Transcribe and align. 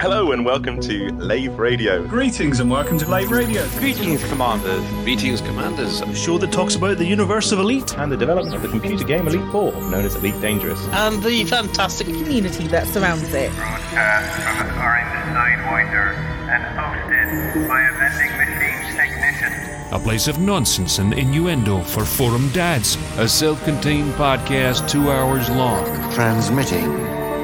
Hello 0.00 0.32
and 0.32 0.44
welcome 0.44 0.80
to 0.80 1.12
Lave 1.12 1.58
Radio. 1.58 2.04
Greetings 2.06 2.58
and 2.60 2.68
welcome 2.70 2.98
to 2.98 3.08
Lave 3.08 3.30
Radio, 3.30 3.66
Greetings, 3.78 4.22
Commanders. 4.28 4.84
Greetings, 5.04 5.40
Commanders. 5.40 6.00
the 6.00 6.14
show 6.14 6.36
that 6.38 6.50
talks 6.52 6.74
about 6.74 6.98
the 6.98 7.06
universe 7.06 7.52
of 7.52 7.60
Elite. 7.60 7.96
And 7.96 8.10
the 8.10 8.16
development 8.16 8.56
of 8.56 8.62
the 8.62 8.68
computer 8.68 9.04
game 9.04 9.26
Elite 9.28 9.50
4, 9.52 9.72
known 9.90 10.04
as 10.04 10.16
Elite 10.16 10.40
Dangerous. 10.40 10.84
And 10.88 11.22
the 11.22 11.44
fantastic 11.44 12.08
community 12.08 12.66
that 12.68 12.86
surrounds 12.88 13.32
it. 13.32 13.52
broadcast 13.54 14.42
from 14.42 14.66
a 14.66 14.70
current 14.72 15.08
Sidewinder 15.34 16.14
and 16.50 16.64
hosted 16.76 17.68
by 17.68 17.80
a 17.80 17.92
vending 17.98 18.36
machine 18.36 18.96
technician. 18.96 19.94
A 19.94 19.98
place 19.98 20.26
of 20.28 20.38
nonsense 20.40 20.98
and 20.98 21.14
innuendo 21.14 21.80
for 21.80 22.04
forum 22.04 22.48
dads. 22.50 22.96
A 23.18 23.28
self 23.28 23.64
contained 23.64 24.12
podcast 24.14 24.88
two 24.90 25.10
hours 25.10 25.48
long. 25.50 25.84
transmitting 26.12 26.90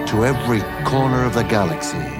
to 0.06 0.24
every 0.24 0.60
corner 0.84 1.24
of 1.24 1.34
the 1.34 1.44
galaxy. 1.44 2.19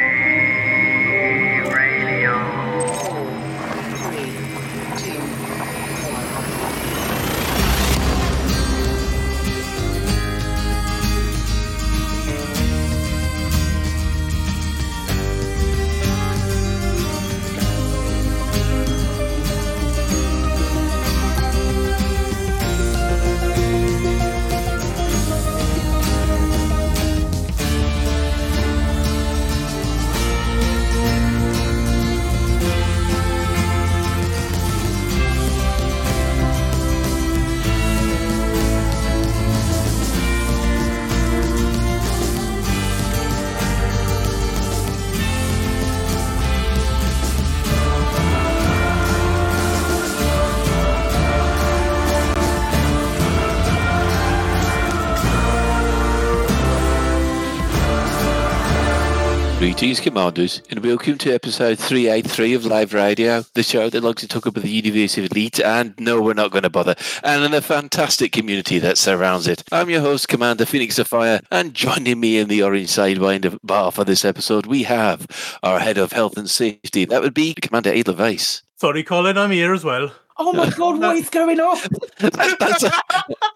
Greetings, 59.91 60.05
Commanders, 60.05 60.61
and 60.69 60.85
welcome 60.85 61.17
to 61.17 61.33
episode 61.33 61.77
383 61.77 62.53
of 62.53 62.65
Lave 62.65 62.93
Radio, 62.93 63.43
the 63.55 63.61
show 63.61 63.89
that 63.89 64.01
likes 64.01 64.21
to 64.21 64.27
talk 64.29 64.45
about 64.45 64.63
the 64.63 64.69
universe 64.69 65.17
of 65.17 65.25
Elite, 65.25 65.59
and 65.59 65.93
no, 65.99 66.21
we're 66.21 66.33
not 66.33 66.51
going 66.51 66.63
to 66.63 66.69
bother, 66.69 66.95
and 67.25 67.53
the 67.53 67.61
fantastic 67.61 68.31
community 68.31 68.79
that 68.79 68.97
surrounds 68.97 69.47
it. 69.47 69.63
I'm 69.69 69.89
your 69.89 69.99
host, 69.99 70.29
Commander 70.29 70.65
Phoenix 70.65 70.97
of 70.97 71.09
Fire, 71.09 71.41
and 71.51 71.73
joining 71.73 72.21
me 72.21 72.37
in 72.37 72.47
the 72.47 72.63
orange 72.63 72.87
sidewinder 72.87 73.57
bar 73.63 73.91
for 73.91 74.05
this 74.05 74.23
episode, 74.23 74.65
we 74.65 74.83
have 74.83 75.27
our 75.61 75.79
head 75.79 75.97
of 75.97 76.13
health 76.13 76.37
and 76.37 76.49
safety. 76.49 77.03
That 77.03 77.21
would 77.21 77.33
be 77.33 77.53
Commander 77.55 77.93
Adler 77.93 78.15
Weiss. 78.15 78.63
Sorry, 78.77 79.03
Colin, 79.03 79.37
I'm 79.37 79.51
here 79.51 79.73
as 79.73 79.83
well. 79.83 80.13
Oh 80.43 80.53
my 80.53 80.69
god, 80.71 80.99
what 80.99 81.15
is 81.17 81.29
going 81.29 81.59
on? 81.59 81.77
That- 82.19 82.57
that's 82.59 82.83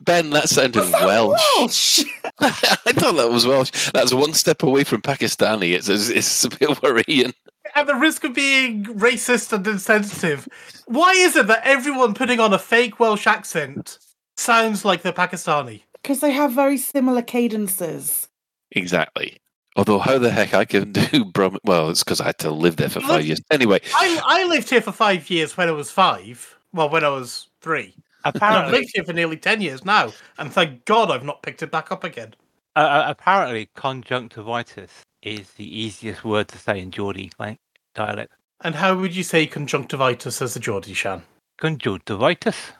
ben, 0.01 0.29
that 0.31 0.49
sounded 0.49 0.83
Welsh. 0.91 1.41
Welsh. 1.57 2.03
I 2.39 2.49
thought 2.93 3.15
that 3.15 3.31
was 3.31 3.47
Welsh. 3.47 3.91
That's 3.91 4.13
one 4.13 4.33
step 4.33 4.61
away 4.63 4.83
from 4.83 5.01
Pakistani. 5.01 5.73
It's, 5.73 5.89
it's, 5.89 6.09
it's 6.09 6.43
a 6.45 6.49
bit 6.49 6.81
worrying. 6.83 7.33
At 7.73 7.87
the 7.87 7.95
risk 7.95 8.23
of 8.23 8.33
being 8.35 8.85
racist 8.85 9.51
and 9.51 9.65
insensitive, 9.65 10.47
why 10.85 11.11
is 11.13 11.35
it 11.35 11.47
that 11.47 11.65
everyone 11.65 12.13
putting 12.13 12.39
on 12.39 12.53
a 12.53 12.59
fake 12.59 12.99
Welsh 12.99 13.25
accent 13.27 13.97
sounds 14.37 14.85
like 14.85 15.01
they're 15.01 15.11
Pakistani? 15.11 15.81
Because 16.01 16.19
they 16.19 16.31
have 16.31 16.51
very 16.51 16.77
similar 16.77 17.23
cadences. 17.23 18.27
Exactly. 18.71 19.37
Although, 19.75 19.99
how 19.99 20.17
the 20.19 20.29
heck 20.31 20.53
I 20.53 20.65
can 20.65 20.91
do 20.93 21.25
Brum? 21.25 21.57
Well, 21.65 21.89
it's 21.89 22.03
because 22.03 22.21
I 22.21 22.25
had 22.27 22.37
to 22.39 22.51
live 22.51 22.75
there 22.77 22.89
for 22.89 23.01
five 23.01 23.25
years. 23.25 23.41
Anyway, 23.51 23.81
I, 23.93 24.21
I 24.23 24.43
lived 24.47 24.69
here 24.69 24.81
for 24.81 24.91
five 24.91 25.29
years 25.29 25.57
when 25.57 25.67
I 25.67 25.71
was 25.71 25.91
five. 25.91 26.55
Well, 26.75 26.89
when 26.89 27.05
I 27.05 27.09
was 27.09 27.47
three. 27.61 27.93
And 27.95 28.03
I've 28.25 28.35
apparently, 28.35 28.79
lived 28.79 28.91
here 28.93 29.05
for 29.05 29.13
nearly 29.13 29.37
10 29.37 29.61
years 29.61 29.85
now. 29.85 30.11
And 30.37 30.51
thank 30.51 30.83
God 30.83 31.09
I've 31.09 31.23
not 31.23 31.41
picked 31.41 31.63
it 31.63 31.71
back 31.71 31.89
up 31.89 32.03
again. 32.03 32.35
uh, 32.75 32.79
uh, 32.79 33.05
apparently, 33.07 33.69
conjunctivitis 33.75 34.91
is 35.21 35.51
the 35.51 35.81
easiest 35.81 36.25
word 36.25 36.49
to 36.49 36.57
say 36.57 36.79
in 36.79 36.91
Geordie 36.91 37.31
like, 37.39 37.59
dialect. 37.93 38.33
And 38.61 38.75
how 38.75 38.97
would 38.97 39.15
you 39.15 39.23
say 39.23 39.47
conjunctivitis 39.47 40.41
as 40.41 40.55
a 40.57 40.59
Geordie, 40.59 40.93
Shan? 40.93 41.23
Conjunctivitis. 41.57 42.73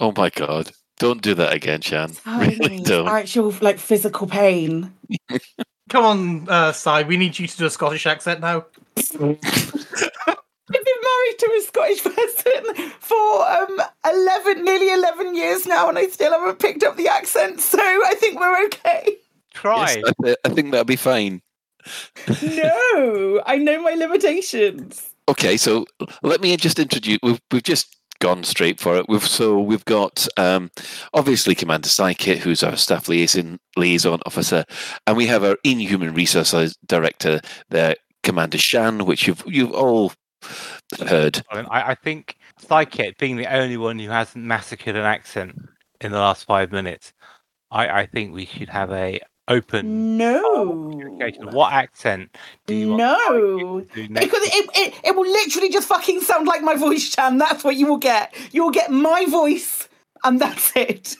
oh 0.00 0.14
my 0.16 0.30
God, 0.30 0.70
don't 0.98 1.20
do 1.20 1.34
that 1.34 1.52
again, 1.52 1.82
Shan. 1.82 2.12
Really 2.26 2.80
don't. 2.80 3.08
Actual 3.08 3.54
like 3.60 3.78
physical 3.78 4.26
pain. 4.26 4.94
Come 5.90 6.04
on, 6.04 6.48
uh, 6.48 6.72
Si, 6.72 7.04
we 7.04 7.18
need 7.18 7.38
you 7.38 7.46
to 7.46 7.56
do 7.56 7.66
a 7.66 7.70
Scottish 7.70 8.06
accent 8.06 8.40
now. 8.40 8.64
I've 11.24 11.38
married 11.38 11.38
to 11.38 11.52
a 11.56 11.62
Scottish 11.62 12.02
person 12.04 12.90
for 13.00 13.48
um 13.48 13.80
eleven, 14.04 14.64
nearly 14.64 14.92
eleven 14.92 15.34
years 15.34 15.66
now, 15.66 15.88
and 15.88 15.98
I 15.98 16.06
still 16.08 16.32
haven't 16.32 16.58
picked 16.58 16.82
up 16.82 16.96
the 16.96 17.08
accent. 17.08 17.60
So 17.60 17.78
I 17.78 18.14
think 18.16 18.38
we're 18.38 18.64
okay. 18.66 19.16
Try. 19.52 19.94
Yes, 19.94 20.04
I, 20.06 20.24
th- 20.24 20.36
I 20.44 20.48
think 20.50 20.70
that'll 20.70 20.84
be 20.84 20.96
fine. 20.96 21.42
No, 22.42 23.42
I 23.46 23.58
know 23.58 23.82
my 23.82 23.92
limitations. 23.92 25.10
Okay, 25.28 25.56
so 25.56 25.86
let 26.22 26.40
me 26.40 26.56
just 26.56 26.78
introduce. 26.78 27.18
We've 27.22 27.40
we've 27.50 27.62
just 27.62 27.96
gone 28.20 28.44
straight 28.44 28.80
for 28.80 28.96
it. 28.96 29.06
We've 29.08 29.26
so 29.26 29.60
we've 29.60 29.84
got 29.84 30.26
um, 30.36 30.70
obviously 31.12 31.54
Commander 31.54 31.88
Psykit, 31.88 32.38
who's 32.38 32.62
our 32.62 32.76
staff 32.76 33.08
liaison 33.08 33.58
liaison 33.76 34.20
officer, 34.26 34.64
and 35.06 35.16
we 35.16 35.26
have 35.26 35.44
our 35.44 35.56
Inhuman 35.64 36.14
Resources 36.14 36.76
Director 36.86 37.40
there, 37.70 37.96
Commander 38.22 38.58
Shan, 38.58 39.06
which 39.06 39.26
you've 39.26 39.42
you've 39.46 39.72
all 39.72 40.12
heard. 41.06 41.42
Colin. 41.50 41.66
I, 41.70 41.90
I 41.90 41.94
think 41.94 42.36
Psychic, 42.58 43.18
being 43.18 43.36
the 43.36 43.52
only 43.54 43.76
one 43.76 43.98
who 43.98 44.08
hasn't 44.08 44.44
massacred 44.44 44.96
an 44.96 45.04
accent 45.04 45.56
in 46.00 46.12
the 46.12 46.18
last 46.18 46.44
five 46.44 46.72
minutes, 46.72 47.12
I, 47.70 47.88
I 48.02 48.06
think 48.06 48.34
we 48.34 48.46
should 48.46 48.68
have 48.68 48.90
a 48.92 49.20
open 49.48 50.16
No. 50.16 50.88
communication. 50.90 51.50
What 51.50 51.72
accent 51.72 52.34
do 52.66 52.74
you 52.74 52.90
want 52.90 52.98
No. 52.98 53.80
Psychic 53.80 53.88
to 53.92 53.94
do 53.94 54.12
next? 54.12 54.24
Because 54.26 54.42
it, 54.44 54.70
it, 54.74 54.94
it 55.04 55.16
will 55.16 55.30
literally 55.30 55.70
just 55.70 55.88
fucking 55.88 56.20
sound 56.20 56.46
like 56.46 56.62
my 56.62 56.76
voice, 56.76 57.10
Chan. 57.14 57.38
That's 57.38 57.62
what 57.64 57.76
you 57.76 57.86
will 57.86 57.98
get. 57.98 58.34
You 58.52 58.64
will 58.64 58.70
get 58.70 58.90
my 58.90 59.26
voice, 59.26 59.88
and 60.24 60.40
that's 60.40 60.74
it. 60.76 61.16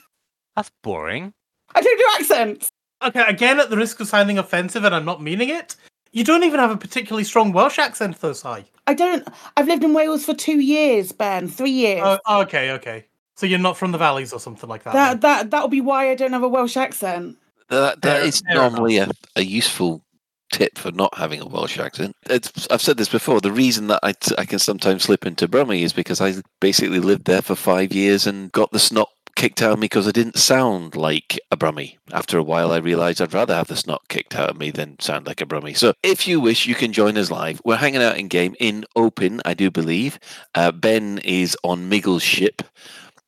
That's 0.55 0.71
boring. 0.83 1.33
I 1.75 1.81
don't 1.81 1.97
do 1.97 2.05
accents. 2.19 2.69
Okay, 3.03 3.23
again, 3.27 3.59
at 3.59 3.69
the 3.69 3.77
risk 3.77 3.99
of 3.99 4.07
sounding 4.07 4.37
offensive, 4.37 4.83
and 4.85 4.95
I'm 4.95 5.05
not 5.05 5.21
meaning 5.21 5.49
it, 5.49 5.75
you 6.15 6.23
don't 6.23 6.45
even 6.45 6.61
have 6.61 6.71
a 6.71 6.77
particularly 6.77 7.25
strong 7.25 7.51
Welsh 7.51 7.77
accent, 7.77 8.21
though, 8.21 8.31
Si. 8.31 8.63
I 8.87 8.93
don't. 8.93 9.27
I've 9.57 9.67
lived 9.67 9.83
in 9.83 9.93
Wales 9.93 10.23
for 10.23 10.33
two 10.33 10.61
years, 10.61 11.11
Ben. 11.11 11.49
Three 11.49 11.71
years. 11.71 12.03
Oh, 12.05 12.19
oh, 12.25 12.41
okay, 12.43 12.71
okay. 12.71 13.05
So 13.35 13.45
you're 13.45 13.59
not 13.59 13.75
from 13.75 13.91
the 13.91 13.97
valleys 13.97 14.31
or 14.31 14.39
something 14.39 14.69
like 14.69 14.83
that. 14.83 14.93
that 14.93 15.09
then? 15.09 15.19
that 15.19 15.51
that'll 15.51 15.67
be 15.67 15.81
why 15.81 16.09
I 16.09 16.15
don't 16.15 16.31
have 16.31 16.41
a 16.41 16.47
Welsh 16.47 16.77
accent. 16.77 17.37
That 17.67 18.01
that 18.01 18.19
Fair- 18.19 18.27
is 18.27 18.41
normally 18.45 18.97
a, 18.97 19.11
a 19.35 19.41
useful 19.41 20.05
tip 20.53 20.77
for 20.77 20.93
not 20.93 21.13
having 21.17 21.41
a 21.41 21.47
Welsh 21.47 21.79
accent. 21.79 22.15
It's, 22.29 22.65
I've 22.71 22.81
said 22.81 22.95
this 22.95 23.09
before. 23.09 23.41
The 23.41 23.51
reason 23.51 23.87
that 23.87 23.99
I, 24.01 24.13
t- 24.13 24.35
I 24.37 24.45
can 24.45 24.59
sometimes 24.59 25.03
slip 25.03 25.25
into 25.25 25.49
Brummie 25.49 25.81
is 25.81 25.91
because 25.91 26.21
I 26.21 26.35
basically 26.61 27.01
lived 27.01 27.25
there 27.25 27.41
for 27.41 27.55
five 27.55 27.91
years 27.91 28.25
and 28.25 28.53
got 28.53 28.71
the 28.71 28.79
snot 28.79 29.09
kicked 29.35 29.61
out 29.61 29.73
of 29.73 29.79
me 29.79 29.85
because 29.85 30.07
I 30.07 30.11
didn't 30.11 30.37
sound 30.37 30.95
like 30.95 31.39
a 31.51 31.57
Brummie. 31.57 31.97
After 32.11 32.37
a 32.37 32.43
while, 32.43 32.71
I 32.71 32.77
realised 32.77 33.21
I'd 33.21 33.33
rather 33.33 33.53
have 33.55 33.67
the 33.67 33.75
snot 33.75 34.07
kicked 34.07 34.35
out 34.35 34.49
of 34.49 34.57
me 34.57 34.71
than 34.71 34.97
sound 34.99 35.27
like 35.27 35.41
a 35.41 35.45
Brummie. 35.45 35.77
So 35.77 35.93
if 36.03 36.27
you 36.27 36.39
wish, 36.39 36.65
you 36.65 36.75
can 36.75 36.93
join 36.93 37.17
us 37.17 37.29
live. 37.31 37.61
We're 37.65 37.75
hanging 37.75 38.01
out 38.01 38.17
in 38.17 38.27
game 38.27 38.55
in 38.59 38.85
Open, 38.95 39.41
I 39.45 39.53
do 39.53 39.69
believe. 39.69 40.19
Uh, 40.55 40.71
ben 40.71 41.19
is 41.19 41.57
on 41.63 41.89
Miggle's 41.89 42.23
ship. 42.23 42.61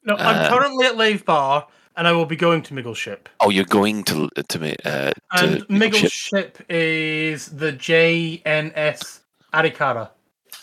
No, 0.03 0.15
I'm 0.15 0.45
Uh, 0.45 0.49
currently 0.49 0.85
at 0.85 0.95
Lave 0.97 1.25
Bar, 1.25 1.67
and 1.97 2.07
I 2.07 2.13
will 2.13 2.25
be 2.25 2.35
going 2.37 2.61
to 2.63 2.73
Miggle's 2.73 2.97
ship. 2.97 3.27
Oh, 3.39 3.49
you're 3.49 3.65
going 3.65 4.03
to 4.05 4.29
to 4.47 4.59
me 4.59 4.75
uh, 4.85 5.11
to 5.11 5.13
And 5.33 5.51
Miggle's 5.51 5.69
Miggle's 5.69 6.11
ship. 6.13 6.57
ship 6.57 6.65
is 6.69 7.47
the 7.47 7.73
JNS 7.73 9.19
Arikara. 9.53 10.09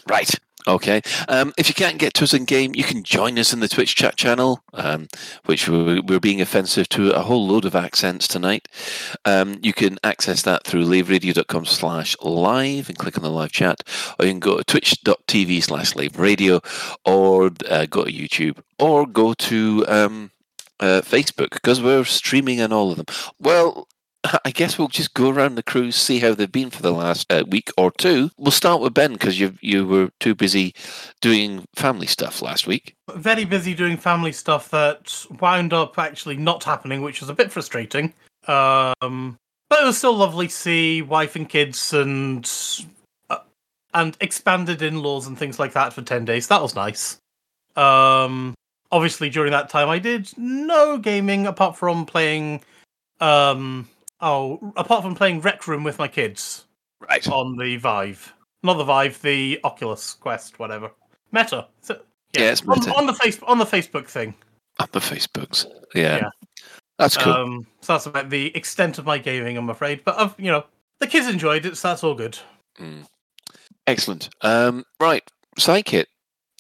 Right. 0.07 0.31
Okay. 0.67 1.03
Um, 1.29 1.53
if 1.59 1.69
you 1.69 1.75
can't 1.75 1.99
get 1.99 2.15
to 2.15 2.25
us 2.25 2.33
in 2.33 2.47
game, 2.47 2.73
you 2.75 2.85
can 2.85 3.03
join 3.03 3.39
us 3.39 3.53
in 3.53 3.61
the 3.61 3.69
Twitch 3.69 3.95
chat 3.95 4.17
channel, 4.17 4.63
um, 4.73 5.09
which 5.45 5.69
we're, 5.69 6.01
we're 6.01 6.21
being 6.21 6.41
offensive 6.41 6.89
to 6.91 7.11
a 7.11 7.21
whole 7.21 7.47
load 7.47 7.67
of 7.67 7.75
accents 7.75 8.27
tonight. 8.27 8.67
Um, 9.27 9.59
you 9.63 9.75
can 9.75 9.99
access 10.03 10.41
that 10.43 10.65
through 10.65 10.87
laveradio.com 10.87 11.67
slash 11.67 12.17
live 12.23 12.89
and 12.89 12.97
click 12.97 13.19
on 13.19 13.23
the 13.23 13.31
live 13.31 13.53
chat, 13.53 13.83
or 14.19 14.25
you 14.25 14.33
can 14.33 14.41
go 14.41 14.57
to 14.57 14.65
twitch.tv 14.65 15.63
slash 15.63 15.93
laveradio, 15.93 16.65
or 17.05 17.51
uh, 17.69 17.85
go 17.85 18.05
to 18.05 18.13
YouTube, 18.13 18.59
or 18.79 19.07
go 19.07 19.35
to 19.35 19.85
um, 19.87 20.31
uh, 20.81 21.03
Facebook, 21.05 21.51
because 21.51 21.83
we're 21.83 22.05
streaming 22.05 22.63
on 22.63 22.73
all 22.73 22.91
of 22.91 22.97
them. 22.97 23.07
Well, 23.39 23.87
I 24.45 24.51
guess 24.51 24.79
we'll 24.79 24.89
just 24.89 25.13
go 25.15 25.29
around 25.29 25.55
the 25.55 25.63
cruise, 25.63 25.97
see 25.97 26.19
how 26.19 26.35
they've 26.35 26.51
been 26.51 26.71
for 26.71 26.81
the 26.81 26.93
last 26.93 27.31
uh, 27.31 27.45
week 27.47 27.71
or 27.77 27.91
two. 27.91 28.31
We'll 28.39 28.53
start 28.53 28.81
with 28.81 28.95
Ben 28.95 29.13
because 29.13 29.39
you 29.39 29.55
you 29.61 29.87
were 29.87 30.11
too 30.21 30.35
busy 30.35 30.75
doing 31.21 31.65
family 31.77 32.07
stuff 32.07 32.41
last 32.41 32.67
week. 32.67 32.95
Very 33.15 33.45
busy 33.45 33.75
doing 33.75 33.97
family 33.97 34.33
stuff 34.33 34.71
that 34.71 35.27
wound 35.41 35.73
up 35.73 35.99
actually 35.99 36.37
not 36.37 36.65
happening, 36.65 37.03
which 37.03 37.21
was 37.21 37.29
a 37.29 37.35
bit 37.35 37.53
frustrating. 37.53 38.15
Um, 38.49 39.37
but 39.69 39.83
it 39.83 39.85
was 39.85 39.99
still 39.99 40.17
lovely 40.17 40.49
to 40.49 40.53
see 40.53 41.03
wife 41.03 41.37
and 41.37 41.49
kids 41.49 41.93
and 41.93 42.51
uh, 43.29 43.39
and 43.93 44.17
expanded 44.21 44.81
in-laws 44.81 45.27
and 45.27 45.39
things 45.39 45.59
like 45.59 45.75
that 45.75 45.93
for 45.93 46.03
ten 46.03 46.25
days. 46.25 46.49
That 46.49 46.63
was 46.63 46.75
nice. 46.75 47.19
Um, 47.77 48.55
obviously, 48.91 49.29
during 49.29 49.53
that 49.53 49.69
time, 49.69 49.91
I 49.91 49.99
did 49.99 50.31
no 50.39 50.97
gaming 50.97 51.47
apart 51.47 51.77
from 51.77 52.07
playing. 52.07 52.63
Um, 53.21 53.89
oh, 54.21 54.73
apart 54.77 55.03
from 55.03 55.15
playing 55.15 55.41
Rec 55.41 55.67
Room 55.67 55.85
with 55.85 55.99
my 55.99 56.09
kids. 56.09 56.67
Right. 57.01 57.27
On 57.29 57.57
the 57.57 57.77
Vive, 57.77 58.33
not 58.63 58.75
the 58.75 58.85
Vive, 58.85 59.21
the 59.23 59.61
Oculus 59.65 60.15
Quest, 60.15 60.59
whatever. 60.59 60.91
Meta. 61.33 61.67
So, 61.83 62.01
Yeah, 62.37 62.53
it's 62.53 62.63
on, 62.63 62.79
Meta. 62.79 62.95
on 62.95 63.07
the 63.07 63.13
face 63.13 63.39
on 63.43 63.59
the 63.59 63.65
Facebook 63.67 64.07
thing. 64.09 64.35
On 64.81 64.89
the 64.93 65.01
Facebooks. 65.01 65.67
Yeah. 65.95 66.17
Yeah. 66.17 66.31
That's 66.99 67.17
cool. 67.17 67.33
Um, 67.33 67.67
so 67.81 67.93
that's 67.95 68.07
about 68.07 68.31
the 68.31 68.57
extent 68.57 68.99
of 68.99 69.05
my 69.05 69.19
gaming, 69.19 69.57
I'm 69.57 69.69
afraid. 69.69 70.03
But 70.05 70.19
I've, 70.19 70.35
you 70.39 70.51
know, 70.51 70.65
the 71.01 71.07
kids 71.07 71.27
enjoyed 71.29 71.67
it, 71.67 71.77
so 71.77 71.89
that's 71.89 72.05
all 72.05 72.15
good. 72.15 72.39
Mm. 72.79 73.07
Excellent. 73.87 74.31
Um, 74.41 74.85
right. 75.01 75.23
Psychic, 75.59 76.09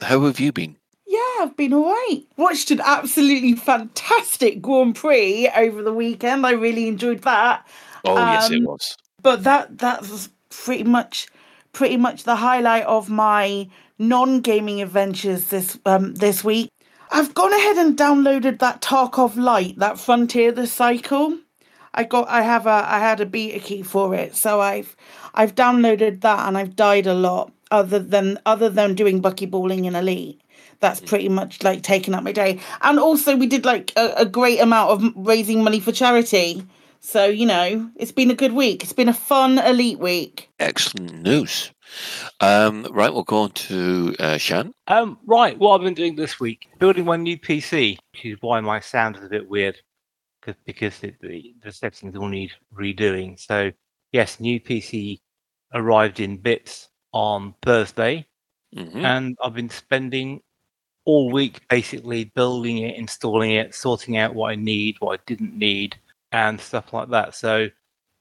how 0.03 0.21
have 0.25 0.41
you 0.41 0.53
been? 0.53 0.77
Yeah, 1.14 1.44
I've 1.44 1.56
been 1.56 1.72
all 1.72 1.84
right. 1.90 2.22
Watched 2.37 2.70
an 2.70 2.81
absolutely 2.84 3.55
fantastic 3.55 4.61
Grand 4.61 4.96
Prix 4.96 5.49
over 5.56 5.82
the 5.82 5.93
weekend. 5.93 6.44
I 6.46 6.52
really 6.52 6.88
enjoyed 6.88 7.22
that. 7.22 7.66
Oh, 8.05 8.16
yes, 8.26 8.50
it 8.50 8.56
Um, 8.58 8.64
was. 8.64 8.96
But 9.22 9.44
that 9.44 9.78
that 9.78 10.00
was 10.02 10.28
pretty 10.50 10.84
much 10.84 11.28
pretty 11.72 11.96
much 11.96 12.25
the 12.25 12.37
highlight 12.37 12.84
of 12.87 13.08
my 13.11 13.69
non-gaming 13.99 14.82
adventures 14.82 15.46
this 15.49 15.78
um 15.87 16.14
this 16.16 16.43
week. 16.44 16.69
I've 17.11 17.34
gone 17.34 17.52
ahead 17.52 17.76
and 17.76 17.96
downloaded 17.96 18.58
that 18.58 18.81
Tarkov 18.82 19.37
Lite, 19.37 19.78
that 19.78 19.99
Frontier 20.00 20.50
the 20.52 20.66
Cycle. 20.66 21.38
I 21.94 22.05
got 22.05 22.28
I 22.28 22.43
have 22.43 22.66
a 22.66 22.70
I 22.88 22.99
had 22.99 23.20
a 23.20 23.26
beta 23.26 23.61
key 23.61 23.82
for 23.82 24.14
it, 24.16 24.34
so 24.34 24.61
I've 24.61 24.96
I've 25.34 25.55
downloaded 25.55 26.22
that 26.22 26.49
and 26.49 26.58
I've 26.58 26.75
died 26.76 27.06
a 27.06 27.14
lot 27.14 27.52
other 27.70 28.00
than 28.00 28.38
other 28.46 28.69
than 28.69 28.94
doing 28.94 29.22
buckyballing 29.22 29.84
in 29.87 29.94
Elite. 29.94 30.40
That's 30.85 31.01
pretty 31.01 31.31
much 31.31 31.63
like 31.63 31.83
taking 31.83 32.13
up 32.13 32.23
my 32.23 32.33
day. 32.33 32.61
And 32.83 32.99
also 33.01 33.37
we 33.37 33.47
did 33.47 33.65
like 33.65 33.91
a, 33.97 34.13
a 34.19 34.27
great 34.27 34.61
amount 34.61 34.91
of 34.91 35.13
raising 35.17 35.65
money 35.65 35.81
for 35.81 35.93
charity. 35.93 36.63
So, 37.01 37.25
you 37.25 37.47
know, 37.47 37.91
it's 37.97 38.13
been 38.13 38.31
a 38.31 38.35
good 38.35 38.53
week. 38.53 38.83
It's 38.83 38.93
been 38.93 39.09
a 39.09 39.15
fun 39.15 39.59
Elite 39.59 39.99
week. 39.99 40.51
Excellent 40.59 41.23
news. 41.23 41.71
Um, 42.41 42.87
right, 42.91 43.13
we'll 43.15 43.23
go 43.23 43.39
on 43.45 43.53
to 43.53 44.15
uh, 44.19 44.37
Shan. 44.37 44.75
Um, 44.87 45.19
right, 45.25 45.59
what 45.59 45.75
I've 45.75 45.85
been 45.85 45.95
doing 45.95 46.17
this 46.17 46.39
week, 46.39 46.69
building 46.79 47.07
my 47.07 47.17
new 47.17 47.39
PC, 47.39 47.97
which 48.13 48.27
is 48.27 48.37
why 48.43 48.61
my 48.61 48.79
sound 48.81 49.17
is 49.17 49.25
a 49.25 49.29
bit 49.29 49.49
weird 49.49 49.77
because 50.67 51.03
it, 51.03 51.15
the, 51.23 51.55
the 51.65 51.73
settings 51.73 52.15
all 52.15 52.29
need 52.29 52.53
redoing. 52.75 53.41
So, 53.41 53.73
yes, 54.13 54.39
new 54.39 54.61
PC 54.61 55.21
arrived 55.73 56.21
in 56.21 56.37
bits 56.37 56.91
on 57.13 57.55
Thursday, 57.63 58.27
Mhm. 58.75 59.05
and 59.05 59.37
I've 59.43 59.55
been 59.55 59.71
spending 59.71 60.41
all 61.05 61.31
week 61.31 61.61
basically 61.69 62.25
building 62.25 62.79
it, 62.79 62.97
installing 62.97 63.53
it, 63.53 63.75
sorting 63.75 64.17
out 64.17 64.35
what 64.35 64.51
I 64.53 64.55
need, 64.55 64.97
what 65.01 65.21
I 65.21 65.23
didn't 65.27 65.56
need, 65.56 65.97
and 66.33 66.61
stuff 66.61 66.93
like 66.93 67.09
that. 67.11 67.35
So, 67.35 67.69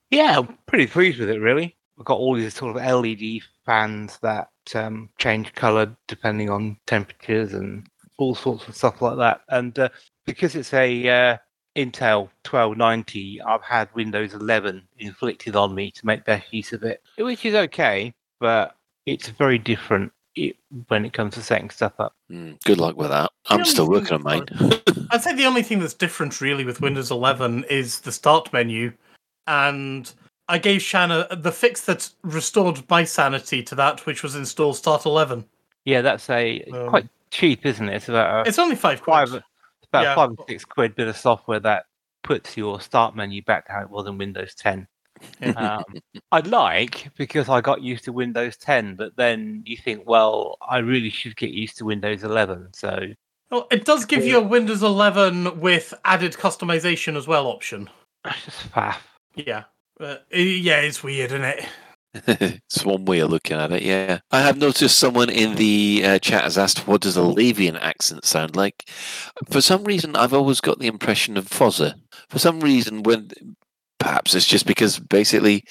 yeah, 0.09 0.39
I'm 0.39 0.57
pretty 0.65 0.87
pleased 0.87 1.19
with 1.19 1.29
it, 1.29 1.39
really. 1.39 1.75
We've 1.97 2.05
got 2.05 2.19
all 2.19 2.35
these 2.35 2.53
sort 2.53 2.75
of 2.75 2.83
LED 2.83 3.41
fans 3.65 4.19
that 4.21 4.49
um, 4.75 5.09
change 5.17 5.53
color 5.53 5.95
depending 6.07 6.49
on 6.49 6.77
temperatures 6.85 7.53
and 7.53 7.87
all 8.17 8.35
sorts 8.35 8.67
of 8.67 8.75
stuff 8.75 9.01
like 9.01 9.17
that. 9.17 9.41
And 9.49 9.77
uh, 9.77 9.89
because 10.25 10.55
it's 10.55 10.73
a 10.73 11.09
uh, 11.09 11.37
Intel 11.75 12.29
1290, 12.49 13.41
I've 13.41 13.63
had 13.63 13.93
Windows 13.93 14.33
11 14.33 14.81
inflicted 14.99 15.55
on 15.55 15.73
me 15.73 15.91
to 15.91 16.05
make 16.05 16.25
best 16.25 16.53
use 16.53 16.73
of 16.73 16.83
it, 16.83 17.01
which 17.17 17.45
is 17.45 17.55
okay, 17.55 18.13
but 18.39 18.75
it's 19.05 19.29
very 19.29 19.57
different 19.57 20.12
i 20.37 20.53
when 20.87 21.05
it 21.05 21.13
comes 21.13 21.35
to 21.35 21.41
setting 21.41 21.69
stuff 21.69 21.93
up. 21.99 22.15
Mm, 22.31 22.61
good 22.63 22.79
luck 22.79 22.97
with 22.97 23.09
that. 23.09 23.31
I'm 23.49 23.65
still 23.65 23.89
working 23.89 24.13
on 24.13 24.23
mine. 24.23 24.45
I'd 25.11 25.21
say 25.21 25.33
the 25.35 25.45
only 25.45 25.63
thing 25.63 25.79
that's 25.79 25.93
different 25.93 26.41
really 26.41 26.65
with 26.65 26.81
Windows 26.81 27.11
11 27.11 27.65
is 27.69 27.99
the 27.99 28.11
start 28.11 28.51
menu. 28.51 28.93
And 29.47 30.11
I 30.47 30.57
gave 30.57 30.81
Shanna 30.81 31.27
the 31.35 31.51
fix 31.51 31.81
that 31.85 32.09
restored 32.23 32.83
my 32.89 33.03
sanity 33.03 33.61
to 33.63 33.75
that, 33.75 34.05
which 34.05 34.23
was 34.23 34.35
install 34.35 34.73
Start 34.73 35.05
11. 35.05 35.45
Yeah, 35.85 36.01
that's 36.01 36.29
a 36.29 36.61
Um, 36.73 36.89
quite 36.89 37.07
cheap, 37.31 37.65
isn't 37.65 37.87
it? 37.89 37.95
It's 37.95 38.09
about 38.09 38.45
a 38.45 38.49
It's 38.49 38.59
only 38.59 38.75
five 38.75 39.01
quid. 39.01 39.13
five, 39.13 39.33
it's 39.33 39.87
about 39.89 40.03
Yeah. 40.03 40.15
five 40.15 40.31
or 40.37 40.45
six 40.47 40.65
quid 40.65 40.95
bit 40.95 41.07
of 41.07 41.17
software 41.17 41.59
that 41.59 41.85
puts 42.23 42.55
your 42.55 42.79
start 42.79 43.15
menu 43.15 43.41
back 43.43 43.65
to 43.67 43.73
how 43.73 43.81
it 43.81 43.89
was 43.89 44.07
in 44.07 44.17
Windows 44.17 44.55
10. 44.55 44.87
Um, 45.55 45.83
I'd 46.31 46.47
like 46.47 47.09
because 47.17 47.49
I 47.49 47.61
got 47.61 47.81
used 47.81 48.05
to 48.05 48.13
Windows 48.13 48.57
10, 48.57 48.95
but 48.95 49.15
then 49.15 49.63
you 49.65 49.77
think, 49.77 50.07
well, 50.07 50.57
I 50.67 50.79
really 50.79 51.09
should 51.09 51.35
get 51.35 51.51
used 51.51 51.77
to 51.77 51.85
Windows 51.85 52.23
11. 52.23 52.69
So 52.73 53.07
Well, 53.51 53.67
it 53.71 53.85
does 53.85 54.05
give 54.05 54.25
you 54.25 54.37
a 54.37 54.41
Windows 54.41 54.83
11 54.83 55.59
with 55.59 55.93
added 56.05 56.33
customization 56.33 57.15
as 57.15 57.27
well 57.27 57.47
option. 57.47 57.89
that's 58.23 58.45
just 58.45 58.71
faff. 58.71 58.97
Yeah. 59.35 59.63
Uh, 59.99 60.17
yeah, 60.31 60.79
it's 60.81 61.03
weird, 61.03 61.31
isn't 61.31 61.43
it? 61.43 61.65
it's 62.27 62.85
one 62.85 63.05
way 63.05 63.19
of 63.19 63.31
looking 63.31 63.57
at 63.57 63.71
it, 63.71 63.81
yeah. 63.81 64.19
I 64.31 64.41
have 64.41 64.57
noticed 64.57 64.97
someone 64.99 65.29
in 65.29 65.55
the 65.55 66.03
uh, 66.05 66.19
chat 66.19 66.43
has 66.43 66.57
asked, 66.59 66.87
what 66.87 67.01
does 67.01 67.17
a 67.17 67.21
Lavian 67.21 67.75
accent 67.77 68.23
sound 68.25 68.55
like? 68.55 68.87
For 69.49 69.61
some 69.61 69.83
reason, 69.83 70.15
I've 70.15 70.33
always 70.33 70.61
got 70.61 70.77
the 70.77 70.87
impression 70.87 71.37
of 71.37 71.49
Fozzer. 71.49 71.95
For 72.29 72.37
some 72.37 72.59
reason, 72.59 73.01
when 73.01 73.31
perhaps 73.99 74.35
it's 74.35 74.45
just 74.47 74.65
because 74.65 74.99
basically 74.99 75.63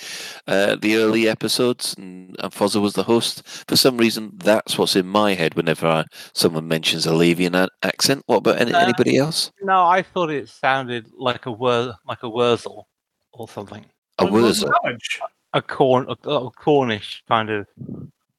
uh, 0.46 0.76
the 0.76 0.96
early 0.96 1.28
episodes 1.28 1.94
and, 1.98 2.34
and 2.38 2.52
Fozzer 2.52 2.80
was 2.80 2.94
the 2.94 3.02
host, 3.02 3.42
for 3.68 3.76
some 3.76 3.98
reason, 3.98 4.32
that's 4.36 4.78
what's 4.78 4.96
in 4.96 5.06
my 5.06 5.34
head 5.34 5.54
whenever 5.54 5.86
I, 5.86 6.04
someone 6.32 6.66
mentions 6.68 7.06
a 7.06 7.10
Lavian 7.12 7.54
a- 7.54 7.68
accent. 7.82 8.22
What 8.26 8.38
about 8.38 8.60
any, 8.60 8.72
Uh, 8.72 8.80
anybody 8.80 9.16
else? 9.18 9.50
No, 9.60 9.84
I 9.84 10.02
thought 10.02 10.30
it 10.30 10.48
sounded 10.48 11.08
like 11.18 11.46
a 11.46 11.52
wor- 11.52 11.94
like 12.06 12.22
a 12.22 12.28
Wurzel 12.28 12.88
or 13.32 13.48
something. 13.48 13.84
A 14.18 14.24
Well, 14.24 14.42
Wurzel. 14.44 14.72
damage. 14.82 15.20
A 15.54 15.60
corn 15.60 16.06
a, 16.08 16.28
a 16.30 16.50
Cornish 16.50 17.22
kind 17.28 17.50
of 17.50 17.66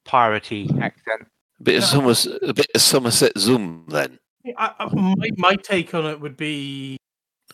piratey 0.07 0.65
accent. 0.81 1.27
A 1.59 1.63
bit 1.63 1.77
of 1.77 1.83
Somerset, 1.83 2.39
a 2.41 2.53
bit 2.53 2.67
of 2.73 2.81
Somerset 2.81 3.37
Zoom, 3.37 3.85
then. 3.89 4.17
I, 4.57 4.71
I, 4.79 4.93
my, 4.93 5.29
my 5.37 5.55
take 5.55 5.93
on 5.93 6.05
it 6.07 6.19
would 6.19 6.35
be 6.35 6.97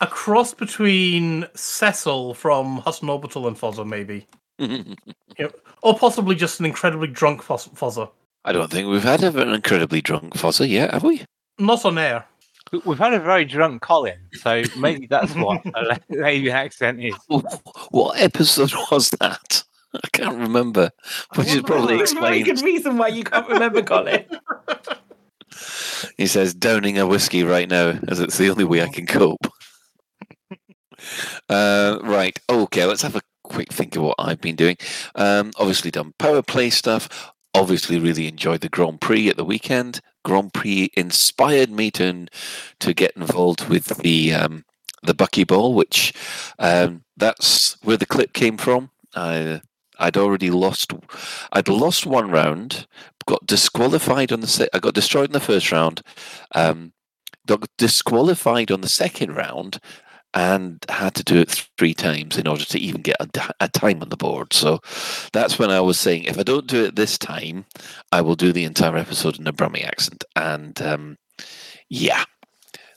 a 0.01 0.07
cross 0.07 0.53
between 0.53 1.45
Cecil 1.55 2.33
from 2.33 2.77
Hudson 2.77 3.09
Orbital 3.09 3.47
and 3.47 3.57
Fozzer, 3.57 3.85
maybe. 3.87 4.27
Yep. 5.37 5.55
Or 5.83 5.97
possibly 5.97 6.35
just 6.35 6.59
an 6.59 6.65
incredibly 6.65 7.07
drunk 7.07 7.41
Fos- 7.41 7.69
Fozzer. 7.69 8.09
I 8.43 8.51
don't 8.51 8.69
think 8.69 8.89
we've 8.89 9.01
had 9.03 9.23
an 9.23 9.53
incredibly 9.53 10.01
drunk 10.01 10.33
Fozzer 10.33 10.67
yet, 10.67 10.91
have 10.93 11.03
we? 11.03 11.23
Not 11.57 11.85
on 11.85 11.97
air. 11.97 12.25
We- 12.73 12.81
We've 12.85 12.97
had 12.99 13.13
a 13.13 13.19
very 13.21 13.45
drunk 13.45 13.81
Colin, 13.81 14.19
so 14.33 14.63
maybe 14.77 15.07
that's 15.07 15.33
what 15.35 15.65
a 15.75 15.97
Lavian 16.11 16.51
accent 16.53 17.01
is. 17.01 17.15
What 17.91 18.19
episode 18.19 18.73
was 18.91 19.11
that? 19.21 19.63
I 19.95 20.07
can't 20.11 20.37
remember. 20.37 20.91
Which 21.35 21.47
is 21.47 21.61
probably 21.61 21.95
There's 21.97 22.11
a 22.11 22.19
very 22.19 22.43
good 22.43 22.61
reason 22.61 22.97
why 22.97 23.07
you 23.07 23.23
can't 23.23 23.47
remember, 23.47 23.81
Colin. 23.81 24.25
He 26.17 26.27
says, 26.27 26.53
downing 26.53 26.97
a 26.99 27.07
whiskey 27.07 27.43
right 27.43 27.69
now, 27.69 27.97
as 28.07 28.19
it's 28.19 28.37
the 28.37 28.49
only 28.49 28.65
way 28.65 28.83
I 28.83 28.87
can 28.89 29.05
cope. 29.05 29.47
Uh, 31.49 31.99
right. 32.01 32.37
Okay, 32.49 32.85
let's 32.85 33.01
have 33.01 33.15
a 33.15 33.21
quick 33.43 33.71
think 33.73 33.95
of 33.95 34.03
what 34.03 34.15
I've 34.19 34.41
been 34.41 34.55
doing. 34.55 34.77
Um, 35.15 35.51
obviously, 35.57 35.91
done 35.91 36.13
power 36.17 36.41
play 36.41 36.69
stuff. 36.69 37.31
Obviously, 37.53 37.99
really 37.99 38.27
enjoyed 38.27 38.61
the 38.61 38.69
Grand 38.69 39.01
Prix 39.01 39.29
at 39.29 39.37
the 39.37 39.45
weekend. 39.45 40.01
Grand 40.23 40.53
Prix 40.53 40.91
inspired 40.95 41.71
me 41.71 41.91
to 41.91 42.27
to 42.79 42.93
get 42.93 43.15
involved 43.15 43.67
with 43.69 43.97
the 43.99 44.33
um, 44.33 44.65
the 45.03 45.15
buckyball, 45.15 45.73
which 45.73 46.13
um, 46.59 47.03
that's 47.17 47.77
where 47.83 47.97
the 47.97 48.05
clip 48.05 48.33
came 48.33 48.57
from. 48.57 48.91
I 49.15 49.61
I'd 49.97 50.17
already 50.17 50.49
lost. 50.49 50.93
I'd 51.51 51.67
lost 51.67 52.05
one 52.05 52.31
round, 52.31 52.87
got 53.25 53.45
disqualified 53.45 54.31
on 54.31 54.39
the. 54.41 54.47
Se- 54.47 54.69
I 54.73 54.79
got 54.79 54.93
destroyed 54.93 55.29
in 55.29 55.33
the 55.33 55.39
first 55.39 55.71
round, 55.71 56.01
um, 56.55 56.93
got 57.45 57.67
disqualified 57.77 58.71
on 58.71 58.81
the 58.81 58.89
second 58.89 59.35
round, 59.35 59.79
and 60.33 60.85
had 60.89 61.15
to 61.15 61.23
do 61.23 61.37
it 61.37 61.67
three 61.77 61.93
times 61.93 62.37
in 62.37 62.47
order 62.47 62.63
to 62.63 62.79
even 62.79 63.01
get 63.01 63.17
a 63.59 63.67
time 63.67 64.01
on 64.01 64.09
the 64.09 64.17
board. 64.17 64.53
So 64.53 64.79
that's 65.33 65.57
when 65.57 65.71
I 65.71 65.81
was 65.81 65.99
saying, 65.99 66.25
if 66.25 66.37
I 66.37 66.43
don't 66.43 66.67
do 66.67 66.85
it 66.85 66.95
this 66.95 67.17
time, 67.17 67.65
I 68.11 68.21
will 68.21 68.35
do 68.35 68.51
the 68.51 68.65
entire 68.65 68.97
episode 68.97 69.39
in 69.39 69.47
a 69.47 69.53
Brummie 69.53 69.85
accent. 69.85 70.23
And 70.35 70.79
um, 70.81 71.17
yeah, 71.89 72.23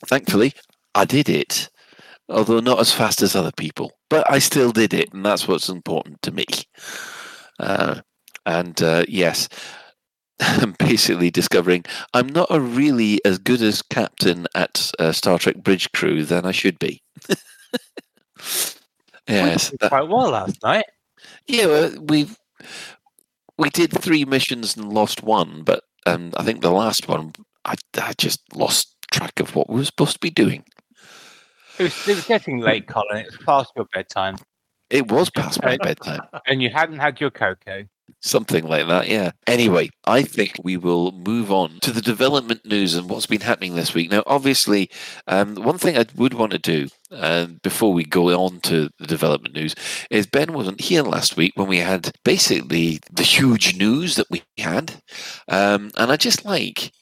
thankfully, 0.07 0.53
I 0.95 1.05
did 1.07 1.29
it, 1.29 1.71
although 2.29 2.61
not 2.61 2.81
as 2.81 2.93
fast 2.93 3.23
as 3.23 3.35
other 3.35 3.53
people. 3.57 3.93
But 4.11 4.31
I 4.31 4.39
still 4.39 4.73
did 4.73 4.93
it, 4.93 5.15
and 5.15 5.25
that's 5.25 5.49
what's 5.49 5.71
important 5.71 6.21
to 6.23 6.33
me. 6.33 6.45
Uh, 7.59 8.03
and 8.45 8.83
uh, 8.83 9.05
yes, 9.09 9.49
I'm 10.41 10.73
basically 10.79 11.31
discovering 11.31 11.85
I'm 12.13 12.29
not 12.29 12.49
a 12.51 12.61
really 12.61 13.21
as 13.25 13.39
good 13.39 13.63
as 13.63 13.83
captain 13.83 14.47
at 14.55 14.91
uh, 14.99 15.13
Star 15.13 15.39
Trek 15.39 15.57
Bridge 15.57 15.91
Crew 15.93 16.25
than 16.25 16.45
I 16.45 16.53
should 16.53 16.79
be. 16.79 17.02
yes, 19.29 19.71
We 19.71 19.77
that- 19.81 19.89
quite 19.91 20.09
well 20.09 20.31
last 20.31 20.63
night. 20.63 20.85
yeah, 21.47 21.67
well, 21.67 21.93
we 22.03 22.29
we 23.59 23.71
did 23.71 23.93
three 23.93 24.25
missions 24.25 24.77
and 24.77 24.93
lost 24.93 25.23
one, 25.23 25.63
but 25.63 25.85
um, 26.07 26.33
I 26.37 26.43
think 26.43 26.63
the 26.63 26.71
last 26.71 27.07
one 27.09 27.33
I, 27.65 27.75
I 27.97 28.13
just 28.19 28.41
lost 28.57 28.97
track 29.13 29.39
of 29.41 29.55
what 29.55 29.69
we 29.69 29.77
were 29.77 29.85
supposed 29.85 30.15
to 30.15 30.19
be 30.21 30.31
doing. 30.31 30.65
It 31.79 31.85
was, 31.85 32.09
it 32.09 32.17
was 32.17 32.27
getting 32.27 32.59
late, 32.61 32.89
Colin. 32.89 33.19
It 33.19 33.27
was 33.27 33.37
past 33.47 33.73
your 33.77 33.87
bedtime, 33.93 34.37
It 34.91 35.11
was 35.11 35.31
past 35.31 35.63
my 35.63 35.77
bedtime. 35.77 36.21
and 36.47 36.63
you 36.63 36.71
hadn't 36.71 36.99
had 36.99 37.21
your 37.21 37.31
cocoa. 37.31 37.85
Something 38.21 38.67
like 38.67 38.87
that, 38.87 39.09
yeah. 39.09 39.33
Anyway, 39.47 39.91
I 40.07 40.23
think 40.23 40.53
we 40.63 40.77
will 40.77 41.13
move 41.13 41.51
on 41.51 41.79
to 41.81 41.91
the 41.91 42.01
development 42.01 42.65
news 42.65 42.95
and 42.95 43.09
what's 43.09 43.27
been 43.27 43.41
happening 43.41 43.75
this 43.75 43.95
week. 43.95 44.11
Now, 44.11 44.23
obviously, 44.27 44.91
um, 45.27 45.57
one 45.57 45.79
thing 45.79 45.97
I 45.97 46.07
would 46.15 46.35
want 46.35 46.53
to 46.53 46.59
do 46.59 46.89
uh, 47.11 47.47
before 47.63 47.93
we 47.93 48.05
go 48.05 48.29
on 48.29 48.61
to 48.61 48.91
the 48.99 49.07
development 49.07 49.55
news 49.55 49.75
is 50.11 50.27
Ben 50.27 50.53
wasn't 50.53 50.81
here 50.81 51.03
last 51.03 51.37
week 51.37 51.53
when 51.57 51.69
we 51.69 51.79
had 51.79 52.13
basically 52.25 53.01
the 53.11 53.23
huge 53.23 53.77
news 53.77 54.17
that 54.17 54.31
we 54.31 54.43
had. 54.59 55.03
Um, 55.49 55.91
and 55.97 56.13
I 56.13 56.17
just 56.17 56.45
like, 56.45 56.93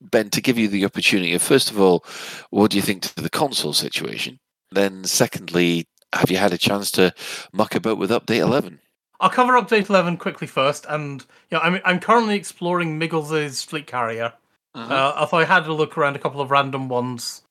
Ben, 0.00 0.30
to 0.30 0.40
give 0.40 0.58
you 0.58 0.68
the 0.68 0.84
opportunity 0.84 1.34
of, 1.34 1.42
first 1.42 1.70
of 1.70 1.80
all, 1.80 2.04
what 2.50 2.70
do 2.70 2.76
you 2.76 2.82
think 2.82 3.02
to 3.02 3.22
the 3.22 3.30
console 3.30 3.72
situation? 3.72 4.38
Then, 4.70 5.04
secondly, 5.04 5.86
have 6.12 6.30
you 6.30 6.36
had 6.36 6.52
a 6.52 6.58
chance 6.58 6.90
to 6.92 7.12
muck 7.52 7.74
about 7.74 7.98
with 7.98 8.10
Update 8.10 8.38
11? 8.38 8.80
I'll 9.20 9.30
cover 9.30 9.54
update 9.54 9.88
11 9.88 10.16
quickly 10.18 10.46
first, 10.46 10.86
and 10.88 11.24
yeah, 11.50 11.58
I'm 11.58 11.80
I'm 11.84 12.00
currently 12.00 12.36
exploring 12.36 12.98
Miggles's 12.98 13.62
fleet 13.62 13.86
carrier. 13.86 14.32
Uh, 14.74 15.12
although 15.16 15.38
I 15.38 15.44
had 15.44 15.66
a 15.66 15.72
look 15.72 15.98
around 15.98 16.14
a 16.14 16.20
couple 16.20 16.40
of 16.40 16.52
random 16.52 16.88
ones 16.88 17.42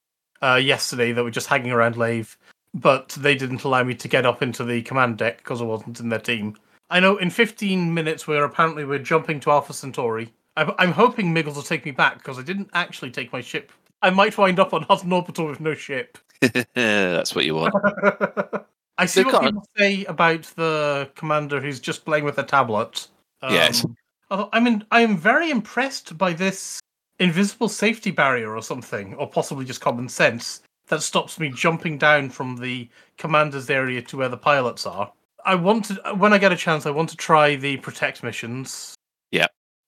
uh, 0.41 0.55
yesterday 0.55 1.11
that 1.11 1.23
were 1.23 1.31
just 1.31 1.47
hanging 1.47 1.71
around 1.71 1.97
Lave, 1.97 2.37
but 2.73 3.09
they 3.09 3.35
didn't 3.35 3.63
allow 3.63 3.83
me 3.83 3.95
to 3.95 4.07
get 4.07 4.25
up 4.25 4.41
into 4.41 4.63
the 4.63 4.81
command 4.83 5.17
deck 5.17 5.39
because 5.39 5.61
I 5.61 5.65
wasn't 5.65 5.99
in 5.99 6.07
their 6.09 6.19
team. 6.19 6.55
I 6.89 7.01
know 7.01 7.17
in 7.17 7.29
15 7.29 7.93
minutes 7.93 8.27
we're 8.27 8.45
apparently 8.45 8.85
we're 8.85 8.99
jumping 8.99 9.41
to 9.41 9.51
Alpha 9.51 9.73
Centauri. 9.73 10.31
I'm, 10.55 10.71
I'm 10.77 10.91
hoping 10.93 11.33
Miggles 11.33 11.57
will 11.57 11.63
take 11.63 11.83
me 11.83 11.91
back 11.91 12.19
because 12.19 12.39
I 12.39 12.43
didn't 12.43 12.69
actually 12.73 13.11
take 13.11 13.33
my 13.33 13.41
ship. 13.41 13.71
I 14.01 14.09
might 14.09 14.37
wind 14.37 14.59
up 14.59 14.73
on 14.73 14.83
Hudson 14.83 15.11
Orbital 15.11 15.47
with 15.47 15.59
no 15.59 15.73
ship. 15.73 16.17
That's 16.73 17.35
what 17.35 17.45
you 17.45 17.55
want. 17.55 17.73
I 18.97 19.05
see 19.05 19.23
what 19.23 19.33
can't- 19.33 19.45
people 19.45 19.67
say 19.77 20.05
about 20.05 20.43
the 20.55 21.09
commander 21.15 21.61
who's 21.61 21.79
just 21.79 22.05
playing 22.05 22.23
with 22.25 22.37
a 22.37 22.43
tablet. 22.43 23.07
Um, 23.41 23.53
yes. 23.53 23.85
Although, 24.29 24.49
I 24.51 24.59
mean, 24.59 24.83
I 24.91 25.01
am 25.01 25.17
very 25.17 25.49
impressed 25.51 26.17
by 26.17 26.33
this 26.33 26.79
invisible 27.19 27.69
safety 27.69 28.11
barrier 28.11 28.55
or 28.55 28.61
something, 28.61 29.13
or 29.15 29.29
possibly 29.29 29.65
just 29.65 29.81
common 29.81 30.09
sense, 30.09 30.61
that 30.87 31.01
stops 31.01 31.39
me 31.39 31.49
jumping 31.49 31.97
down 31.97 32.29
from 32.29 32.57
the 32.57 32.89
commander's 33.17 33.69
area 33.69 34.01
to 34.01 34.17
where 34.17 34.29
the 34.29 34.37
pilots 34.37 34.85
are. 34.85 35.11
I 35.45 35.55
want 35.55 35.85
to, 35.85 35.95
when 36.15 36.33
I 36.33 36.37
get 36.37 36.51
a 36.51 36.57
chance, 36.57 36.85
I 36.85 36.91
want 36.91 37.09
to 37.09 37.17
try 37.17 37.55
the 37.55 37.77
protect 37.77 38.23
missions. 38.23 38.95
Yeah. 39.31 39.47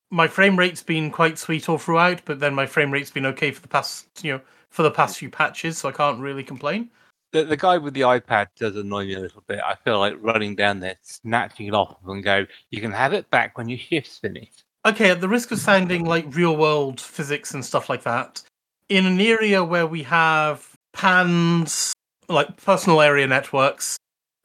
My 0.10 0.28
frame 0.28 0.58
rate's 0.58 0.84
been 0.84 1.12
quite 1.12 1.38
sweet 1.38 1.68
all 1.68 1.78
throughout, 1.78 2.22
but 2.26 2.40
then 2.40 2.56
my 2.56 2.66
frame 2.66 2.92
rate's 2.92 3.12
been 3.12 3.26
okay 3.28 3.52
for 3.52 3.62
the 3.62 3.68
past, 3.68 4.08
you 4.24 4.34
know, 4.34 4.42
for 4.70 4.84
the 4.84 4.92
past 4.92 5.18
few 5.18 5.30
patches, 5.30 5.78
so 5.78 5.90
I 5.90 5.92
can't 5.92 6.20
really 6.20 6.44
complain. 6.44 6.90
The, 7.32 7.44
the 7.44 7.58
guy 7.58 7.78
with 7.78 7.94
the 7.94 8.02
iPad 8.02 8.48
does 8.58 8.76
annoy 8.76 9.06
me 9.06 9.14
a 9.14 9.20
little 9.20 9.44
bit. 9.48 9.60
I 9.64 9.76
feel 9.76 10.00
like 10.00 10.16
running 10.20 10.56
down 10.56 10.80
there, 10.80 10.96
snatching 11.04 11.68
it 11.68 11.74
off, 11.74 11.98
and 12.08 12.24
go, 12.24 12.46
"You 12.72 12.82
can 12.82 12.92
have 12.92 13.14
it 13.14 13.30
back 13.30 13.58
when 13.58 13.70
your 13.70 13.78
shift's 13.78 14.18
finished." 14.18 14.64
Okay, 14.86 15.12
at 15.12 15.22
the 15.22 15.28
risk 15.28 15.52
of 15.52 15.60
sounding 15.60 16.06
like 16.06 16.26
real 16.36 16.56
world 16.56 17.00
physics 17.02 17.54
and 17.54 17.64
stuff 17.64 17.90
like 17.90 18.04
that, 18.04 18.42
in 18.88 19.06
an 19.06 19.20
area 19.20 19.64
where 19.64 19.86
we 19.86 20.04
have 20.04 20.68
PANs, 20.94 21.94
like 22.28 22.58
personal 22.58 23.02
area 23.02 23.28
networks, 23.28 23.98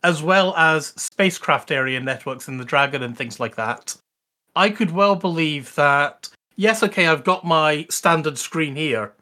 as 0.02 0.22
well 0.22 0.54
as 0.56 0.88
spacecraft 0.96 1.70
area 1.70 2.00
networks 2.00 2.48
in 2.48 2.58
the 2.58 2.64
Dragon 2.64 3.02
and 3.02 3.16
things 3.16 3.40
like 3.40 3.56
that, 3.56 3.96
I 4.54 4.70
could 4.70 4.90
well 4.90 5.16
believe 5.16 5.74
that, 5.76 6.28
yes, 6.56 6.82
okay, 6.82 7.06
I've 7.06 7.24
got 7.24 7.44
my 7.44 7.86
standard 7.88 8.36
screen 8.36 8.76
here, 8.76 9.12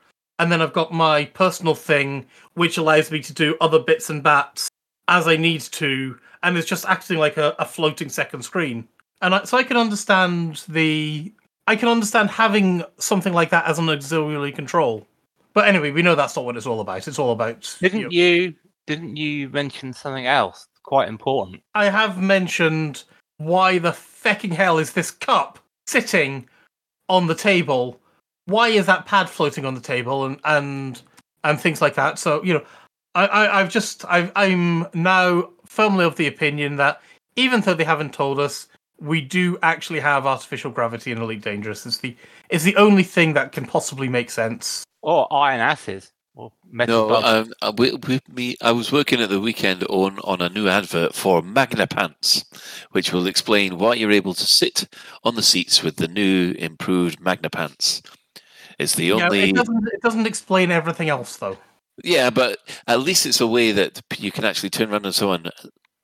and 0.42 0.50
then 0.50 0.61
I've 0.61 0.72
got 0.72 0.92
my 0.92 1.26
personal 1.26 1.75
thing, 1.75 2.26
which 2.54 2.76
allows 2.76 3.11
me 3.11 3.20
to 3.20 3.32
do 3.32 3.56
other 3.61 3.78
bits 3.78 4.11
and 4.11 4.22
bats 4.22 4.68
as 5.08 5.28
I 5.28 5.37
need 5.37 5.61
to, 5.62 6.18
and 6.42 6.58
it's 6.58 6.68
just 6.68 6.84
acting 6.84 7.18
like 7.18 7.37
a, 7.37 7.54
a 7.58 7.64
floating 7.64 8.08
second 8.08 8.42
screen 8.42 8.88
and 9.22 9.37
I, 9.37 9.44
so 9.44 9.56
I 9.56 9.62
can 9.62 9.76
understand 9.76 10.64
the 10.68 11.32
I 11.66 11.76
can 11.76 11.88
understand 11.88 12.28
having 12.28 12.84
something 12.99 13.32
like 13.32 13.50
that 13.50 13.66
as 13.66 13.78
an 13.78 13.88
auxiliary 13.88 14.52
control. 14.52 15.06
But 15.54 15.68
anyway, 15.68 15.92
we 15.92 16.02
know 16.02 16.14
that's 16.14 16.34
not 16.34 16.44
what 16.44 16.56
it's 16.56 16.66
all 16.66 16.80
about. 16.80 17.06
It's 17.06 17.18
all 17.18 17.32
about. 17.32 17.76
Didn't 17.80 18.11
you? 18.11 18.54
Didn't 18.87 19.16
you 19.16 19.49
mention 19.50 19.92
something 19.92 20.26
else 20.26 20.66
quite 20.82 21.08
important? 21.08 21.62
I 21.75 21.88
have 21.88 22.20
mentioned 22.20 23.04
why 23.38 23.78
the 23.78 23.92
fecking 23.92 24.52
hell 24.52 24.78
is 24.78 24.92
this 24.92 25.12
cup 25.12 25.61
sitting 25.87 26.49
on 27.08 27.28
the 27.28 27.34
table? 27.34 28.00
Why 28.46 28.68
is 28.68 28.87
that 28.87 29.06
pad 29.06 29.28
floating 29.28 29.64
on 29.64 29.75
the 29.75 29.80
table 29.80 30.25
and 30.25 30.38
and 30.44 31.00
and 31.44 31.61
things 31.61 31.80
like 31.80 31.94
that? 31.94 32.18
So 32.18 32.42
you 32.42 32.54
know, 32.54 32.64
I, 33.14 33.26
I 33.26 33.61
I've 33.61 33.70
just 33.70 34.04
I've, 34.06 34.32
I'm 34.37 34.87
now 34.94 35.50
firmly 35.66 36.04
of 36.04 36.16
the 36.16 36.26
opinion 36.26 36.76
that 36.76 37.00
even 37.37 37.61
though 37.61 37.75
they 37.75 37.84
haven't 37.84 38.12
told 38.12 38.38
us, 38.38 38.68
we 39.00 39.20
do 39.20 39.58
actually 39.62 40.00
have 40.00 40.26
artificial 40.26 40.70
gravity 40.70 41.12
in 41.12 41.18
Elite 41.18 41.42
Dangerous. 41.42 41.87
It's 41.87 41.99
the 41.99 42.16
it's 42.49 42.64
the 42.64 42.76
only 42.76 43.02
thing 43.02 43.34
that 43.34 43.52
can 43.52 43.66
possibly 43.66 44.08
make 44.08 44.30
sense. 44.30 44.84
Or 45.02 45.26
iron 45.32 45.61
acid, 45.61 46.06
or 46.34 46.52
metal. 46.70 47.08
No, 47.08 47.14
um, 47.16 47.52
uh, 47.61 47.72
with, 47.76 48.06
with 48.06 48.28
me, 48.28 48.56
I 48.61 48.70
was 48.70 48.92
working 48.92 49.20
at 49.20 49.30
the 49.30 49.40
weekend 49.40 49.82
on, 49.84 50.20
on 50.20 50.40
a 50.40 50.49
new 50.49 50.68
advert 50.68 51.14
for 51.14 51.42
Magna 51.42 51.88
Pants, 51.88 52.44
which 52.92 53.12
will 53.12 53.26
explain 53.26 53.78
why 53.78 53.94
you're 53.94 54.12
able 54.12 54.34
to 54.34 54.46
sit 54.46 54.88
on 55.25 55.34
the 55.34 55.42
seats 55.42 55.82
with 55.82 55.96
the 55.96 56.06
new 56.06 56.52
improved 56.52 57.20
Magna 57.20 57.50
Pants. 57.50 58.02
It's 58.82 58.94
the 58.94 59.06
Yeah, 59.06 59.26
only 59.26 59.50
it 59.50 59.54
doesn't 59.56 59.88
it 59.92 60.02
doesn't 60.02 60.26
explain 60.26 60.70
everything 60.70 61.08
else 61.08 61.36
though. 61.36 61.58
Yeah, 62.02 62.30
but 62.30 62.58
at 62.86 63.00
least 63.00 63.26
it's 63.26 63.40
a 63.40 63.46
way 63.46 63.72
that 63.72 64.00
you 64.18 64.30
can 64.32 64.44
actually 64.44 64.70
turn 64.70 64.90
around 64.92 65.04
and 65.06 65.14
someone 65.14 65.50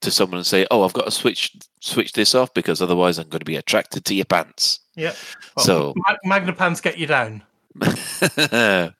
to 0.01 0.11
someone 0.11 0.37
and 0.39 0.47
say, 0.47 0.67
"Oh, 0.71 0.85
I've 0.85 0.93
got 0.93 1.07
to 1.07 1.11
switch 1.11 1.57
switch 1.81 2.13
this 2.13 2.35
off 2.35 2.53
because 2.55 2.81
otherwise 2.83 3.19
I'm 3.19 3.29
going 3.29 3.41
to 3.41 3.45
be 3.45 3.57
attracted 3.57 4.05
to 4.05 4.15
your 4.15 4.27
pants." 4.27 4.81
Yeah. 4.97 5.15
Well, 5.57 5.65
So- 5.67 5.95
Ma- 5.97 6.17
Magna 6.25 6.53
Pants 6.53 6.81
get 6.81 6.99
you 6.99 7.07
down. 7.07 7.43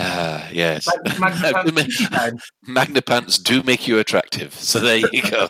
Ah, 0.00 0.48
yes. 0.52 0.86
Mag- 1.18 1.18
Magna 1.42 1.52
Pants 1.74 2.08
down. 2.08 2.38
Magna 2.68 3.02
pants 3.02 3.36
do 3.38 3.64
make 3.64 3.88
you 3.88 3.98
attractive. 3.98 4.54
So 4.54 4.78
there 4.78 4.98
you 4.98 5.22
go. 5.28 5.48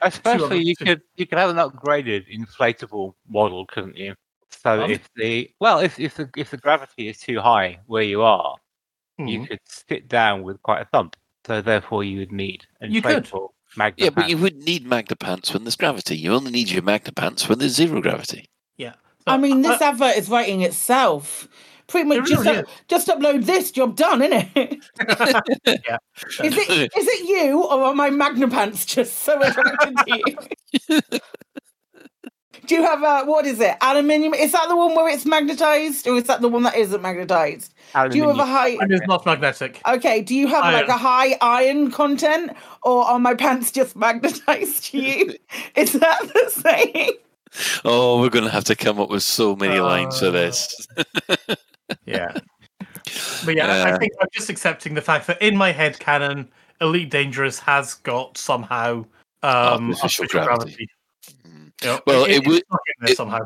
Especially 0.00 0.62
you 0.62 0.76
could 0.76 1.02
you 1.16 1.26
could 1.26 1.38
have 1.38 1.50
an 1.50 1.56
upgraded 1.56 2.26
inflatable 2.32 3.14
model, 3.28 3.66
couldn't 3.66 3.96
you? 3.96 4.14
So 4.62 4.82
Um, 4.84 4.90
if 4.90 5.08
the 5.16 5.50
well, 5.60 5.78
if 5.80 5.98
if 5.98 6.14
the 6.16 6.28
if 6.36 6.50
the 6.50 6.56
gravity 6.56 7.08
is 7.08 7.18
too 7.18 7.40
high 7.40 7.80
where 7.86 8.02
you 8.02 8.22
are, 8.22 8.56
you 9.18 9.40
Mhm. 9.40 9.48
could 9.48 9.60
sit 9.66 10.08
down 10.08 10.42
with 10.42 10.60
quite 10.62 10.82
a 10.82 10.84
thump. 10.86 11.16
So 11.46 11.60
therefore, 11.60 12.04
you 12.04 12.18
would 12.20 12.32
need 12.32 12.66
an 12.80 12.92
You 12.92 13.02
could. 13.02 13.24
inflatable 13.24 13.48
magna 13.76 14.04
yeah, 14.04 14.10
but 14.10 14.28
you 14.28 14.36
wouldn't 14.38 14.64
need 14.64 14.86
Magna 14.86 15.16
pants 15.16 15.52
when 15.52 15.64
there's 15.64 15.76
gravity. 15.76 16.16
You 16.16 16.34
only 16.34 16.50
need 16.52 16.68
your 16.70 16.82
Magna 16.82 17.10
pants 17.12 17.48
when 17.48 17.58
there's 17.58 17.72
zero 17.74 18.00
gravity. 18.00 18.48
Yeah. 18.76 18.94
I 19.26 19.38
mean, 19.38 19.64
Uh, 19.64 19.70
this 19.70 19.82
advert 19.82 20.16
is 20.16 20.28
writing 20.28 20.60
itself. 20.62 21.48
Pretty 21.88 22.08
much 22.08 22.28
just, 22.28 22.44
really 22.44 22.58
up- 22.58 22.66
just 22.88 23.08
upload 23.08 23.44
this, 23.44 23.70
job 23.72 23.96
done, 23.96 24.22
isn't 24.22 24.50
it? 24.54 24.84
yeah. 25.86 25.98
Is 26.44 26.56
it 26.56 26.92
is 26.96 27.06
it 27.08 27.28
you 27.28 27.62
or 27.64 27.82
are 27.84 27.94
my 27.94 28.08
Magna 28.10 28.48
pants 28.48 28.84
just 28.86 29.20
so 29.20 29.40
attracted 29.42 29.96
to 29.96 30.22
you? 30.88 31.00
Do 32.66 32.74
you 32.76 32.82
have 32.82 33.02
a 33.02 33.24
what 33.28 33.44
is 33.46 33.60
it? 33.60 33.76
Aluminium? 33.80 34.34
Is 34.34 34.52
that 34.52 34.68
the 34.68 34.76
one 34.76 34.94
where 34.94 35.08
it's 35.08 35.24
magnetized, 35.26 36.06
or 36.06 36.16
is 36.16 36.24
that 36.24 36.40
the 36.40 36.48
one 36.48 36.62
that 36.62 36.76
isn't 36.76 37.02
magnetized? 37.02 37.74
Do 38.10 38.16
you 38.16 38.28
have 38.28 38.38
a 38.38 38.46
high? 38.46 38.76
Mine 38.76 38.92
is 38.92 39.00
not 39.06 39.26
magnetic. 39.26 39.80
Okay. 39.86 40.22
Do 40.22 40.34
you 40.34 40.46
have 40.46 40.72
like 40.72 40.88
a 40.88 40.96
high 40.96 41.36
iron 41.40 41.90
content, 41.90 42.52
or 42.82 43.04
are 43.04 43.18
my 43.18 43.34
pants 43.44 43.70
just 43.72 43.96
magnetized 43.96 44.84
to 44.92 44.98
you? 44.98 45.34
is 45.76 45.92
that 45.94 46.20
the 46.32 46.50
same? 46.50 47.12
Oh, 47.84 48.20
we're 48.20 48.30
going 48.30 48.44
to 48.46 48.50
have 48.50 48.64
to 48.64 48.76
come 48.76 48.98
up 48.98 49.10
with 49.10 49.22
so 49.22 49.54
many 49.56 49.78
lines 49.80 50.18
for 50.20 50.26
Uh, 50.28 50.30
this. 50.30 50.86
Yeah. 52.06 52.32
But 53.44 53.56
yeah, 53.56 53.66
I- 53.66 53.90
I 53.90 53.92
Uh, 53.92 53.98
think 53.98 54.12
I'm 54.20 54.28
just 54.32 54.48
accepting 54.48 54.94
the 54.94 55.02
fact 55.02 55.26
that 55.26 55.42
in 55.42 55.56
my 55.56 55.70
head 55.72 55.98
canon, 55.98 56.48
Elite 56.80 57.10
Dangerous 57.10 57.58
has 57.58 57.94
got 57.94 58.38
somehow 58.38 59.04
um, 59.42 59.90
Artificial 59.90 60.24
artificial 60.24 60.44
gravity. 60.44 60.88
Yeah, 61.82 61.98
Well, 62.06 62.24
it 62.24 62.36
it's 62.38 62.46
would- 62.48 62.64
stuck 62.66 62.80
in 62.86 62.94
there 63.04 63.12
it- 63.12 63.16
somehow. 63.16 63.38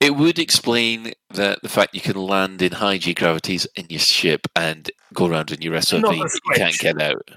It 0.00 0.16
would 0.16 0.38
explain 0.38 1.12
that 1.30 1.62
the 1.62 1.68
fact 1.68 1.94
you 1.94 2.00
can 2.00 2.16
land 2.16 2.62
in 2.62 2.72
high 2.72 2.98
G 2.98 3.14
gravities 3.14 3.66
in 3.76 3.86
your 3.88 4.00
ship 4.00 4.46
and 4.56 4.90
go 5.14 5.26
around 5.26 5.50
in 5.50 5.62
your 5.62 5.74
SRV, 5.74 6.02
but 6.02 6.32
you 6.34 6.40
can't 6.54 6.78
get 6.78 7.00
out. 7.00 7.30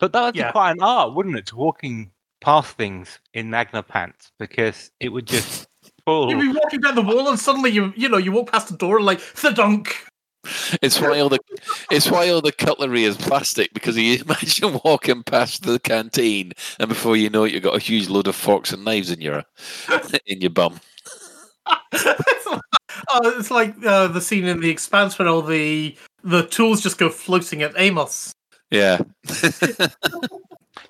But 0.00 0.12
that 0.12 0.22
would 0.22 0.34
be 0.34 0.44
quite 0.52 0.72
an 0.72 0.82
art, 0.82 1.14
wouldn't 1.14 1.36
it? 1.36 1.46
To 1.46 1.56
walking 1.56 2.12
past 2.40 2.76
things 2.76 3.18
in 3.34 3.50
Magna 3.50 3.82
pants 3.82 4.30
because 4.38 4.90
it 5.00 5.08
would 5.08 5.26
just 5.26 5.66
spoil. 6.00 6.30
You'd 6.30 6.40
be 6.52 6.58
walking 6.58 6.80
down 6.80 6.94
the 6.94 7.02
wall 7.02 7.28
and 7.28 7.38
suddenly 7.38 7.70
you 7.70 7.92
you 7.96 8.08
know 8.08 8.16
you 8.18 8.30
walk 8.30 8.52
past 8.52 8.68
the 8.68 8.76
door 8.76 8.98
and 8.98 9.06
like 9.06 9.20
the 9.34 9.50
dunk. 9.50 9.96
It's 10.82 11.00
why 11.00 11.20
all 11.20 11.28
the 11.28 11.40
it's 11.90 12.10
why 12.10 12.28
all 12.28 12.40
the 12.40 12.52
cutlery 12.52 13.04
is 13.04 13.16
plastic 13.16 13.72
because 13.74 13.96
you 13.96 14.22
imagine 14.24 14.80
walking 14.84 15.22
past 15.22 15.64
the 15.64 15.78
canteen 15.78 16.52
and 16.78 16.88
before 16.88 17.16
you 17.16 17.28
know 17.30 17.44
it, 17.44 17.52
you've 17.52 17.62
got 17.62 17.76
a 17.76 17.80
huge 17.80 18.08
load 18.08 18.28
of 18.28 18.36
forks 18.36 18.72
and 18.72 18.84
knives 18.84 19.10
in 19.10 19.20
your 19.20 19.44
in 20.26 20.40
your 20.40 20.50
bum. 20.50 20.80
oh, 21.92 22.60
it's 23.38 23.50
like 23.50 23.74
uh, 23.84 24.08
the 24.08 24.20
scene 24.20 24.46
in 24.46 24.60
The 24.60 24.70
Expanse 24.70 25.18
when 25.18 25.28
all 25.28 25.42
the 25.42 25.96
the 26.24 26.46
tools 26.46 26.80
just 26.80 26.98
go 26.98 27.10
floating 27.10 27.62
at 27.62 27.72
Amos. 27.76 28.32
Yeah. 28.70 28.98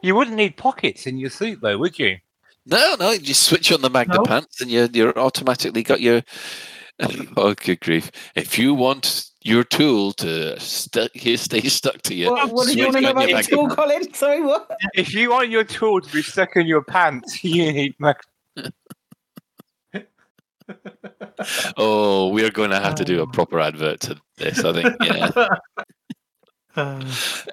You 0.03 0.15
wouldn't 0.15 0.37
need 0.37 0.57
pockets 0.57 1.07
in 1.07 1.19
your 1.19 1.31
suit, 1.31 1.61
though, 1.61 1.79
would 1.79 1.99
you? 1.99 2.19
No, 2.67 2.97
no, 2.99 3.11
you 3.11 3.21
just 3.21 3.45
switch 3.45 3.73
on 3.73 3.81
the 3.81 3.91
Magna 3.91 4.17
No. 4.17 4.23
pants 4.23 4.61
and 4.61 4.71
you're 4.71 4.89
you're 4.93 5.19
automatically 5.19 5.83
got 5.83 6.01
your 6.01 6.23
oh 7.37 7.55
good 7.55 7.81
grief. 7.81 8.11
If 8.35 8.59
you 8.59 8.75
want 8.75 9.31
your 9.49 9.65
tool 9.65 10.13
to 10.15 10.59
st- 10.61 11.11
stay 11.41 11.63
stuck 11.63 12.03
to 12.03 12.15
you, 12.15 12.31
What, 12.31 12.53
what 12.53 12.67
did 12.67 12.77
you 12.77 12.85
switch 12.85 12.95
want 12.95 12.97
to 12.97 13.01
know 13.03 13.11
about 13.11 13.29
your 13.29 13.39
your 13.39 13.43
tool, 13.43 13.67
pants. 13.69 13.75
Colin? 13.77 14.15
Sorry, 14.23 14.41
what? 14.43 14.71
If 14.95 15.15
you 15.15 15.31
want 15.31 15.49
your 15.51 15.65
tool 15.65 16.01
to 16.01 16.13
be 16.13 16.23
stuck 16.23 16.55
in 16.57 16.67
your 16.67 16.83
pants, 16.83 17.43
you 17.45 17.73
need 17.73 17.95
mag- 17.99 18.17
Oh, 21.77 22.29
we 22.29 22.45
are 22.45 22.51
going 22.51 22.71
to 22.71 22.81
have 22.81 22.95
to 22.97 23.05
do 23.05 23.23
a 23.23 23.27
proper 23.27 23.59
advert 23.61 24.01
to 24.01 24.21
this. 24.37 24.63
I 24.65 24.73
think. 24.73 24.97
Yeah. 25.03 25.31
Uh, 26.77 27.05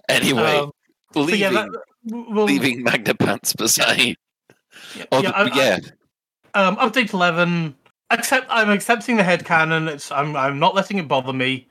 Anyway, 0.09 0.57
um, 0.57 0.71
leaving 1.15 1.39
yeah, 1.39 1.49
that, 1.51 1.69
well, 2.05 2.45
leaving 2.45 2.83
Magna 2.83 3.15
pants 3.15 3.53
beside. 3.53 4.15
yeah, 4.95 5.05
Oh, 5.11 5.21
yeah, 5.21 5.31
the- 5.43 5.53
I- 5.53 5.79
I- 6.53 6.67
um, 6.67 6.75
update 6.77 7.13
eleven. 7.13 7.75
Accept. 8.11 8.45
I'm 8.49 8.69
accepting 8.69 9.17
the 9.17 9.23
head 9.23 9.45
canon. 9.45 9.87
It's. 9.87 10.11
I'm. 10.11 10.35
I'm 10.35 10.59
not 10.59 10.75
letting 10.75 10.97
it 10.99 11.07
bother 11.07 11.33
me, 11.33 11.67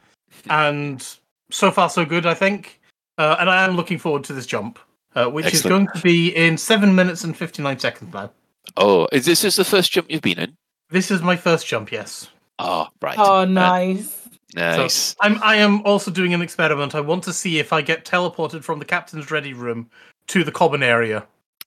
and 0.48 1.06
so 1.50 1.70
far 1.70 1.88
so 1.88 2.04
good. 2.04 2.26
I 2.26 2.34
think, 2.34 2.80
uh, 3.18 3.36
and 3.38 3.50
I 3.50 3.64
am 3.64 3.76
looking 3.76 3.98
forward 3.98 4.24
to 4.24 4.32
this 4.32 4.46
jump, 4.46 4.78
uh, 5.14 5.26
which 5.26 5.52
is 5.52 5.62
going 5.62 5.88
to 5.94 6.00
be 6.00 6.34
in 6.34 6.56
seven 6.56 6.94
minutes 6.94 7.24
and 7.24 7.36
fifty 7.36 7.62
nine 7.62 7.78
seconds 7.78 8.12
now. 8.12 8.30
Oh, 8.76 9.08
is 9.12 9.26
this 9.26 9.44
is 9.44 9.56
the 9.56 9.64
first 9.64 9.92
jump 9.92 10.10
you've 10.10 10.22
been 10.22 10.38
in? 10.38 10.56
This 10.90 11.10
is 11.10 11.22
my 11.22 11.36
first 11.36 11.66
jump. 11.66 11.92
Yes. 11.92 12.28
Oh, 12.58 12.88
right. 13.02 13.18
Oh, 13.18 13.44
nice. 13.44 14.28
nice. 14.54 15.16
I'm. 15.20 15.42
I 15.42 15.56
am 15.56 15.82
also 15.82 16.10
doing 16.10 16.34
an 16.34 16.42
experiment. 16.42 16.94
I 16.94 17.00
want 17.00 17.24
to 17.24 17.32
see 17.32 17.58
if 17.58 17.72
I 17.72 17.82
get 17.82 18.04
teleported 18.04 18.62
from 18.62 18.78
the 18.78 18.84
captain's 18.84 19.30
ready 19.30 19.52
room 19.52 19.90
to 20.28 20.44
the 20.44 20.52
common 20.52 20.82
area. 20.82 21.26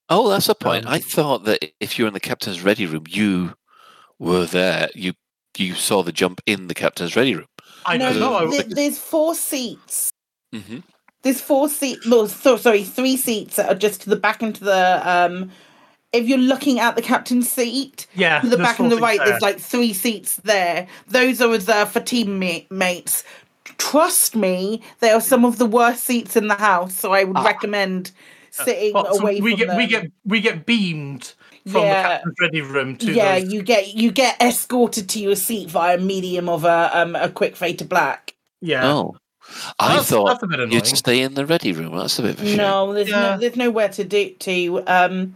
Oh, 0.10 0.30
that's 0.30 0.50
a 0.50 0.56
point. 0.56 0.86
Um, 0.86 0.94
I 0.94 1.00
thought 1.00 1.44
that 1.44 1.66
if 1.80 2.00
you're 2.00 2.08
in 2.08 2.14
the 2.14 2.20
captain's 2.20 2.64
ready 2.64 2.86
room, 2.86 3.04
you 3.10 3.54
were 4.20 4.46
there. 4.46 4.90
You 4.96 5.14
you 5.58 5.74
saw 5.74 6.04
the 6.04 6.12
jump 6.12 6.42
in 6.46 6.68
the 6.68 6.74
captain's 6.74 7.16
ready 7.16 7.36
room. 7.36 7.48
I 7.88 7.98
no, 7.98 8.10
don't 8.12 8.20
know. 8.20 8.36
I, 8.48 8.52
th- 8.52 8.68
there's 8.76 8.98
four 9.00 9.34
seats. 9.36 10.12
Mm-hmm. 10.54 10.80
There's 11.24 11.42
four 11.42 11.68
seats. 11.70 12.06
No, 12.06 12.28
so, 12.28 12.58
sorry, 12.58 12.84
three 12.84 13.18
seats 13.18 13.56
that 13.56 13.68
are 13.70 13.76
just 13.76 14.02
to 14.02 14.10
the 14.10 14.16
back 14.16 14.42
and 14.42 14.54
to 14.56 14.64
the. 14.64 15.02
um 15.10 15.52
If 16.14 16.28
you're 16.28 16.38
looking 16.38 16.80
at 16.80 16.96
the 16.96 17.02
captain's 17.02 17.50
seat, 17.50 18.08
yeah. 18.16 18.40
to 18.42 18.48
the 18.50 18.58
back 18.58 18.80
and 18.80 18.92
the 18.92 18.98
right, 18.98 19.18
seats 19.20 19.30
there's 19.30 19.42
like 19.42 19.60
three 19.60 19.94
seats 19.94 20.38
there. 20.38 20.88
Those 21.08 21.42
are 21.42 21.50
reserved 21.50 21.92
for 21.92 22.00
teammates. 22.00 23.24
Trust 23.78 24.36
me, 24.36 24.82
they 25.00 25.12
are 25.12 25.22
some 25.22 25.44
of 25.46 25.58
the 25.58 25.66
worst 25.66 26.04
seats 26.06 26.36
in 26.36 26.48
the 26.48 26.56
house. 26.56 26.94
So 26.98 27.12
I 27.14 27.24
would 27.26 27.38
Ah. 27.38 27.44
recommend 27.44 28.12
sitting 28.52 28.94
there. 28.94 29.04
Oh, 29.06 29.14
so 29.18 29.22
away 29.22 29.42
we 29.42 29.52
from 29.52 29.60
get 29.60 29.68
them. 29.68 29.78
we 29.78 29.88
get 29.88 30.12
we 30.26 30.40
get 30.40 30.66
beamed 30.66 31.34
from 31.68 31.82
Yeah. 31.82 32.02
the 32.04 32.08
captain's 32.10 32.36
ready 32.42 32.62
room 32.62 32.96
to 32.98 33.12
yeah, 33.14 33.40
those- 33.40 33.54
you 33.54 33.62
get 33.62 33.94
you 33.96 34.12
get 34.12 34.42
escorted 34.42 35.10
to 35.10 35.20
your 35.20 35.36
seat 35.36 35.70
via 35.70 35.98
a 35.98 36.00
medium 36.00 36.50
of 36.50 36.64
a 36.66 36.90
um 36.94 37.16
a 37.16 37.30
quick 37.30 37.56
fade 37.56 37.80
to 37.80 37.86
black. 37.86 38.34
yeah. 38.62 38.88
Oh, 38.88 39.16
I 39.80 39.90
That's- 39.90 40.10
thought 40.10 40.28
that's 40.28 40.44
a 40.44 40.48
bit 40.48 40.72
you'd 40.72 40.86
stay 40.88 41.22
in 41.22 41.34
the 41.36 41.46
ready 41.46 41.72
room. 41.72 41.96
That's 41.98 42.20
a 42.20 42.22
bit 42.24 42.40
of 42.40 42.46
a. 42.46 42.56
No, 42.58 42.94
there's 42.94 43.10
Yeah. 43.10 43.22
no 43.36 43.38
there's 43.38 43.56
nowhere 43.56 43.90
to 43.90 44.04
do 44.04 44.30
to 44.40 44.84
um 44.88 45.36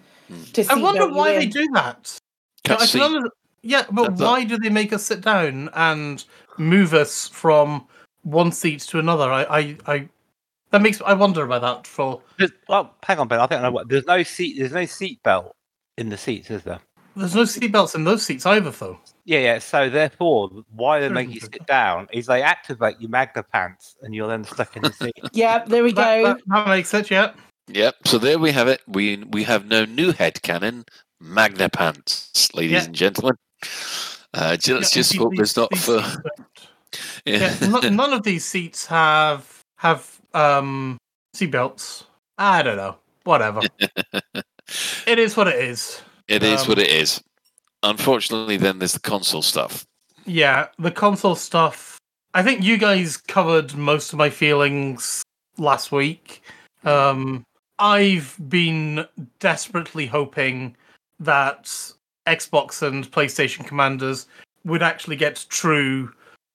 to 0.54 0.66
I 0.70 0.76
wonder 0.76 1.02
seatbelt 1.04 1.10
you 1.12 1.16
why 1.16 1.34
they 1.40 1.46
do 1.46 1.68
that. 1.74 2.18
Can't 2.64 2.82
I 2.82 2.86
see. 2.86 3.00
can 3.00 3.16
under- 3.16 3.30
yeah, 3.64 3.84
but 3.92 4.10
That's 4.10 4.22
a- 4.22 4.26
why 4.26 4.44
do 4.44 4.58
they 4.58 4.70
make 4.70 4.92
us 4.92 5.04
sit 5.04 5.22
down 5.22 5.70
and 5.74 6.24
move 6.58 6.94
us 6.94 7.28
from 7.30 7.86
one 8.24 8.52
seat 8.52 8.82
to 8.82 9.00
another? 9.00 9.32
I, 9.32 9.44
I, 9.44 9.78
I 9.88 10.10
that 10.72 10.82
makes 10.82 11.02
I 11.02 11.14
wonder 11.14 11.44
about 11.44 11.62
that. 11.62 11.88
For 11.88 12.22
well, 12.68 12.94
hang 13.04 13.20
on, 13.20 13.28
Ben. 13.28 13.40
I 13.40 13.48
think 13.48 13.60
I 13.60 13.64
know 13.64 13.72
what. 13.72 13.88
There's 13.90 14.06
no 14.06 14.24
seat. 14.24 14.58
There's 14.58 14.72
no 14.74 14.86
seat 14.86 15.22
belt 15.24 15.56
in 16.02 16.10
the 16.10 16.18
seats, 16.18 16.50
is 16.52 16.64
there? 16.64 16.80
there's 17.16 17.36
no 17.36 17.44
seatbelts 17.44 17.94
in 17.94 18.06
those 18.06 18.26
seats 18.26 18.46
either, 18.46 18.72
though. 18.72 18.98
Yeah, 19.26 19.40
yeah. 19.40 19.60
So 19.60 19.90
therefore, 19.90 20.50
why 20.74 21.00
they 21.00 21.08
There 21.08 21.16
make 21.16 21.30
you 21.34 21.42
sit 21.42 21.66
down 21.68 22.08
is 22.14 22.26
they 22.26 22.42
activate 22.42 23.00
your 23.02 23.10
Magna 23.10 23.44
pants, 23.44 23.96
and 24.02 24.16
you're 24.16 24.28
then 24.28 24.44
stuck 24.46 24.76
in 24.78 24.84
the 24.84 24.94
seat. 24.94 25.14
Yeah, 25.34 25.64
there 25.66 25.84
we 25.84 25.92
That, 25.94 26.22
go. 26.22 26.28
that, 26.34 26.38
that 26.48 26.68
makes 26.68 26.90
sense. 26.90 27.12
Yeah. 27.12 27.34
Yep. 27.68 27.96
So 28.08 28.18
there 28.18 28.40
we 28.40 28.52
have 28.52 28.68
it. 28.68 28.82
We 28.88 29.18
we 29.30 29.44
have 29.44 29.66
no 29.66 29.86
new 29.86 30.12
head 30.14 30.42
canon, 30.42 30.86
Magna 31.20 31.70
pants, 31.70 32.50
ladies 32.54 32.72
Yeah. 32.72 32.84
and 32.86 32.96
gentlemen. 32.96 33.36
Uh, 34.34 34.56
ju- 34.58 34.76
let's 34.76 34.96
Yeah, 34.96 35.02
just 35.02 35.16
hope 35.18 35.34
there's 35.36 35.56
not 35.58 35.76
for. 35.78 36.02
Yeah. 37.26 37.56
Yeah, 37.62 37.68
no- 37.70 37.90
none 37.90 38.12
of 38.14 38.24
these 38.24 38.44
seats 38.44 38.86
have 38.88 39.62
have 39.78 40.20
um 40.34 40.98
seatbelts. 41.36 42.04
I 42.38 42.64
don't 42.64 42.78
know. 42.78 42.96
Whatever. 43.24 43.62
it 45.08 45.20
is 45.20 45.36
what 45.38 45.48
it 45.48 45.56
is. 45.56 46.02
It 46.28 46.44
is 46.44 46.62
Um, 46.62 46.68
what 46.70 46.80
it 46.80 46.90
is. 46.90 47.22
Unfortunately, 47.84 48.58
then 48.58 48.80
there's 48.80 48.94
the 48.94 49.00
console 49.00 49.42
stuff. 49.42 49.86
Yeah, 50.26 50.68
the 50.78 50.92
console 50.92 51.36
stuff. 51.36 51.98
I 52.34 52.44
think 52.44 52.64
you 52.64 52.78
guys 52.78 53.18
covered 53.18 53.76
most 53.76 54.14
of 54.14 54.20
my 54.20 54.30
feelings 54.30 55.24
last 55.58 55.92
week. 55.92 56.42
Um, 56.84 57.44
I've 57.80 58.38
been 58.48 59.06
desperately 59.40 60.06
hoping 60.06 60.76
that 61.20 61.66
Xbox 62.28 62.82
and 62.82 63.12
PlayStation 63.12 63.66
commanders 63.66 64.28
would 64.64 64.84
actually 64.84 65.16
get 65.16 65.46
true 65.50 66.14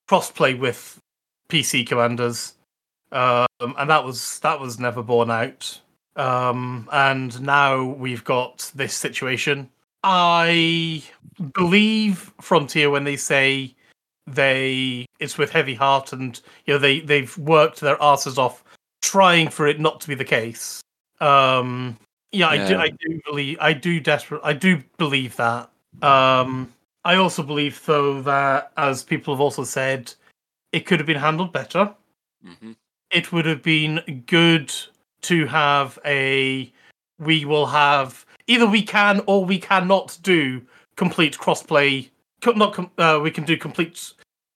crossplay 0.09 0.59
with 0.59 0.99
PC 1.49 1.87
commanders, 1.87 2.55
um, 3.13 3.47
and 3.61 3.91
that 3.91 4.05
was 4.05 4.39
that 4.41 4.61
was 4.61 4.79
never 4.79 5.03
borne 5.03 5.31
out. 5.31 5.81
Um, 6.17 6.89
and 6.93 7.41
now 7.43 7.85
we've 7.85 8.25
got 8.25 8.71
this 8.75 8.95
situation. 8.95 9.69
I 10.03 11.03
believe 11.53 12.33
Frontier 12.41 12.91
when 12.91 13.05
they 13.05 13.17
say 13.17 13.75
they 14.27 15.07
it's 15.21 15.39
with 15.39 15.51
heavy 15.51 15.75
heart 15.75 16.13
and 16.13 16.41
you 16.65 16.75
know 16.75 16.79
they 16.79 17.01
they've 17.01 17.37
worked 17.39 17.81
their 17.81 18.01
asses 18.03 18.39
off 18.39 18.65
trying 19.03 19.49
for 19.49 19.67
it 19.67 19.79
not 19.79 20.01
to 20.01 20.09
be 20.09 20.15
the 20.15 20.25
case. 20.25 20.81
Um, 21.21 21.97
yeah, 22.33 22.49
I 22.49 22.69
do. 22.69 22.77
I 22.77 22.89
do 22.89 23.21
believe. 23.25 23.59
I 23.61 23.73
do 23.73 24.01
desperate. 24.01 24.41
I 24.45 24.53
do 24.53 24.83
believe 24.99 25.37
that. 25.37 25.71
Um, 26.03 26.73
I 27.05 27.17
also 27.17 27.43
believe, 27.43 27.81
though, 27.87 28.21
that 28.23 28.73
as 28.77 29.03
people 29.03 29.33
have 29.35 29.41
also 29.41 29.65
said, 29.65 30.13
it 30.73 30.87
could 30.87 30.99
have 30.99 31.07
been 31.07 31.17
handled 31.17 31.53
better. 31.53 31.95
hmm 32.45 32.73
It 33.11 33.33
would 33.33 33.47
have 33.47 33.63
been 33.63 34.25
good 34.27 34.73
to 35.27 35.47
have 35.47 35.99
a. 36.05 36.73
We 37.19 37.45
will 37.45 37.67
have 37.67 38.27
either 38.47 38.67
we 38.67 38.83
can 38.83 39.23
or 39.27 39.45
we 39.45 39.59
cannot 39.59 40.19
do 40.23 40.63
complete 40.97 41.39
crossplay. 41.39 42.11
Not 42.45 42.75
com- 42.75 42.91
uh, 42.99 43.19
we 43.23 43.31
can 43.31 43.45
do 43.45 43.57
complete 43.57 44.13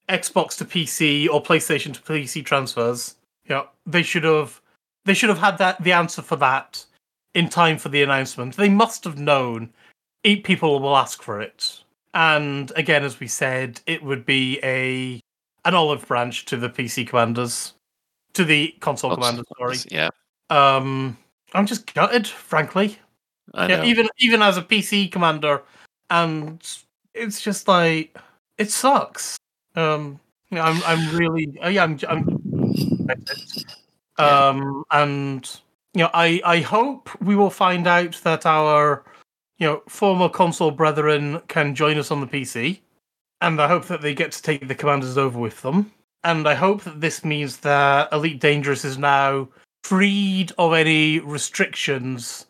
Xbox 0.09 0.57
to 0.57 0.65
PC 0.65 1.27
or 1.29 1.41
PlayStation 1.41 1.93
to 1.93 2.01
PC 2.01 2.45
transfers. 2.45 3.15
Yeah, 3.49 3.63
they 3.85 4.03
should 4.03 4.23
have. 4.23 4.61
They 5.05 5.13
should 5.13 5.29
have 5.29 5.39
had 5.39 5.57
that 5.57 5.83
the 5.83 5.91
answer 5.93 6.21
for 6.21 6.35
that 6.37 6.85
in 7.33 7.49
time 7.49 7.77
for 7.77 7.89
the 7.89 8.03
announcement. 8.03 8.55
They 8.55 8.69
must 8.69 9.03
have 9.03 9.17
known 9.17 9.71
eight 10.23 10.43
people 10.43 10.79
will 10.79 10.97
ask 10.97 11.21
for 11.21 11.41
it. 11.41 11.83
and 12.13 12.71
again, 12.75 13.03
as 13.03 13.19
we 13.19 13.27
said, 13.27 13.81
it 13.87 14.03
would 14.03 14.25
be 14.25 14.59
a 14.63 15.19
an 15.65 15.75
olive 15.75 16.07
branch 16.07 16.45
to 16.45 16.57
the 16.57 16.69
PC 16.69 17.07
commanders, 17.07 17.73
to 18.33 18.43
the 18.43 18.75
console 18.79 19.15
commanders. 19.15 19.45
Sorry. 19.57 19.77
Yeah. 19.89 20.09
Um, 20.51 21.17
I'm 21.53 21.65
just 21.65 21.93
gutted, 21.93 22.27
frankly. 22.27 22.99
Yeah, 23.55 23.83
even 23.83 24.07
even 24.19 24.41
as 24.41 24.57
a 24.57 24.61
PC 24.61 25.11
commander, 25.11 25.61
and 26.09 26.61
it's 27.13 27.41
just 27.41 27.67
like 27.67 28.17
it 28.57 28.69
sucks. 28.69 29.37
Um, 29.75 30.19
I'm 30.51 30.81
I'm 30.85 31.15
really 31.15 31.57
uh, 31.63 31.69
yeah 31.69 31.83
I'm 31.83 31.99
I'm 32.07 32.41
um 34.17 34.83
and 34.91 35.59
you 35.93 36.03
know 36.03 36.09
I 36.13 36.41
I 36.45 36.59
hope 36.59 37.09
we 37.21 37.35
will 37.35 37.49
find 37.49 37.87
out 37.87 38.19
that 38.23 38.45
our 38.45 39.03
you 39.57 39.67
know 39.67 39.81
former 39.87 40.29
console 40.29 40.71
brethren 40.71 41.41
can 41.47 41.75
join 41.75 41.97
us 41.97 42.11
on 42.11 42.21
the 42.21 42.27
PC, 42.27 42.79
and 43.41 43.61
I 43.61 43.67
hope 43.67 43.85
that 43.85 44.01
they 44.01 44.13
get 44.13 44.31
to 44.33 44.41
take 44.41 44.67
the 44.67 44.75
commanders 44.75 45.17
over 45.17 45.39
with 45.39 45.61
them, 45.61 45.91
and 46.23 46.47
I 46.47 46.55
hope 46.55 46.83
that 46.83 47.01
this 47.01 47.23
means 47.23 47.57
that 47.57 48.11
Elite 48.11 48.39
Dangerous 48.39 48.85
is 48.85 48.97
now 48.97 49.47
freed 49.83 50.51
of 50.57 50.73
any 50.73 51.19
restrictions 51.19 52.45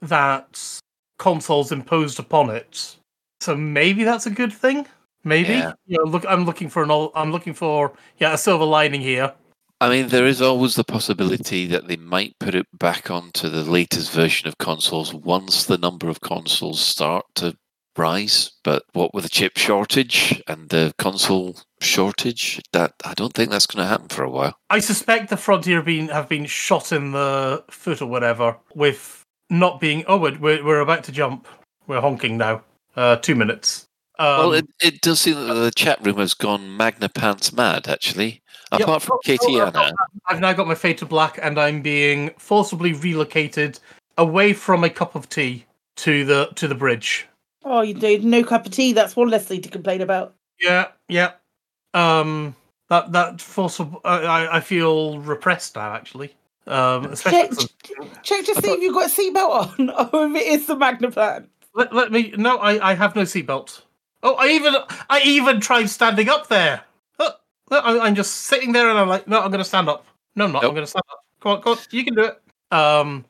that 0.00 0.80
consoles 1.18 1.72
imposed 1.72 2.18
upon 2.18 2.50
it. 2.50 2.96
So 3.40 3.56
maybe 3.56 4.04
that's 4.04 4.26
a 4.26 4.30
good 4.30 4.52
thing. 4.52 4.86
Maybe. 5.24 5.54
Yeah. 5.54 5.72
You 5.86 5.98
know, 5.98 6.04
look, 6.04 6.24
I'm 6.28 6.44
looking 6.44 6.68
for 6.68 6.82
an. 6.82 6.90
I'm 7.14 7.30
looking 7.30 7.54
for 7.54 7.92
yeah 8.18 8.34
a 8.34 8.38
silver 8.38 8.64
lining 8.64 9.00
here. 9.00 9.32
I 9.80 9.88
mean, 9.88 10.08
there 10.08 10.26
is 10.26 10.40
always 10.40 10.76
the 10.76 10.84
possibility 10.84 11.66
that 11.66 11.88
they 11.88 11.96
might 11.96 12.38
put 12.38 12.54
it 12.54 12.66
back 12.78 13.10
onto 13.10 13.48
the 13.48 13.64
latest 13.64 14.12
version 14.12 14.46
of 14.46 14.58
consoles 14.58 15.12
once 15.12 15.64
the 15.64 15.78
number 15.78 16.08
of 16.08 16.20
consoles 16.20 16.80
start 16.80 17.24
to 17.36 17.56
rise. 17.96 18.52
But 18.62 18.84
what 18.92 19.12
with 19.12 19.24
the 19.24 19.30
chip 19.30 19.56
shortage 19.56 20.40
and 20.46 20.68
the 20.68 20.94
console 20.98 21.56
shortage, 21.82 22.60
that 22.72 22.94
I 23.04 23.14
don't 23.14 23.32
think 23.32 23.50
that's 23.50 23.66
going 23.66 23.82
to 23.82 23.88
happen 23.88 24.08
for 24.08 24.22
a 24.22 24.30
while. 24.30 24.56
I 24.70 24.80
suspect 24.80 25.30
the 25.30 25.36
Frontier 25.36 25.82
been 25.82 26.08
have 26.08 26.28
been 26.28 26.46
shot 26.46 26.92
in 26.92 27.12
the 27.12 27.64
foot 27.70 28.00
or 28.02 28.06
whatever 28.06 28.56
with 28.74 29.24
not 29.50 29.80
being. 29.80 30.04
Oh, 30.06 30.16
we're 30.16 30.38
we're, 30.38 30.64
we're 30.64 30.80
about 30.80 31.04
to 31.04 31.12
jump. 31.12 31.46
We're 31.86 32.00
honking 32.00 32.38
now. 32.38 32.62
Uh, 32.96 33.16
two 33.16 33.34
minutes. 33.34 33.88
Um, 34.18 34.38
well, 34.38 34.52
it, 34.52 34.66
it 34.82 35.00
does 35.00 35.20
seem 35.20 35.34
that 35.34 35.54
the 35.54 35.70
chat 35.70 36.04
room 36.04 36.18
has 36.18 36.34
gone 36.34 36.76
Magna 36.76 37.08
Pants 37.08 37.52
mad, 37.52 37.88
actually. 37.88 38.42
Yep. 38.72 38.80
Apart 38.80 39.02
from 39.02 39.14
Oh, 39.14 39.20
oh, 39.24 39.28
Katiana. 39.28 39.92
I've 40.26 40.40
now 40.40 40.52
got 40.52 40.66
my 40.66 40.74
fade 40.74 40.98
to 40.98 41.06
black, 41.06 41.38
and 41.42 41.58
I'm 41.58 41.82
being 41.82 42.30
forcibly 42.38 42.92
relocated 42.92 43.80
away 44.16 44.52
from 44.52 44.84
a 44.84 44.90
cup 44.90 45.14
of 45.14 45.28
tea 45.28 45.66
to 45.96 46.24
the 46.24 46.50
to 46.54 46.68
the 46.68 46.74
bridge. 46.74 47.26
Oh, 47.64 47.82
you 47.82 47.94
did 47.94 48.24
no 48.24 48.44
cup 48.44 48.66
of 48.66 48.72
tea. 48.72 48.92
That's 48.92 49.16
one 49.16 49.28
less 49.28 49.46
thing 49.46 49.62
to 49.62 49.68
complain 49.68 50.00
about. 50.00 50.34
Yeah, 50.60 50.88
yeah. 51.08 51.32
Um, 51.94 52.56
that 52.88 53.12
that 53.12 53.40
forcible. 53.40 54.00
I 54.04 54.18
I- 54.18 54.56
I 54.56 54.60
feel 54.60 55.18
repressed 55.20 55.76
now, 55.76 55.92
actually. 55.94 56.34
Um, 56.66 57.06
especially 57.06 57.40
Check, 57.40 57.50
'cause- 57.50 58.08
check 58.22 58.44
to 58.46 58.54
see 58.62 58.70
if 58.70 58.80
you've 58.80 58.94
got 58.94 59.06
a 59.06 59.12
seatbelt 59.12 59.78
on, 59.78 59.90
or 60.12 60.26
if 60.26 60.36
it 60.36 60.46
is 60.46 60.66
the 60.66 60.76
Magnaplan. 60.76 61.46
let, 61.74 61.92
let 61.92 62.12
me. 62.12 62.32
No, 62.36 62.58
I 62.58 62.90
I 62.90 62.94
have 62.94 63.16
no 63.16 63.22
seatbelt. 63.22 63.82
Oh, 64.22 64.34
I 64.34 64.48
even 64.50 64.74
I 65.10 65.20
even 65.22 65.60
tried 65.60 65.90
standing 65.90 66.28
up 66.28 66.48
there. 66.48 66.84
Oh, 67.18 67.32
I, 67.70 67.98
I'm 68.00 68.14
just 68.14 68.32
sitting 68.42 68.72
there, 68.72 68.88
and 68.90 68.98
I'm 68.98 69.08
like, 69.08 69.26
no, 69.26 69.40
I'm 69.40 69.50
going 69.50 69.58
to 69.58 69.64
stand 69.64 69.88
up. 69.88 70.04
No, 70.36 70.44
I'm 70.44 70.52
not. 70.52 70.62
I'm 70.64 70.70
going 70.70 70.84
to 70.84 70.90
stand 70.90 71.02
up. 71.10 71.24
Come 71.40 71.52
on, 71.52 71.62
come 71.62 71.72
on, 71.72 71.78
you 71.90 72.04
can 72.04 72.14
do 72.14 72.24
it. 72.24 72.40
Um, 72.70 73.24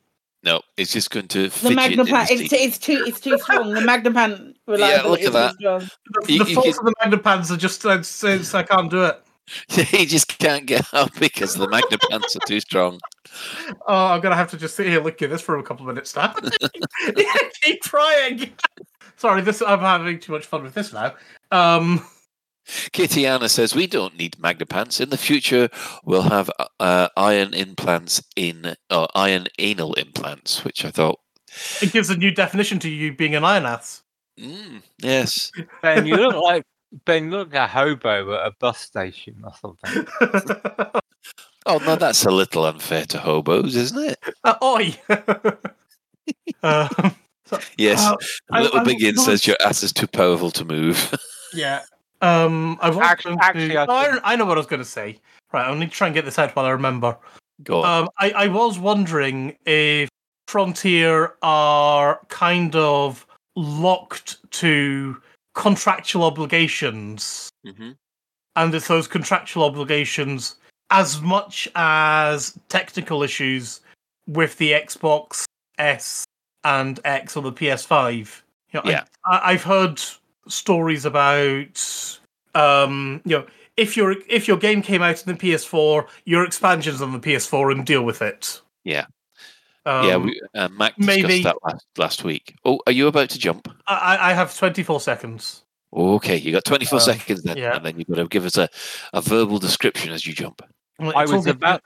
No, 0.44 0.61
it's 0.76 0.92
just 0.92 1.11
going 1.11 1.28
to 1.28 1.44
The 1.44 1.50
fidget 1.50 1.92
in 1.92 2.00
it's, 2.09 2.52
it's 2.52 2.78
too, 2.78 3.05
it's 3.07 3.20
too 3.20 3.38
strong. 3.38 3.72
The 3.74 3.81
Magnaplan 3.81 4.55
reliability 4.66 5.28
look 5.28 5.35
at 5.37 5.52
is 5.52 5.57
too 5.57 5.59
strong. 5.61 5.81
the, 5.81 6.33
You- 6.33 6.44
the 6.44 6.50
you 6.50 6.55
force 6.57 6.78
of 6.78 6.85
the 6.85 6.94
Magna 7.00 7.18
Pants 7.18 7.50
are 7.52 7.57
just 7.57 7.85
it's, 7.85 8.24
it's, 8.24 8.55
I 8.55 8.64
can't 8.64 8.90
do 8.90 9.05
it. 9.05 9.22
he 9.68 10.07
just 10.07 10.38
can't 10.38 10.66
get 10.66 10.87
up 10.94 11.11
because 11.18 11.55
the 11.55 11.68
Magna 11.68 11.98
Pants 12.11 12.35
are 12.37 12.46
too 12.46 12.61
strong. 12.61 13.00
Oh, 13.87 14.07
I'm 14.07 14.20
gonna 14.20 14.37
have 14.37 14.50
to 14.50 14.57
just 14.57 14.76
sit 14.76 14.87
here 14.87 15.02
looking 15.02 15.26
at 15.26 15.31
this 15.31 15.42
for 15.42 15.59
a 15.59 15.62
couple 15.62 15.88
of 15.88 15.94
minutes 15.94 16.14
now. 16.16 16.35
Keep 17.62 17.83
trying. 17.83 18.50
Sorry, 19.16 19.42
this 19.42 19.62
I'm 19.62 19.81
having 19.81 20.18
too 20.18 20.33
much 20.33 20.46
fun 20.46 20.62
with 20.62 20.74
this 20.74 20.92
now. 20.92 21.14
Um, 21.50 22.05
Kitiana 22.66 23.48
says 23.51 23.75
we 23.75 23.87
don't 23.87 24.16
need 24.16 24.38
Magna 24.38 24.66
Pants. 24.66 25.01
In 25.01 25.11
the 25.11 25.16
future, 25.18 25.68
we'll 26.05 26.22
have 26.22 26.51
uh, 26.81 27.09
iron 27.16 27.55
implants 27.55 28.22
in 28.37 28.75
uh, 28.90 29.07
iron 29.14 29.46
anal 29.59 29.94
implants, 29.94 30.64
which 30.64 30.85
I 30.85 30.90
thought, 30.90 31.18
it 31.83 31.92
gives 31.92 32.09
a 32.11 32.16
new 32.16 32.31
definition 32.31 32.79
to 32.81 32.88
you 32.88 33.12
being 33.14 33.35
an 33.35 33.44
iron 33.44 33.66
ass. 33.66 34.03
mm, 34.40 34.83
yes, 35.03 35.51
Ben, 35.83 36.07
you 36.07 36.16
look 36.16 36.35
like 36.37 36.64
Ben. 37.05 37.25
You 37.25 37.31
look 37.31 37.53
like 37.53 37.64
a 37.64 37.66
hobo 37.66 38.35
at 38.35 38.46
a 38.46 38.53
bus 38.59 38.79
station 38.79 39.42
or 39.44 39.53
something. 39.61 40.07
Oh 41.64 41.79
no, 41.79 41.94
that's 41.94 42.25
a 42.25 42.31
little 42.33 42.64
unfair 42.66 43.05
to 43.05 43.18
hobos, 43.20 43.77
isn't 43.77 44.11
it? 44.11 44.18
Uh, 44.42 44.57
oi. 44.64 44.96
um, 46.64 47.14
Yes. 47.77 48.01
Uh, 48.05 48.16
Little 48.62 48.81
I 48.81 48.85
Biggin 48.85 49.14
was- 49.14 49.25
says 49.27 49.46
your 49.46 49.57
ass 49.64 49.85
is 49.85 49.92
too 49.92 50.09
powerful 50.09 50.51
to 50.53 50.64
move. 50.64 51.14
yeah. 51.55 51.83
Um, 52.22 52.78
I 52.80 52.88
was 52.88 52.98
Actually- 52.98 53.30
going 53.30 53.38
to- 53.38 53.44
actually, 53.44 53.76
I 53.76 53.85
Oh, 53.87 53.90
I, 54.22 54.32
I 54.32 54.37
know 54.37 54.44
what 54.46 54.56
I 54.56 54.61
was 54.61 54.66
going 54.66 54.80
to 54.82 54.88
say. 54.88 55.18
Right, 55.52 55.66
I 55.68 55.74
need 55.74 55.90
to 55.90 55.96
try 55.96 56.06
and 56.06 56.14
get 56.14 56.24
this 56.24 56.38
out 56.38 56.54
while 56.56 56.64
I 56.64 56.70
remember. 56.70 57.16
Go 57.62 57.82
on. 57.82 58.04
Um, 58.04 58.11
I, 58.18 58.30
I 58.30 58.46
was 58.48 58.78
wondering 58.78 59.56
if 59.66 60.08
Frontier 60.48 61.35
are 61.42 62.20
kind 62.28 62.74
of 62.76 63.26
locked 63.56 64.38
to 64.52 65.20
contractual 65.54 66.24
obligations, 66.24 67.50
Mhm. 67.66 67.96
and 68.56 68.74
it's 68.74 68.88
those 68.88 69.06
contractual 69.06 69.64
obligations 69.64 70.56
as 70.90 71.20
much 71.20 71.68
as 71.74 72.58
technical 72.68 73.22
issues 73.22 73.80
with 74.26 74.56
the 74.58 74.72
Xbox 74.72 75.44
S 75.78 76.24
and 76.64 77.00
X 77.04 77.37
or 77.37 77.42
the 77.42 77.52
PS5. 77.52 78.42
You 78.72 78.80
know, 78.85 78.90
Yeah. 78.90 79.04
I, 79.26 79.52
I've 79.52 79.62
heard 79.62 80.00
stories 80.48 81.05
about 81.05 82.18
um, 82.55 83.20
you 83.24 83.38
know 83.38 83.46
if 83.76 83.96
your 83.96 84.16
if 84.28 84.46
your 84.48 84.57
game 84.57 84.83
came 84.83 85.02
out 85.02 85.26
on 85.26 85.35
the 85.35 85.38
PS4, 85.40 86.07
your 86.24 86.44
expansions 86.44 87.00
on 87.00 87.12
the 87.12 87.18
PS4 87.20 87.72
and 87.72 87.87
deal 87.87 88.02
with 88.02 88.22
it. 88.22 88.61
Yeah. 88.85 89.07
Um, 89.85 90.07
yeah, 90.07 90.16
we, 90.16 90.40
uh, 90.55 90.68
Mac 90.68 90.94
discussed 90.96 91.22
maybe- 91.22 91.42
that 91.42 91.57
last, 91.64 91.87
last 91.98 92.24
week. 92.24 92.55
Oh, 92.64 92.78
are 92.87 92.92
you 92.92 93.09
about 93.09 93.31
to 93.31 93.38
jump? 93.38 93.66
I, 93.88 94.16
I- 94.16 94.31
I 94.31 94.33
have 94.33 94.57
24 94.57 95.00
seconds. 95.00 95.62
Okay, 95.92 96.37
you 96.37 96.52
got 96.52 96.64
24 96.64 96.96
Um, 96.98 97.00
seconds 97.00 97.42
then, 97.42 97.57
yeah. 97.57 97.74
and 97.76 97.85
then 97.85 97.98
you've 97.98 98.07
got 98.07 98.14
to 98.16 98.28
give 98.28 98.44
us 98.46 98.57
a, 98.57 98.68
a 99.12 99.20
verbal 99.20 99.59
description 99.59 100.12
as 100.12 100.24
you 100.26 100.33
jump. 100.35 100.62
I 101.00 101.22
was 101.24 101.46
all- 101.46 101.48
about 101.50 101.83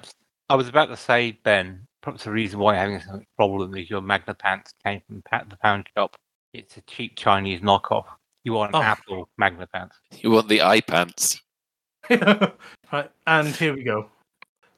I 0.50 0.54
was 0.56 0.68
about 0.68 0.86
to 0.90 0.96
say, 0.96 1.38
Ben, 1.42 1.86
perhaps 2.02 2.24
the 2.24 2.30
reason 2.32 2.58
why 2.60 2.74
you're 2.74 2.80
having 2.98 3.20
a 3.20 3.20
problem 3.36 3.74
is 3.76 3.88
your 3.88 4.00
Magna 4.02 4.34
Pants 4.34 4.72
came 4.84 5.00
from 5.06 5.22
pa- 5.22 5.44
the 5.48 5.56
pound 5.56 5.88
shop. 5.96 6.16
It's 6.52 6.76
a 6.76 6.82
cheap 6.82 7.16
Chinese 7.16 7.60
knockoff. 7.62 8.04
You 8.46 8.52
want 8.52 8.70
Oh. 8.76 8.80
Apple 8.80 9.28
Magna 9.36 9.66
Pants. 9.66 9.96
You 10.22 10.30
want 10.30 10.48
the 10.48 10.62
eye 10.62 10.80
pants? 10.80 11.42
right, 12.10 13.10
and 13.26 13.48
here 13.48 13.74
we 13.74 13.82
go. 13.82 14.08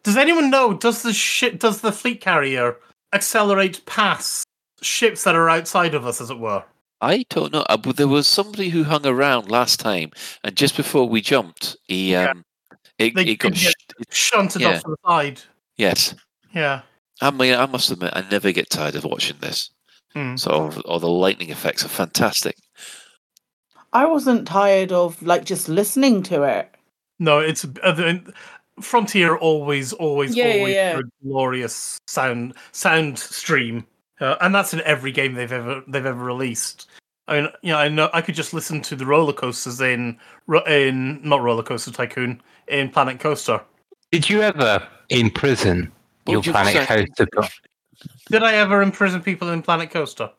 Does 0.05 0.17
anyone 0.17 0.49
know? 0.49 0.73
Does 0.73 1.03
the 1.03 1.13
ship? 1.13 1.59
Does 1.59 1.83
the 1.83 1.93
fleet 1.93 2.23
carrier 2.23 2.77
accelerate 3.13 3.85
past 3.85 4.47
ships 4.81 5.25
that 5.25 5.35
are 5.35 5.51
outside 5.51 5.95
of 5.95 6.07
us, 6.07 6.19
as 6.23 6.31
it 6.31 6.39
were? 6.39 6.65
I 7.03 7.27
don't 7.29 7.53
know. 7.53 7.67
Uh, 7.69 7.77
but 7.77 7.99
there 7.99 8.09
was 8.09 8.27
somebody 8.27 8.71
who 8.71 8.85
hung 8.85 9.05
around 9.05 9.51
last 9.51 9.79
time, 9.81 10.13
and 10.43 10.57
just 10.57 10.75
before 10.75 11.07
we 11.07 11.21
jumped, 11.21 11.77
he 11.85 12.13
Yeah. 12.13 12.31
um, 12.31 12.45
it, 12.97 13.15
They 13.15 13.25
it 13.25 13.37
got 13.39 13.55
sh- 13.55 13.71
Shunted 14.11 14.63
Yeah. 14.63 14.77
off 14.77 14.83
to 14.85 14.89
the 14.89 14.97
side. 15.07 15.43
yes. 15.77 16.15
Yeah. 16.55 16.81
I 17.21 17.31
mean, 17.33 17.53
I 17.53 17.67
must 17.67 17.91
admit, 17.91 18.13
I 18.17 18.25
never 18.31 18.51
get 18.51 18.71
tired 18.71 18.95
of 18.95 19.05
watching 19.05 19.37
this. 19.41 19.71
Hmm. 20.15 20.37
So, 20.37 20.71
all 20.87 20.99
the 21.01 21.09
lightning 21.11 21.51
effects 21.51 21.85
are 21.85 21.89
fantastic. 21.89 22.57
I 23.93 24.07
wasn't 24.07 24.47
tired 24.47 24.93
of 24.93 25.21
like 25.23 25.45
just 25.45 25.69
listening 25.69 26.23
to 26.25 26.43
it. 26.43 26.71
No, 27.19 27.39
it's 27.41 27.65
uh, 27.65 27.93
the- 27.93 28.33
Frontier 28.81 29.37
always, 29.37 29.93
always, 29.95 30.37
Yeah, 30.37 30.47
yeah, 30.47 30.55
always 30.59 30.75
yeah. 30.75 30.93
do 30.93 30.99
a 31.01 31.25
glorious 31.27 31.99
sound 32.07 32.55
sound 32.71 33.19
stream, 33.19 33.85
uh, 34.21 34.37
and 34.41 34.55
that's 34.55 34.73
in 34.73 34.81
every 34.83 35.11
game 35.11 35.35
they've 35.35 35.51
ever 35.51 35.83
they've 35.89 36.07
ever 36.07 36.23
released. 36.25 36.89
I 37.27 37.41
mean, 37.41 37.51
you 37.63 37.73
know, 37.73 37.79
I 37.79 37.89
know 37.89 38.09
I 38.13 38.21
could 38.23 38.37
just 38.37 38.55
listen 38.55 38.81
to 38.83 38.95
the 38.95 39.05
roller 39.05 39.33
coasters 39.33 39.81
in 39.81 40.17
in 40.69 41.21
not 41.29 41.43
roller 41.43 41.65
coaster 41.65 41.91
tycoon 41.91 42.41
in 42.69 42.89
Planet 42.91 43.19
Coaster. 43.19 43.61
Did 44.13 44.31
you 44.31 44.43
ever 44.43 44.87
in 45.09 45.29
prison 45.31 45.91
What 46.25 46.33
your 46.35 46.43
you 46.45 46.53
Planet 46.53 46.75
say? 46.75 46.87
Coaster? 46.87 47.27
got- 47.33 47.53
Did 48.31 48.45
I 48.45 48.55
ever 48.55 48.81
imprison 48.81 49.23
people 49.23 49.49
in 49.51 49.61
Planet 49.61 49.91
Coaster? 49.91 50.31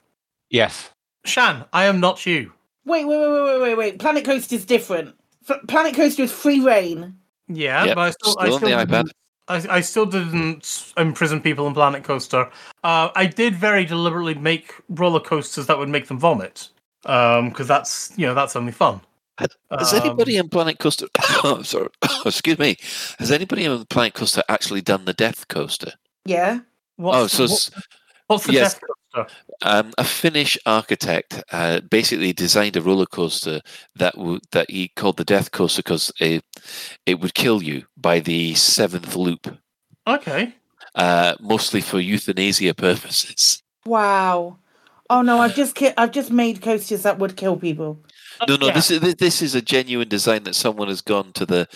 Yes. 0.50 0.92
Shan, 1.26 1.66
I 1.74 1.86
am 1.86 2.00
not 2.00 2.26
you. 2.26 2.54
Wait, 2.90 3.06
wait, 3.06 3.18
wait, 3.18 3.30
wait, 3.32 3.44
wait, 3.44 3.62
wait, 3.62 3.76
wait. 3.78 4.00
Planet 4.00 4.26
Coaster 4.26 4.56
is 4.56 4.66
different. 4.66 5.16
F- 5.50 5.60
Planet 5.68 5.94
Coaster 5.96 6.24
is 6.24 6.32
free 6.32 6.60
reign. 6.60 7.16
Yeah, 7.48 7.86
Yep, 7.86 7.96
but 7.96 8.02
I 8.02 8.10
still, 8.12 8.40
I 8.40 8.44
still 8.46 8.56
on 8.56 8.62
the 8.62 8.70
iPad. 8.86 9.04
didn't- 9.06 9.14
I, 9.48 9.78
I 9.78 9.82
still 9.82 10.06
didn't 10.06 10.94
imprison 10.98 11.42
people 11.42 11.66
in 11.68 11.74
Planet 11.74 12.04
Coaster. 12.04 12.50
Uh, 12.84 13.10
I 13.16 13.26
did 13.26 13.56
very 13.56 13.84
deliberately 13.84 14.36
make 14.36 14.74
roller 14.90 15.20
coasters 15.20 15.66
that 15.66 15.78
would 15.80 15.90
make 15.90 16.08
them 16.08 16.20
vomit. 16.20 16.70
because 17.04 17.68
that's 17.68 18.12
you 18.18 18.28
know 18.28 18.34
that's 18.36 18.56
only 18.56 18.72
fun. 18.72 19.02
Has 19.40 19.94
Um, 19.94 20.02
anybody 20.02 20.38
in 20.38 20.50
Planet 20.50 20.78
Coaster? 20.80 21.08
oh, 21.44 21.62
sorry, 21.64 21.88
excuse 22.26 22.60
me. 22.60 22.78
Has 23.18 23.32
anybody 23.32 23.66
on 23.66 23.86
Planet 23.86 24.14
Coaster 24.14 24.44
actually 24.50 24.82
done 24.82 25.06
the 25.06 25.14
Death 25.14 25.48
Coaster? 25.48 25.94
Yeah. 26.26 26.60
What's, 26.98 27.40
oh, 27.40 27.48
so 27.48 27.52
what- 27.54 27.70
what's 28.28 28.46
the 28.46 28.54
yes. 28.54 28.74
death 28.76 28.84
coaster? 29.14 29.36
um, 29.62 29.94
a 29.98 30.04
Finnish 30.04 30.58
architect 30.66 31.44
uh, 31.52 31.82
basically 31.82 32.34
designed 32.34 32.76
a 32.78 32.82
roller 32.82 33.06
coaster 33.06 33.62
that 33.96 34.16
w- 34.16 34.40
that 34.52 34.70
he 34.70 34.90
called 34.96 35.18
the 35.18 35.26
Death 35.26 35.52
Coaster 35.52 35.82
because 35.82 36.12
it, 36.20 36.44
it 37.06 37.20
would 37.20 37.34
kill 37.34 37.62
you 37.64 37.86
by 37.98 38.20
the 38.20 38.54
seventh 38.56 39.16
loop, 39.16 39.58
Okay. 40.08 40.54
uh, 40.96 41.36
mostly 41.40 41.82
for 41.82 42.00
euthanasia 42.00 42.74
purposes. 42.74 43.62
Wow. 43.86 44.58
Oh 45.10 45.22
no, 45.24 45.40
I've 45.40 45.56
just 45.56 45.74
ki- 45.76 45.94
I've 45.98 46.12
just 46.12 46.30
made 46.32 46.62
coasters 46.62 47.02
that 47.04 47.18
would 47.20 47.36
kill 47.36 47.58
people. 47.58 48.00
No, 48.48 48.56
no, 48.56 48.68
Yeah. 48.68 48.74
this 48.74 48.92
is 48.92 49.16
this 49.16 49.42
is 49.42 49.56
a 49.56 49.62
genuine 49.62 50.08
design 50.08 50.44
that 50.44 50.56
someone 50.56 50.88
has 50.88 51.02
gone 51.02 51.34
to 51.34 51.46
the 51.46 51.68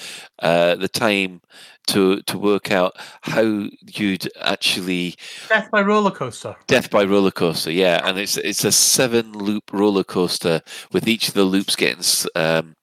uh, 0.42 0.76
the 0.76 0.88
time 0.88 1.42
to 1.88 2.22
to 2.24 2.38
work 2.38 2.72
out 2.72 2.94
how 3.22 3.68
you'd 3.86 4.30
actually 4.40 5.16
Death 5.50 5.70
by 5.72 5.82
roller 5.82 6.12
coaster. 6.12 6.56
death 6.68 6.90
by 6.90 7.04
roller 7.04 7.32
coaster. 7.32 7.72
Yeah, 7.72 8.02
and 8.08 8.18
it's 8.18 8.38
it's 8.38 8.64
a 8.64 8.72
seven 8.72 9.34
loop 9.34 9.72
roller 9.74 10.04
coaster 10.04 10.62
with 10.92 11.08
each 11.08 11.28
of 11.28 11.34
the 11.34 11.44
loops 11.44 11.76
getting 11.76 12.04
um, 12.36 12.76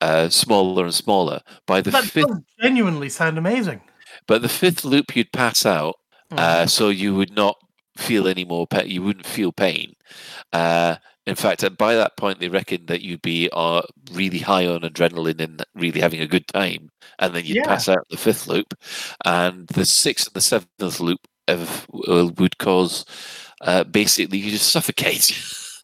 uh, 0.00 0.28
smaller 0.28 0.84
and 0.84 0.94
smaller. 0.94 1.40
By 1.66 1.80
the 1.80 1.90
That 1.92 2.04
fifth, 2.04 2.26
does 2.28 2.40
genuinely 2.60 3.08
sound 3.08 3.38
amazing. 3.38 3.80
but 4.26 4.42
the 4.42 4.48
fifth 4.48 4.84
loop 4.84 5.14
you'd 5.16 5.32
pass 5.32 5.64
out, 5.64 5.96
Hmm. 6.30 6.38
uh, 6.38 6.66
so 6.66 6.88
you 6.88 7.14
would 7.14 7.30
not 7.36 7.56
feel 7.96 8.26
any 8.26 8.44
more 8.44 8.66
pain. 8.66 8.88
You 8.90 9.02
wouldn't 9.02 9.26
feel 9.26 9.52
pain. 9.52 9.94
Uh, 10.52 10.96
in 11.26 11.34
fact, 11.34 11.64
uh, 11.64 11.70
by 11.70 11.94
that 11.94 12.16
point, 12.16 12.38
they 12.40 12.48
reckoned 12.48 12.86
that 12.88 13.02
you'd 13.02 13.22
be 13.22 13.48
uh, 13.52 13.82
really 14.12 14.38
high 14.38 14.66
on 14.66 14.80
adrenaline 14.82 15.40
and 15.40 15.64
really 15.74 16.00
having 16.00 16.20
a 16.20 16.26
good 16.26 16.46
time, 16.48 16.90
and 17.18 17.34
then 17.34 17.44
you'd 17.44 17.56
Yeah. 17.56 17.66
pass 17.66 17.88
out 17.88 18.06
the 18.10 18.16
fifth 18.16 18.46
loop, 18.46 18.74
and 19.24 19.66
the 19.68 19.84
sixth 19.84 20.28
and 20.28 20.34
the 20.34 20.40
seventh 20.40 21.00
loop 21.00 21.20
of, 21.48 21.86
uh, 22.08 22.30
would 22.38 22.58
cause 22.58 23.04
uh, 23.62 23.84
basically 23.84 24.38
you 24.38 24.50
just 24.50 24.70
suffocate 24.70 25.32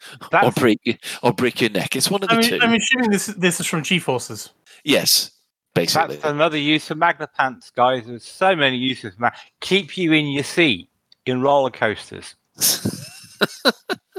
or 0.43 0.53
break 0.53 1.01
or 1.23 1.33
break 1.33 1.61
your 1.61 1.71
neck. 1.71 1.97
It's 1.97 2.11
one 2.11 2.23
of 2.23 2.29
the 2.29 2.37
I 2.37 2.43
two. 2.43 2.53
mean, 2.53 2.63
I'm 2.63 2.75
assuming 2.75 3.11
this 3.11 3.27
this 3.27 3.61
is 3.61 3.67
from 3.67 3.83
G 3.83 3.99
Forces. 3.99 4.51
yes, 4.85 5.31
basically. 5.75 6.17
that's 6.17 6.29
another 6.29 6.59
use 6.59 6.91
of 6.91 6.99
Magna 6.99 7.27
Pants, 7.27 7.71
guys. 7.71 8.07
There's 8.07 8.25
so 8.25 8.55
many 8.55 8.77
uses. 8.77 9.15
Keep 9.61 9.97
you 9.97 10.13
in 10.13 10.27
your 10.27 10.45
seat 10.45 10.89
in 11.27 11.41
roller 11.41 11.71
coasters. 11.71 12.35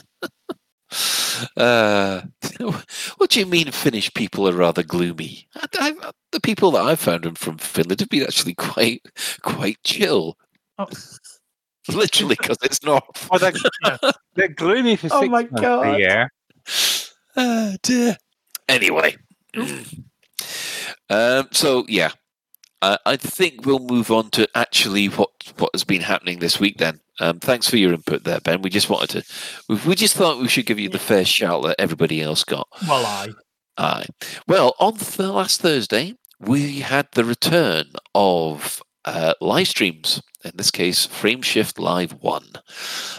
Uh, 1.58 2.22
what 3.18 3.30
do 3.30 3.40
you 3.40 3.46
mean 3.46 3.72
Finnish 3.72 4.14
people 4.14 4.48
are 4.48 4.54
rather 4.54 4.84
gloomy? 4.84 5.48
I, 5.56 5.66
I, 5.80 6.12
the 6.32 6.40
people 6.40 6.72
that 6.72 6.84
I've 6.84 7.00
found 7.00 7.38
from 7.38 7.58
Finland 7.58 8.00
have 8.00 8.10
been 8.10 8.24
actually 8.24 8.56
quite 8.56 9.02
quite 9.42 9.78
chill. 9.84 10.38
Oh. 10.78 10.88
Literally, 11.90 12.36
because 12.40 12.58
it's 12.64 12.84
not. 12.84 13.04
Oh, 13.32 13.38
they're, 13.38 13.52
they're 14.36 14.48
gloomy 14.48 14.96
for 14.96 15.10
Oh 15.12 15.22
six 15.22 15.32
my 15.32 15.44
God. 15.44 16.00
Yeah. 16.00 16.28
year. 16.28 16.30
Ah, 17.36 17.74
dear. 17.82 18.16
Anyway, 18.70 19.18
um, 21.10 21.48
so 21.52 21.84
yeah, 21.90 22.12
uh, 22.84 22.98
I 23.06 23.16
think 23.16 23.66
we'll 23.66 23.80
move 23.80 24.12
on 24.12 24.30
to 24.32 24.48
actually 24.54 25.08
what 25.08 25.30
what 25.58 25.70
has 25.74 25.86
been 25.86 26.02
happening 26.02 26.40
this 26.40 26.60
week. 26.60 26.78
Then, 26.80 27.00
um, 27.22 27.40
thanks 27.40 27.70
for 27.70 27.78
your 27.78 27.94
input 27.94 28.26
there, 28.26 28.42
Ben. 28.42 28.62
We 28.62 28.70
just 28.70 28.90
wanted 28.90 29.10
to, 29.12 29.34
we, 29.70 29.76
we 29.88 29.96
just 29.96 30.18
thought 30.18 30.42
we 30.42 30.50
should 30.50 30.66
give 30.66 30.80
you 30.80 30.90
the 30.90 31.00
fair 31.00 31.24
shout 31.24 31.64
that 31.64 31.80
everybody 31.80 32.22
else 32.22 32.44
got. 32.44 32.68
Well, 32.86 33.06
I. 33.06 33.30
Aye. 33.78 34.06
Well, 34.48 34.76
on 34.80 34.98
the 34.98 35.32
last 35.32 35.62
Thursday, 35.62 36.16
we 36.42 36.82
had 36.82 37.08
the 37.14 37.24
return 37.24 37.86
of 38.14 38.84
uh, 39.06 39.34
live 39.40 39.70
streams. 39.70 40.22
In 40.44 40.52
this 40.56 40.70
case, 40.70 41.08
Frameshift 41.08 41.80
Live 41.80 42.12
1. 42.12 42.44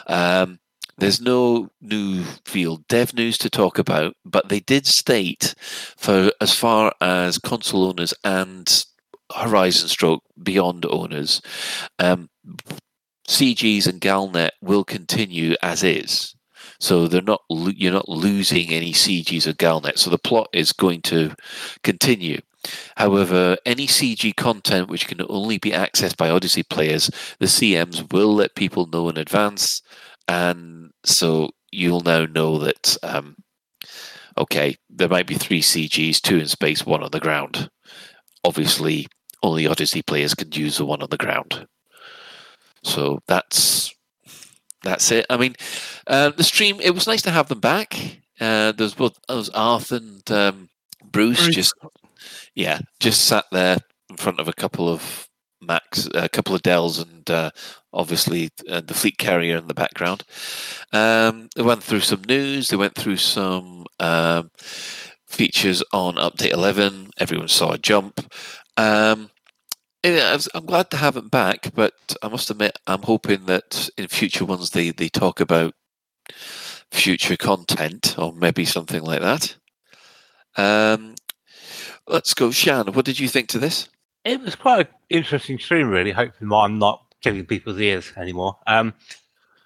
Um, 0.09 0.59
there's 0.99 1.23
no 1.23 1.71
new 1.81 2.25
field 2.45 2.87
dev 2.87 3.15
news 3.15 3.39
to 3.39 3.49
talk 3.49 3.79
about, 3.79 4.15
but 4.27 4.51
they 4.51 4.61
did 4.61 4.87
state 4.87 5.55
for 5.97 6.31
as 6.39 6.55
far 6.55 6.93
as 7.01 7.39
console 7.39 7.87
owners 7.87 8.13
and 8.23 8.85
Horizon 9.33 9.89
Stroke 9.89 10.23
Beyond 10.43 10.87
owners, 10.87 11.41
um, 11.99 12.29
CGs 13.29 13.87
and 13.87 14.01
Galnet 14.01 14.51
will 14.61 14.85
continue 14.85 15.55
as 15.63 15.83
is. 15.83 16.35
So 16.81 17.09
they're 17.09 17.23
not 17.23 17.43
lo- 17.49 17.73
you're 17.75 17.93
not 17.93 18.09
losing 18.09 18.71
any 18.71 18.93
CGs 18.93 19.47
or 19.47 19.53
Galnet. 19.53 19.99
So 19.99 20.11
the 20.11 20.19
plot 20.19 20.49
is 20.53 20.73
going 20.73 21.03
to 21.03 21.35
continue. 21.83 22.41
However, 22.97 23.57
any 23.67 23.87
CG 23.87 24.35
content 24.37 24.89
which 24.89 25.07
can 25.07 25.21
only 25.29 25.59
be 25.59 25.71
accessed 25.71 26.17
by 26.17 26.31
Odyssey 26.31 26.63
players, 26.63 27.11
the 27.39 27.47
CMs 27.47 28.11
will 28.13 28.35
let 28.35 28.55
people 28.55 28.87
know 28.87 29.09
in 29.09 29.19
advance, 29.19 29.83
and 30.29 30.91
so 31.05 31.51
you'll 31.71 32.01
now 32.01 32.25
know 32.25 32.59
that 32.59 32.97
um, 33.03 33.37
okay, 34.39 34.77
there 34.89 35.09
might 35.09 35.27
be 35.27 35.35
three 35.35 35.61
CGs, 35.61 36.21
two 36.21 36.39
in 36.39 36.49
space, 36.49 36.87
one 36.87 37.03
on 37.03 37.11
the 37.11 37.21
ground. 37.21 37.71
Obviously, 38.45 39.07
only 39.45 39.67
Odyssey 39.67 40.03
players 40.03 40.35
can 40.35 40.51
use 40.53 40.79
the 40.79 40.87
one 40.87 41.03
on 41.03 41.11
the 41.11 41.17
ground. 41.17 41.67
So 42.83 43.21
that's 43.27 43.95
that's 44.83 45.11
it. 45.11 45.27
I 45.31 45.37
mean, 45.37 45.55
uh, 46.07 46.31
the 46.31 46.45
stream. 46.45 46.81
It 46.81 46.95
was 46.95 47.07
nice 47.07 47.23
to 47.23 47.31
have 47.31 47.49
them 47.49 47.61
back. 47.61 47.95
Uh, 48.41 48.73
there's 48.73 48.95
both 48.95 49.19
there 49.29 49.37
was 49.37 49.51
Arthur 49.51 49.97
and 49.97 50.31
um, 50.31 50.69
Bruce, 51.05 51.43
Bruce. 51.43 51.55
just 51.55 51.75
yeah, 52.55 52.81
just 53.01 53.25
sat 53.25 53.45
there 53.53 53.79
in 54.11 54.17
front 54.17 54.41
of 54.41 54.49
a 54.49 54.53
couple 54.53 54.89
of 54.89 55.29
Macs, 55.61 56.09
a 56.15 56.29
couple 56.29 56.55
of 56.55 56.63
Dells, 56.63 56.99
and 56.99 57.31
uh, 57.31 57.51
obviously 57.93 58.51
uh, 58.69 58.81
the 58.81 58.95
fleet 58.95 59.19
carrier 59.19 59.59
in 59.59 59.67
the 59.67 59.75
background. 59.75 60.25
Um, 60.93 61.49
they 61.55 61.63
went 61.63 61.83
through 61.83 62.01
some 62.01 62.23
news. 62.29 62.69
They 62.69 62.77
went 62.77 62.95
through 62.95 63.17
some 63.19 63.87
um, 64.01 64.51
features 65.27 65.83
on 65.93 66.17
Update 66.17 66.53
11. 66.53 67.11
Everyone 67.19 67.49
saw 67.49 67.73
a 67.73 67.79
jump. 67.79 68.21
Um, 68.77 69.31
yeah, 70.05 70.37
I'm 70.55 70.67
glad 70.67 70.91
to 70.91 70.99
have 70.99 71.17
it 71.17 71.31
back, 71.31 71.71
but 71.75 71.95
I 72.23 72.29
must 72.29 72.51
admit, 72.51 72.79
I'm 72.87 73.03
hoping 73.03 73.47
that 73.47 73.89
in 73.97 74.09
future 74.09 74.45
ones 74.45 74.71
they, 74.71 74.91
they 74.91 75.09
talk 75.09 75.41
about 75.41 75.75
future 76.91 77.37
content 77.37 78.15
or 78.19 78.33
maybe 78.33 78.65
something 78.65 79.03
like 79.03 79.23
that. 79.23 79.57
Um, 80.57 81.15
let's 82.07 82.35
go, 82.35 82.51
Shan. 82.51 82.93
What 82.93 83.07
did 83.07 83.19
you 83.19 83.29
think 83.29 83.49
to 83.49 83.59
this? 83.59 83.89
It 84.25 84.41
was 84.41 84.55
quite 84.55 84.89
an 84.89 84.95
interesting 85.11 85.59
stream, 85.59 85.89
really. 85.89 86.13
Hopefully, 86.13 86.51
I'm 86.55 86.79
not 86.79 87.03
killing 87.23 87.47
people's 87.47 87.81
ears 87.81 88.13
anymore. 88.17 88.59
Um, 88.67 88.95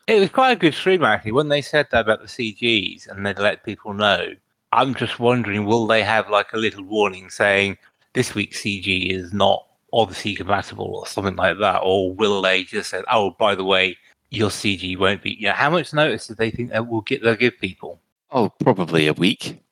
it 0.07 0.21
was 0.21 0.31
quite 0.31 0.53
a 0.53 0.57
good 0.57 0.75
stream, 0.75 1.05
actually. 1.05 1.33
When 1.33 1.49
they 1.49 1.63
said 1.63 1.89
that 1.91 2.01
about 2.01 2.21
the 2.21 2.27
CGs 2.27 3.09
and 3.09 3.27
they'd 3.27 3.39
let 3.39 3.65
people 3.65 3.93
know, 3.93 4.35
I'm 4.73 4.95
just 4.95 5.19
wondering, 5.19 5.65
will 5.65 5.87
they 5.87 6.03
have 6.03 6.31
like 6.31 6.53
a 6.53 6.59
little 6.59 6.85
warning 6.85 7.29
saying 7.29 7.77
this 8.15 8.35
week's 8.35 8.63
CG 8.63 9.11
is 9.13 9.33
not 9.33 9.68
Odyssey 9.93 10.35
compatible 10.35 10.87
or 10.87 11.07
something 11.07 11.37
like 11.37 11.59
that, 11.59 11.81
or 11.83 12.13
will 12.13 12.43
they 12.43 12.65
just 12.65 12.91
say, 12.91 13.03
oh, 13.11 13.31
by 13.39 13.55
the 13.55 13.65
way, 13.65 13.97
your 14.31 14.51
CG 14.51 14.99
won't 14.99 15.23
be? 15.23 15.33
You 15.33 15.49
know, 15.49 15.53
how 15.53 15.71
much 15.71 15.93
notice 15.93 16.27
do 16.27 16.35
they 16.35 16.51
think 16.51 16.71
that 16.71 16.87
will 16.87 17.01
get 17.03 17.23
they'll 17.23 17.37
give 17.37 17.59
people? 17.59 18.01
Oh, 18.31 18.51
probably 18.51 19.07
a 19.07 19.15
week. 19.15 19.63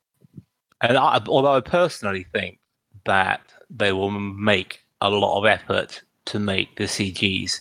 And 0.81 0.97
I, 0.97 1.23
although 1.29 1.55
I 1.55 1.61
personally 1.61 2.27
think 2.33 2.59
that 3.05 3.41
they 3.71 3.93
will 3.93 4.11
make 4.11 4.81
a 5.01 5.11
lot 5.11 5.39
of 5.39 5.47
effort 5.47 6.03
to 6.27 6.39
make 6.39 6.77
the 6.77 6.85
CGs 6.85 7.61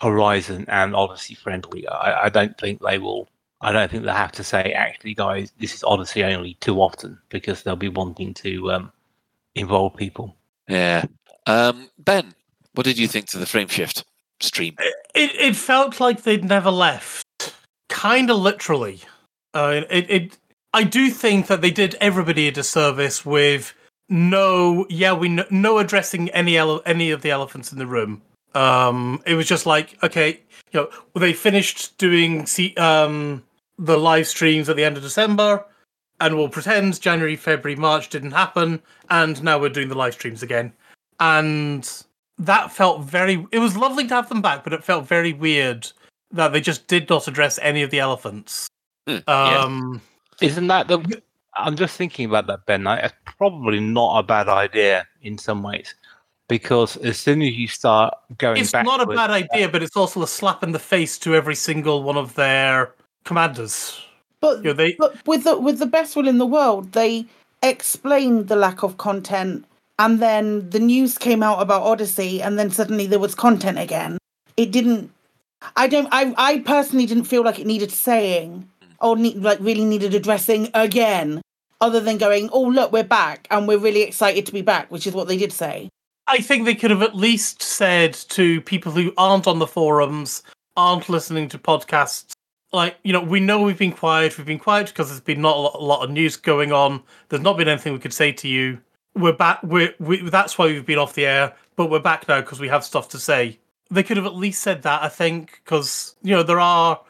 Horizon 0.00 0.64
and 0.68 0.94
Odyssey 0.94 1.34
friendly, 1.34 1.86
I, 1.88 2.24
I 2.24 2.28
don't 2.28 2.56
think 2.58 2.80
they 2.80 2.98
will. 2.98 3.28
I 3.60 3.72
don't 3.72 3.90
think 3.90 4.04
they 4.04 4.12
have 4.12 4.32
to 4.32 4.44
say, 4.44 4.72
actually, 4.72 5.14
guys, 5.14 5.52
this 5.58 5.74
is 5.74 5.82
Odyssey 5.82 6.22
only 6.22 6.54
too 6.54 6.80
often 6.80 7.18
because 7.28 7.62
they'll 7.62 7.74
be 7.74 7.88
wanting 7.88 8.32
to 8.34 8.70
um, 8.70 8.92
involve 9.56 9.96
people. 9.96 10.36
Yeah. 10.68 11.04
Um, 11.48 11.88
ben, 11.98 12.34
what 12.74 12.84
did 12.84 12.98
you 12.98 13.08
think 13.08 13.26
to 13.28 13.38
the 13.38 13.46
frame 13.46 13.68
shift 13.68 14.04
stream? 14.40 14.76
It 15.14 15.30
it 15.34 15.56
felt 15.56 15.98
like 15.98 16.22
they'd 16.22 16.44
never 16.44 16.70
left, 16.70 17.54
kind 17.88 18.30
of 18.30 18.36
literally. 18.36 19.00
Uh, 19.54 19.80
it 19.90 20.10
it 20.10 20.38
I 20.74 20.84
do 20.84 21.08
think 21.10 21.46
that 21.46 21.62
they 21.62 21.70
did 21.70 21.96
everybody 22.02 22.46
a 22.48 22.52
disservice 22.52 23.24
with 23.24 23.72
no, 24.10 24.86
yeah, 24.90 25.14
we 25.14 25.30
no, 25.30 25.44
no 25.50 25.78
addressing 25.78 26.28
any 26.30 26.58
ele- 26.58 26.82
any 26.84 27.10
of 27.10 27.22
the 27.22 27.30
elephants 27.30 27.72
in 27.72 27.78
the 27.78 27.86
room. 27.86 28.20
Um, 28.54 29.22
it 29.26 29.34
was 29.34 29.48
just 29.48 29.64
like 29.64 29.96
okay, 30.02 30.40
you 30.72 30.80
know, 30.80 30.90
they 31.18 31.32
finished 31.32 31.96
doing 31.96 32.44
see 32.44 32.74
um 32.76 33.42
the 33.78 33.96
live 33.96 34.28
streams 34.28 34.68
at 34.68 34.76
the 34.76 34.84
end 34.84 34.98
of 34.98 35.02
December, 35.02 35.64
and 36.20 36.36
we'll 36.36 36.50
pretend 36.50 37.00
January, 37.00 37.36
February, 37.36 37.76
March 37.76 38.10
didn't 38.10 38.32
happen, 38.32 38.82
and 39.08 39.42
now 39.42 39.58
we're 39.58 39.70
doing 39.70 39.88
the 39.88 39.94
live 39.94 40.12
streams 40.12 40.42
again, 40.42 40.74
and 41.20 42.04
that 42.38 42.72
felt 42.72 43.02
very. 43.02 43.46
It 43.52 43.58
was 43.58 43.76
lovely 43.76 44.06
to 44.06 44.14
have 44.14 44.28
them 44.28 44.42
back, 44.42 44.64
but 44.64 44.72
it 44.72 44.84
felt 44.84 45.06
very 45.06 45.32
weird 45.32 45.90
that 46.30 46.52
they 46.52 46.60
just 46.60 46.86
did 46.86 47.08
not 47.08 47.26
address 47.28 47.58
any 47.62 47.82
of 47.82 47.90
the 47.90 48.00
elephants. 48.00 48.68
Yeah. 49.06 49.20
Um, 49.26 50.00
Isn't 50.40 50.66
that 50.68 50.88
the? 50.88 51.22
I'm 51.54 51.76
just 51.76 51.96
thinking 51.96 52.26
about 52.26 52.46
that, 52.46 52.66
Ben. 52.66 52.84
Like, 52.84 53.04
It's 53.04 53.14
probably 53.36 53.80
not 53.80 54.18
a 54.18 54.22
bad 54.22 54.48
idea 54.48 55.06
in 55.22 55.38
some 55.38 55.62
ways, 55.62 55.94
because 56.48 56.96
as 56.98 57.18
soon 57.18 57.42
as 57.42 57.54
you 57.54 57.66
start 57.66 58.14
going, 58.36 58.60
It's 58.60 58.72
not 58.72 59.00
a 59.00 59.06
bad 59.06 59.30
idea, 59.30 59.68
but 59.68 59.82
it's 59.82 59.96
also 59.96 60.22
a 60.22 60.26
slap 60.28 60.62
in 60.62 60.72
the 60.72 60.78
face 60.78 61.18
to 61.20 61.34
every 61.34 61.56
single 61.56 62.02
one 62.02 62.16
of 62.16 62.34
their 62.34 62.94
commanders. 63.24 64.00
But, 64.40 64.58
You 64.58 64.64
know, 64.64 64.72
they 64.74 64.92
but 64.92 65.26
with 65.26 65.44
the 65.44 65.58
with 65.58 65.78
the 65.80 65.86
best 65.86 66.14
will 66.14 66.28
in 66.28 66.38
the 66.38 66.46
world, 66.46 66.92
they 66.92 67.26
explained 67.62 68.46
the 68.46 68.54
lack 68.56 68.84
of 68.84 68.98
content, 68.98 69.64
and 69.98 70.20
then 70.20 70.70
the 70.70 70.80
news 70.80 71.18
came 71.18 71.42
out 71.42 71.60
about 71.60 71.82
Odyssey, 71.82 72.42
and 72.42 72.58
then 72.58 72.70
suddenly 72.70 73.06
there 73.06 73.18
was 73.18 73.34
content 73.34 73.78
again. 73.78 74.18
It 74.56 74.70
didn't. 74.70 75.10
I 75.76 75.88
don't. 75.88 76.08
I 76.12 76.34
I 76.36 76.58
personally 76.60 77.06
didn't 77.06 77.24
feel 77.24 77.42
like 77.42 77.58
it 77.58 77.66
needed 77.66 77.90
saying 77.90 78.68
or 79.00 79.16
need, 79.16 79.36
like 79.36 79.58
really 79.60 79.84
needed 79.84 80.14
addressing 80.14 80.70
again, 80.74 81.42
other 81.80 82.00
than 82.00 82.18
going, 82.18 82.48
"Oh 82.52 82.62
look, 82.62 82.92
we're 82.92 83.04
back, 83.04 83.46
and 83.50 83.66
we're 83.66 83.78
really 83.78 84.02
excited 84.02 84.46
to 84.46 84.52
be 84.52 84.62
back," 84.62 84.90
which 84.90 85.06
is 85.06 85.14
what 85.14 85.28
they 85.28 85.36
did 85.36 85.52
say. 85.52 85.88
I 86.26 86.38
think 86.38 86.64
they 86.64 86.74
could 86.74 86.90
have 86.90 87.02
at 87.02 87.16
least 87.16 87.62
said 87.62 88.12
to 88.30 88.60
people 88.60 88.92
who 88.92 89.12
aren't 89.16 89.46
on 89.46 89.58
the 89.58 89.66
forums, 89.66 90.42
aren't 90.76 91.08
listening 91.08 91.48
to 91.48 91.58
podcasts, 91.58 92.34
like, 92.72 92.96
you 93.02 93.12
know, 93.12 93.20
we 93.20 93.40
know 93.40 93.62
we've 93.62 93.78
been 93.78 93.92
quiet. 93.92 94.36
We've 94.36 94.46
been 94.46 94.58
quiet 94.58 94.88
because 94.88 95.08
there's 95.08 95.20
been 95.20 95.40
not 95.40 95.56
a 95.56 95.60
lot, 95.60 95.74
a 95.76 95.84
lot 95.84 96.04
of 96.04 96.10
news 96.10 96.36
going 96.36 96.72
on. 96.72 97.02
There's 97.28 97.42
not 97.42 97.56
been 97.56 97.68
anything 97.68 97.94
we 97.94 97.98
could 97.98 98.12
say 98.12 98.32
to 98.32 98.48
you. 98.48 98.78
We're 99.18 99.32
back. 99.32 99.62
We're, 99.62 99.94
we, 99.98 100.20
that's 100.28 100.56
why 100.56 100.66
we've 100.66 100.86
been 100.86 100.98
off 100.98 101.14
the 101.14 101.26
air, 101.26 101.54
but 101.76 101.90
we're 101.90 101.98
back 101.98 102.28
now 102.28 102.40
because 102.40 102.60
we 102.60 102.68
have 102.68 102.84
stuff 102.84 103.08
to 103.10 103.18
say. 103.18 103.58
They 103.90 104.02
could 104.02 104.16
have 104.16 104.26
at 104.26 104.36
least 104.36 104.62
said 104.62 104.82
that, 104.82 105.02
I 105.02 105.08
think, 105.08 105.60
because, 105.64 106.14
you 106.22 106.34
know, 106.34 106.42
there 106.42 106.60
are 106.60 107.00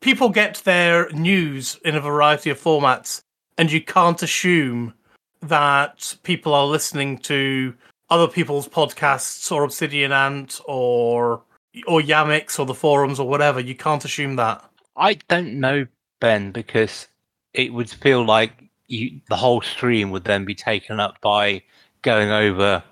people 0.00 0.28
get 0.28 0.56
their 0.64 1.08
news 1.10 1.78
in 1.84 1.94
a 1.94 2.00
variety 2.00 2.50
of 2.50 2.60
formats, 2.60 3.22
and 3.56 3.72
you 3.72 3.80
can't 3.80 4.22
assume 4.22 4.92
that 5.40 6.16
people 6.22 6.54
are 6.54 6.66
listening 6.66 7.18
to 7.18 7.74
other 8.10 8.28
people's 8.28 8.68
podcasts 8.68 9.50
or 9.50 9.64
Obsidian 9.64 10.12
Ant 10.12 10.60
or 10.66 11.42
or 11.86 12.00
Yamiks 12.00 12.58
or 12.58 12.66
the 12.66 12.74
forums 12.74 13.18
or 13.18 13.28
whatever. 13.28 13.60
You 13.60 13.74
can't 13.74 14.04
assume 14.04 14.36
that. 14.36 14.64
I 14.96 15.14
don't 15.28 15.58
know, 15.58 15.86
Ben, 16.20 16.52
because 16.52 17.08
it 17.52 17.72
would 17.72 17.90
feel 17.90 18.24
like 18.24 18.52
you, 18.94 19.20
the 19.28 19.36
whole 19.36 19.60
stream 19.60 20.10
would 20.10 20.24
then 20.24 20.44
be 20.44 20.54
taken 20.54 21.00
up 21.00 21.20
by 21.20 21.62
going 22.02 22.30
over 22.30 22.82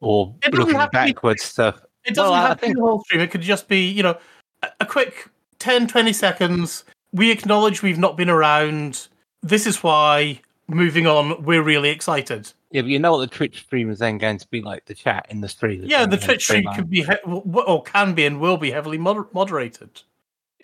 or 0.00 0.34
looking 0.52 0.74
have 0.76 0.90
to 0.90 1.04
be- 1.04 1.12
backwards 1.12 1.42
stuff. 1.44 1.80
It 2.04 2.14
doesn't 2.14 2.30
Well, 2.32 2.44
I 2.44 2.48
to 2.50 2.54
think- 2.60 2.74
be 2.74 2.80
the 2.80 2.86
whole 2.86 3.02
stream. 3.04 3.20
It 3.22 3.30
could 3.30 3.40
just 3.40 3.68
be, 3.68 3.88
you 3.88 4.02
know, 4.02 4.18
a, 4.62 4.68
a 4.80 4.86
quick 4.86 5.28
10, 5.58 5.86
20 5.86 6.12
seconds. 6.12 6.84
We 7.12 7.30
acknowledge 7.30 7.82
we've 7.82 7.98
not 7.98 8.16
been 8.16 8.28
around. 8.30 9.08
This 9.42 9.66
is 9.66 9.82
why. 9.82 10.40
Moving 10.66 11.06
on, 11.06 11.42
we're 11.44 11.62
really 11.62 11.90
excited. 11.90 12.50
Yeah, 12.70 12.80
but 12.82 12.88
you 12.90 12.98
know 12.98 13.12
what 13.12 13.18
the 13.30 13.36
Twitch 13.36 13.60
stream 13.64 13.90
is 13.90 13.98
then 13.98 14.16
going 14.16 14.38
to 14.38 14.48
be 14.48 14.62
like 14.62 14.86
the 14.86 14.94
chat 14.94 15.26
in 15.28 15.42
the 15.42 15.48
stream. 15.48 15.82
Yeah, 15.84 16.06
the 16.06 16.16
Twitch 16.16 16.44
stream 16.44 16.64
could 16.74 16.88
be, 16.88 17.02
he- 17.02 17.16
or 17.26 17.82
can 17.82 18.14
be, 18.14 18.24
and 18.24 18.40
will 18.40 18.56
be 18.56 18.70
heavily 18.70 18.96
moder- 18.96 19.28
moderated. 19.34 20.00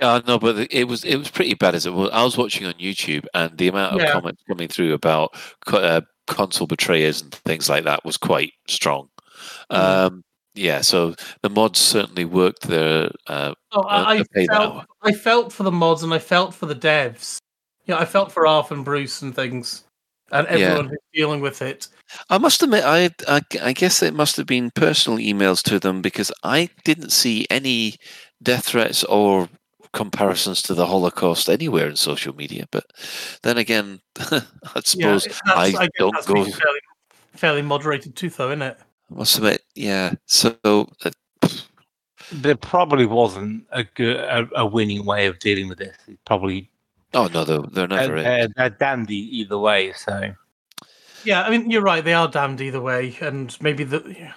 Yeah, 0.00 0.20
no, 0.26 0.38
but 0.38 0.68
it 0.72 0.84
was 0.88 1.04
it 1.04 1.16
was 1.16 1.30
pretty 1.30 1.54
bad 1.54 1.74
as 1.74 1.84
it 1.86 1.92
was. 1.92 2.10
I 2.12 2.24
was 2.24 2.36
watching 2.38 2.66
on 2.66 2.74
YouTube, 2.74 3.26
and 3.34 3.56
the 3.58 3.68
amount 3.68 3.94
of 3.94 4.00
Yeah. 4.00 4.12
comments 4.12 4.42
coming 4.48 4.68
through 4.68 4.94
about 4.94 5.34
uh, 5.66 6.00
console 6.26 6.66
betrayers 6.66 7.20
and 7.20 7.34
things 7.34 7.68
like 7.68 7.84
that 7.84 8.04
was 8.04 8.16
quite 8.16 8.52
strong. 8.66 9.08
Mm-hmm. 9.70 9.76
Um, 10.14 10.22
yeah, 10.54 10.80
so 10.80 11.14
the 11.42 11.50
mods 11.50 11.78
certainly 11.78 12.24
worked 12.24 12.62
their. 12.62 13.10
Uh, 13.26 13.54
Oh, 13.72 13.82
I, 13.82 14.16
I 14.16 14.20
uh, 14.20 14.24
felt. 14.48 14.84
I 15.02 15.12
felt 15.12 15.52
for 15.52 15.62
the 15.62 15.70
mods 15.72 16.02
and 16.02 16.12
I 16.14 16.18
felt 16.18 16.54
for 16.54 16.66
the 16.66 16.74
devs. 16.74 17.38
Yeah, 17.86 17.98
I 17.98 18.04
felt 18.04 18.32
for 18.32 18.46
Arf 18.46 18.70
and 18.70 18.84
Bruce 18.84 19.22
and 19.22 19.34
things, 19.34 19.84
and 20.32 20.46
Yeah. 20.46 20.54
everyone 20.54 20.88
who's 20.88 20.98
dealing 21.14 21.40
with 21.40 21.60
it. 21.62 21.88
I 22.28 22.38
must 22.38 22.62
admit, 22.62 22.84
I, 22.84 23.10
I 23.28 23.40
I 23.62 23.72
guess 23.72 24.02
it 24.02 24.14
must 24.14 24.36
have 24.38 24.46
been 24.46 24.70
personal 24.70 25.18
emails 25.18 25.62
to 25.64 25.78
them 25.78 26.00
because 26.02 26.32
I 26.42 26.70
didn't 26.84 27.10
see 27.10 27.46
any 27.50 27.96
death 28.42 28.64
threats 28.66 29.04
or 29.04 29.48
comparisons 29.92 30.62
to 30.62 30.74
the 30.74 30.86
Holocaust 30.86 31.48
anywhere 31.48 31.88
in 31.88 31.96
social 31.96 32.34
media. 32.34 32.66
But 32.70 32.86
then 33.42 33.58
again, 33.58 34.00
I 34.18 34.80
suppose 34.84 35.26
yeah, 35.26 35.32
I, 35.46 35.74
I, 35.78 35.88
don't 35.98 36.26
go. 36.26 36.44
fairly, 36.44 36.80
fairly 37.34 37.62
moderated 37.62 38.16
too, 38.16 38.30
though, 38.30 38.48
isn't 38.48 38.62
it? 38.62 38.78
I 39.10 39.14
must 39.14 39.36
admit, 39.36 39.62
yeah. 39.74 40.14
So 40.26 40.56
uh, 40.64 41.48
There 42.32 42.56
probably 42.56 43.06
wasn't 43.06 43.66
a 43.72 43.84
good, 43.84 44.16
a, 44.16 44.48
a 44.56 44.66
winning 44.66 45.04
way 45.04 45.26
of 45.26 45.38
dealing 45.38 45.68
with 45.68 45.78
this. 45.78 45.96
It 46.06 46.18
probably 46.24 46.70
oh 47.14 47.28
no, 47.32 47.44
they're, 47.44 47.62
they're 47.72 47.88
never. 47.88 48.14
they're, 48.14 48.22
they're, 48.22 48.48
they're 48.56 48.70
dandy 48.70 49.38
either 49.38 49.58
way. 49.58 49.92
So 49.92 50.32
Yeah, 51.24 51.42
I 51.42 51.50
mean, 51.50 51.70
you're 51.70 51.82
right. 51.82 52.04
They 52.04 52.14
are 52.14 52.28
damned 52.28 52.60
either 52.60 52.80
way, 52.80 53.16
and 53.20 53.56
maybe 53.60 53.84
the 53.84 54.32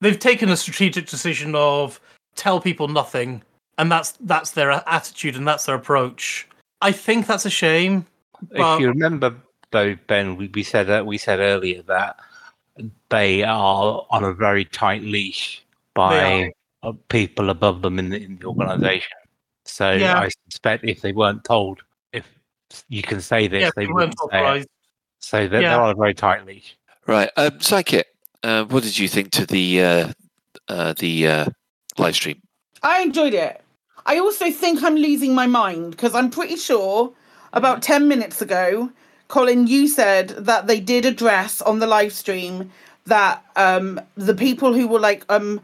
they've 0.00 0.18
taken 0.18 0.48
a 0.48 0.56
strategic 0.56 1.06
decision 1.06 1.54
of 1.54 2.00
tell 2.34 2.60
people 2.60 2.88
nothing, 2.88 3.42
and 3.78 3.90
that's 3.90 4.12
that's 4.20 4.52
their 4.52 4.70
attitude 4.70 5.36
and 5.36 5.46
that's 5.46 5.66
their 5.66 5.74
approach. 5.74 6.46
I 6.82 6.92
think 6.92 7.26
that's 7.26 7.46
a 7.46 7.50
shame. 7.50 8.06
But 8.52 8.74
if 8.74 8.80
you 8.80 8.88
remember, 8.88 9.34
though, 9.70 9.96
Ben, 10.06 10.36
we, 10.36 10.48
we 10.48 10.62
said 10.62 10.86
that 10.88 11.06
we 11.06 11.18
said 11.18 11.40
earlier 11.40 11.82
that 11.82 12.18
they 13.08 13.42
are 13.42 14.06
on 14.10 14.24
a 14.24 14.32
very 14.32 14.64
tight 14.66 15.02
leash 15.02 15.64
by 15.94 16.52
uh, 16.82 16.92
people 17.08 17.48
above 17.48 17.80
them 17.80 17.98
in 17.98 18.10
the, 18.10 18.22
in 18.22 18.36
the 18.38 18.46
organisation. 18.46 19.16
So 19.64 19.92
Yeah. 19.92 20.20
I 20.20 20.28
suspect 20.50 20.84
if 20.84 21.00
they 21.00 21.12
weren't 21.12 21.42
told, 21.44 21.80
if 22.12 22.26
you 22.88 23.02
can 23.02 23.20
say 23.22 23.46
this, 23.48 23.62
yeah, 23.62 23.70
they 23.74 23.86
they 23.86 23.92
weren't 23.92 24.14
wouldn't 24.20 24.30
say 24.30 24.38
it. 24.38 24.42
authorized. 24.42 24.68
So 25.20 25.48
they're, 25.48 25.62
Yeah. 25.62 25.70
they're 25.70 25.80
on 25.80 25.90
a 25.90 25.94
very 25.94 26.14
tight 26.14 26.44
leash. 26.44 26.76
Right, 27.06 27.30
um, 27.38 27.58
Psychic. 27.60 28.06
Uh, 28.42 28.64
what 28.64 28.82
did 28.82 28.98
you 28.98 29.08
think 29.08 29.30
to 29.32 29.46
the 29.46 29.82
uh, 29.82 30.12
uh, 30.68 30.92
the 30.98 31.26
uh, 31.26 31.46
live 31.96 32.14
stream? 32.14 32.40
I 32.82 33.00
enjoyed 33.00 33.32
it. 33.34 33.62
I 34.06 34.18
also 34.18 34.50
think 34.52 34.82
I'm 34.82 34.94
losing 34.96 35.34
my 35.34 35.46
mind 35.46 35.90
because 35.90 36.14
I'm 36.14 36.30
pretty 36.30 36.56
sure 36.56 37.12
about 37.52 37.82
10 37.82 38.06
minutes 38.06 38.40
ago, 38.40 38.90
Colin, 39.28 39.66
you 39.66 39.88
said 39.88 40.28
that 40.30 40.68
they 40.68 40.78
did 40.78 41.04
address 41.04 41.60
on 41.62 41.80
the 41.80 41.86
live 41.88 42.12
stream 42.12 42.70
that 43.06 43.44
um, 43.56 44.00
the 44.16 44.34
people 44.34 44.72
who 44.72 44.86
were 44.86 45.00
like 45.00 45.24
um, 45.28 45.60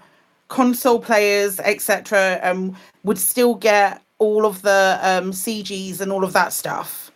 console 0.49 1.01
players, 1.01 1.61
etc., 1.61 2.41
um, 2.43 2.77
would 3.05 3.19
still 3.19 3.55
get 3.55 4.03
all 4.19 4.45
of 4.45 4.63
the 4.63 4.99
um, 5.03 5.31
CGs 5.31 6.01
and 6.01 6.11
all 6.11 6.25
of 6.25 6.33
that 6.33 6.53
stuff. 6.53 7.11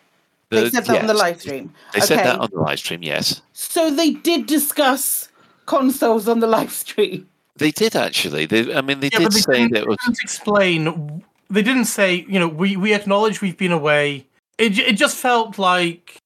They 0.51 0.71
said 0.71 0.85
that 0.85 1.01
on 1.01 1.07
the 1.09 1.15
live 1.15 1.41
stream. 1.41 1.75
They 1.93 2.01
said 2.01 2.19
that 2.19 2.39
on 2.39 2.51
the 2.53 2.61
live 2.61 2.79
stream. 2.79 3.03
Yes, 3.03 3.43
So 3.53 3.91
they 3.91 4.11
did 4.11 4.47
discuss 4.47 5.29
consoles 5.67 6.29
on 6.29 6.39
the 6.39 6.47
live 6.47 6.73
stream. 6.73 7.29
They 7.59 7.71
did 7.71 7.97
actually. 7.97 8.47
They, 8.47 8.75
I 8.75 8.81
mean, 8.81 9.01
they 9.01 9.11
Yeah, 9.13 9.21
did 9.21 9.33
they 9.33 9.41
say 9.41 9.69
that 9.69 9.83
it 9.83 9.89
was. 9.89 9.97
they 10.05 10.13
didn't 10.13 10.23
explain. 10.23 11.23
They 11.49 11.63
didn't 11.63 11.85
say, 11.87 12.27
you 12.29 12.39
know, 12.41 12.49
we 12.49 12.77
we 12.77 12.93
acknowledge 12.95 13.41
we've 13.41 13.57
been 13.57 13.73
away. 13.73 14.27
It 14.59 14.79
it 14.79 14.97
just 14.97 15.17
felt 15.17 15.59
like 15.59 16.17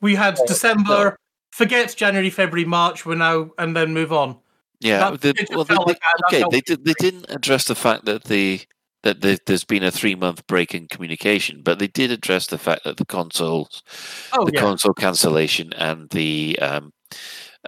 we 0.00 0.14
had 0.14 0.38
December. 0.46 1.16
Forget 1.52 1.94
January, 1.96 2.30
February, 2.30 2.64
March. 2.64 3.04
We're 3.04 3.16
now 3.16 3.50
and 3.58 3.76
then 3.76 3.92
move 3.92 4.12
on. 4.12 4.36
Yeah, 4.80 5.10
That- 5.10 5.20
the, 5.20 5.46
well, 5.50 5.64
they, 5.64 5.74
they- 5.74 5.78
like 5.80 5.98
that. 6.00 6.22
That's 6.30 6.42
okay. 6.42 6.44
They 6.50 6.60
did. 6.60 6.84
They 6.84 6.94
didn't 6.98 7.26
address 7.28 7.64
the 7.64 7.74
fact 7.74 8.04
that 8.06 8.24
the 8.24 8.60
that 9.02 9.20
the, 9.20 9.38
there's 9.46 9.64
been 9.64 9.82
a 9.82 9.90
three 9.90 10.14
month 10.14 10.46
break 10.46 10.74
in 10.74 10.86
communication, 10.86 11.62
but 11.62 11.78
they 11.78 11.86
did 11.88 12.10
address 12.10 12.46
the 12.46 12.58
fact 12.58 12.84
that 12.84 12.96
the 12.98 13.04
consoles, 13.04 13.82
Oh 14.32 14.44
the 14.46 14.52
yeah, 14.54 14.60
console 14.60 14.94
cancellation, 14.94 15.72
and 15.74 16.08
the 16.10 16.58
um, 16.60 16.92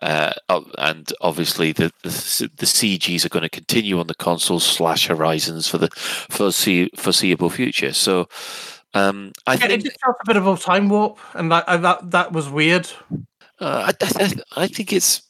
uh, 0.01 0.33
and 0.79 1.13
obviously 1.21 1.73
the, 1.73 1.93
the 2.03 2.51
the 2.57 2.67
CGs 2.67 3.25
are 3.25 3.29
going 3.29 3.43
to 3.43 3.49
continue 3.49 3.99
on 4.01 4.07
the 4.07 4.15
consoles 4.15 4.65
slash 4.65 5.07
Horizons 5.07 5.69
for 5.69 5.79
the 5.79 5.89
foresee, 6.31 6.89
foreseeable 6.97 7.51
future. 7.51 7.93
So, 7.93 8.29
um, 8.95 9.33
I 9.47 9.57
Yeah, 9.57 9.67
it 9.67 9.69
think 9.69 9.85
just 9.85 10.01
felt 10.01 10.17
a 10.23 10.27
bit 10.27 10.37
of 10.37 10.47
a 10.47 10.57
time 10.57 10.89
warp, 10.89 11.19
and 11.35 11.53
that 11.53 11.65
and 11.69 11.85
that 11.85 12.11
that 12.11 12.33
was 12.33 12.49
weird. 12.49 12.89
Uh, 13.61 13.93
I, 13.93 14.07
I, 14.25 14.33
I 14.65 14.67
think 14.67 14.93
it's, 14.93 15.23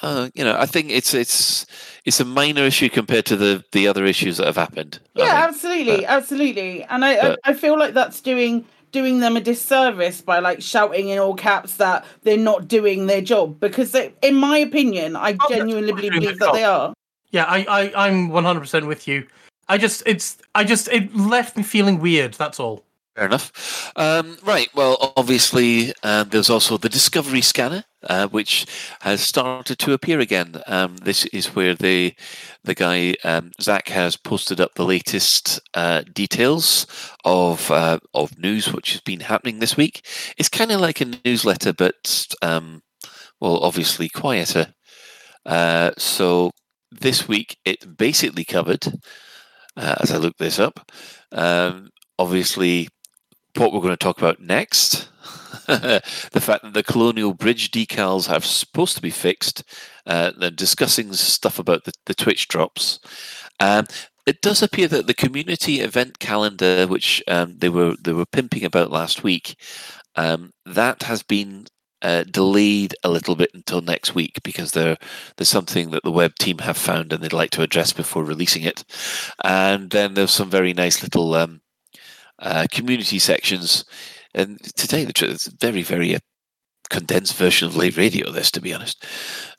uh, 0.00 0.30
you 0.34 0.44
know, 0.44 0.56
I 0.58 0.66
think 0.66 0.90
it's 0.90 1.12
it's 1.12 1.66
it's 2.04 2.20
a 2.20 2.24
minor 2.24 2.62
issue 2.62 2.88
compared 2.88 3.26
to 3.26 3.36
the 3.36 3.64
the 3.72 3.88
other 3.88 4.04
issues 4.04 4.36
that 4.36 4.46
have 4.46 4.56
happened. 4.56 5.00
I 5.16 5.20
Yeah, 5.20 5.24
think. 5.32 5.48
absolutely, 5.48 6.06
absolutely. 6.06 6.84
And 6.84 7.04
I, 7.04 7.16
but- 7.20 7.40
I 7.44 7.50
I 7.50 7.54
feel 7.54 7.78
like 7.78 7.94
that's 7.94 8.20
doing 8.20 8.64
doing 8.94 9.18
them 9.18 9.36
a 9.36 9.40
disservice 9.40 10.20
by 10.20 10.38
like 10.38 10.62
shouting 10.62 11.08
in 11.08 11.18
all 11.18 11.34
caps 11.34 11.78
that 11.78 12.04
they're 12.22 12.38
not 12.38 12.68
doing 12.68 13.06
their 13.06 13.20
job 13.20 13.58
because 13.58 13.90
they, 13.90 14.14
in 14.22 14.36
my 14.36 14.56
opinion, 14.58 15.16
I 15.16 15.32
Oh, 15.32 15.48
genuinely 15.48 15.92
believe 15.92 16.38
their 16.38 16.48
that 16.48 16.54
they 16.54 16.64
are. 16.64 16.94
Yeah, 17.32 17.44
I 17.44 17.66
I 17.68 18.06
I'm 18.06 18.28
100 18.28 18.60
percent 18.60 18.86
with 18.86 19.08
you. 19.08 19.26
I 19.68 19.78
just 19.78 20.04
it's 20.06 20.38
I 20.54 20.62
just 20.62 20.86
it 20.88 21.14
left 21.14 21.56
me 21.56 21.64
feeling 21.64 21.98
weird. 21.98 22.34
That's 22.34 22.60
all. 22.60 22.84
Fair 23.16 23.26
enough. 23.26 23.92
Um, 23.94 24.38
right. 24.42 24.68
Well, 24.74 25.14
obviously, 25.16 25.92
uh, 26.02 26.24
there's 26.24 26.50
also 26.50 26.76
the 26.78 26.88
Discovery 26.88 27.42
Scanner, 27.42 27.84
uh, 28.02 28.26
which 28.26 28.66
has 29.02 29.20
started 29.20 29.78
to 29.78 29.92
appear 29.92 30.18
again. 30.18 30.60
Um, 30.66 30.96
this 30.96 31.24
is 31.26 31.54
where 31.54 31.76
the 31.76 32.12
the 32.64 32.74
guy 32.74 33.14
um, 33.22 33.52
Zach 33.60 33.86
has 33.88 34.16
posted 34.16 34.60
up 34.60 34.74
the 34.74 34.84
latest 34.84 35.60
uh, 35.74 36.02
details 36.12 36.88
of 37.24 37.70
uh, 37.70 38.00
of 38.14 38.36
news 38.36 38.72
which 38.72 38.90
has 38.92 39.00
been 39.00 39.20
happening 39.20 39.60
this 39.60 39.76
week. 39.76 40.04
It's 40.36 40.48
kind 40.48 40.72
of 40.72 40.80
like 40.80 41.00
a 41.00 41.12
newsletter, 41.24 41.72
but 41.72 42.26
um, 42.42 42.82
well, 43.40 43.58
obviously 43.62 44.08
quieter. 44.08 44.74
Uh, 45.46 45.92
so 45.98 46.50
this 46.90 47.28
week 47.28 47.58
it 47.64 47.96
basically 47.96 48.44
covered, 48.44 48.86
uh, 49.76 49.96
as 50.00 50.10
I 50.12 50.18
look 50.18 50.36
this 50.38 50.58
up, 50.58 50.90
um, 51.32 51.90
obviously 52.18 52.88
what 53.56 53.72
we're 53.72 53.80
going 53.80 53.90
to 53.90 53.96
talk 53.96 54.18
about 54.18 54.40
next. 54.40 55.08
the 55.66 56.40
fact 56.40 56.62
that 56.62 56.74
the 56.74 56.82
Colonial 56.82 57.32
Bridge 57.32 57.70
decals 57.70 58.30
are 58.30 58.40
supposed 58.40 58.96
to 58.96 59.02
be 59.02 59.10
fixed. 59.10 59.62
Uh, 60.06 60.32
they're 60.38 60.50
discussing 60.50 61.12
stuff 61.12 61.58
about 61.58 61.84
the, 61.84 61.92
the 62.06 62.14
Twitch 62.14 62.48
drops. 62.48 62.98
Um, 63.60 63.86
it 64.26 64.40
does 64.40 64.62
appear 64.62 64.88
that 64.88 65.06
the 65.06 65.14
community 65.14 65.80
event 65.80 66.18
calendar, 66.18 66.86
which 66.86 67.22
um, 67.28 67.58
they 67.58 67.68
were 67.68 67.94
they 68.02 68.12
were 68.12 68.26
pimping 68.26 68.64
about 68.64 68.90
last 68.90 69.22
week, 69.22 69.56
um, 70.16 70.52
that 70.66 71.04
has 71.04 71.22
been 71.22 71.66
uh, 72.02 72.24
delayed 72.24 72.94
a 73.02 73.10
little 73.10 73.34
bit 73.36 73.50
until 73.54 73.80
next 73.80 74.14
week 74.14 74.38
because 74.42 74.72
there 74.72 74.96
there's 75.36 75.48
something 75.48 75.90
that 75.90 76.02
the 76.04 76.12
web 76.12 76.34
team 76.36 76.58
have 76.58 76.76
found 76.76 77.12
and 77.12 77.22
they'd 77.22 77.32
like 77.32 77.50
to 77.50 77.62
address 77.62 77.92
before 77.92 78.24
releasing 78.24 78.62
it. 78.62 78.84
And 79.42 79.90
then 79.90 80.14
there's 80.14 80.30
some 80.30 80.50
very 80.50 80.74
nice 80.74 81.02
little 81.02 81.34
um, 81.34 81.60
uh, 82.38 82.66
community 82.70 83.18
sections. 83.18 83.84
And 84.34 84.60
today, 84.76 85.04
the 85.04 85.12
truth, 85.12 85.32
it's 85.32 85.46
very, 85.46 85.82
very 85.82 86.14
uh, 86.14 86.20
condensed 86.90 87.36
version 87.36 87.68
of 87.68 87.76
Lave 87.76 87.96
Radio. 87.96 88.30
This, 88.30 88.50
to 88.52 88.60
be 88.60 88.74
honest, 88.74 89.04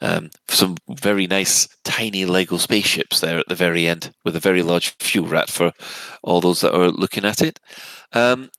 um, 0.01 0.30
some 0.49 0.76
very 0.89 1.28
nice 1.28 1.67
tiny 1.84 2.26
Lego 2.26 2.57
spaceships 2.57 3.19
there 3.19 3.39
at 3.39 3.47
the 3.47 3.55
very 3.55 3.88
end, 3.88 4.11
with 4.23 4.36
a 4.36 4.39
very 4.39 4.63
large 4.63 4.95
fuel 4.99 5.28
rat 5.28 5.49
for 5.49 5.71
all 6.23 6.41
those 6.41 6.61
that 6.61 6.76
are 6.76 6.89
looking 6.89 7.26
at 7.26 7.41
it. 7.41 7.59
Um, 8.13 8.49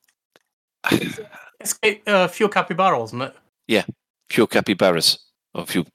it's 0.91 1.79
uh, 2.07 2.29
fuel 2.29 2.49
capybara, 2.49 3.03
isn't 3.03 3.23
it? 3.23 3.35
Yeah, 3.67 3.85
fuel 4.31 4.47
capybaras 4.47 5.19
or 5.55 5.67
fuel. 5.67 5.87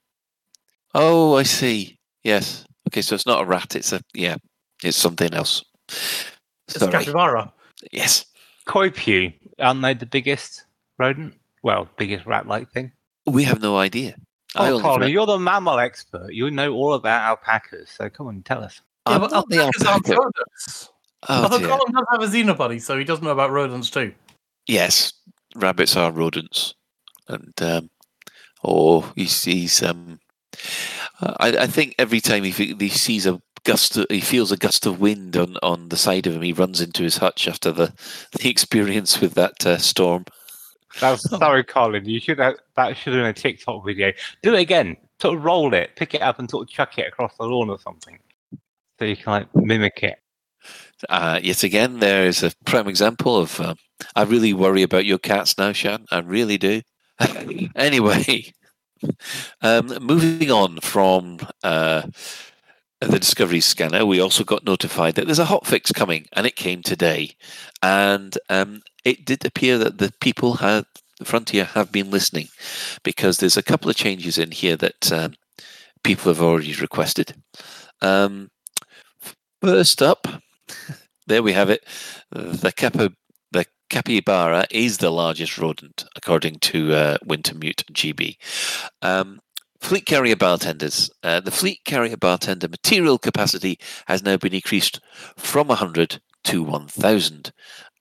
Oh, 0.94 1.36
I 1.36 1.42
see. 1.44 1.98
Yes. 2.22 2.64
Okay, 2.88 3.00
so 3.02 3.14
it's 3.14 3.26
not 3.26 3.42
a 3.42 3.46
rat. 3.46 3.74
It's 3.74 3.92
a 3.92 4.00
yeah. 4.14 4.36
It's 4.84 4.96
something 4.96 5.32
else. 5.32 5.64
It's 5.88 6.78
Sorry. 6.78 6.92
capybara. 6.92 7.52
Yes. 7.90 8.26
Coypu, 8.66 9.32
aren't 9.58 9.82
they 9.82 9.94
the 9.94 10.06
biggest 10.06 10.64
rodent? 10.98 11.34
Well, 11.62 11.88
biggest 11.96 12.26
rat-like 12.26 12.70
thing. 12.70 12.92
We 13.26 13.44
have 13.44 13.60
no 13.60 13.76
idea. 13.76 14.16
Oh, 14.54 14.80
Colin, 14.80 15.10
you're 15.10 15.26
the 15.26 15.38
mammal 15.38 15.78
expert. 15.78 16.32
You 16.32 16.50
know 16.50 16.74
all 16.74 16.94
about 16.94 17.22
alpacas. 17.22 17.90
So 17.90 18.10
come 18.10 18.26
on, 18.26 18.42
tell 18.42 18.62
us. 18.62 18.80
Yeah, 19.08 19.18
but 19.18 19.32
alpacas 19.32 19.86
aren't 19.86 20.08
rodents. 20.08 20.90
Oh, 21.28 21.42
Although 21.44 21.66
Colin 21.66 21.92
does 21.92 22.04
have 22.10 22.22
a 22.22 22.26
xenobody, 22.26 22.80
so 22.80 22.98
he 22.98 23.04
does 23.04 23.22
know 23.22 23.30
about 23.30 23.50
rodents 23.50 23.90
too. 23.90 24.12
Yes, 24.66 25.12
rabbits 25.54 25.96
are 25.96 26.12
rodents, 26.12 26.74
and 27.28 27.52
um, 27.62 27.90
or 28.62 29.04
oh, 29.04 29.12
he 29.14 29.26
sees. 29.26 29.82
Um, 29.82 30.20
I, 31.20 31.56
I 31.58 31.66
think 31.66 31.94
every 31.98 32.20
time 32.20 32.44
he, 32.44 32.50
he 32.50 32.88
sees 32.88 33.26
a 33.26 33.40
gust 33.64 33.96
of, 33.96 34.06
he 34.10 34.20
feels 34.20 34.52
a 34.52 34.56
gust 34.56 34.86
of 34.86 35.00
wind 35.00 35.36
on, 35.36 35.56
on 35.62 35.88
the 35.88 35.96
side 35.96 36.26
of 36.26 36.34
him. 36.34 36.42
He 36.42 36.52
runs 36.52 36.80
into 36.80 37.02
his 37.02 37.18
hutch 37.18 37.48
after 37.48 37.72
the, 37.72 37.92
the 38.40 38.48
experience 38.48 39.20
with 39.20 39.34
that 39.34 39.64
uh, 39.66 39.78
storm. 39.78 40.24
That's 41.00 41.28
sorry, 41.30 41.64
Colin. 41.64 42.04
You 42.04 42.20
should 42.20 42.38
have 42.38 42.56
that 42.76 42.96
should 42.96 43.14
have 43.14 43.20
been 43.20 43.30
a 43.30 43.32
TikTok 43.32 43.84
video. 43.84 44.12
Do 44.42 44.54
it 44.54 44.60
again. 44.60 44.96
Sort 45.20 45.36
of 45.36 45.44
roll 45.44 45.72
it, 45.72 45.96
pick 45.96 46.14
it 46.14 46.20
up, 46.20 46.38
and 46.38 46.50
sort 46.50 46.68
of 46.68 46.74
chuck 46.74 46.98
it 46.98 47.06
across 47.06 47.36
the 47.38 47.44
lawn 47.44 47.70
or 47.70 47.78
something, 47.78 48.18
so 48.98 49.04
you 49.04 49.16
can 49.16 49.32
like 49.32 49.56
mimic 49.56 50.02
it. 50.02 50.18
Uh, 51.08 51.40
yet 51.42 51.62
again, 51.62 52.00
there 52.00 52.26
is 52.26 52.42
a 52.42 52.52
prime 52.64 52.88
example 52.88 53.36
of. 53.36 53.58
Uh, 53.60 53.74
I 54.16 54.24
really 54.24 54.52
worry 54.52 54.82
about 54.82 55.06
your 55.06 55.18
cats 55.18 55.56
now, 55.56 55.72
Shan. 55.72 56.04
I 56.10 56.18
really 56.18 56.58
do. 56.58 56.82
anyway, 57.76 58.52
um, 59.62 59.86
moving 60.00 60.50
on 60.50 60.80
from 60.80 61.38
uh, 61.62 62.02
the 63.10 63.18
Discovery 63.18 63.60
scanner, 63.60 64.06
we 64.06 64.20
also 64.20 64.44
got 64.44 64.64
notified 64.64 65.14
that 65.14 65.26
there's 65.26 65.38
a 65.38 65.46
hotfix 65.46 65.92
coming, 65.94 66.26
and 66.32 66.46
it 66.46 66.56
came 66.56 66.82
today. 66.82 67.36
And 67.82 68.36
um, 68.48 68.82
it 69.04 69.24
did 69.24 69.44
appear 69.44 69.78
that 69.78 69.98
the 69.98 70.12
people 70.20 70.54
had 70.54 70.84
Frontier 71.24 71.64
have 71.64 71.92
been 71.92 72.10
listening, 72.10 72.48
because 73.02 73.38
there's 73.38 73.56
a 73.56 73.62
couple 73.62 73.90
of 73.90 73.96
changes 73.96 74.38
in 74.38 74.50
here 74.50 74.76
that 74.76 75.12
um, 75.12 75.34
people 76.02 76.32
have 76.32 76.42
already 76.42 76.74
requested. 76.74 77.34
Um, 78.00 78.50
first 79.60 80.02
up, 80.02 80.26
there 81.26 81.42
we 81.42 81.52
have 81.52 81.70
it. 81.70 81.84
The 82.30 83.14
the 83.52 83.66
capybara 83.90 84.66
is 84.70 84.98
the 84.98 85.10
largest 85.10 85.58
rodent, 85.58 86.04
according 86.16 86.58
to 86.60 86.94
uh, 86.94 87.18
Wintermute 87.24 87.84
GB. 87.92 88.36
Um, 89.02 89.40
Fleet 89.82 90.06
carrier 90.06 90.36
bartenders. 90.36 91.10
Uh, 91.24 91.40
the 91.40 91.50
fleet 91.50 91.80
carrier 91.84 92.16
bartender 92.16 92.68
material 92.68 93.18
capacity 93.18 93.78
has 94.06 94.22
now 94.22 94.36
been 94.36 94.54
increased 94.54 95.00
from 95.36 95.66
100 95.66 96.20
to 96.44 96.62
1,000. 96.62 97.52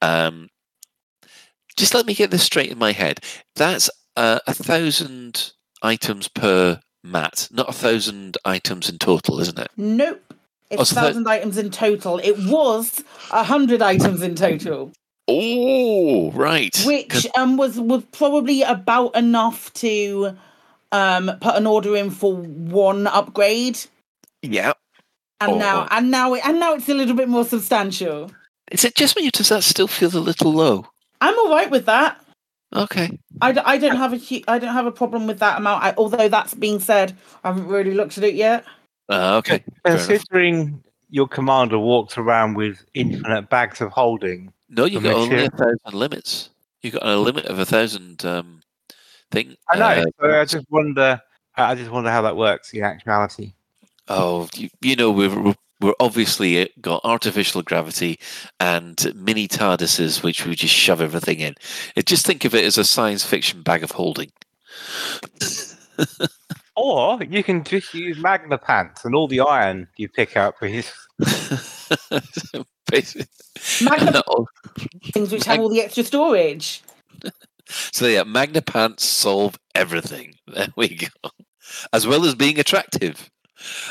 Um, 0.01 0.49
just 1.75 1.95
let 1.95 2.05
me 2.05 2.13
get 2.13 2.29
this 2.29 2.43
straight 2.43 2.71
in 2.71 2.77
my 2.77 2.91
head. 2.91 3.19
That's 3.55 3.89
uh, 4.15 4.39
a 4.45 4.53
thousand 4.53 5.53
items 5.81 6.27
per 6.27 6.79
mat, 7.03 7.47
not 7.51 7.69
a 7.69 7.73
thousand 7.73 8.37
items 8.45 8.87
in 8.87 8.99
total, 8.99 9.39
isn't 9.39 9.57
it? 9.57 9.71
Nope. 9.75 10.21
It's 10.69 10.93
oh, 10.93 10.99
a 10.99 11.01
thousand 11.01 11.23
that... 11.23 11.31
items 11.31 11.57
in 11.57 11.71
total. 11.71 12.19
It 12.19 12.37
was 12.37 13.03
a 13.31 13.43
hundred 13.43 13.81
items 13.81 14.21
in 14.21 14.35
total. 14.35 14.93
Oh, 15.27 16.31
right. 16.31 16.79
Which 16.85 17.25
um 17.35 17.57
was 17.57 17.79
was 17.79 18.03
probably 18.11 18.61
about 18.61 19.15
enough 19.15 19.73
to 19.75 20.37
um, 20.91 21.31
put 21.41 21.55
an 21.55 21.67
order 21.67 21.95
in 21.95 22.09
for 22.09 22.35
one 22.35 23.07
upgrade. 23.07 23.79
Yeah. 24.41 24.73
And 25.39 25.57
now, 25.57 25.87
and 25.89 26.11
now, 26.11 26.35
and 26.35 26.59
now 26.59 26.73
it's 26.75 26.89
a 26.89 26.93
little 26.93 27.15
bit 27.15 27.27
more 27.27 27.45
substantial. 27.45 28.31
Is 28.71 28.85
it 28.85 28.95
just 28.95 29.15
me, 29.15 29.27
or 29.27 29.31
does 29.31 29.49
that 29.49 29.63
still 29.63 29.87
feel 29.87 30.15
a 30.15 30.19
little 30.19 30.53
low? 30.53 30.85
I'm 31.19 31.37
all 31.39 31.49
right 31.49 31.69
with 31.69 31.85
that. 31.85 32.23
Okay. 32.73 33.19
I, 33.41 33.59
I 33.65 33.77
don't 33.77 33.97
have 33.97 34.13
a 34.13 34.43
I 34.47 34.59
don't 34.59 34.73
have 34.73 34.85
a 34.85 34.91
problem 34.91 35.27
with 35.27 35.39
that 35.39 35.57
amount. 35.57 35.83
I, 35.83 35.93
although 35.97 36.29
that's 36.29 36.53
being 36.53 36.79
said, 36.79 37.17
I 37.43 37.49
haven't 37.49 37.67
really 37.67 37.93
looked 37.93 38.17
at 38.17 38.23
it 38.23 38.35
yet. 38.35 38.65
Uh, 39.09 39.37
okay. 39.37 39.63
Considering 39.85 40.81
your 41.09 41.27
commander 41.27 41.77
walks 41.77 42.17
around 42.17 42.53
with 42.53 42.85
infinite 42.93 43.49
bags 43.49 43.81
of 43.81 43.91
holding. 43.91 44.53
No, 44.69 44.85
you've 44.85 45.03
got 45.03 45.15
only 45.15 45.45
a 45.45 45.49
thousand 45.49 45.93
limits. 45.93 46.49
You've 46.81 46.93
got 46.93 47.05
a 47.05 47.17
limit 47.17 47.45
of 47.45 47.59
a 47.59 47.65
thousand 47.65 48.23
um, 48.25 48.60
thing. 49.31 49.55
I 49.69 49.77
know. 49.77 49.85
Uh, 49.85 50.03
so 50.19 50.39
I 50.41 50.45
just 50.45 50.65
wonder. 50.69 51.21
I 51.55 51.75
just 51.75 51.91
wonder 51.91 52.09
how 52.09 52.21
that 52.21 52.37
works 52.37 52.73
in 52.73 52.83
actuality. 52.83 53.53
Oh, 54.07 54.47
you, 54.55 54.69
you 54.81 54.95
know, 54.95 55.11
we're 55.11 55.53
we're 55.81 55.93
obviously 55.99 56.61
uh, 56.61 56.67
got 56.79 57.01
artificial 57.03 57.61
gravity 57.63 58.19
and 58.59 59.13
mini 59.15 59.47
TARDISes, 59.47 60.23
which 60.23 60.45
we 60.45 60.55
just 60.55 60.73
shove 60.73 61.01
everything 61.01 61.39
in. 61.39 61.55
Just 62.05 62.25
think 62.25 62.45
of 62.45 62.55
it 62.55 62.63
as 62.63 62.77
a 62.77 62.83
science 62.83 63.25
fiction 63.25 63.63
bag 63.63 63.83
of 63.83 63.91
holding. 63.91 64.31
or 66.75 67.21
you 67.23 67.43
can 67.43 67.63
just 67.63 67.93
use 67.93 68.17
Magna 68.17 68.57
Pants 68.57 69.05
and 69.05 69.15
all 69.15 69.27
the 69.27 69.41
iron 69.41 69.87
you 69.97 70.07
pick 70.07 70.37
up 70.37 70.55
is. 70.61 70.91
Magna 73.81 74.21
things 75.13 75.31
which 75.31 75.45
have 75.45 75.59
all 75.59 75.69
the 75.69 75.81
extra 75.81 76.03
storage. 76.03 76.83
So 77.91 78.07
yeah, 78.07 78.23
Magna 78.23 78.61
Pants 78.61 79.05
solve 79.05 79.57
everything. 79.75 80.35
There 80.51 80.67
we 80.75 80.89
go. 80.89 81.29
As 81.93 82.05
well 82.05 82.25
as 82.25 82.35
being 82.35 82.59
attractive. 82.59 83.31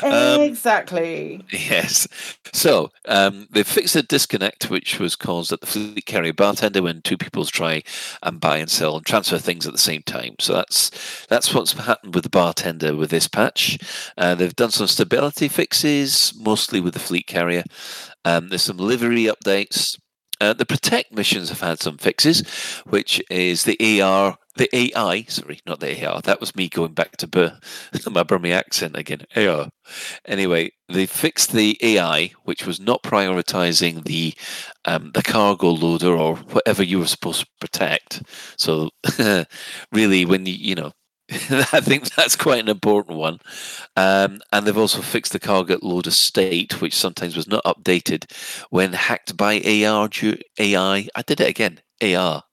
Um, 0.03 0.41
exactly. 0.41 1.43
Yes. 1.51 2.07
So 2.53 2.91
um, 3.07 3.47
they 3.51 3.63
fixed 3.63 3.95
a 3.95 4.03
disconnect 4.03 4.69
which 4.69 4.99
was 4.99 5.15
caused 5.15 5.51
at 5.51 5.61
the 5.61 5.67
fleet 5.67 6.05
carrier 6.05 6.33
bartender 6.33 6.81
when 6.81 7.01
two 7.01 7.17
people 7.17 7.45
try 7.45 7.83
and 8.23 8.39
buy 8.39 8.57
and 8.57 8.69
sell 8.69 8.97
and 8.97 9.05
transfer 9.05 9.37
things 9.37 9.65
at 9.65 9.73
the 9.73 9.79
same 9.79 10.01
time. 10.03 10.35
So 10.39 10.53
that's 10.53 11.25
that's 11.27 11.53
what's 11.53 11.73
happened 11.73 12.15
with 12.15 12.23
the 12.23 12.29
bartender 12.29 12.95
with 12.95 13.09
this 13.09 13.27
patch. 13.27 13.77
Uh, 14.17 14.35
they've 14.35 14.55
done 14.55 14.71
some 14.71 14.87
stability 14.87 15.47
fixes, 15.47 16.33
mostly 16.37 16.81
with 16.81 16.93
the 16.93 16.99
fleet 16.99 17.27
carrier. 17.27 17.63
Um, 18.25 18.49
there's 18.49 18.63
some 18.63 18.77
livery 18.77 19.23
updates 19.25 19.99
Uh, 20.41 20.53
the 20.53 20.65
Protect 20.65 21.13
missions 21.13 21.49
have 21.49 21.61
had 21.61 21.79
some 21.79 21.99
fixes, 21.99 22.41
which 22.87 23.23
is 23.29 23.63
the 23.63 24.01
AR, 24.01 24.37
the 24.57 24.69
AI, 24.75 25.23
sorry, 25.29 25.59
not 25.67 25.79
the 25.81 26.05
AR. 26.05 26.21
That 26.23 26.41
was 26.41 26.55
me 26.55 26.67
going 26.67 26.93
back 26.95 27.17
to 27.17 27.27
Bur- 27.27 27.59
my 28.11 28.23
Burmese 28.23 28.53
accent 28.55 28.97
again. 28.97 29.21
AR. 29.35 29.69
Anyway, 30.25 30.71
they 30.89 31.05
fixed 31.05 31.53
the 31.53 31.77
AI, 31.83 32.31
which 32.45 32.65
was 32.65 32.79
not 32.79 33.03
prioritizing 33.03 34.05
the 34.05 34.33
um, 34.85 35.11
the 35.13 35.23
cargo 35.23 35.69
loader 35.69 36.17
or 36.17 36.37
whatever 36.37 36.83
you 36.83 36.99
were 36.99 37.07
supposed 37.07 37.41
to 37.41 37.47
protect. 37.61 38.23
So, 38.57 38.89
really, 39.93 40.25
when 40.25 40.47
you 40.47 40.53
you 40.55 40.75
know 40.75 40.91
I 41.71 41.79
think 41.79 42.13
that's 42.13 42.35
quite 42.35 42.59
an 42.59 42.67
important 42.67 43.17
one. 43.17 43.39
Um, 43.95 44.41
and 44.51 44.65
they've 44.65 44.77
also 44.77 45.01
fixed 45.01 45.31
the 45.31 45.39
cargo 45.39 45.77
loader 45.81 46.11
state, 46.11 46.81
which 46.81 46.93
sometimes 46.93 47.37
was 47.37 47.47
not 47.47 47.63
updated 47.63 48.29
when 48.69 48.91
hacked 48.91 49.37
by 49.37 49.61
AR. 49.61 50.09
AI. 50.59 51.07
I 51.15 51.21
did 51.21 51.39
it 51.39 51.47
again. 51.47 51.79
AR. 52.01 52.43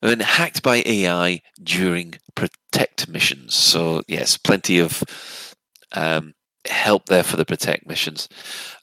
When 0.00 0.18
hacked 0.18 0.64
by 0.64 0.82
AI 0.84 1.42
during 1.62 2.14
protect 2.34 3.08
missions. 3.08 3.54
So 3.54 4.02
yes, 4.08 4.36
plenty 4.36 4.80
of 4.80 5.04
um, 5.92 6.34
help 6.66 7.06
there 7.06 7.22
for 7.22 7.36
the 7.36 7.44
protect 7.44 7.86
missions. 7.86 8.28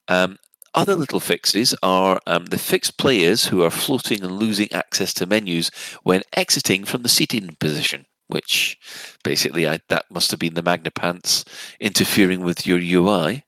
Um, 0.07 0.37
other 0.73 0.95
little 0.95 1.19
fixes 1.19 1.75
are 1.83 2.21
um, 2.25 2.45
the 2.45 2.57
fixed 2.57 2.97
players 2.97 3.45
who 3.47 3.63
are 3.63 3.69
floating 3.69 4.23
and 4.23 4.37
losing 4.37 4.71
access 4.71 5.13
to 5.15 5.25
menus 5.25 5.71
when 6.03 6.21
exiting 6.33 6.85
from 6.85 7.01
the 7.01 7.09
seating 7.09 7.57
position 7.59 8.05
which 8.27 8.77
basically 9.23 9.67
I, 9.67 9.79
that 9.89 10.05
must 10.11 10.31
have 10.31 10.39
been 10.39 10.53
the 10.53 10.63
Magna 10.63 10.91
Pants 10.91 11.45
interfering 11.79 12.41
with 12.41 12.67
your 12.67 12.79
UI. 12.79 13.43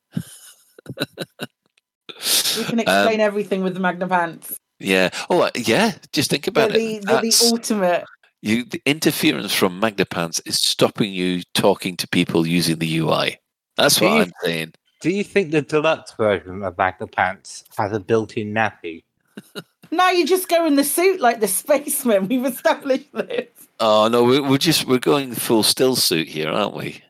we 2.58 2.64
can 2.64 2.80
explain 2.80 3.20
um, 3.20 3.22
everything 3.22 3.64
with 3.64 3.74
the 3.74 3.80
Magna 3.80 4.08
Pants. 4.08 4.58
Yeah. 4.80 5.10
Oh, 5.30 5.42
uh, 5.42 5.52
yeah. 5.56 5.94
Just 6.14 6.30
think 6.30 6.48
about 6.48 6.72
they're 6.72 6.80
it. 6.80 7.02
The, 7.02 7.06
they're 7.06 7.22
the 7.22 7.50
ultimate. 7.52 8.06
You, 8.42 8.64
the 8.64 8.82
interference 8.86 9.54
from 9.54 9.80
Magna 9.80 10.06
Pants 10.06 10.42
is 10.46 10.60
stopping 10.60 11.12
you 11.12 11.44
talking 11.54 11.98
to 11.98 12.08
people 12.08 12.48
using 12.48 12.80
the 12.80 13.00
UI. 13.00 13.38
That's 13.76 13.98
do 13.98 14.06
what 14.06 14.14
you, 14.14 14.22
I'm 14.22 14.32
saying. 14.44 14.74
Do 15.02 15.10
you 15.10 15.24
think 15.24 15.52
the 15.52 15.62
deluxe 15.62 16.14
version 16.14 16.64
of 16.64 16.78
Magna 16.78 17.08
Pants 17.08 17.66
has 17.78 17.92
a 17.92 18.00
built-in 18.00 18.54
nappy? 18.54 19.04
now 19.92 20.10
you 20.12 20.26
just 20.26 20.48
go 20.48 20.66
in 20.66 20.76
the 20.76 20.84
suit 20.84 21.20
like 21.20 21.42
the 21.42 21.48
spaceman. 21.48 22.28
We've 22.28 22.46
established 22.46 23.12
this. 23.14 23.50
Oh 23.80 24.10
no, 24.10 24.24
we're, 24.24 24.58
just 24.58 24.86
we're 24.86 25.00
going 25.00 25.34
full 25.34 25.64
still 25.64 25.96
suit 25.96 26.28
here, 26.28 26.50
aren't 26.50 26.76
we? 26.76 27.02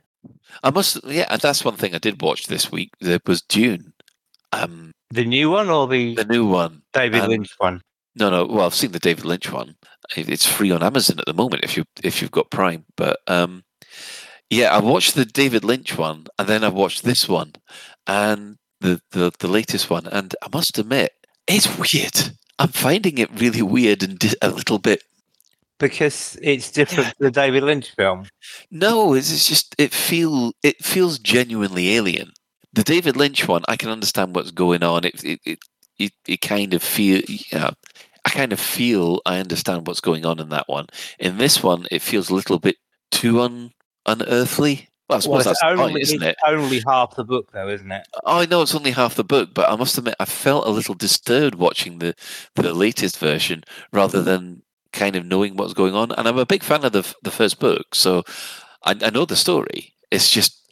I 0.63 0.69
must, 0.69 1.03
yeah. 1.05 1.35
That's 1.37 1.65
one 1.65 1.75
thing 1.75 1.95
I 1.95 1.99
did 1.99 2.21
watch 2.21 2.47
this 2.47 2.71
week. 2.71 2.91
There 2.99 3.19
was 3.25 3.41
Dune. 3.41 3.93
Um, 4.51 4.91
the 5.09 5.25
new 5.25 5.49
one 5.49 5.69
or 5.69 5.87
the 5.87 6.15
the 6.15 6.25
new 6.25 6.45
one, 6.45 6.83
David 6.93 7.21
um, 7.21 7.29
Lynch 7.29 7.55
one? 7.57 7.81
No, 8.15 8.29
no. 8.29 8.45
Well, 8.45 8.65
I've 8.65 8.75
seen 8.75 8.91
the 8.91 8.99
David 8.99 9.25
Lynch 9.25 9.51
one. 9.51 9.75
It's 10.15 10.45
free 10.45 10.71
on 10.71 10.83
Amazon 10.83 11.19
at 11.19 11.25
the 11.25 11.33
moment 11.33 11.63
if 11.63 11.77
you 11.77 11.85
if 12.03 12.21
you've 12.21 12.31
got 12.31 12.51
Prime. 12.51 12.85
But 12.95 13.19
um, 13.27 13.63
yeah, 14.49 14.75
I 14.75 14.79
watched 14.79 15.15
the 15.15 15.25
David 15.25 15.63
Lynch 15.63 15.97
one, 15.97 16.27
and 16.37 16.47
then 16.47 16.63
I 16.63 16.69
watched 16.69 17.03
this 17.03 17.27
one, 17.27 17.53
and 18.05 18.57
the 18.81 19.01
the 19.11 19.31
the 19.39 19.47
latest 19.47 19.89
one, 19.89 20.07
and 20.07 20.35
I 20.43 20.47
must 20.51 20.77
admit, 20.77 21.13
it's 21.47 21.67
weird. 21.77 22.37
I'm 22.59 22.69
finding 22.69 23.17
it 23.17 23.39
really 23.39 23.61
weird 23.61 24.03
and 24.03 24.21
a 24.41 24.49
little 24.49 24.79
bit 24.79 25.03
because 25.79 26.37
it's 26.41 26.71
different 26.71 27.07
yeah. 27.07 27.11
to 27.11 27.23
the 27.23 27.31
David 27.31 27.63
Lynch 27.63 27.95
film. 27.95 28.25
No, 28.69 29.13
it's 29.13 29.47
just 29.47 29.75
it 29.77 29.93
feel 29.93 30.53
it 30.61 30.83
feels 30.83 31.17
genuinely 31.17 31.95
alien. 31.95 32.31
The 32.73 32.83
David 32.83 33.15
Lynch 33.15 33.47
one, 33.47 33.63
I 33.67 33.77
can 33.77 33.89
understand 33.89 34.35
what's 34.35 34.51
going 34.51 34.83
on. 34.83 35.05
It 35.05 35.23
it 35.23 35.39
it, 35.45 35.59
it, 35.97 36.11
it 36.27 36.41
kind 36.41 36.73
of 36.73 36.83
feel 36.83 37.21
yeah. 37.51 37.71
I 38.25 38.29
kind 38.29 38.53
of 38.53 38.59
feel 38.59 39.21
I 39.25 39.39
understand 39.39 39.87
what's 39.87 40.01
going 40.01 40.25
on 40.25 40.39
in 40.39 40.49
that 40.49 40.67
one. 40.67 40.87
In 41.19 41.37
this 41.37 41.63
one, 41.63 41.87
it 41.89 42.01
feels 42.01 42.29
a 42.29 42.35
little 42.35 42.59
bit 42.59 42.75
too 43.11 43.41
un, 43.41 43.71
unearthly. 44.05 44.89
Well, 45.07 45.17
I 45.17 45.21
suppose 45.21 45.45
well, 45.45 45.55
that's 45.55 45.63
only, 45.63 45.93
point, 45.93 46.03
isn't 46.03 46.21
it? 46.21 46.35
Only 46.45 46.83
half 46.85 47.15
the 47.15 47.23
book, 47.23 47.51
though, 47.51 47.67
isn't 47.69 47.91
it? 47.91 48.05
I 48.25 48.45
know 48.45 48.61
it's 48.61 48.75
only 48.75 48.91
half 48.91 49.15
the 49.15 49.23
book, 49.23 49.55
but 49.55 49.67
I 49.67 49.75
must 49.75 49.97
admit 49.97 50.15
I 50.19 50.25
felt 50.25 50.67
a 50.67 50.69
little 50.69 50.93
disturbed 50.93 51.55
watching 51.55 51.97
the 51.97 52.13
the 52.55 52.73
latest 52.73 53.17
version 53.17 53.63
rather 53.91 54.21
mm. 54.21 54.25
than 54.25 54.61
kind 54.93 55.15
of 55.15 55.25
knowing 55.25 55.55
what's 55.55 55.73
going 55.73 55.93
on. 55.93 56.11
And 56.11 56.27
I'm 56.27 56.37
a 56.37 56.45
big 56.45 56.63
fan 56.63 56.83
of 56.85 56.91
the 56.91 57.13
the 57.23 57.31
first 57.31 57.59
book, 57.59 57.95
so 57.95 58.23
I, 58.83 58.95
I 59.01 59.09
know 59.09 59.25
the 59.25 59.35
story. 59.35 59.93
It's 60.11 60.29
just, 60.29 60.67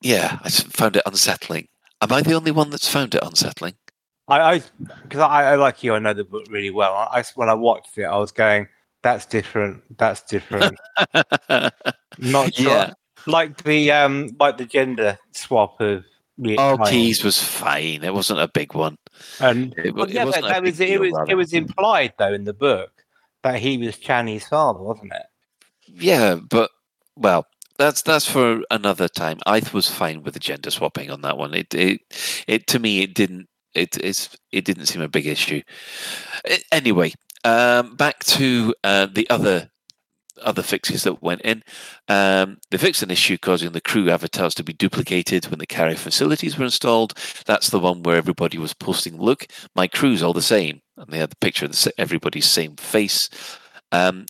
yeah, 0.00 0.38
I 0.42 0.50
found 0.50 0.96
it 0.96 1.02
unsettling. 1.06 1.68
Am 2.00 2.12
I 2.12 2.22
the 2.22 2.34
only 2.34 2.50
one 2.50 2.70
that's 2.70 2.88
found 2.88 3.14
it 3.14 3.22
unsettling? 3.22 3.74
I, 4.28 4.62
because 5.02 5.20
I, 5.20 5.26
I, 5.26 5.44
I, 5.52 5.54
like 5.56 5.82
you, 5.82 5.94
I 5.94 5.98
know 5.98 6.14
the 6.14 6.24
book 6.24 6.46
really 6.50 6.70
well. 6.70 6.94
I, 6.94 7.24
when 7.34 7.48
I 7.48 7.54
watched 7.54 7.98
it, 7.98 8.04
I 8.04 8.16
was 8.16 8.30
going, 8.30 8.68
"That's 9.02 9.26
different. 9.26 9.82
That's 9.98 10.22
different." 10.22 10.78
Not 12.18 12.54
sure. 12.54 12.70
Yeah. 12.70 12.92
Like 13.26 13.62
the 13.64 13.90
um, 13.92 14.30
like 14.38 14.56
the 14.56 14.66
gender 14.66 15.18
swap 15.32 15.80
of. 15.80 16.04
Oh, 16.42 16.78
Kynes 16.78 17.22
was 17.22 17.42
fine. 17.42 18.02
It 18.02 18.14
wasn't 18.14 18.40
a 18.40 18.48
big 18.48 18.72
one. 18.72 18.96
And 19.40 19.74
it, 19.76 19.94
well, 19.94 20.08
yeah, 20.08 20.26
it, 20.26 20.40
that 20.40 20.62
was 20.62 20.80
it 20.80 20.98
was 20.98 21.12
it 21.28 21.34
was 21.34 21.52
implied 21.52 22.14
though 22.16 22.32
in 22.32 22.44
the 22.44 22.54
book 22.54 22.99
that 23.42 23.60
he 23.60 23.78
was 23.78 23.96
Chani's 23.96 24.46
father, 24.46 24.80
wasn't 24.80 25.12
it? 25.12 25.26
Yeah, 25.86 26.36
but 26.36 26.70
well, 27.16 27.46
that's 27.78 28.02
that's 28.02 28.26
for 28.26 28.62
another 28.70 29.08
time. 29.08 29.38
I 29.46 29.62
was 29.72 29.90
fine 29.90 30.22
with 30.22 30.34
the 30.34 30.40
gender 30.40 30.70
swapping 30.70 31.10
on 31.10 31.22
that 31.22 31.38
one. 31.38 31.54
It 31.54 31.74
it 31.74 32.00
it 32.46 32.66
to 32.68 32.78
me 32.78 33.02
it 33.02 33.14
didn't 33.14 33.48
it 33.74 33.96
it's 33.98 34.36
it 34.52 34.64
didn't 34.64 34.86
seem 34.86 35.02
a 35.02 35.08
big 35.08 35.26
issue. 35.26 35.62
Anyway, 36.72 37.12
um, 37.44 37.96
back 37.96 38.22
to 38.24 38.74
uh, 38.84 39.06
the 39.06 39.28
other 39.30 39.70
other 40.42 40.62
fixes 40.62 41.02
that 41.02 41.22
went 41.22 41.42
in. 41.42 41.62
Um, 42.08 42.58
they 42.70 42.78
fixed 42.78 43.02
an 43.02 43.10
issue 43.10 43.36
causing 43.38 43.72
the 43.72 43.80
crew 43.80 44.10
avatars 44.10 44.54
to 44.54 44.64
be 44.64 44.72
duplicated 44.72 45.46
when 45.46 45.58
the 45.58 45.66
carrier 45.66 45.96
facilities 45.96 46.58
were 46.58 46.64
installed. 46.64 47.14
That's 47.46 47.70
the 47.70 47.78
one 47.78 48.02
where 48.02 48.16
everybody 48.16 48.58
was 48.58 48.74
posting, 48.74 49.18
"Look, 49.18 49.46
my 49.74 49.86
crew's 49.86 50.22
all 50.22 50.32
the 50.32 50.42
same." 50.42 50.80
And 51.00 51.10
they 51.10 51.18
had 51.18 51.30
the 51.30 51.36
picture 51.36 51.64
of 51.64 51.72
the, 51.72 51.92
everybody's 51.98 52.46
same 52.46 52.76
face. 52.76 53.28
Um, 53.92 54.26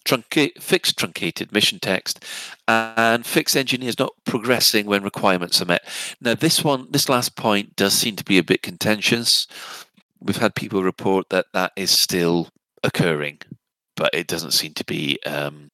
fixed 0.58 0.98
truncated 0.98 1.52
mission 1.52 1.80
text 1.80 2.24
and 2.66 3.26
fixed 3.26 3.58
engineers 3.58 3.98
not 3.98 4.14
progressing 4.24 4.86
when 4.86 5.02
requirements 5.02 5.60
are 5.60 5.66
met. 5.66 5.82
Now, 6.18 6.34
this 6.34 6.64
one, 6.64 6.86
this 6.90 7.10
last 7.10 7.36
point 7.36 7.76
does 7.76 7.92
seem 7.92 8.16
to 8.16 8.24
be 8.24 8.38
a 8.38 8.42
bit 8.42 8.62
contentious. 8.62 9.46
We've 10.18 10.38
had 10.38 10.54
people 10.54 10.82
report 10.82 11.28
that 11.28 11.46
that 11.52 11.72
is 11.76 11.90
still 11.90 12.48
occurring, 12.82 13.40
but 13.96 14.14
it 14.14 14.28
doesn't 14.28 14.52
seem 14.52 14.72
to 14.74 14.84
be 14.84 15.18
um, 15.26 15.70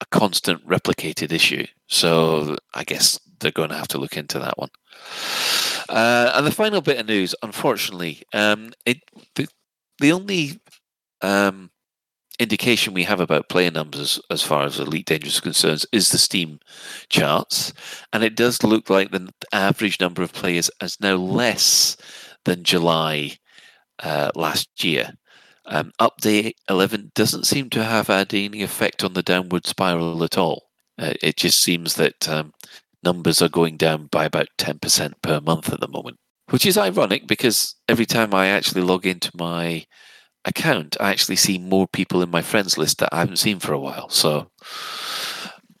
a 0.00 0.06
constant 0.06 0.64
replicated 0.64 1.32
issue. 1.32 1.66
So 1.88 2.56
I 2.74 2.84
guess 2.84 3.18
they're 3.40 3.50
going 3.50 3.70
to 3.70 3.76
have 3.76 3.88
to 3.88 3.98
look 3.98 4.16
into 4.16 4.38
that 4.38 4.56
one. 4.56 4.70
Uh, 5.88 6.32
and 6.34 6.46
the 6.46 6.52
final 6.52 6.80
bit 6.80 6.98
of 6.98 7.06
news, 7.06 7.34
unfortunately, 7.42 8.22
um, 8.32 8.72
it 8.84 8.98
the, 9.34 9.48
the 9.98 10.12
only 10.12 10.60
um, 11.22 11.70
indication 12.38 12.94
we 12.94 13.04
have 13.04 13.20
about 13.20 13.48
player 13.48 13.70
numbers 13.70 14.20
as 14.30 14.42
far 14.42 14.64
as 14.64 14.78
Elite 14.78 15.06
Dangerous 15.06 15.34
is 15.34 15.40
concerned 15.40 15.84
is 15.92 16.10
the 16.10 16.18
Steam 16.18 16.60
charts, 17.08 17.72
and 18.12 18.22
it 18.22 18.36
does 18.36 18.62
look 18.62 18.90
like 18.90 19.10
the 19.10 19.28
average 19.52 20.00
number 20.00 20.22
of 20.22 20.32
players 20.32 20.70
is 20.82 20.98
now 21.00 21.14
less 21.14 21.96
than 22.44 22.64
July 22.64 23.32
uh, 24.02 24.30
last 24.34 24.84
year. 24.84 25.14
Um, 25.66 25.92
update 26.00 26.52
11 26.68 27.12
doesn't 27.14 27.46
seem 27.46 27.70
to 27.70 27.82
have 27.82 28.06
had 28.06 28.32
any 28.32 28.62
effect 28.62 29.02
on 29.02 29.14
the 29.14 29.22
downward 29.22 29.66
spiral 29.66 30.22
at 30.22 30.38
all. 30.38 30.68
Uh, 30.98 31.14
it 31.22 31.36
just 31.36 31.60
seems 31.60 31.94
that 31.94 32.28
um, 32.28 32.52
numbers 33.02 33.42
are 33.42 33.48
going 33.48 33.76
down 33.76 34.06
by 34.06 34.24
about 34.24 34.48
10% 34.58 35.14
per 35.22 35.40
month 35.40 35.72
at 35.72 35.80
the 35.80 35.88
moment 35.88 36.18
which 36.50 36.66
is 36.66 36.78
ironic 36.78 37.26
because 37.26 37.74
every 37.88 38.06
time 38.06 38.34
I 38.34 38.48
actually 38.48 38.82
log 38.82 39.06
into 39.06 39.30
my 39.34 39.84
account, 40.44 40.96
I 41.00 41.10
actually 41.10 41.36
see 41.36 41.58
more 41.58 41.88
people 41.88 42.22
in 42.22 42.30
my 42.30 42.42
friends 42.42 42.78
list 42.78 42.98
that 42.98 43.08
I 43.12 43.18
haven't 43.18 43.38
seen 43.38 43.58
for 43.58 43.72
a 43.72 43.80
while. 43.80 44.08
So, 44.08 44.50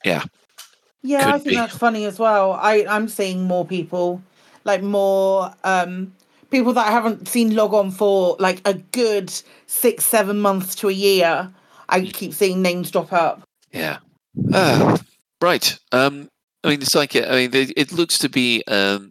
yeah. 0.04 0.24
Yeah, 1.02 1.24
Could 1.24 1.34
I 1.34 1.38
think 1.38 1.48
be. 1.50 1.54
that's 1.54 1.76
funny 1.76 2.04
as 2.04 2.18
well. 2.18 2.52
I, 2.52 2.84
I'm 2.88 3.08
seeing 3.08 3.44
more 3.44 3.64
people, 3.64 4.22
like 4.64 4.82
more 4.82 5.54
um, 5.62 6.12
people 6.50 6.72
that 6.72 6.88
I 6.88 6.90
haven't 6.90 7.28
seen 7.28 7.54
log 7.54 7.72
on 7.74 7.92
for 7.92 8.36
like 8.40 8.60
a 8.64 8.74
good 8.74 9.32
six, 9.66 10.04
seven 10.04 10.40
months 10.40 10.74
to 10.76 10.88
a 10.88 10.92
year. 10.92 11.52
I 11.88 12.00
mm. 12.00 12.12
keep 12.12 12.34
seeing 12.34 12.60
names 12.60 12.90
drop 12.90 13.12
up. 13.12 13.42
Yeah. 13.72 13.98
Uh, 14.52 14.98
right. 15.40 15.78
Um, 15.92 16.28
I 16.64 16.70
mean, 16.70 16.82
it's 16.82 16.96
like 16.96 17.14
I 17.14 17.46
mean, 17.46 17.50
it 17.52 17.92
looks 17.92 18.18
to 18.18 18.28
be 18.28 18.64
um, 18.66 19.10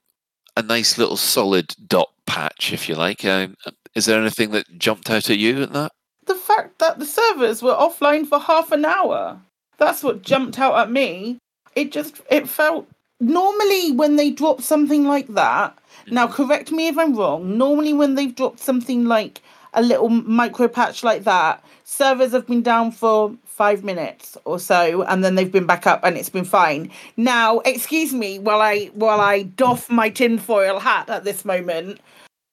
a 0.56 0.62
nice 0.62 0.98
little 0.98 1.18
solid 1.18 1.76
dot 1.88 2.12
patch, 2.26 2.74
if 2.74 2.88
you 2.90 2.96
like. 2.96 3.26
Um, 3.26 3.56
is 3.94 4.06
there 4.06 4.20
anything 4.20 4.52
that 4.52 4.78
jumped 4.78 5.10
out 5.10 5.30
at 5.30 5.38
you 5.38 5.64
at 5.64 5.74
that? 5.74 5.92
The 6.26 6.36
fact 6.36 6.80
that 6.80 7.00
the 7.00 7.06
servers 7.06 7.62
were 7.62 7.74
offline 7.74 8.28
for 8.28 8.40
half 8.40 8.72
an 8.72 8.86
hour. 8.86 9.40
That's 9.78 10.04
what 10.04 10.22
jumped 10.22 10.60
out 10.60 10.78
at 10.78 10.92
me. 10.92 11.40
It 11.76 11.92
just 11.92 12.22
it 12.30 12.48
felt 12.48 12.88
normally 13.20 13.92
when 13.92 14.16
they 14.16 14.32
drop 14.32 14.62
something 14.62 15.06
like 15.06 15.28
that. 15.30 15.78
Now, 16.08 16.28
mm-hmm. 16.28 16.36
correct 16.36 16.72
me 16.72 16.88
if 16.88 16.98
I'm 16.98 17.16
wrong. 17.16 17.58
Normally, 17.58 17.94
when 17.94 18.16
they've 18.16 18.36
dropped 18.36 18.60
something 18.60 19.06
like 19.06 19.42
a 19.74 19.82
little 19.82 20.10
micro 20.10 20.68
patch 20.68 21.04
like 21.04 21.24
that, 21.26 21.64
servers 21.84 22.32
have 22.32 22.48
been 22.48 22.62
down 22.62 22.92
for 22.92 23.36
five 23.56 23.86
minutes 23.86 24.38
or 24.44 24.60
so, 24.60 25.04
and 25.04 25.24
then 25.24 25.36
they've 25.36 25.52
been 25.52 25.66
back 25.66 25.88
up, 25.88 26.02
and 26.04 26.18
it's 26.18 26.30
been 26.30 26.46
fine. 26.46 26.92
Now, 27.16 27.60
excuse 27.60 28.14
me, 28.14 28.38
while 28.38 28.62
I 28.62 28.88
while 28.94 29.22
I 29.22 29.44
doff 29.44 29.90
my 29.90 30.10
tinfoil 30.10 30.80
hat 30.80 31.10
at 31.10 31.24
this 31.24 31.46
moment, 31.46 32.02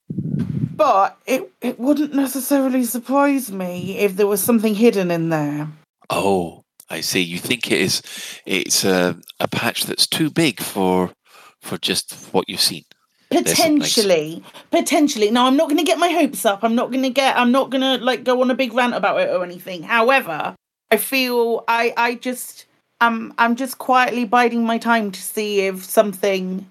but 0.09 1.17
it 1.25 1.51
it 1.61 1.77
wouldn't 1.77 2.13
necessarily 2.13 2.85
surprise 2.85 3.51
me 3.51 3.97
if 3.97 4.15
there 4.15 4.27
was 4.27 4.41
something 4.41 4.75
hidden 4.75 5.11
in 5.11 5.29
there. 5.29 5.67
Oh, 6.09 6.63
I 6.89 7.01
see. 7.01 7.21
You 7.21 7.39
think 7.39 7.69
it 7.69 7.81
is? 7.81 8.01
It's 8.45 8.85
a, 8.85 9.17
a 9.39 9.47
patch 9.47 9.83
that's 9.83 10.07
too 10.07 10.29
big 10.29 10.61
for 10.61 11.11
for 11.61 11.77
just 11.77 12.13
what 12.31 12.47
you've 12.47 12.61
seen. 12.61 12.85
Potentially, 13.29 14.43
potentially. 14.69 15.31
Now, 15.31 15.47
I'm 15.47 15.57
not 15.57 15.67
going 15.67 15.79
to 15.79 15.83
get 15.83 15.97
my 15.97 16.09
hopes 16.09 16.45
up. 16.45 16.63
I'm 16.63 16.75
not 16.75 16.91
going 16.91 17.03
to 17.03 17.09
get. 17.09 17.35
I'm 17.35 17.51
not 17.51 17.71
going 17.71 17.81
to 17.81 18.03
like 18.03 18.23
go 18.23 18.41
on 18.41 18.51
a 18.51 18.55
big 18.55 18.73
rant 18.73 18.93
about 18.93 19.19
it 19.19 19.29
or 19.29 19.43
anything. 19.43 19.83
However, 19.83 20.55
I 20.93 20.97
feel 20.97 21.63
I 21.67 21.91
I 21.97 22.15
just 22.15 22.67
I'm 23.01 23.33
I'm 23.39 23.55
just 23.55 23.79
quietly 23.79 24.25
biding 24.25 24.63
my 24.63 24.77
time 24.77 25.11
to 25.11 25.19
see 25.19 25.61
if 25.61 25.83
something 25.83 26.69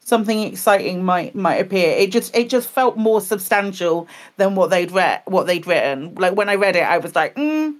something 0.00 0.42
exciting 0.42 1.02
might 1.02 1.34
might 1.34 1.54
appear. 1.54 1.88
It 1.96 2.12
just 2.12 2.36
it 2.36 2.50
just 2.50 2.68
felt 2.68 2.98
more 2.98 3.22
substantial 3.22 4.08
than 4.36 4.56
what 4.56 4.68
they'd 4.68 4.92
read 4.92 5.22
what 5.24 5.46
they'd 5.46 5.66
written. 5.66 6.14
Like 6.16 6.36
when 6.36 6.50
I 6.50 6.56
read 6.56 6.76
it, 6.76 6.82
I 6.82 6.98
was 6.98 7.14
like, 7.14 7.34
mm, 7.36 7.74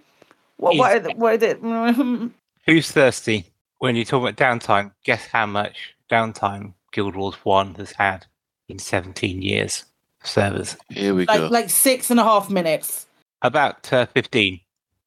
what 0.56 0.78
what 0.78 0.96
are 0.96 1.00
the- 1.00 1.10
what 1.10 1.42
is 1.42 1.42
it? 1.52 2.32
Who's 2.64 2.90
thirsty? 2.90 3.44
When 3.76 3.94
you 3.94 4.06
talk 4.06 4.22
about 4.22 4.36
downtime, 4.36 4.92
guess 5.04 5.26
how 5.26 5.44
much 5.44 5.94
downtime 6.10 6.72
Guild 6.92 7.16
Wars 7.16 7.34
1 7.42 7.74
has 7.74 7.92
had 7.92 8.24
in 8.68 8.78
17 8.78 9.42
years 9.42 9.84
of 10.22 10.30
servers? 10.30 10.74
Here 10.88 11.14
we 11.14 11.26
like 11.26 11.50
like 11.50 11.68
six 11.68 12.10
and 12.10 12.18
a 12.18 12.24
half 12.24 12.48
minutes. 12.48 13.06
About 13.42 13.92
uh, 13.92 14.06
15 14.06 14.61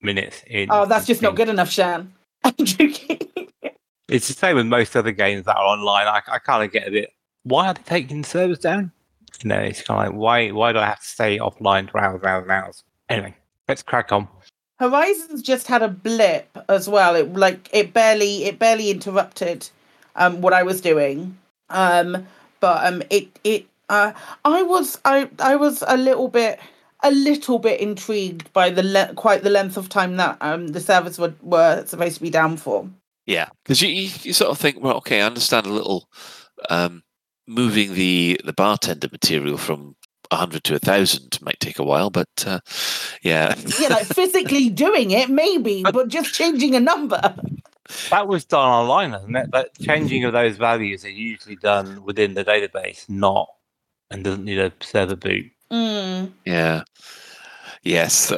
minutes 0.06 0.44
in. 0.48 0.70
Oh, 0.72 0.86
that's 0.86 1.06
just 1.06 1.22
not 1.22 1.36
good 1.36 1.50
enough, 1.50 1.70
Shan. 1.70 2.14
It's 4.08 4.28
the 4.28 4.34
same 4.34 4.56
with 4.56 4.68
most 4.68 4.96
other 4.96 5.12
games 5.12 5.46
that 5.46 5.58
are 5.58 5.66
online. 5.66 6.08
I, 6.08 6.22
I 6.28 6.38
kind 6.38 6.64
of 6.64 6.72
get 6.72 6.88
a 6.88 6.92
bit. 6.92 7.12
Why 7.44 7.68
are 7.68 7.74
they 7.74 7.82
taking 7.84 8.22
the 8.22 8.28
servers 8.28 8.60
down? 8.60 8.92
You 9.44 9.50
know, 9.50 9.60
it's 9.60 9.82
kind 9.82 10.08
of 10.08 10.14
like 10.14 10.20
why 10.20 10.52
why 10.52 10.74
do 10.74 10.80
I 10.80 10.86
have 10.86 11.00
to 11.00 11.06
stay 11.06 11.40
offline 11.40 11.90
for 11.90 12.00
hours, 12.00 12.22
and 12.22 12.26
hours, 12.30 12.44
and 12.44 12.52
hours? 12.52 12.84
Anyway, 13.10 13.36
let's 13.68 13.82
crack 13.82 14.12
on. 14.12 14.28
Horizons 14.80 15.42
just 15.42 15.68
had 15.68 15.82
a 15.82 15.88
blip 15.88 16.56
as 16.70 16.88
well. 16.88 17.16
It 17.16 17.34
like 17.34 17.70
it 17.74 17.94
barely 17.94 18.46
it 18.46 18.60
barely 18.60 18.92
interrupted 18.92 19.70
um 20.16 20.42
what 20.42 20.54
I 20.54 20.64
was 20.64 20.82
doing. 20.82 21.38
Um 21.70 22.28
but 22.60 22.86
um 22.86 23.02
it 23.10 23.28
it 23.44 23.66
uh 23.90 24.14
I 24.44 24.62
was 24.62 25.00
I 25.04 25.30
I 25.40 25.56
was 25.56 25.84
a 25.88 25.98
little 25.98 26.28
bit 26.28 26.60
a 27.06 27.12
little 27.12 27.60
bit 27.60 27.80
intrigued 27.80 28.52
by 28.52 28.70
the 28.70 28.84
le- 28.84 29.14
quite 29.16 29.44
the 29.44 29.50
length 29.50 29.78
of 29.78 29.88
time 29.88 30.18
that 30.18 30.38
um 30.42 30.70
the 30.70 30.82
servers 30.82 31.18
were 31.18 31.34
were 31.42 31.86
supposed 31.86 32.16
to 32.16 32.22
be 32.22 32.30
down 32.30 32.58
for. 32.58 32.90
Yeah, 33.26 33.50
because 33.64 33.82
you, 33.82 33.90
you 33.90 34.10
you 34.24 34.34
sort 34.34 34.52
of 34.52 34.58
think, 34.58 34.82
well, 34.82 34.98
okay, 34.98 35.22
I 35.22 35.26
understand 35.26 35.66
a 35.66 35.74
little 35.74 36.10
um, 36.70 37.04
moving 37.48 37.94
the 37.94 38.40
the 38.44 38.54
bartender 38.54 39.08
material 39.12 39.58
from 39.58 39.96
hundred 40.32 40.64
to 40.66 40.76
a 40.76 40.80
thousand 40.80 41.40
might 41.42 41.60
take 41.60 41.80
a 41.80 41.84
while, 41.84 42.10
but 42.10 42.28
uh, 42.46 42.60
yeah, 43.22 43.56
Yeah, 43.80 43.90
like 43.90 44.06
physically 44.06 44.70
doing 44.70 45.12
it 45.12 45.30
maybe, 45.30 45.84
but 45.92 46.08
just 46.08 46.34
changing 46.34 46.76
a 46.76 46.80
number. 46.80 47.36
That 48.10 48.28
was 48.28 48.46
done 48.46 48.68
online, 48.68 49.14
isn't 49.14 49.36
it? 49.36 49.52
But 49.52 49.78
changing 49.80 50.24
of 50.24 50.34
those 50.34 50.58
values 50.58 51.06
are 51.06 51.10
usually 51.10 51.56
done 51.56 52.04
within 52.04 52.34
the 52.34 52.44
database, 52.44 53.08
not 53.08 53.48
and 54.12 54.24
doesn't 54.24 54.46
need 54.46 54.60
a 54.60 54.72
server 54.82 55.16
boot. 55.16 55.52
Mm. 55.72 56.32
yeah, 56.46 56.84
yes. 57.84 58.32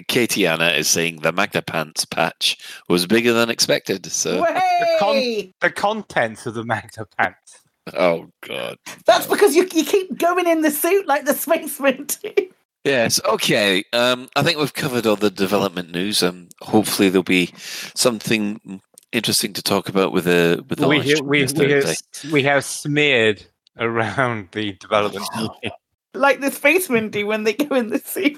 Katie 0.08 0.46
Anna 0.46 0.68
is 0.70 0.88
saying 0.88 1.20
the 1.20 1.32
Magna 1.32 1.62
Pants 1.62 2.04
patch 2.04 2.56
was 2.88 3.06
bigger 3.06 3.32
than 3.32 3.50
expected. 3.50 4.06
So, 4.06 4.36
The, 4.38 4.96
con- 5.00 5.52
the 5.60 5.70
contents 5.70 6.46
of 6.46 6.54
the 6.54 6.64
Magna 6.64 7.06
Pants. 7.18 7.60
oh 7.94 8.28
god. 8.46 8.76
That's 9.04 9.26
because 9.26 9.54
you 9.54 9.68
you 9.74 9.84
keep 9.84 10.16
going 10.18 10.46
in 10.46 10.62
the 10.62 10.70
suit 10.70 11.06
like 11.06 11.24
the 11.24 11.34
spaceman. 11.34 12.06
Yes. 12.84 13.18
Okay. 13.24 13.82
Um, 13.94 14.28
I 14.36 14.42
think 14.42 14.58
we've 14.58 14.74
covered 14.74 15.06
all 15.06 15.16
the 15.16 15.30
development 15.30 15.90
news. 15.90 16.22
Um, 16.22 16.50
hopefully 16.60 17.08
there'll 17.08 17.22
be 17.22 17.50
something 17.94 18.82
interesting 19.10 19.54
to 19.54 19.62
talk 19.62 19.88
about 19.88 20.12
with 20.12 20.24
the 20.26 20.62
with 20.68 20.80
the 20.80 20.88
We, 20.88 20.96
launch 20.98 21.22
we, 21.22 21.40
next 21.40 21.56
we, 21.58 21.70
have, 21.70 22.32
we 22.32 22.42
have 22.42 22.62
smeared 22.62 23.42
around 23.78 24.50
the 24.52 24.72
development. 24.72 25.26
like 26.14 26.40
the 26.40 26.50
spacemen 26.50 27.10
do 27.10 27.26
when 27.26 27.44
they 27.44 27.52
go 27.52 27.74
in 27.74 27.88
the 27.88 27.98
sea. 27.98 28.36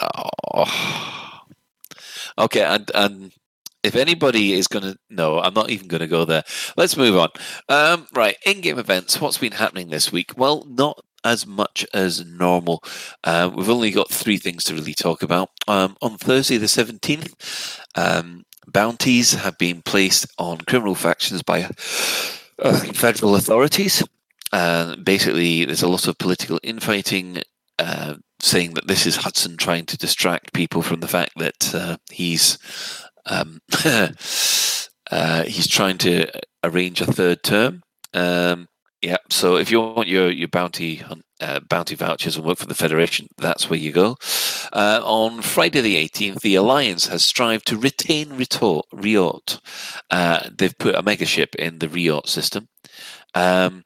Oh. 0.00 1.40
Okay, 2.38 2.62
and 2.64 2.90
and 2.94 3.32
if 3.82 3.96
anybody 3.96 4.52
is 4.52 4.66
going 4.66 4.84
to 4.84 4.98
no, 5.08 5.40
I'm 5.40 5.54
not 5.54 5.70
even 5.70 5.88
going 5.88 6.00
to 6.00 6.06
go 6.06 6.24
there. 6.24 6.44
Let's 6.76 6.96
move 6.96 7.16
on. 7.16 7.28
Um, 7.68 8.06
right, 8.14 8.36
in-game 8.46 8.78
events. 8.78 9.20
What's 9.20 9.38
been 9.38 9.52
happening 9.52 9.88
this 9.88 10.12
week? 10.12 10.32
Well, 10.36 10.64
not 10.68 11.00
as 11.24 11.46
much 11.46 11.86
as 11.92 12.24
normal. 12.24 12.82
Uh, 13.24 13.50
we've 13.54 13.68
only 13.68 13.90
got 13.90 14.10
three 14.10 14.38
things 14.38 14.64
to 14.64 14.74
really 14.74 14.94
talk 14.94 15.22
about. 15.22 15.50
Um, 15.68 15.96
on 16.00 16.16
Thursday, 16.16 16.56
the 16.56 16.66
17th, 16.66 17.78
um, 17.94 18.44
bounties 18.66 19.34
have 19.34 19.58
been 19.58 19.82
placed 19.82 20.26
on 20.38 20.58
criminal 20.62 20.94
factions 20.94 21.42
by 21.42 21.68
uh, 22.58 22.78
federal 22.94 23.34
authorities. 23.34 24.02
Uh, 24.52 24.96
basically, 24.96 25.64
there's 25.64 25.82
a 25.82 25.88
lot 25.88 26.08
of 26.08 26.18
political 26.18 26.58
infighting, 26.62 27.42
uh, 27.78 28.14
saying 28.40 28.74
that 28.74 28.88
this 28.88 29.06
is 29.06 29.16
Hudson 29.16 29.56
trying 29.56 29.86
to 29.86 29.96
distract 29.96 30.52
people 30.52 30.82
from 30.82 31.00
the 31.00 31.08
fact 31.08 31.32
that 31.36 31.74
uh, 31.74 31.96
he's 32.10 32.58
um, 33.26 33.60
uh, 33.84 35.44
he's 35.44 35.68
trying 35.68 35.98
to 35.98 36.26
arrange 36.64 37.00
a 37.00 37.06
third 37.06 37.42
term. 37.42 37.82
Um, 38.12 38.68
yeah, 39.02 39.18
so 39.30 39.56
if 39.56 39.70
you 39.70 39.80
want 39.80 40.08
your 40.08 40.30
your 40.30 40.48
bounty 40.48 41.02
uh, 41.40 41.60
bounty 41.60 41.94
vouchers 41.94 42.36
and 42.36 42.44
work 42.44 42.58
for 42.58 42.66
the 42.66 42.74
Federation, 42.74 43.28
that's 43.38 43.70
where 43.70 43.78
you 43.78 43.92
go. 43.92 44.16
Uh, 44.72 45.00
on 45.02 45.40
Friday 45.40 45.80
the 45.80 45.96
18th, 45.96 46.40
the 46.40 46.54
Alliance 46.54 47.06
has 47.06 47.24
strived 47.24 47.66
to 47.68 47.78
retain 47.78 48.30
Riot. 48.92 49.60
They've 50.52 50.78
put 50.78 50.94
a 50.94 51.02
megaship 51.02 51.54
in 51.54 51.78
the 51.78 51.88
Riot 51.88 52.28
system, 52.28 52.68
um, 53.34 53.84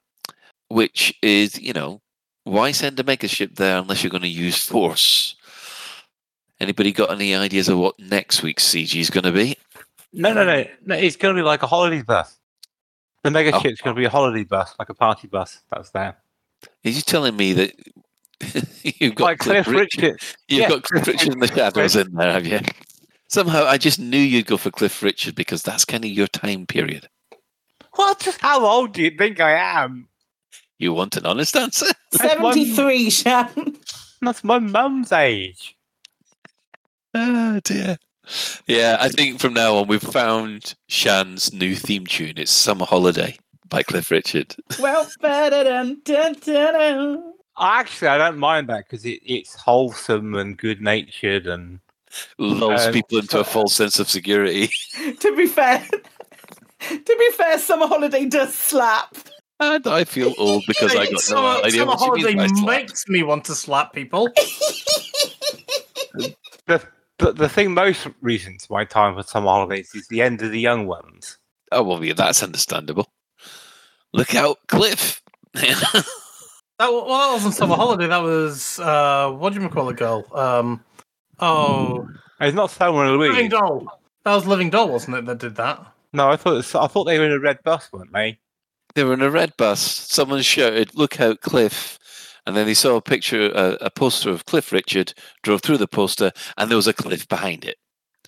which 0.69 1.15
is, 1.23 1.61
you 1.61 1.73
know, 1.73 2.01
why 2.45 2.73
send 2.73 3.01
a 3.01 3.05
megaship 3.05 3.57
there 3.57 3.79
unless 3.79 4.03
you're 4.03 4.11
going 4.11 4.23
to 4.23 4.29
use 4.29 4.59
force? 4.67 5.37
Anybody 6.61 6.93
got 6.93 7.11
any 7.11 7.35
ideas 7.35 7.69
of 7.69 7.79
what 7.79 7.99
next 7.99 8.43
week's 8.43 8.65
CG 8.65 8.99
is 9.01 9.11
going 9.11 9.25
to 9.25 9.33
be? 9.33 9.57
No, 10.13 10.33
no, 10.33 10.45
no, 10.45 10.65
no. 10.87 10.95
It's 10.95 11.17
going 11.17 11.35
to 11.35 11.39
be 11.41 11.45
like 11.45 11.63
a 11.63 11.67
holiday 11.67 12.03
bus. 12.03 12.39
The 13.23 13.31
mega 13.31 13.53
Oh. 13.55 13.61
ship's 13.61 13.81
going 13.81 13.97
to 13.97 13.99
be 13.99 14.05
a 14.05 14.11
holiday 14.11 14.45
bus, 14.45 14.75
like 14.79 14.89
a 14.89 14.95
party 14.95 15.27
bus. 15.27 15.61
That's 15.71 15.91
there. 15.91 16.17
Are 16.85 16.91
you 16.91 17.01
telling 17.01 17.37
me 17.37 17.53
that 17.55 17.73
you've 19.01 19.15
got 19.15 19.25
Like 19.25 19.39
Cliff 19.39 19.67
Richard. 19.67 20.21
You've 20.49 20.61
Yeah. 20.61 20.69
got 20.69 20.83
Cliff 20.85 21.07
Richard 21.07 21.33
in 21.33 21.39
the 21.41 21.49
shadows 21.49 21.97
in 21.97 22.13
there, 22.13 22.33
have 22.33 22.47
you? 22.47 22.61
Somehow, 23.29 23.65
I 23.65 23.79
just 23.79 23.99
knew 23.99 24.19
you'd 24.19 24.47
go 24.47 24.57
for 24.57 24.71
Cliff 24.71 25.03
Richard 25.03 25.35
because 25.35 25.63
that's 25.63 25.85
kind 25.85 26.05
of 26.05 26.11
your 26.11 26.27
time 26.29 26.67
period. 26.67 27.09
What? 27.95 28.37
How 28.41 28.65
old 28.65 28.93
do 28.93 29.03
you 29.03 29.11
think 29.17 29.41
I 29.41 29.53
am? 29.83 30.09
You 30.85 30.93
want 30.93 31.17
an 31.17 31.25
honest 31.25 31.57
answer? 31.57 31.87
73, 32.13 33.09
Shan. 33.09 33.79
That's 34.21 34.45
my 34.45 34.59
mum's 34.59 35.13
age. 35.13 35.75
Oh 37.15 37.59
dear. 37.65 37.97
Yeah, 38.67 38.99
I 39.01 39.09
think 39.09 39.41
from 39.41 39.55
now 39.55 39.77
on 39.77 39.89
we've 39.89 40.03
found 40.03 40.75
Shan's 40.89 41.55
new 41.55 41.75
theme 41.75 42.05
tune. 42.05 42.35
It's 42.37 42.53
"Summer 42.53 42.85
Holiday" 42.85 43.39
by 43.71 43.83
Cliff 43.83 44.11
Richard. 44.11 44.55
Well, 44.79 45.09
ba-da-dun, 45.23 46.03
dun, 46.05 46.35
dun, 46.45 46.75
dun. 46.75 47.33
Actually, 47.59 48.09
I 48.09 48.19
don't 48.19 48.37
mind 48.37 48.69
that 48.69 48.85
because 48.85 49.07
it, 49.07 49.23
it's 49.25 49.55
wholesome 49.55 50.35
and 50.35 50.59
good 50.59 50.83
natured 50.83 51.47
and 51.47 51.81
Lulls 52.37 52.89
Um, 52.89 52.93
people 52.93 53.17
into 53.21 53.41
a 53.41 53.45
false 53.45 53.75
sense 53.75 53.99
of 53.99 54.11
security. 54.11 54.69
to 55.19 55.35
be 55.35 55.47
fair, 55.47 55.83
to 56.91 57.17
be 57.19 57.31
fair, 57.39 57.59
summer 57.59 57.87
holiday 57.87 58.27
does 58.27 58.55
slap. 58.55 59.17
And 59.73 59.87
I 59.87 60.05
feel 60.05 60.35
old 60.39 60.65
because 60.67 60.95
I 60.95 61.07
got 61.11 61.23
no 61.31 61.47
idea 61.63 61.81
summer 61.81 61.87
what 61.87 61.99
she 61.99 62.05
holiday 62.05 62.35
means 62.35 62.53
by 62.53 62.59
slap. 62.59 62.67
makes 62.67 63.09
me 63.09 63.23
want 63.23 63.45
to 63.47 63.55
slap 63.55 63.93
people. 63.93 64.29
the, 66.67 66.83
the 67.19 67.33
the 67.33 67.49
thing 67.49 67.73
most 67.73 68.07
recent 68.21 68.61
to 68.61 68.73
my 68.73 68.85
time 68.85 69.15
for 69.15 69.23
summer 69.23 69.49
holidays 69.49 69.91
is 69.95 70.07
the 70.09 70.23
end 70.23 70.43
of 70.43 70.51
the 70.51 70.61
young 70.61 70.87
ones. 70.87 71.39
Oh 71.73 71.83
well, 71.83 72.05
yeah, 72.05 72.15
that's 72.15 72.43
understandable. 72.43 73.11
Look 74.13 74.35
out, 74.35 74.59
Cliff! 74.69 75.23
That, 76.77 76.91
well, 76.91 77.07
that 77.07 77.33
wasn't 77.35 77.55
summer 77.55 77.77
holiday. 77.77 78.09
That 78.09 78.23
was 78.23 78.81
uh, 78.81 79.31
what 79.31 79.53
do 79.53 79.63
you 79.63 79.69
call 79.69 79.91
it, 79.91 79.97
girl? 79.97 80.27
Um, 80.35 80.83
oh, 81.39 82.09
It's 82.41 82.57
not 82.57 82.73
Thelma 82.73 83.13
and 83.13 83.17
Living 83.21 83.49
Doll. 83.49 83.87
That 84.25 84.35
was 84.35 84.45
Living 84.45 84.71
Doll, 84.71 84.89
wasn't 84.89 85.19
it? 85.19 85.27
That 85.27 85.39
did 85.39 85.55
that. 85.55 85.87
No, 86.13 86.31
I 86.31 86.37
thought 86.37 86.55
was, 86.55 86.75
I 86.75 86.89
thought 86.89 87.05
they 87.05 87.19
were 87.21 87.27
in 87.27 87.33
a 87.33 87.39
red 87.39 87.63
bus, 87.63 87.93
weren't 87.93 88.13
they? 88.13 88.41
They 88.95 89.05
were 89.05 89.15
in 89.15 89.23
a 89.23 89.31
red 89.31 89.57
bus. 89.57 89.81
Someone 89.81 90.43
shouted, 90.43 90.95
"Look 90.95 91.21
out, 91.21 91.41
Cliff!" 91.41 91.99
and 92.47 92.57
then 92.57 92.67
they 92.67 92.75
saw 92.75 92.97
a 92.97 93.01
picture, 93.03 93.51
a, 93.55 93.79
a 93.81 93.91
poster 93.91 94.31
of 94.31 94.45
Cliff 94.45 94.71
Richard, 94.73 95.15
drove 95.43 95.63
through 95.63 95.79
the 95.79 95.89
poster, 95.89 96.31
and 96.59 96.71
there 96.71 96.77
was 96.77 96.87
a 96.87 96.93
cliff 96.93 97.27
behind 97.29 97.65
it. 97.65 97.79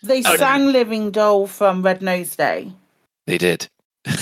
They 0.03 0.23
Oh, 0.25 0.37
sang 0.37 0.73
Living 0.73 1.11
Doll 1.11 1.47
from 1.47 1.83
Red 1.83 2.01
Nose 2.03 2.35
Day. 2.37 2.73
They 3.27 3.39
did. 3.39 3.69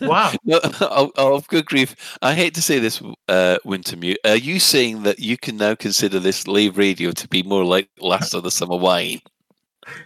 Wow. 0.00 0.32
No, 0.44 0.58
oh, 0.80 1.12
oh, 1.16 1.40
good 1.48 1.66
grief. 1.66 1.94
I 2.20 2.34
hate 2.34 2.52
to 2.54 2.62
say 2.62 2.80
this, 2.80 3.00
uh, 3.28 3.58
Wintermute. 3.64 4.16
Are 4.24 4.34
you 4.36 4.58
saying 4.58 5.04
that 5.04 5.20
you 5.20 5.36
can 5.36 5.56
now 5.56 5.76
consider 5.76 6.18
this 6.18 6.48
Lave 6.48 6.76
Radio 6.76 7.12
to 7.12 7.28
be 7.28 7.44
more 7.44 7.64
like 7.64 7.88
Last 8.00 8.34
of 8.34 8.42
the 8.42 8.50
Summer 8.50 8.76
Wine? 8.76 9.20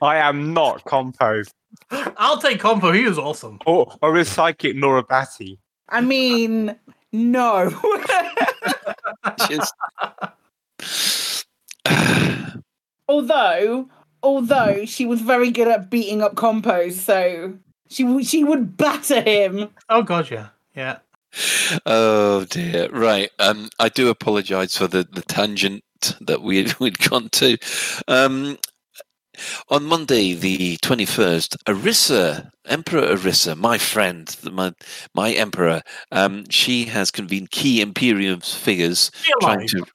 I 0.03 0.16
am 0.16 0.53
not 0.53 0.84
Compo 0.84 1.42
I'll 1.91 2.39
take 2.39 2.61
Compo. 2.61 2.93
He 2.93 3.05
was 3.05 3.18
awesome. 3.18 3.59
or, 3.66 3.93
or 4.03 4.16
is 4.16 4.29
psychic 4.29 4.77
Nora 4.77 5.03
Batty. 5.03 5.59
I 5.89 6.01
mean, 6.01 6.77
no. 7.12 7.70
Just... 9.49 9.74
although, 13.09 13.89
although 14.22 14.85
she 14.85 15.07
was 15.07 15.20
very 15.20 15.51
good 15.51 15.68
at 15.68 15.91
beating 15.91 16.22
up 16.22 16.35
Compos, 16.35 17.01
so 17.01 17.55
she 17.89 18.03
w- 18.03 18.24
she 18.24 18.45
would 18.45 18.77
batter 18.77 19.20
him. 19.20 19.70
Oh 19.89 20.03
god, 20.03 20.31
yeah, 20.31 20.49
yeah. 20.74 20.99
oh 21.87 22.45
dear. 22.45 22.89
Right. 22.91 23.31
Um, 23.39 23.70
I 23.79 23.89
do 23.89 24.09
apologise 24.09 24.77
for 24.77 24.87
the, 24.87 25.07
the 25.11 25.22
tangent 25.22 25.85
that 26.20 26.43
we 26.43 26.72
we'd 26.81 26.99
gone 26.99 27.29
to. 27.31 27.57
Um, 28.09 28.59
on 29.68 29.84
Monday, 29.84 30.34
the 30.34 30.76
twenty 30.78 31.05
first, 31.05 31.57
Arissa, 31.66 32.51
Emperor 32.66 33.03
Arissa, 33.16 33.57
my 33.57 33.78
friend, 33.78 34.34
my 34.51 34.72
my 35.14 35.32
emperor, 35.32 35.82
um, 36.12 36.45
she 36.51 36.84
has 36.87 37.11
convened 37.11 37.51
key 37.51 37.80
Imperium 37.80 38.41
figures 38.41 39.11
trying 39.41 39.59
alive? 39.59 39.68
to. 39.68 39.87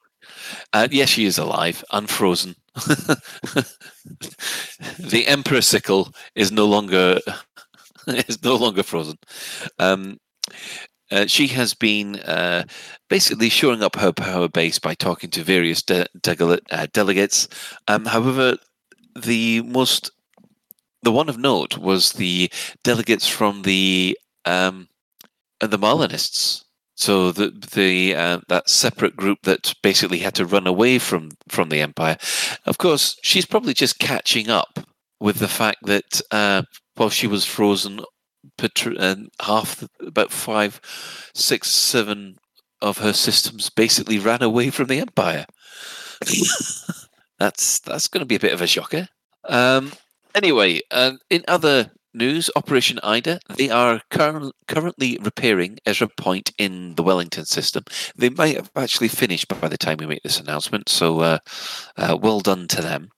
Uh, 0.72 0.88
yes, 0.90 1.08
she 1.08 1.24
is 1.24 1.38
alive, 1.38 1.84
unfrozen. 1.92 2.54
the 4.98 5.24
Emperor 5.26 5.60
sickle 5.60 6.12
is 6.34 6.50
no 6.50 6.66
longer 6.66 7.18
is 8.06 8.42
no 8.42 8.56
longer 8.56 8.82
frozen. 8.82 9.18
Um, 9.78 10.18
uh, 11.10 11.26
she 11.26 11.46
has 11.48 11.74
been 11.74 12.16
uh, 12.20 12.64
basically 13.10 13.50
shoring 13.50 13.82
up 13.82 13.96
her 13.96 14.12
power 14.12 14.48
base 14.48 14.78
by 14.78 14.94
talking 14.94 15.30
to 15.30 15.44
various 15.44 15.82
de- 15.82 16.06
dele- 16.22 16.60
uh, 16.70 16.86
delegates. 16.94 17.48
Um, 17.86 18.06
however, 18.06 18.56
the 19.14 19.62
most 19.62 20.10
the 21.02 21.12
one 21.12 21.28
of 21.28 21.38
note 21.38 21.78
was 21.78 22.12
the 22.12 22.50
delegates 22.84 23.26
from 23.26 23.62
the 23.62 24.16
um, 24.44 24.88
uh, 25.60 25.66
the 25.66 25.78
Marlinists. 25.78 26.64
So 26.94 27.32
the 27.32 27.50
the 27.74 28.14
uh, 28.14 28.40
that 28.48 28.68
separate 28.68 29.16
group 29.16 29.38
that 29.42 29.74
basically 29.82 30.18
had 30.18 30.34
to 30.36 30.46
run 30.46 30.66
away 30.66 30.98
from 30.98 31.30
from 31.48 31.68
the 31.68 31.80
empire. 31.80 32.16
Of 32.66 32.78
course, 32.78 33.16
she's 33.22 33.46
probably 33.46 33.74
just 33.74 33.98
catching 33.98 34.50
up 34.50 34.78
with 35.18 35.38
the 35.38 35.48
fact 35.48 35.78
that 35.86 36.20
uh, 36.30 36.62
while 36.94 37.10
she 37.10 37.26
was 37.26 37.46
frozen, 37.46 38.00
half 39.40 39.88
about 40.00 40.32
five, 40.32 40.80
six, 41.34 41.70
seven 41.70 42.36
of 42.80 42.98
her 42.98 43.12
systems 43.12 43.70
basically 43.70 44.18
ran 44.18 44.42
away 44.42 44.70
from 44.70 44.88
the 44.88 44.98
empire. 45.00 45.46
that's 47.42 47.80
that's 47.80 48.06
going 48.06 48.20
to 48.20 48.26
be 48.26 48.36
a 48.36 48.40
bit 48.40 48.52
of 48.52 48.62
a 48.62 48.66
shocker. 48.66 49.08
Um, 49.48 49.92
anyway, 50.34 50.80
uh, 50.92 51.12
in 51.28 51.44
other 51.48 51.90
news, 52.14 52.50
Operation 52.54 53.00
Ida, 53.02 53.40
they 53.56 53.68
are 53.68 54.00
cur- 54.10 54.52
currently 54.68 55.18
repairing 55.20 55.78
Ezra 55.84 56.08
Point 56.16 56.52
in 56.56 56.94
the 56.94 57.02
Wellington 57.02 57.44
system. 57.44 57.84
They 58.14 58.28
might 58.28 58.56
have 58.56 58.70
actually 58.76 59.08
finished 59.08 59.48
by 59.48 59.66
the 59.66 59.78
time 59.78 59.96
we 59.98 60.06
make 60.06 60.22
this 60.22 60.38
announcement, 60.38 60.88
so 60.88 61.20
uh, 61.20 61.38
uh, 61.96 62.16
well 62.20 62.40
done 62.40 62.68
to 62.68 62.80
them. 62.80 63.10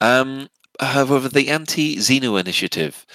Um, 0.00 0.48
however, 0.78 1.28
the 1.28 1.48
Anti 1.48 1.96
Xeno 1.96 2.38
Initiative, 2.38 3.06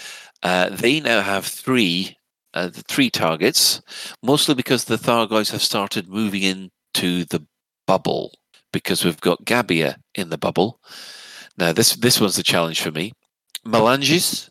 uh, 0.41 0.69
they 0.69 0.99
now 0.99 1.21
have 1.21 1.45
three. 1.45 2.15
Uh, 2.51 2.65
the 2.65 2.81
three 2.81 3.11
targets, 3.11 3.79
mostly 4.23 4.55
because 4.55 4.85
the 4.85 4.97
Thargoids 4.97 5.51
have 5.51 5.61
started 5.61 6.09
moving 6.09 6.41
into 6.41 7.23
the 7.25 7.45
bubble 7.85 8.31
because 8.71 9.03
we've 9.03 9.21
got 9.21 9.45
Gabia 9.45 9.97
in 10.15 10.29
the 10.29 10.37
bubble. 10.37 10.79
Now, 11.57 11.73
this 11.73 11.95
this 11.95 12.19
one's 12.21 12.37
a 12.37 12.43
challenge 12.43 12.81
for 12.81 12.91
me. 12.91 13.13
Melanges 13.65 14.49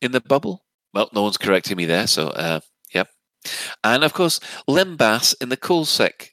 in 0.00 0.12
the 0.12 0.20
bubble. 0.20 0.64
Well, 0.94 1.10
no 1.12 1.22
one's 1.22 1.36
correcting 1.36 1.76
me 1.76 1.84
there, 1.84 2.06
so 2.06 2.28
uh, 2.28 2.60
yep. 2.94 3.08
And 3.84 4.04
of 4.04 4.14
course, 4.14 4.40
Lembas 4.68 5.34
in 5.40 5.50
the 5.50 5.56
Coalsack 5.56 6.30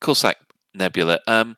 Coalsack 0.00 0.34
Nebula. 0.74 1.20
Um, 1.26 1.56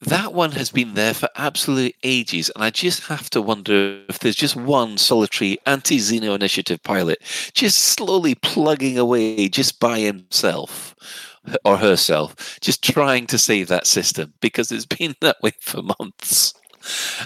that 0.00 0.32
one 0.34 0.50
has 0.52 0.70
been 0.70 0.94
there 0.94 1.14
for 1.14 1.28
absolute 1.36 1.94
ages, 2.02 2.50
and 2.54 2.64
I 2.64 2.70
just 2.70 3.04
have 3.04 3.30
to 3.30 3.40
wonder 3.40 4.02
if 4.08 4.18
there's 4.18 4.34
just 4.34 4.56
one 4.56 4.98
solitary 4.98 5.58
anti-Xeno 5.64 6.34
initiative 6.34 6.82
pilot 6.82 7.22
just 7.54 7.76
slowly 7.78 8.34
plugging 8.34 8.98
away 8.98 9.48
just 9.48 9.78
by 9.78 10.00
himself 10.00 10.96
or 11.64 11.78
herself, 11.78 12.58
just 12.60 12.82
trying 12.82 13.26
to 13.28 13.38
save 13.38 13.68
that 13.68 13.86
system 13.86 14.34
because 14.40 14.70
it's 14.72 14.86
been 14.86 15.14
that 15.20 15.42
way 15.42 15.52
for 15.60 15.82
months. 15.82 16.54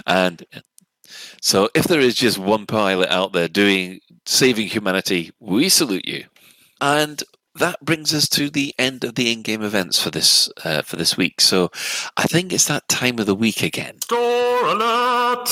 And 0.05 0.45
so, 1.41 1.69
if 1.73 1.85
there 1.85 1.99
is 1.99 2.15
just 2.15 2.37
one 2.37 2.65
pilot 2.65 3.09
out 3.09 3.33
there 3.33 3.47
doing 3.47 4.01
saving 4.25 4.67
humanity, 4.67 5.31
we 5.39 5.69
salute 5.69 6.07
you. 6.07 6.25
And 6.81 7.23
that 7.55 7.83
brings 7.83 8.13
us 8.13 8.29
to 8.29 8.49
the 8.49 8.73
end 8.77 9.03
of 9.03 9.15
the 9.15 9.31
in-game 9.31 9.63
events 9.63 10.01
for 10.01 10.11
this 10.11 10.49
uh, 10.63 10.83
for 10.83 10.95
this 10.95 11.17
week. 11.17 11.41
So, 11.41 11.71
I 12.17 12.23
think 12.23 12.53
it's 12.53 12.67
that 12.67 12.87
time 12.87 13.19
of 13.19 13.25
the 13.25 13.35
week 13.35 13.63
again. 13.63 14.01
Store 14.01 14.67
alert! 14.67 15.49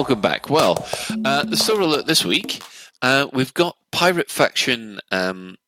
Welcome 0.00 0.22
back. 0.22 0.48
Well, 0.48 0.88
uh, 1.26 1.44
the 1.44 1.58
store 1.58 1.82
alert 1.82 2.06
this 2.06 2.24
week, 2.24 2.62
uh, 3.02 3.26
we've 3.34 3.52
got 3.52 3.76
pirate 3.92 4.30
faction 4.30 4.98
um, 5.10 5.58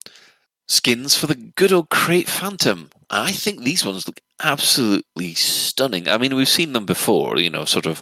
skins 0.66 1.14
for 1.14 1.26
the 1.26 1.34
good 1.34 1.70
old 1.70 1.90
Krait 1.90 2.28
Phantom. 2.28 2.88
I 3.10 3.30
think 3.30 3.60
these 3.60 3.84
ones 3.84 4.06
look 4.06 4.20
absolutely 4.42 5.34
stunning. 5.34 6.08
I 6.08 6.16
mean, 6.16 6.34
we've 6.34 6.48
seen 6.48 6.72
them 6.72 6.86
before. 6.86 7.38
You 7.38 7.50
know, 7.50 7.66
sort 7.66 7.84
of. 7.84 8.00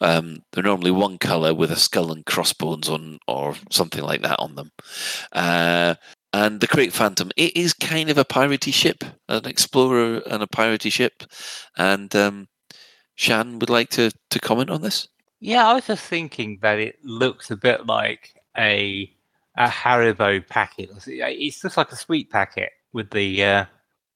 Um, 0.00 0.44
they're 0.52 0.62
normally 0.62 0.92
one 0.92 1.18
color 1.18 1.52
with 1.52 1.72
a 1.72 1.76
skull 1.76 2.12
and 2.12 2.24
crossbones 2.24 2.88
on, 2.88 3.18
or 3.26 3.56
something 3.72 4.04
like 4.04 4.22
that 4.22 4.38
on 4.38 4.54
them. 4.54 4.70
Uh, 5.32 5.96
and 6.32 6.60
the 6.60 6.68
Krait 6.68 6.92
Phantom, 6.92 7.32
it 7.36 7.56
is 7.56 7.74
kind 7.74 8.08
of 8.08 8.18
a 8.18 8.24
piratey 8.24 8.72
ship, 8.72 9.02
an 9.28 9.46
explorer 9.46 10.22
and 10.30 10.44
a 10.44 10.46
piratey 10.46 10.92
ship. 10.92 11.24
And 11.76 12.14
um, 12.14 12.46
Shan 13.16 13.58
would 13.58 13.70
like 13.70 13.90
to 13.90 14.12
to 14.30 14.38
comment 14.38 14.70
on 14.70 14.82
this. 14.82 15.08
Yeah, 15.44 15.66
I 15.66 15.74
was 15.74 15.88
just 15.88 16.04
thinking 16.04 16.60
that 16.62 16.78
it 16.78 17.04
looks 17.04 17.50
a 17.50 17.56
bit 17.56 17.84
like 17.84 18.40
a 18.56 19.12
a 19.56 19.66
Haribo 19.66 20.46
packet. 20.46 20.88
It's 21.04 21.60
just 21.60 21.76
like 21.76 21.90
a 21.90 21.96
sweet 21.96 22.30
packet 22.30 22.70
with 22.92 23.10
the 23.10 23.44
uh, 23.44 23.64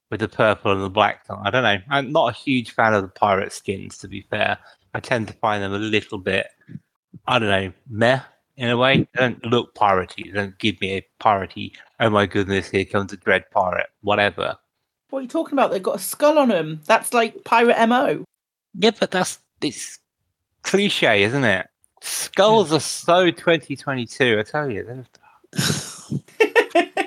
with 0.08 0.20
the 0.20 0.28
purple 0.28 0.70
and 0.70 0.82
the 0.82 0.88
black. 0.88 1.24
I 1.28 1.50
don't 1.50 1.64
know. 1.64 1.78
I'm 1.90 2.12
not 2.12 2.32
a 2.32 2.36
huge 2.36 2.70
fan 2.70 2.94
of 2.94 3.02
the 3.02 3.08
pirate 3.08 3.52
skins, 3.52 3.98
to 3.98 4.08
be 4.08 4.20
fair. 4.20 4.56
I 4.94 5.00
tend 5.00 5.26
to 5.26 5.34
find 5.34 5.64
them 5.64 5.74
a 5.74 5.78
little 5.78 6.18
bit, 6.18 6.46
I 7.26 7.40
don't 7.40 7.48
know, 7.48 7.72
meh 7.90 8.20
in 8.56 8.70
a 8.70 8.76
way. 8.76 8.98
They 8.98 9.20
don't 9.20 9.44
look 9.44 9.74
piratey. 9.74 10.26
They 10.26 10.30
don't 10.30 10.56
give 10.60 10.80
me 10.80 10.92
a 10.92 11.06
piratey. 11.20 11.72
Oh 11.98 12.08
my 12.08 12.26
goodness, 12.26 12.70
here 12.70 12.84
comes 12.84 13.12
a 13.12 13.16
dread 13.16 13.50
pirate. 13.50 13.88
Whatever. 14.02 14.56
What 15.10 15.18
are 15.18 15.22
you 15.22 15.28
talking 15.28 15.54
about? 15.54 15.72
They've 15.72 15.82
got 15.82 15.96
a 15.96 15.98
skull 15.98 16.38
on 16.38 16.50
them. 16.50 16.82
That's 16.86 17.12
like 17.12 17.42
pirate 17.42 17.84
mo. 17.88 18.24
Yeah, 18.74 18.92
but 18.96 19.10
that's 19.10 19.40
it's 19.60 19.98
cliche, 20.66 21.22
isn't 21.22 21.44
it? 21.44 21.66
Skulls 22.02 22.72
are 22.72 22.80
so 22.80 23.30
2022. 23.30 24.38
I 24.38 24.42
tell 24.42 24.70
you. 24.70 24.84
they're- 24.84 25.06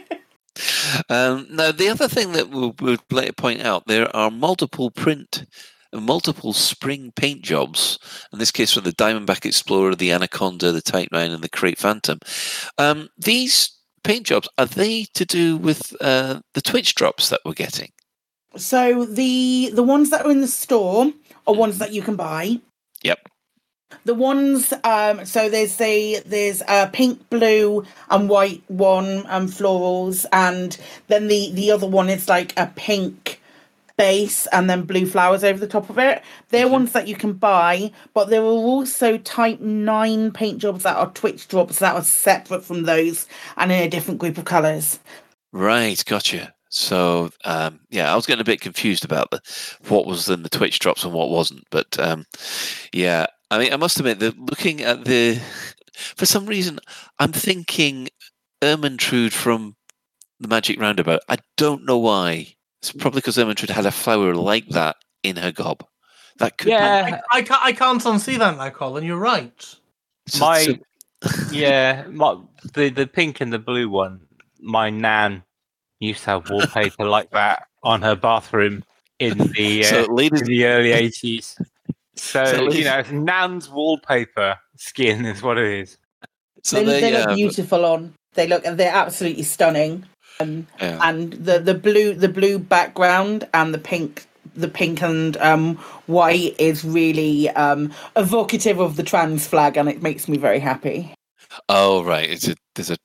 Um, 1.07 1.47
now, 1.49 1.71
the 1.71 1.87
other 1.89 2.07
thing 2.09 2.33
that 2.33 2.49
we 2.49 2.73
would 2.81 2.99
like 3.11 3.27
to 3.27 3.33
point 3.33 3.61
out, 3.61 3.87
there 3.87 4.13
are 4.15 4.29
multiple 4.29 4.91
print 4.91 5.45
multiple 5.93 6.53
spring 6.53 7.11
paint 7.15 7.41
jobs. 7.41 7.97
In 8.31 8.39
this 8.39 8.51
case, 8.51 8.73
for 8.73 8.81
the 8.81 8.91
Diamondback 8.91 9.45
Explorer, 9.45 9.95
the 9.95 10.11
Anaconda, 10.11 10.71
the 10.71 10.81
Type 10.81 11.09
9, 11.11 11.31
and 11.31 11.43
the 11.43 11.49
Krait 11.49 11.77
Phantom. 11.77 12.19
Um, 12.77 13.09
these 13.17 13.71
paint 14.03 14.25
jobs, 14.27 14.47
are 14.57 14.65
they 14.65 15.05
to 15.15 15.25
do 15.25 15.57
with 15.57 15.95
uh, 16.01 16.41
the 16.53 16.61
Twitch 16.61 16.93
drops 16.95 17.29
that 17.29 17.41
we're 17.45 17.53
getting? 17.53 17.91
So 18.55 19.05
the 19.05 19.69
the 19.73 19.83
ones 19.83 20.09
that 20.09 20.25
are 20.25 20.31
in 20.31 20.41
the 20.41 20.47
store 20.47 21.11
are 21.45 21.53
ones 21.53 21.77
that 21.77 21.93
you 21.93 22.01
can 22.01 22.15
buy. 22.15 22.59
Yep. 23.03 23.19
The 24.05 24.13
ones, 24.13 24.73
um, 24.83 25.25
so 25.25 25.49
there's 25.49 25.79
a 25.81 26.19
there's 26.21 26.61
a 26.67 26.87
pink, 26.87 27.29
blue, 27.29 27.85
and 28.09 28.29
white 28.29 28.63
one, 28.67 29.25
um, 29.27 29.47
florals, 29.47 30.25
and 30.31 30.77
then 31.07 31.27
the 31.27 31.51
the 31.51 31.71
other 31.71 31.87
one 31.87 32.09
is 32.09 32.29
like 32.29 32.57
a 32.57 32.67
pink 32.75 33.41
base 33.99 34.47
and 34.53 34.69
then 34.69 34.83
blue 34.83 35.05
flowers 35.05 35.43
over 35.43 35.59
the 35.59 35.67
top 35.67 35.89
of 35.89 35.99
it. 35.99 36.23
They're 36.49 36.69
ones 36.69 36.93
that 36.93 37.09
you 37.09 37.15
can 37.15 37.33
buy, 37.33 37.91
but 38.13 38.29
there 38.29 38.41
are 38.41 38.45
also 38.45 39.17
Type 39.17 39.59
Nine 39.59 40.31
paint 40.31 40.59
jobs 40.59 40.83
that 40.83 40.95
are 40.95 41.11
Twitch 41.11 41.49
drops 41.49 41.79
that 41.79 41.95
are 41.95 42.03
separate 42.03 42.63
from 42.63 42.83
those 42.83 43.27
and 43.57 43.71
in 43.71 43.83
a 43.83 43.89
different 43.89 44.19
group 44.19 44.37
of 44.37 44.45
colours. 44.45 44.99
Right, 45.51 46.01
gotcha. 46.05 46.53
So 46.69 47.31
um, 47.43 47.81
yeah, 47.89 48.11
I 48.11 48.15
was 48.15 48.25
getting 48.25 48.41
a 48.41 48.45
bit 48.45 48.61
confused 48.61 49.03
about 49.03 49.31
the 49.31 49.41
what 49.89 50.05
was 50.05 50.29
in 50.29 50.43
the 50.43 50.49
Twitch 50.49 50.79
drops 50.79 51.03
and 51.03 51.13
what 51.13 51.29
wasn't. 51.29 51.65
But 51.69 51.99
um, 51.99 52.25
yeah, 52.93 53.25
I 53.51 53.57
mean, 53.59 53.73
I 53.73 53.77
must 53.77 53.99
admit 53.99 54.19
that 54.19 54.39
looking 54.39 54.81
at 54.81 55.05
the, 55.05 55.39
for 55.93 56.25
some 56.25 56.45
reason, 56.45 56.79
I'm 57.17 57.31
thinking 57.31 58.09
Ermintrude 58.61 59.31
from 59.31 59.75
the 60.39 60.47
Magic 60.47 60.79
Roundabout. 60.79 61.21
I 61.27 61.37
don't 61.57 61.85
know 61.85 61.97
why. 61.97 62.55
It's 62.81 62.91
probably 62.91 63.19
because 63.19 63.37
Ermintrude 63.37 63.69
had 63.71 63.85
a 63.85 63.91
flower 63.91 64.35
like 64.35 64.67
that 64.69 64.97
in 65.23 65.35
her 65.37 65.51
gob. 65.51 65.83
That 66.37 66.57
could 66.57 66.69
I, 67.31 67.37
I, 67.39 67.41
can't, 67.41 67.61
I 67.63 67.71
can't 67.73 68.01
unsee 68.01 68.37
that 68.37 68.55
now, 68.57 68.69
Colin. 68.69 69.03
You're 69.03 69.17
right. 69.17 69.75
My 70.39 70.79
yeah, 71.51 72.05
my, 72.09 72.37
the 72.73 72.89
the 72.89 73.05
pink 73.07 73.41
and 73.41 73.51
the 73.51 73.59
blue 73.59 73.89
one. 73.89 74.21
My 74.61 74.89
nan 74.89 75.43
used 75.99 76.23
to 76.23 76.29
have 76.31 76.49
wallpaper 76.49 77.05
like 77.05 77.31
that 77.31 77.67
on 77.83 78.01
her 78.01 78.15
bathroom 78.15 78.83
in 79.19 79.37
the 79.37 79.81
uh, 79.85 79.89
So, 79.89 80.13
ladies- 80.13 80.41
in 80.41 80.47
the 80.47 80.65
early 80.65 80.91
eighties. 80.93 81.59
So, 82.19 82.45
So, 82.45 82.71
you 82.71 82.83
know, 82.83 82.99
it's 82.99 83.11
nan's 83.11 83.69
wallpaper 83.69 84.57
skin 84.75 85.25
is 85.25 85.41
what 85.41 85.57
it 85.57 85.79
is. 85.79 85.97
So 86.63 86.77
they, 86.77 86.85
there 86.85 87.01
they 87.01 87.11
look 87.11 87.27
have 87.27 87.35
beautiful 87.35 87.85
on. 87.85 88.13
They 88.33 88.47
look 88.47 88.63
they're 88.63 88.93
absolutely 88.93 89.43
stunning. 89.43 90.05
Um, 90.39 90.67
Yeah. 90.79 90.99
and 91.01 91.33
the 91.33 91.59
the 91.59 91.73
blue 91.73 92.13
the 92.13 92.29
blue 92.29 92.59
background 92.59 93.47
and 93.53 93.73
the 93.73 93.77
pink 93.79 94.25
the 94.55 94.67
pink 94.67 95.01
and 95.01 95.37
um, 95.37 95.75
white 96.07 96.55
is 96.59 96.83
really 96.83 97.49
um, 97.51 97.93
evocative 98.15 98.79
of 98.79 98.95
the 98.95 99.03
trans 99.03 99.47
flag, 99.47 99.77
and 99.77 99.87
it 99.89 100.01
makes 100.01 100.27
me 100.27 100.37
very 100.37 100.59
happy. 100.59 101.13
Oh 101.67 102.03
right, 102.03 102.29
it's 102.29 102.47
a 102.47 102.55
there's 102.75 102.91
a. 102.91 102.97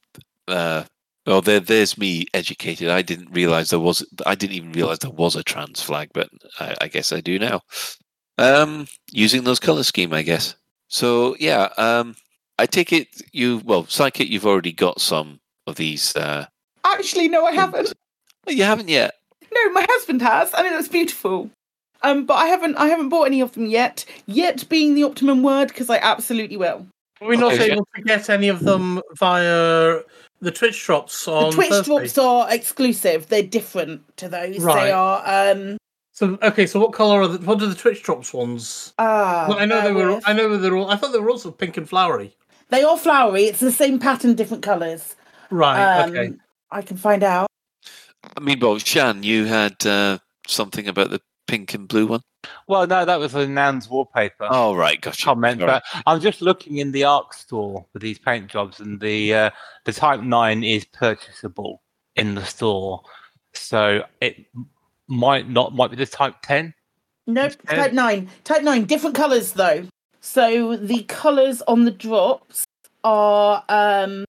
Uh, 0.47 0.85
well, 1.27 1.41
there 1.41 1.61
there's 1.61 1.97
me 1.97 2.27
educated. 2.35 2.91
I 2.91 3.03
didn't 3.03 3.33
realize 3.33 3.71
there 3.71 3.81
was. 3.81 4.05
I 4.27 4.35
didn't 4.35 4.57
even 4.57 4.73
realize 4.73 4.99
there 4.99 5.11
was 5.11 5.37
a 5.37 5.43
trans 5.43 5.81
flag, 5.81 6.11
but 6.12 6.29
I, 6.61 6.75
I 6.83 6.89
guess 6.89 7.12
I 7.12 7.21
do 7.21 7.39
now. 7.39 7.61
Um, 8.39 8.87
using 9.12 9.45
those 9.45 9.61
color 9.61 9.82
scheme, 9.85 10.12
I 10.12 10.22
guess. 10.22 10.57
So 10.89 11.37
yeah, 11.39 11.68
um, 11.76 12.16
I 12.59 12.66
take 12.66 12.93
it 12.93 13.09
you 13.32 13.62
well, 13.64 13.87
Psychic. 13.87 14.28
You've 14.28 14.47
already 14.47 14.72
got 14.72 15.01
some 15.01 15.41
of 15.66 15.76
these. 15.76 16.14
Uh, 16.16 16.47
Actually, 16.85 17.28
no, 17.28 17.45
I 17.47 17.53
haven't. 17.53 17.93
you 18.47 18.64
haven't 18.64 18.89
yet. 18.89 19.14
No, 19.53 19.70
my 19.72 19.87
husband 19.89 20.20
has, 20.22 20.53
and 20.55 20.66
it 20.66 20.72
looks 20.72 20.89
beautiful. 20.89 21.51
Um, 22.03 22.26
but 22.26 22.35
I 22.35 22.47
haven't 22.47 22.76
I 22.76 22.89
haven't 22.89 23.09
bought 23.09 23.24
any 23.26 23.41
of 23.41 23.53
them 23.53 23.66
yet. 23.66 24.05
Yet 24.26 24.68
being 24.68 24.95
the 24.95 25.05
optimum 25.05 25.43
word, 25.43 25.68
because 25.68 25.89
I 25.89 25.99
absolutely 25.99 26.57
will. 26.57 26.87
We're 27.20 27.28
we 27.28 27.37
not 27.37 27.55
Okay. 27.55 27.70
able 27.72 27.87
to 27.95 28.03
get 28.03 28.28
any 28.28 28.49
of 28.49 28.61
them 28.61 29.01
via 29.16 30.01
the 30.41 30.51
Twitch 30.51 30.85
drops 30.85 31.24
The 31.24 31.51
Twitch 31.53 31.68
Thursday? 31.70 31.85
drops 31.99 32.18
are 32.18 32.53
exclusive. 32.53 33.28
They're 33.28 33.43
different 33.43 34.03
to 34.18 34.28
those. 34.28 34.59
Right. 34.59 34.85
They 34.87 34.91
are 34.93 35.22
um 35.53 35.78
So 36.15 36.39
okay, 36.43 36.67
so 36.67 36.79
what 36.79 36.93
color 36.93 37.23
are 37.23 37.29
the 37.29 37.45
what 37.45 37.61
are 37.61 37.67
the 37.67 37.75
Twitch 37.75 38.03
drops 38.05 38.33
ones? 38.33 38.95
ah 38.99 39.47
Well, 39.49 39.59
I 39.59 39.67
know 39.67 39.83
they 39.83 39.93
were. 39.93 40.15
with. 40.15 40.29
I 40.29 40.33
know 40.33 40.57
they're 40.57 40.77
all. 40.77 40.89
I 40.89 40.97
thought 40.97 41.12
they 41.12 41.19
were 41.19 41.31
also 41.31 41.51
pink 41.51 41.77
and 41.77 41.89
flowery. 41.89 42.37
They 42.71 42.85
are 42.85 42.97
flowery. 42.97 43.45
It's 43.45 43.59
the 43.61 43.73
same 43.73 43.99
pattern, 43.99 44.35
different 44.37 44.62
colours. 44.62 45.17
Right. 45.51 46.03
Um, 46.03 46.11
okay. 46.11 46.33
I 46.71 46.83
can 46.83 46.97
find 46.97 47.25
out. 47.25 47.49
I 48.37 48.41
mean, 48.41 48.61
well, 48.61 48.79
Shan, 48.79 49.25
you 49.25 49.47
had 49.47 49.85
uh, 49.85 50.19
something 50.47 50.87
about 50.87 51.11
the 51.11 51.21
pink 51.49 51.75
and 51.75 51.89
blue 51.89 52.07
one. 52.07 52.21
Well, 52.69 52.87
no, 52.87 53.05
that 53.05 53.19
was 53.19 53.35
a 53.35 53.49
nan's 53.49 53.89
wallpaper. 53.91 54.47
Oh 54.49 54.75
right, 54.77 55.01
gotcha. 55.01 55.25
comment, 55.25 55.62
All 55.62 55.67
right. 55.69 55.83
but 55.93 56.03
I'm 56.07 56.21
just 56.21 56.43
looking 56.43 56.79
in 56.79 56.93
the 56.93 57.03
ARX 57.05 57.39
store 57.41 57.87
for 57.93 57.99
these 57.99 58.21
paint 58.21 58.47
jobs, 58.49 58.79
and 58.79 59.01
the 59.01 59.35
uh, 59.35 59.51
the 59.85 59.93
Type 59.93 60.21
Nine 60.21 60.62
is 60.62 60.85
purchasable 60.85 61.83
in 62.15 62.37
the 62.37 62.45
store, 62.45 63.03
so 63.53 64.05
it 64.21 64.47
might 65.09 65.49
not 65.49 65.75
might 65.75 65.91
be 65.91 65.97
the 65.97 66.07
Type 66.07 66.37
Ten. 66.43 66.75
Nope, 67.27 67.53
type 67.67 67.93
nine. 67.93 68.29
Type 68.45 68.63
nine, 68.63 68.85
different 68.85 69.17
colours 69.17 69.53
though. 69.53 69.87
So 70.21 70.77
the 70.77 71.03
colours 71.05 71.63
on 71.63 71.85
the 71.85 71.91
drops 71.91 72.65
are 73.03 73.65
um 73.69 74.25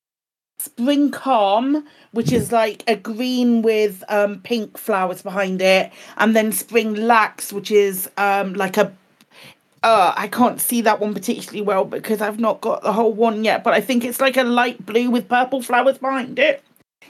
Spring 0.60 1.12
Calm, 1.12 1.86
which 2.12 2.32
is 2.32 2.52
like 2.52 2.84
a 2.88 2.96
green 2.96 3.62
with 3.62 4.04
um 4.10 4.40
pink 4.42 4.78
flowers 4.78 5.22
behind 5.22 5.62
it, 5.62 5.92
and 6.18 6.36
then 6.36 6.52
Spring 6.52 6.96
Lax, 6.96 7.52
which 7.52 7.72
is 7.72 8.10
um 8.18 8.54
like 8.54 8.78
a 8.78 8.94
uh 9.84 10.14
I 10.16 10.28
can't 10.28 10.62
see 10.62 10.82
that 10.82 11.00
one 11.00 11.14
particularly 11.14 11.62
well 11.62 11.86
because 11.86 12.22
I've 12.22 12.40
not 12.40 12.62
got 12.62 12.82
the 12.82 12.94
whole 12.94 13.14
one 13.14 13.44
yet, 13.44 13.64
but 13.64 13.74
I 13.74 13.82
think 13.82 14.06
it's 14.06 14.22
like 14.22 14.38
a 14.38 14.44
light 14.44 14.86
blue 14.86 15.10
with 15.10 15.28
purple 15.28 15.62
flowers 15.62 15.98
behind 15.98 16.40
it. 16.40 16.64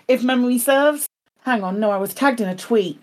If 0.07 0.23
memory 0.23 0.57
serves. 0.57 1.07
Hang 1.43 1.63
on, 1.63 1.79
no, 1.79 1.91
I 1.91 1.97
was 1.97 2.13
tagged 2.13 2.41
in 2.41 2.49
a 2.49 2.55
tweet. 2.55 2.99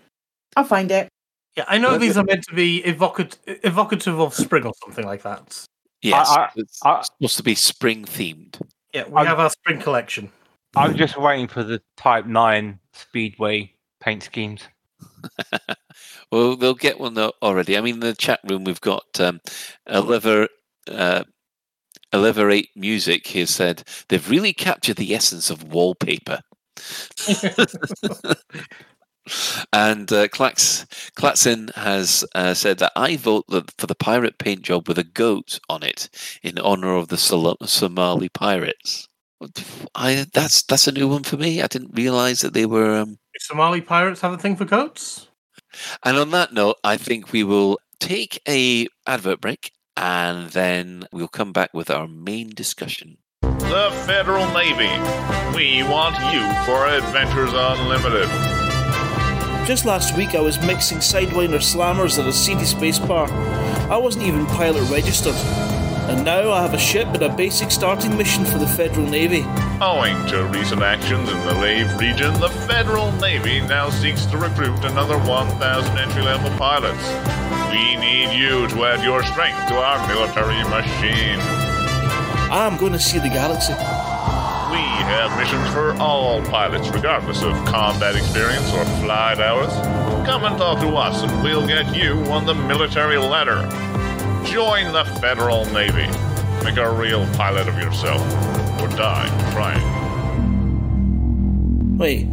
I'll 0.55 0.63
find 0.63 0.91
it. 0.91 1.09
Yeah, 1.55 1.65
I 1.67 1.77
know 1.77 1.97
these 1.97 2.17
are 2.17 2.23
meant 2.23 2.43
to 2.49 2.55
be 2.55 2.77
evocative, 2.83 3.39
evocative 3.63 4.19
of 4.19 4.33
spring 4.33 4.65
or 4.65 4.73
something 4.83 5.05
like 5.05 5.21
that. 5.23 5.65
Yes, 6.01 6.27
I- 6.29 6.49
it's 6.55 6.79
I- 6.83 7.01
supposed 7.01 7.37
to 7.37 7.43
be 7.43 7.55
spring 7.55 8.05
themed. 8.05 8.59
Yeah, 8.93 9.07
we 9.07 9.17
I'm- 9.17 9.27
have 9.27 9.39
our 9.39 9.49
spring 9.49 9.79
collection. 9.79 10.31
I'm 10.75 10.95
just 10.97 11.17
waiting 11.17 11.47
for 11.47 11.63
the 11.63 11.79
Type 11.97 12.25
Nine 12.25 12.79
Speedway 12.93 13.73
paint 13.99 14.23
schemes. 14.23 14.63
Well, 16.31 16.55
they'll 16.55 16.73
get 16.73 16.99
one 16.99 17.13
though 17.13 17.33
already. 17.43 17.77
I 17.77 17.81
mean, 17.81 17.95
in 17.95 17.99
the 17.99 18.15
chat 18.15 18.39
room 18.49 18.63
we've 18.63 18.81
got 18.81 19.05
um, 19.19 19.39
Elever, 19.87 20.47
uh, 20.89 21.23
Elever 22.11 22.51
Eight 22.51 22.69
Music. 22.75 23.27
He 23.27 23.45
said 23.45 23.83
they've 24.09 24.27
really 24.29 24.51
captured 24.53 24.95
the 24.95 25.13
essence 25.13 25.51
of 25.51 25.71
wallpaper. 25.71 26.39
and 29.71 30.11
uh, 30.11 30.27
Klax, 30.27 30.85
Klaxin 31.15 31.73
has 31.75 32.25
uh, 32.35 32.53
said 32.53 32.79
that 32.79 32.91
I 32.95 33.15
vote 33.15 33.45
for 33.77 33.87
the 33.87 33.95
pirate 33.95 34.37
paint 34.37 34.63
job 34.63 34.87
with 34.87 34.97
a 34.97 35.03
goat 35.03 35.59
on 35.69 35.83
it 35.83 36.09
in 36.43 36.59
honor 36.59 36.95
of 36.95 37.07
the 37.07 37.17
Sol- 37.17 37.57
Somali 37.65 38.29
pirates. 38.29 39.07
I 39.93 40.25
that's 40.33 40.63
that's 40.63 40.87
a 40.87 40.91
new 40.91 41.07
one 41.09 41.23
for 41.23 41.35
me. 41.37 41.61
I 41.61 41.67
didn't 41.67 41.95
realize 41.97 42.41
that 42.41 42.53
they 42.53 42.65
were. 42.65 42.95
Um, 42.95 43.09
Do 43.33 43.39
Somali 43.39 43.81
pirates 43.81 44.21
have 44.21 44.31
a 44.31 44.37
thing 44.37 44.55
for 44.55 44.65
goats? 44.65 45.27
and 46.05 46.17
on 46.17 46.31
that 46.31 46.53
note, 46.53 46.77
I 46.83 46.97
think 46.97 47.31
we 47.33 47.43
will 47.43 47.79
take 47.99 48.41
a 48.47 48.87
advert 49.07 49.41
break 49.41 49.71
and 49.97 50.49
then 50.51 51.05
we'll 51.11 51.27
come 51.27 51.51
back 51.51 51.73
with 51.73 51.89
our 51.89 52.07
main 52.07 52.49
discussion. 52.49 53.17
The 53.41 53.91
Federal 54.05 54.45
Navy. 54.53 54.91
We 55.55 55.83
want 55.83 56.15
you 56.33 56.41
for 56.65 56.87
Adventures 56.87 57.51
Unlimited. 57.53 58.29
Just 59.65 59.85
last 59.85 60.17
week, 60.17 60.35
I 60.35 60.41
was 60.41 60.59
mixing 60.59 60.97
Sidewinder 60.97 61.61
slammers 61.61 62.19
at 62.19 62.27
a 62.27 62.33
seedy 62.33 62.65
space 62.65 62.99
bar. 62.99 63.31
I 63.89 63.95
wasn't 63.95 64.25
even 64.25 64.45
pilot 64.45 64.89
registered. 64.91 65.35
And 66.11 66.25
now 66.25 66.51
I 66.51 66.61
have 66.61 66.73
a 66.73 66.77
ship 66.77 67.07
and 67.07 67.23
a 67.23 67.33
basic 67.33 67.71
starting 67.71 68.17
mission 68.17 68.43
for 68.43 68.57
the 68.57 68.67
Federal 68.67 69.07
Navy. 69.07 69.45
Owing 69.79 70.17
to 70.27 70.43
recent 70.47 70.81
actions 70.81 71.29
in 71.29 71.39
the 71.47 71.53
Lave 71.55 71.97
region, 71.97 72.33
the 72.41 72.49
Federal 72.67 73.13
Navy 73.13 73.61
now 73.61 73.89
seeks 73.89 74.25
to 74.25 74.37
recruit 74.37 74.83
another 74.83 75.17
1,000 75.19 75.97
entry 75.97 76.23
level 76.23 76.49
pilots. 76.57 77.07
We 77.71 77.95
need 77.95 78.37
you 78.37 78.67
to 78.67 78.83
add 78.83 79.01
your 79.01 79.23
strength 79.23 79.69
to 79.69 79.75
our 79.75 80.05
military 80.09 80.61
machine. 80.69 81.39
I'm 82.51 82.75
going 82.75 82.91
to 82.91 82.99
see 82.99 83.19
the 83.19 83.29
galaxy. 83.29 83.73
We 84.73 84.79
have 84.79 85.37
missions 85.37 85.69
for 85.71 85.93
all 86.01 86.41
pilots, 86.45 86.89
regardless 86.89 87.43
of 87.43 87.53
combat 87.65 88.15
experience 88.15 88.73
or 88.73 88.83
flight 89.03 89.37
hours. 89.37 89.71
Come 90.25 90.45
and 90.45 90.57
talk 90.57 90.79
to 90.79 90.95
us, 90.95 91.21
and 91.21 91.43
we'll 91.43 91.67
get 91.67 91.95
you 91.95 92.13
on 92.31 92.47
the 92.47 92.55
military 92.55 93.19
ladder. 93.19 93.61
Join 94.43 94.91
the 94.91 95.05
Federal 95.21 95.65
Navy. 95.65 96.07
Make 96.63 96.77
a 96.77 96.91
real 96.91 97.27
pilot 97.35 97.67
of 97.67 97.77
yourself, 97.77 98.19
or 98.81 98.87
die 98.97 99.29
trying. 99.51 99.79
Wait, 101.99 102.25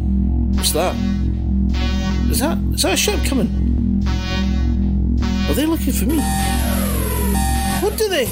what's 0.55 0.71
that? 0.71 0.95
Is 2.31 2.39
that 2.39 2.57
is 2.73 2.81
that 2.81 2.93
a 2.93 2.97
ship 2.97 3.23
coming? 3.23 4.03
Are 5.47 5.53
they 5.53 5.67
looking 5.67 5.93
for 5.93 6.05
me? 6.05 6.17
What 7.81 7.99
do 7.99 8.09
they? 8.09 8.27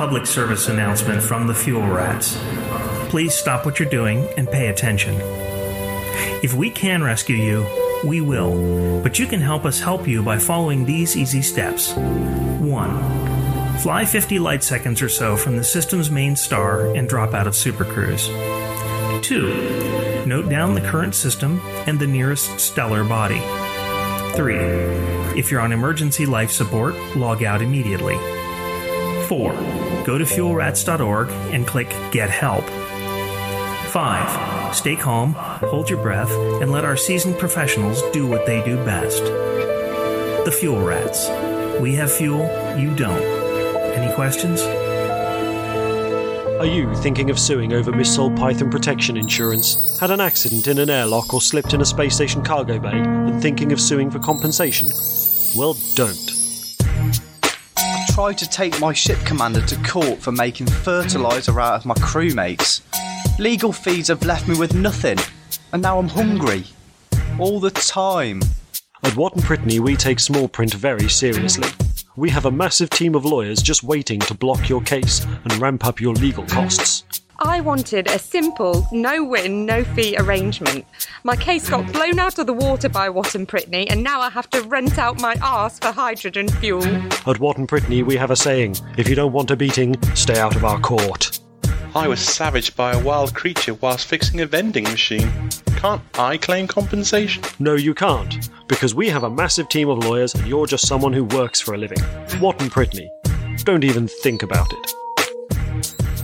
Public 0.00 0.24
service 0.24 0.68
announcement 0.68 1.22
from 1.22 1.46
the 1.46 1.52
Fuel 1.52 1.86
Rats. 1.86 2.34
Please 3.10 3.34
stop 3.34 3.66
what 3.66 3.78
you're 3.78 3.86
doing 3.90 4.26
and 4.38 4.50
pay 4.50 4.68
attention. 4.68 5.14
If 6.42 6.54
we 6.54 6.70
can 6.70 7.04
rescue 7.04 7.36
you, 7.36 7.66
we 8.02 8.22
will, 8.22 9.02
but 9.02 9.18
you 9.18 9.26
can 9.26 9.42
help 9.42 9.66
us 9.66 9.78
help 9.78 10.08
you 10.08 10.22
by 10.22 10.38
following 10.38 10.86
these 10.86 11.18
easy 11.18 11.42
steps. 11.42 11.92
1. 11.92 13.78
Fly 13.80 14.06
50 14.06 14.38
light 14.38 14.64
seconds 14.64 15.02
or 15.02 15.10
so 15.10 15.36
from 15.36 15.58
the 15.58 15.64
system's 15.64 16.10
main 16.10 16.34
star 16.34 16.94
and 16.94 17.06
drop 17.06 17.34
out 17.34 17.46
of 17.46 17.54
Super 17.54 17.84
Cruise. 17.84 18.26
2. 19.20 20.24
Note 20.24 20.48
down 20.48 20.72
the 20.72 20.80
current 20.80 21.14
system 21.14 21.60
and 21.86 21.98
the 21.98 22.06
nearest 22.06 22.58
stellar 22.58 23.04
body. 23.04 23.42
3. 24.34 24.56
If 25.38 25.50
you're 25.50 25.60
on 25.60 25.72
emergency 25.72 26.24
life 26.24 26.50
support, 26.50 26.94
log 27.16 27.44
out 27.44 27.60
immediately. 27.60 28.16
4. 29.28 29.89
Go 30.04 30.18
to 30.18 30.24
fuelrats.org 30.24 31.30
and 31.52 31.66
click 31.66 31.88
Get 32.10 32.30
Help. 32.30 32.64
5. 33.90 34.74
Stay 34.74 34.96
calm, 34.96 35.32
hold 35.34 35.90
your 35.90 36.00
breath, 36.00 36.30
and 36.62 36.70
let 36.70 36.84
our 36.84 36.96
seasoned 36.96 37.38
professionals 37.38 38.02
do 38.12 38.26
what 38.26 38.46
they 38.46 38.64
do 38.64 38.76
best. 38.84 39.24
The 40.44 40.56
Fuel 40.60 40.80
Rats. 40.80 41.28
We 41.80 41.94
have 41.96 42.12
fuel, 42.12 42.42
you 42.78 42.94
don't. 42.94 43.22
Any 43.22 44.14
questions? 44.14 44.62
Are 46.60 46.66
you 46.66 46.94
thinking 46.96 47.30
of 47.30 47.38
suing 47.38 47.72
over 47.72 47.90
missold 47.90 48.36
Python 48.36 48.70
protection 48.70 49.16
insurance? 49.16 49.98
Had 49.98 50.10
an 50.10 50.20
accident 50.20 50.68
in 50.68 50.78
an 50.78 50.90
airlock 50.90 51.32
or 51.32 51.40
slipped 51.40 51.72
in 51.72 51.80
a 51.80 51.86
space 51.86 52.14
station 52.14 52.42
cargo 52.42 52.78
bay 52.78 52.90
and 52.92 53.40
thinking 53.40 53.72
of 53.72 53.80
suing 53.80 54.10
for 54.10 54.18
compensation? 54.18 54.88
Well, 55.56 55.74
don't. 55.94 56.29
Tried 58.20 58.36
to 58.36 58.50
take 58.50 58.78
my 58.78 58.92
ship 58.92 59.16
commander 59.24 59.62
to 59.62 59.76
court 59.76 60.18
for 60.18 60.30
making 60.30 60.66
fertiliser 60.66 61.58
out 61.58 61.76
of 61.76 61.86
my 61.86 61.94
crewmates. 61.94 62.82
Legal 63.38 63.72
fees 63.72 64.08
have 64.08 64.22
left 64.26 64.46
me 64.46 64.58
with 64.58 64.74
nothing, 64.74 65.16
and 65.72 65.80
now 65.80 65.98
I'm 65.98 66.06
hungry. 66.06 66.64
All 67.38 67.58
the 67.58 67.70
time. 67.70 68.42
At 69.02 69.16
Watton 69.16 69.40
Brittany, 69.40 69.80
we 69.80 69.96
take 69.96 70.20
small 70.20 70.48
print 70.48 70.74
very 70.74 71.08
seriously. 71.08 71.70
We 72.14 72.28
have 72.28 72.44
a 72.44 72.50
massive 72.50 72.90
team 72.90 73.14
of 73.14 73.24
lawyers 73.24 73.62
just 73.62 73.84
waiting 73.84 74.20
to 74.20 74.34
block 74.34 74.68
your 74.68 74.82
case 74.82 75.24
and 75.24 75.56
ramp 75.56 75.86
up 75.86 75.98
your 75.98 76.12
legal 76.12 76.44
costs. 76.44 77.19
I 77.42 77.60
wanted 77.62 78.06
a 78.08 78.18
simple, 78.18 78.86
no 78.92 79.24
win, 79.24 79.64
no 79.64 79.82
fee 79.82 80.14
arrangement. 80.18 80.84
My 81.24 81.36
case 81.36 81.70
got 81.70 81.90
blown 81.90 82.18
out 82.18 82.38
of 82.38 82.46
the 82.46 82.52
water 82.52 82.90
by 82.90 83.08
Watton 83.08 83.46
Brittany, 83.46 83.88
and 83.88 84.02
now 84.02 84.20
I 84.20 84.28
have 84.28 84.50
to 84.50 84.60
rent 84.62 84.98
out 84.98 85.22
my 85.22 85.36
arse 85.42 85.78
for 85.78 85.90
hydrogen 85.90 86.48
fuel. 86.48 86.84
At 87.26 87.40
Watton 87.40 87.64
Brittany, 87.64 88.02
we 88.02 88.16
have 88.16 88.30
a 88.30 88.36
saying 88.36 88.76
if 88.98 89.08
you 89.08 89.14
don't 89.14 89.32
want 89.32 89.50
a 89.50 89.56
beating, 89.56 89.96
stay 90.14 90.38
out 90.38 90.54
of 90.54 90.66
our 90.66 90.78
court. 90.80 91.40
I 91.94 92.06
was 92.08 92.20
savaged 92.20 92.76
by 92.76 92.92
a 92.92 93.02
wild 93.02 93.34
creature 93.34 93.72
whilst 93.74 94.06
fixing 94.06 94.42
a 94.42 94.46
vending 94.46 94.84
machine. 94.84 95.32
Can't 95.76 96.02
I 96.18 96.36
claim 96.36 96.66
compensation? 96.66 97.42
No, 97.58 97.74
you 97.74 97.94
can't, 97.94 98.50
because 98.68 98.94
we 98.94 99.08
have 99.08 99.24
a 99.24 99.30
massive 99.30 99.70
team 99.70 99.88
of 99.88 100.04
lawyers 100.04 100.34
and 100.34 100.46
you're 100.46 100.66
just 100.66 100.86
someone 100.86 101.14
who 101.14 101.24
works 101.24 101.58
for 101.58 101.72
a 101.72 101.78
living. 101.78 101.98
Watton 102.38 102.68
Brittany. 102.68 103.10
Don't 103.64 103.84
even 103.84 104.08
think 104.08 104.42
about 104.42 104.72
it. 104.74 104.92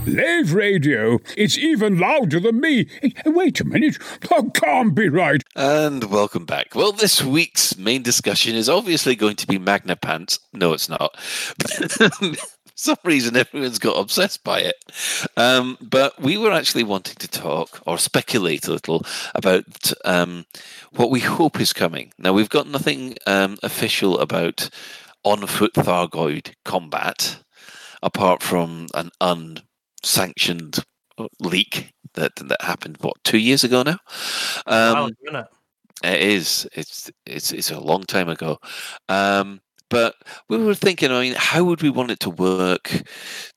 Lave 0.07 0.53
radio. 0.53 1.19
It's 1.35 1.57
even 1.57 1.99
louder 1.99 2.39
than 2.39 2.61
me. 2.61 2.87
Wait 3.25 3.59
a 3.59 3.65
minute. 3.65 3.97
That 4.21 4.53
can't 4.53 4.95
be 4.95 5.09
right. 5.09 5.43
And 5.53 6.05
welcome 6.05 6.45
back. 6.45 6.73
Well, 6.73 6.93
this 6.93 7.21
week's 7.21 7.77
main 7.77 8.03
discussion 8.03 8.55
is 8.55 8.69
obviously 8.69 9.17
going 9.17 9.35
to 9.35 9.47
be 9.47 9.59
Magna 9.59 9.97
Pants. 9.97 10.39
No, 10.53 10.71
it's 10.71 10.87
not. 10.87 11.13
Some 12.75 12.97
reason, 13.03 13.35
everyone's 13.35 13.79
got 13.79 13.99
obsessed 13.99 14.45
by 14.45 14.61
it. 14.61 14.75
Um, 15.35 15.77
but 15.81 16.21
we 16.21 16.37
were 16.37 16.53
actually 16.53 16.83
wanting 16.83 17.15
to 17.15 17.27
talk 17.27 17.81
or 17.85 17.97
speculate 17.97 18.65
a 18.67 18.71
little 18.71 19.05
about 19.35 19.91
um, 20.05 20.45
what 20.95 21.11
we 21.11 21.19
hope 21.19 21.59
is 21.59 21.73
coming. 21.73 22.13
Now, 22.17 22.31
we've 22.31 22.49
got 22.49 22.67
nothing 22.67 23.17
um, 23.27 23.57
official 23.61 24.19
about 24.19 24.69
on 25.25 25.45
foot 25.47 25.73
Thargoid 25.73 26.53
combat 26.63 27.39
apart 28.01 28.43
from 28.43 28.87
an 28.93 29.11
unsanctioned 30.07 30.79
leak 31.39 31.91
that 32.13 32.35
that 32.35 32.61
happened 32.61 32.97
what 33.01 33.15
two 33.23 33.37
years 33.37 33.63
ago 33.63 33.83
now. 33.83 33.97
Um, 34.65 35.11
it 36.03 36.21
is. 36.21 36.67
It's 36.73 37.11
it's 37.25 37.51
it's 37.51 37.71
a 37.71 37.79
long 37.79 38.03
time 38.03 38.29
ago. 38.29 38.57
Um, 39.09 39.59
but 39.89 40.15
we 40.49 40.57
were 40.57 40.75
thinking. 40.75 41.11
I 41.11 41.21
mean, 41.21 41.35
how 41.35 41.63
would 41.63 41.81
we 41.81 41.89
want 41.89 42.11
it 42.11 42.19
to 42.21 42.29
work? 42.29 42.91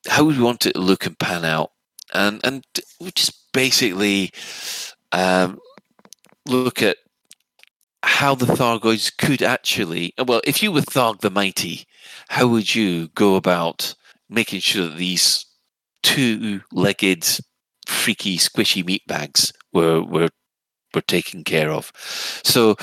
How 0.08 0.24
would 0.24 0.36
we 0.36 0.44
want 0.44 0.66
it 0.66 0.72
to 0.72 0.80
look 0.80 1.06
and 1.06 1.18
pan 1.18 1.44
out? 1.44 1.70
And 2.12 2.40
and 2.44 2.64
we 3.00 3.12
just 3.12 3.52
basically 3.52 4.32
um, 5.12 5.58
look 6.46 6.82
at 6.82 6.96
how 8.02 8.34
the 8.34 8.46
Thargoids 8.46 9.16
could 9.16 9.42
actually. 9.42 10.14
Well, 10.26 10.40
if 10.44 10.62
you 10.62 10.72
were 10.72 10.80
Tharg 10.80 11.20
the 11.20 11.30
Mighty, 11.30 11.86
how 12.28 12.48
would 12.48 12.74
you 12.74 13.08
go 13.08 13.36
about 13.36 13.94
making 14.30 14.60
sure 14.60 14.88
that 14.88 14.96
these 14.96 15.44
two-legged, 16.02 17.26
freaky, 17.86 18.38
squishy 18.38 18.84
meat 18.84 19.02
bags 19.06 19.52
were 19.72 20.02
were 20.02 20.28
were 20.94 21.00
taken 21.02 21.44
care 21.44 21.70
of. 21.70 21.92
So 22.44 22.76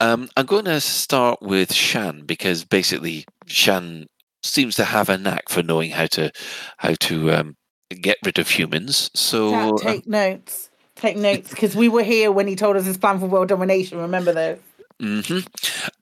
um, 0.00 0.28
I'm 0.36 0.46
going 0.46 0.64
to 0.64 0.80
start 0.80 1.40
with 1.42 1.72
Shan 1.72 2.24
because 2.26 2.64
basically 2.64 3.24
Shan 3.46 4.06
seems 4.42 4.74
to 4.76 4.84
have 4.84 5.08
a 5.08 5.16
knack 5.18 5.48
for 5.48 5.62
knowing 5.62 5.90
how 5.90 6.06
to 6.06 6.32
how 6.78 6.94
to 6.94 7.32
um, 7.32 7.56
get 8.00 8.18
rid 8.24 8.38
of 8.38 8.48
humans. 8.48 9.10
So 9.14 9.50
Chat, 9.52 9.76
take 9.78 10.06
notes. 10.06 10.70
Take 10.96 11.16
notes 11.16 11.50
because 11.50 11.74
we 11.74 11.88
were 11.88 12.02
here 12.02 12.30
when 12.30 12.46
he 12.46 12.54
told 12.56 12.76
us 12.76 12.84
his 12.84 12.98
plan 12.98 13.18
for 13.18 13.26
world 13.26 13.48
domination. 13.48 13.98
Remember 13.98 14.32
those? 14.32 14.58
hmm 15.00 15.38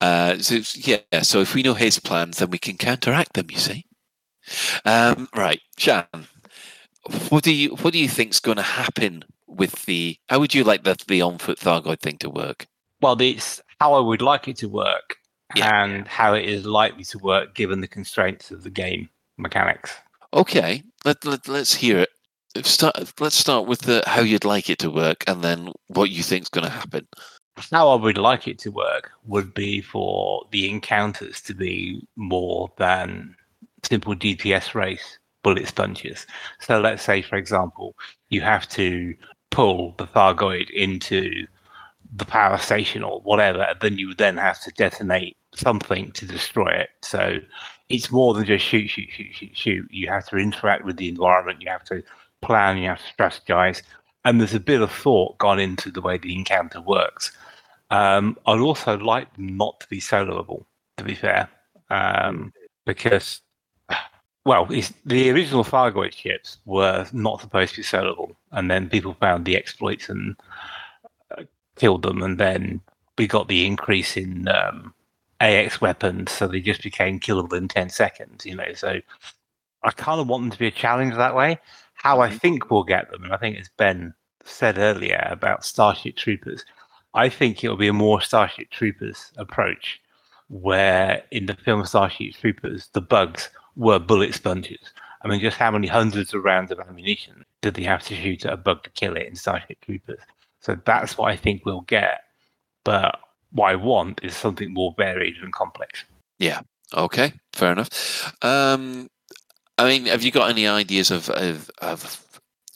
Uh, 0.00 0.38
so 0.38 0.60
yeah, 0.74 1.22
so 1.22 1.40
if 1.40 1.54
we 1.54 1.62
know 1.62 1.74
his 1.74 1.98
plans, 1.98 2.38
then 2.38 2.50
we 2.50 2.58
can 2.58 2.76
counteract 2.76 3.34
them. 3.34 3.46
You 3.50 3.58
see, 3.58 3.84
um, 4.84 5.28
right, 5.34 5.60
Shan? 5.78 6.06
What 7.28 7.44
do 7.44 7.52
you 7.52 7.70
what 7.76 7.92
do 7.92 7.98
you 7.98 8.08
think's 8.08 8.40
going 8.40 8.56
to 8.56 8.62
happen 8.62 9.24
with 9.46 9.86
the? 9.86 10.18
How 10.28 10.38
would 10.38 10.54
you 10.54 10.64
like 10.64 10.84
the 10.84 10.96
the 11.08 11.22
on 11.22 11.38
foot 11.38 11.58
Thargoid 11.58 12.00
thing 12.00 12.18
to 12.18 12.30
work? 12.30 12.66
Well, 13.00 13.20
it's 13.20 13.62
how 13.80 13.94
I 13.94 14.00
would 14.00 14.22
like 14.22 14.48
it 14.48 14.56
to 14.58 14.68
work 14.68 15.16
and 15.56 16.06
how 16.06 16.34
it 16.34 16.44
is 16.44 16.66
likely 16.66 17.04
to 17.04 17.18
work 17.18 17.54
given 17.54 17.80
the 17.80 17.88
constraints 17.88 18.50
of 18.50 18.62
the 18.62 18.70
game 18.70 19.08
mechanics. 19.38 19.94
Okay, 20.34 20.82
let, 21.04 21.24
let 21.24 21.48
let's 21.48 21.74
hear 21.74 21.98
it. 21.98 22.10
Let's 22.54 22.70
Start. 22.70 23.12
Let's 23.18 23.36
start 23.36 23.66
with 23.66 23.80
the 23.80 24.02
how 24.06 24.20
you'd 24.20 24.44
like 24.44 24.68
it 24.68 24.78
to 24.80 24.90
work, 24.90 25.24
and 25.26 25.42
then 25.42 25.72
what 25.86 26.10
you 26.10 26.22
think's 26.22 26.48
going 26.48 26.66
to 26.66 26.70
happen. 26.70 27.06
How 27.70 27.90
I 27.90 27.94
would 27.94 28.18
like 28.18 28.48
it 28.48 28.58
to 28.60 28.70
work 28.70 29.10
would 29.24 29.54
be 29.54 29.80
for 29.80 30.46
the 30.50 30.68
encounters 30.68 31.40
to 31.42 31.54
be 31.54 32.06
more 32.16 32.72
than 32.78 33.36
simple 33.82 34.14
DPS 34.14 34.74
race 34.74 35.18
bullet 35.42 35.68
sponges. 35.68 36.26
So 36.60 36.80
let's 36.80 37.02
say, 37.02 37.22
for 37.22 37.36
example, 37.36 37.96
you 38.28 38.40
have 38.40 38.68
to 38.70 39.14
pull 39.50 39.94
the 39.98 40.06
Thargoid 40.06 40.70
into 40.70 41.46
the 42.16 42.24
power 42.24 42.58
station 42.58 43.02
or 43.02 43.20
whatever, 43.20 43.66
then 43.80 43.98
you 43.98 44.14
then 44.14 44.36
have 44.36 44.60
to 44.62 44.70
detonate 44.72 45.36
something 45.54 46.10
to 46.12 46.26
destroy 46.26 46.68
it. 46.68 46.90
So 47.02 47.38
it's 47.88 48.10
more 48.10 48.34
than 48.34 48.44
just 48.44 48.64
shoot, 48.64 48.88
shoot, 48.88 49.08
shoot, 49.10 49.32
shoot, 49.32 49.56
shoot. 49.56 49.86
You 49.90 50.08
have 50.08 50.26
to 50.28 50.36
interact 50.36 50.84
with 50.84 50.96
the 50.96 51.08
environment. 51.08 51.62
You 51.62 51.70
have 51.70 51.84
to 51.84 52.02
plan. 52.42 52.78
You 52.78 52.88
have 52.88 52.98
to 52.98 53.14
strategize. 53.14 53.82
And 54.24 54.40
there's 54.40 54.54
a 54.54 54.60
bit 54.60 54.82
of 54.82 54.92
thought 54.92 55.38
gone 55.38 55.58
into 55.58 55.90
the 55.90 56.00
way 56.00 56.18
the 56.18 56.34
encounter 56.34 56.80
works. 56.80 57.32
Um, 57.90 58.36
I'd 58.46 58.60
also 58.60 58.98
like 58.98 59.26
not 59.38 59.80
to 59.80 59.88
be 59.88 60.00
soloable, 60.00 60.64
to 60.96 61.04
be 61.04 61.14
fair, 61.14 61.48
um, 61.90 62.52
because 62.86 63.40
well, 64.44 64.66
it's, 64.70 64.92
the 65.04 65.30
original 65.30 65.64
Thargoid 65.64 66.14
ships 66.14 66.58
were 66.64 67.06
not 67.12 67.40
supposed 67.40 67.74
to 67.74 67.80
be 67.80 67.84
sellable, 67.84 68.34
and 68.52 68.70
then 68.70 68.88
people 68.88 69.14
found 69.14 69.44
the 69.44 69.56
exploits 69.56 70.08
and 70.08 70.36
uh, 71.36 71.42
killed 71.76 72.02
them, 72.02 72.22
and 72.22 72.38
then 72.38 72.80
we 73.18 73.26
got 73.26 73.48
the 73.48 73.66
increase 73.66 74.16
in 74.16 74.48
um, 74.48 74.94
AX 75.40 75.80
weapons, 75.80 76.30
so 76.32 76.46
they 76.46 76.60
just 76.60 76.82
became 76.82 77.20
killable 77.20 77.56
in 77.56 77.68
ten 77.68 77.90
seconds. 77.90 78.46
You 78.46 78.56
know, 78.56 78.72
so 78.74 79.00
I 79.82 79.90
kind 79.90 80.20
of 80.20 80.28
want 80.28 80.44
them 80.44 80.50
to 80.52 80.58
be 80.58 80.68
a 80.68 80.72
challenge 80.72 81.14
that 81.16 81.36
way. 81.36 81.58
How 81.94 82.20
I 82.20 82.30
think 82.30 82.70
we'll 82.70 82.84
get 82.84 83.10
them, 83.10 83.24
and 83.24 83.34
I 83.34 83.36
think 83.36 83.58
as 83.58 83.68
Ben 83.76 84.14
said 84.44 84.78
earlier 84.78 85.26
about 85.30 85.66
Starship 85.66 86.16
Troopers, 86.16 86.64
I 87.12 87.28
think 87.28 87.62
it'll 87.62 87.76
be 87.76 87.88
a 87.88 87.92
more 87.92 88.22
Starship 88.22 88.70
Troopers 88.70 89.32
approach, 89.36 90.00
where 90.48 91.22
in 91.30 91.44
the 91.44 91.54
film 91.54 91.84
Starship 91.84 92.32
Troopers, 92.40 92.88
the 92.94 93.02
bugs 93.02 93.50
were 93.80 93.98
bullet 93.98 94.34
sponges. 94.34 94.92
I 95.22 95.28
mean, 95.28 95.40
just 95.40 95.56
how 95.56 95.70
many 95.70 95.86
hundreds 95.86 96.34
of 96.34 96.44
rounds 96.44 96.70
of 96.70 96.78
ammunition 96.80 97.44
did 97.62 97.74
they 97.74 97.82
have 97.84 98.02
to 98.04 98.14
shoot 98.14 98.44
at 98.44 98.52
a 98.52 98.56
bug 98.56 98.84
to 98.84 98.90
kill 98.90 99.16
it 99.16 99.26
in 99.26 99.34
Starship 99.34 99.78
Troopers? 99.80 100.20
So 100.60 100.76
that's 100.84 101.16
what 101.16 101.30
I 101.30 101.36
think 101.36 101.64
we'll 101.64 101.80
get. 101.82 102.20
But 102.84 103.18
what 103.52 103.70
I 103.70 103.76
want 103.76 104.20
is 104.22 104.36
something 104.36 104.72
more 104.72 104.94
varied 104.96 105.36
and 105.42 105.52
complex. 105.52 106.04
Yeah. 106.38 106.60
Okay. 106.94 107.32
Fair 107.54 107.72
enough. 107.72 108.34
Um, 108.44 109.08
I 109.78 109.88
mean, 109.88 110.06
have 110.06 110.22
you 110.22 110.30
got 110.30 110.50
any 110.50 110.66
ideas 110.66 111.10
of, 111.10 111.30
of, 111.30 111.70
of 111.78 112.24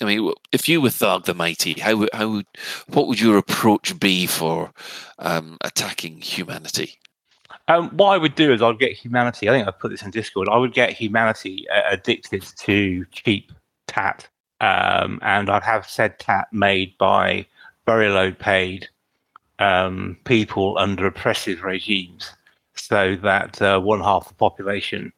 I 0.01 0.07
mean, 0.07 0.33
if 0.53 0.69
you 0.69 0.81
were 0.81 0.89
Tharg 0.89 1.25
the 1.25 1.35
Mighty, 1.35 1.75
how 1.81 2.07
how 2.13 2.43
what 2.89 3.07
would 3.07 3.21
your 3.21 3.37
approach 3.37 3.99
be 4.01 4.27
for 4.27 4.73
um, 5.19 5.59
attacking 5.61 6.21
humanity? 6.21 6.99
Um, 7.69 7.89
what 7.91 8.11
I 8.11 8.19
would 8.19 8.35
do 8.35 8.53
is 8.53 8.61
I'd 8.61 8.79
get 8.79 8.93
humanity. 8.93 9.49
I 9.49 9.53
think 9.53 9.67
I 9.67 9.71
put 9.71 9.91
this 9.91 10.03
in 10.03 10.11
Discord. 10.11 10.49
I 10.49 10.59
would 10.59 10.75
get 10.75 10.91
humanity 10.93 11.67
uh, 11.71 11.83
addicted 11.91 12.43
to 12.43 13.07
cheap 13.11 13.53
tat, 13.87 14.29
um, 14.61 15.19
and 15.23 15.49
I'd 15.49 15.63
have 15.63 15.89
said 15.89 16.19
tat 16.19 16.49
made 16.53 16.97
by 16.99 17.47
very 17.87 18.11
low 18.11 18.33
paid 18.33 18.89
um, 19.59 20.19
people 20.25 20.77
under 20.79 21.07
oppressive 21.07 21.63
regimes, 21.63 22.31
so 22.75 23.17
that 23.23 23.61
uh, 23.63 23.81
one 23.81 24.01
half 24.01 24.29
the 24.29 24.35
population 24.35 25.13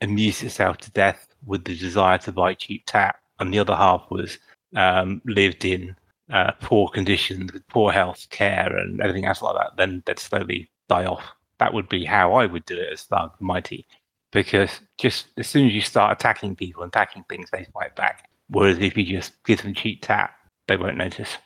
amused 0.00 0.42
itself 0.42 0.78
to 0.78 0.90
death 0.90 1.28
with 1.46 1.64
the 1.64 1.76
desire 1.76 2.18
to 2.18 2.32
buy 2.32 2.54
cheap 2.54 2.82
tat, 2.86 3.16
and 3.38 3.54
the 3.54 3.60
other 3.60 3.76
half 3.76 4.04
was 4.10 4.38
um, 4.74 5.22
lived 5.24 5.64
in 5.64 5.94
uh, 6.32 6.50
poor 6.60 6.88
conditions 6.88 7.52
with 7.52 7.66
poor 7.68 7.92
health 7.92 8.26
care 8.30 8.76
and 8.76 9.00
everything 9.00 9.24
else 9.24 9.40
like 9.40 9.54
that. 9.54 9.76
Then 9.76 10.02
they'd 10.04 10.18
slowly 10.18 10.68
die 10.88 11.04
off 11.04 11.22
that 11.62 11.72
would 11.72 11.88
be 11.88 12.04
how 12.04 12.34
I 12.34 12.46
would 12.46 12.64
do 12.64 12.76
it 12.76 12.92
as 12.92 13.06
Tharg 13.06 13.30
Mighty. 13.38 13.86
Because 14.32 14.80
just 14.98 15.28
as 15.36 15.46
soon 15.46 15.68
as 15.68 15.72
you 15.72 15.80
start 15.80 16.18
attacking 16.18 16.56
people 16.56 16.82
and 16.82 16.90
attacking 16.90 17.24
things, 17.28 17.50
they 17.52 17.66
fight 17.72 17.94
back. 17.94 18.28
Whereas 18.48 18.78
if 18.78 18.96
you 18.96 19.04
just 19.04 19.40
give 19.44 19.62
them 19.62 19.72
cheap 19.72 20.02
tap, 20.02 20.34
they 20.66 20.76
won't 20.76 20.96
notice. 20.96 21.36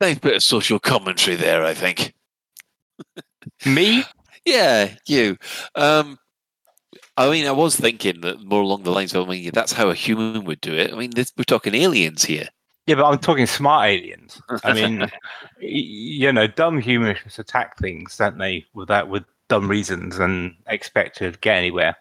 Nice 0.00 0.18
bit 0.18 0.36
of 0.36 0.42
social 0.42 0.78
commentary 0.78 1.36
there, 1.36 1.64
I 1.64 1.74
think. 1.74 2.14
Me? 3.66 4.04
Yeah, 4.44 4.96
you. 5.06 5.36
Um, 5.76 6.18
I 7.16 7.30
mean, 7.30 7.46
I 7.46 7.52
was 7.52 7.76
thinking 7.76 8.22
that 8.22 8.42
more 8.42 8.62
along 8.62 8.82
the 8.82 8.90
lines 8.90 9.14
of, 9.14 9.28
I 9.28 9.30
mean, 9.30 9.50
that's 9.54 9.70
how 9.70 9.88
a 9.88 9.94
human 9.94 10.42
would 10.46 10.60
do 10.60 10.74
it. 10.74 10.92
I 10.92 10.96
mean, 10.96 11.10
this, 11.14 11.32
we're 11.38 11.44
talking 11.44 11.76
aliens 11.76 12.24
here. 12.24 12.48
Yeah, 12.86 12.96
but 12.96 13.04
I'm 13.04 13.18
talking 13.18 13.46
smart 13.46 13.88
aliens. 13.88 14.42
I 14.64 14.72
mean, 14.74 15.10
you 15.60 16.32
know, 16.32 16.46
dumb 16.46 16.80
humans 16.80 17.18
just 17.22 17.38
attack 17.38 17.78
things, 17.78 18.16
don't 18.16 18.38
they, 18.38 18.66
without 18.74 19.08
with 19.08 19.24
dumb 19.48 19.68
reasons 19.68 20.18
and 20.18 20.54
expect 20.66 21.18
to 21.18 21.30
get 21.40 21.56
anywhere. 21.56 21.96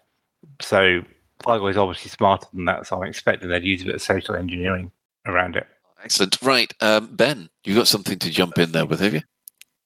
So 0.59 1.01
Fargo 1.43 1.67
is 1.67 1.77
obviously 1.77 2.09
smarter 2.09 2.47
than 2.53 2.65
that, 2.65 2.87
so 2.87 3.01
I'm 3.01 3.07
expecting 3.07 3.49
they'd 3.49 3.63
use 3.63 3.83
a 3.83 3.85
bit 3.85 3.95
of 3.95 4.01
social 4.01 4.35
engineering 4.35 4.91
around 5.25 5.55
it. 5.55 5.67
Excellent. 6.03 6.41
Right, 6.41 6.73
um, 6.81 7.15
Ben, 7.15 7.49
you 7.63 7.75
got 7.75 7.87
something 7.87 8.17
to 8.19 8.31
jump 8.31 8.57
in 8.57 8.71
there 8.71 8.85
with, 8.85 9.01
have 9.01 9.13
you? 9.13 9.21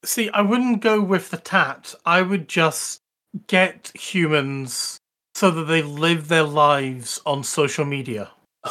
See, 0.03 0.29
I 0.29 0.41
wouldn't 0.41 0.81
go 0.81 1.01
with 1.01 1.29
the 1.31 1.37
tat. 1.37 1.93
I 2.05 2.21
would 2.21 2.47
just 2.47 3.01
get 3.47 3.91
humans 3.95 4.97
so 5.33 5.51
that 5.51 5.63
they 5.65 5.81
live 5.81 6.29
their 6.29 6.43
lives 6.43 7.19
on 7.25 7.43
social 7.43 7.83
media. 7.83 8.31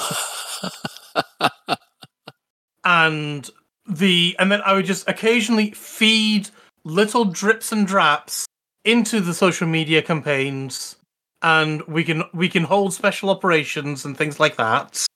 and 2.84 3.48
the 3.86 4.34
and 4.38 4.50
then 4.50 4.62
I 4.62 4.72
would 4.74 4.86
just 4.86 5.08
occasionally 5.08 5.70
feed 5.72 6.48
little 6.84 7.24
drips 7.24 7.72
and 7.72 7.86
draps 7.86 8.46
into 8.84 9.20
the 9.20 9.34
social 9.34 9.66
media 9.66 10.02
campaigns 10.02 10.96
and 11.42 11.82
we 11.82 12.04
can 12.04 12.22
we 12.32 12.48
can 12.48 12.64
hold 12.64 12.92
special 12.94 13.30
operations 13.30 14.04
and 14.04 14.16
things 14.16 14.40
like 14.40 14.56
that. 14.56 15.06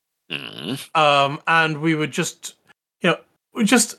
Um 0.95 1.41
and 1.47 1.81
we 1.81 1.95
would 1.95 2.11
just 2.11 2.55
you 3.01 3.11
know 3.11 3.19
we 3.55 3.65
just 3.65 3.97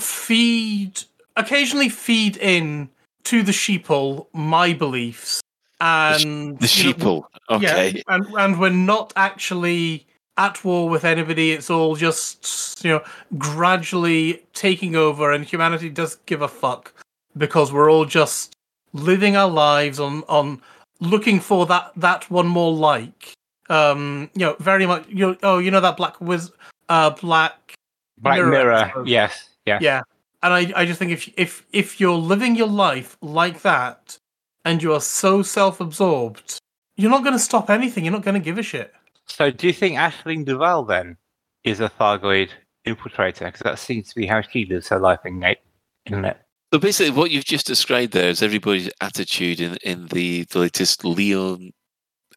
feed 0.00 1.00
occasionally 1.36 1.88
feed 1.88 2.36
in 2.36 2.88
to 3.24 3.42
the 3.42 3.52
sheeple 3.52 4.26
my 4.32 4.72
beliefs 4.72 5.40
and 5.80 6.58
The 6.58 6.66
you 6.66 6.84
know, 6.84 6.92
sheeple. 6.92 7.24
Okay. 7.50 7.90
yeah, 7.96 8.02
and 8.08 8.26
and 8.36 8.58
we're 8.58 8.70
not 8.70 9.12
actually 9.14 10.07
at 10.38 10.64
war 10.64 10.88
with 10.88 11.04
anybody. 11.04 11.52
It's 11.52 11.68
all 11.68 11.96
just 11.96 12.82
you 12.84 12.90
know 12.92 13.02
gradually 13.36 14.42
taking 14.54 14.96
over, 14.96 15.32
and 15.32 15.44
humanity 15.44 15.90
does 15.90 16.16
give 16.26 16.42
a 16.42 16.48
fuck 16.48 16.94
because 17.36 17.72
we're 17.72 17.90
all 17.90 18.06
just 18.06 18.54
living 18.92 19.36
our 19.36 19.50
lives 19.50 20.00
on 20.00 20.22
on 20.28 20.62
looking 21.00 21.40
for 21.40 21.66
that 21.66 21.92
that 21.96 22.30
one 22.30 22.46
more 22.46 22.72
like. 22.72 23.34
Um, 23.68 24.30
you 24.34 24.46
know, 24.46 24.56
very 24.60 24.86
much. 24.86 25.06
You 25.08 25.26
know, 25.26 25.36
oh, 25.42 25.58
you 25.58 25.70
know 25.70 25.80
that 25.80 25.98
black 25.98 26.18
wiz, 26.22 26.50
uh, 26.88 27.10
black 27.10 27.74
Black 28.20 28.44
Mirror, 28.44 28.72
episode? 28.72 29.08
yes, 29.08 29.50
yeah. 29.66 29.78
Yeah. 29.80 30.02
And 30.42 30.54
I, 30.54 30.72
I 30.76 30.86
just 30.86 30.98
think 30.98 31.12
if 31.12 31.28
if 31.36 31.66
if 31.72 32.00
you're 32.00 32.16
living 32.16 32.56
your 32.56 32.68
life 32.68 33.16
like 33.20 33.62
that 33.62 34.18
and 34.64 34.82
you 34.82 34.92
are 34.92 35.00
so 35.00 35.42
self-absorbed, 35.42 36.58
you're 36.96 37.10
not 37.10 37.22
going 37.22 37.32
to 37.32 37.38
stop 37.38 37.70
anything. 37.70 38.04
You're 38.04 38.12
not 38.12 38.22
going 38.22 38.34
to 38.34 38.44
give 38.44 38.58
a 38.58 38.62
shit. 38.62 38.94
So 39.28 39.50
do 39.50 39.66
you 39.66 39.72
think 39.72 39.96
Aisling 39.96 40.44
Duval 40.44 40.84
then 40.84 41.16
is 41.64 41.80
a 41.80 41.88
Thargoid 41.88 42.50
infiltrator? 42.86 43.46
Because 43.46 43.60
that 43.62 43.78
seems 43.78 44.08
to 44.08 44.14
be 44.14 44.26
how 44.26 44.40
she 44.40 44.64
lives 44.64 44.88
her 44.88 44.98
life 44.98 45.20
in 45.24 45.38
Nate, 45.38 45.58
isn't 46.06 46.24
it? 46.24 46.38
So 46.72 46.78
basically, 46.78 47.12
what 47.12 47.30
you've 47.30 47.44
just 47.44 47.66
described 47.66 48.12
there 48.12 48.28
is 48.28 48.42
everybody's 48.42 48.90
attitude 49.00 49.60
in, 49.60 49.76
in 49.82 50.06
the, 50.08 50.44
the 50.44 50.58
latest 50.58 51.04
Leon 51.04 51.72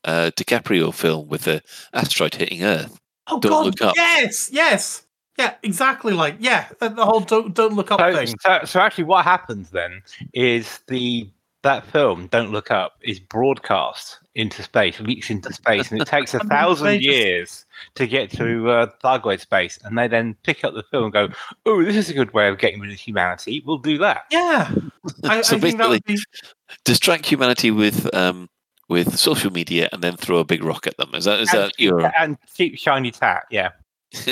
uh, 0.06 0.32
DiCaprio 0.36 0.94
film 0.94 1.28
with 1.28 1.44
the 1.44 1.62
asteroid 1.94 2.36
hitting 2.36 2.64
Earth. 2.64 2.98
Oh 3.28 3.40
Don't 3.40 3.52
God! 3.52 3.66
look 3.66 3.82
up. 3.82 3.96
Yes, 3.96 4.50
yes, 4.52 5.04
yeah, 5.38 5.56
exactly. 5.64 6.14
Like 6.14 6.36
yeah, 6.40 6.68
the, 6.80 6.90
the 6.90 7.06
whole 7.06 7.20
don't 7.20 7.54
don't 7.54 7.74
look 7.74 7.92
up 7.92 8.00
So, 8.00 8.14
thing. 8.14 8.36
so, 8.40 8.60
so 8.66 8.80
actually, 8.80 9.04
what 9.06 9.24
happens 9.26 9.70
then 9.70 10.02
is 10.34 10.80
the 10.88 11.30
that 11.64 11.86
film 11.86 12.28
Don't 12.28 12.52
Look 12.52 12.72
Up 12.72 12.94
is 13.02 13.20
broadcast 13.20 14.20
into 14.36 14.64
space, 14.64 15.00
leaks 15.00 15.30
into 15.30 15.54
space, 15.54 15.92
and 15.92 16.02
it 16.02 16.08
takes 16.08 16.34
a 16.36 16.40
thousand 16.40 17.02
years 17.02 17.66
to 17.96 18.08
get 18.08 18.32
to 18.32 18.70
uh, 18.70 18.88
Thargoid 19.04 19.40
space, 19.42 19.78
and 19.84 19.98
they 19.98 20.08
then 20.08 20.36
pick 20.44 20.64
up 20.64 20.74
the 20.74 20.84
film 20.84 21.06
and 21.06 21.14
go, 21.14 21.30
"Oh, 21.66 21.84
this 21.84 21.96
is 21.96 22.10
a 22.10 22.14
good 22.14 22.34
way 22.34 22.48
of 22.48 22.58
getting 22.58 22.80
rid 22.80 22.92
of 22.92 22.98
humanity. 22.98 23.62
We'll 23.66 23.78
do 23.78 23.98
that." 24.00 24.24
Yeah, 24.32 24.72
I, 25.24 25.42
so 25.42 25.58
I 25.58 25.60
think 25.60 25.78
that 25.78 25.90
would 25.90 26.04
basically, 26.06 26.50
distract 26.86 27.26
humanity 27.26 27.72
with 27.72 28.14
um, 28.16 28.50
with 28.90 29.18
social 29.18 29.52
media 29.52 29.90
and 29.92 30.02
then 30.02 30.18
throw 30.18 30.40
a 30.40 30.46
big 30.46 30.64
rock 30.64 30.88
at 30.88 30.98
them. 30.98 31.12
Is 31.14 31.26
that 31.26 31.40
is 31.42 31.54
and, 31.54 31.64
that 31.64 31.80
your 31.80 32.12
and 32.18 32.38
cheap 32.56 32.78
shiny 32.78 33.12
tat? 33.12 33.44
Yeah. 33.52 33.70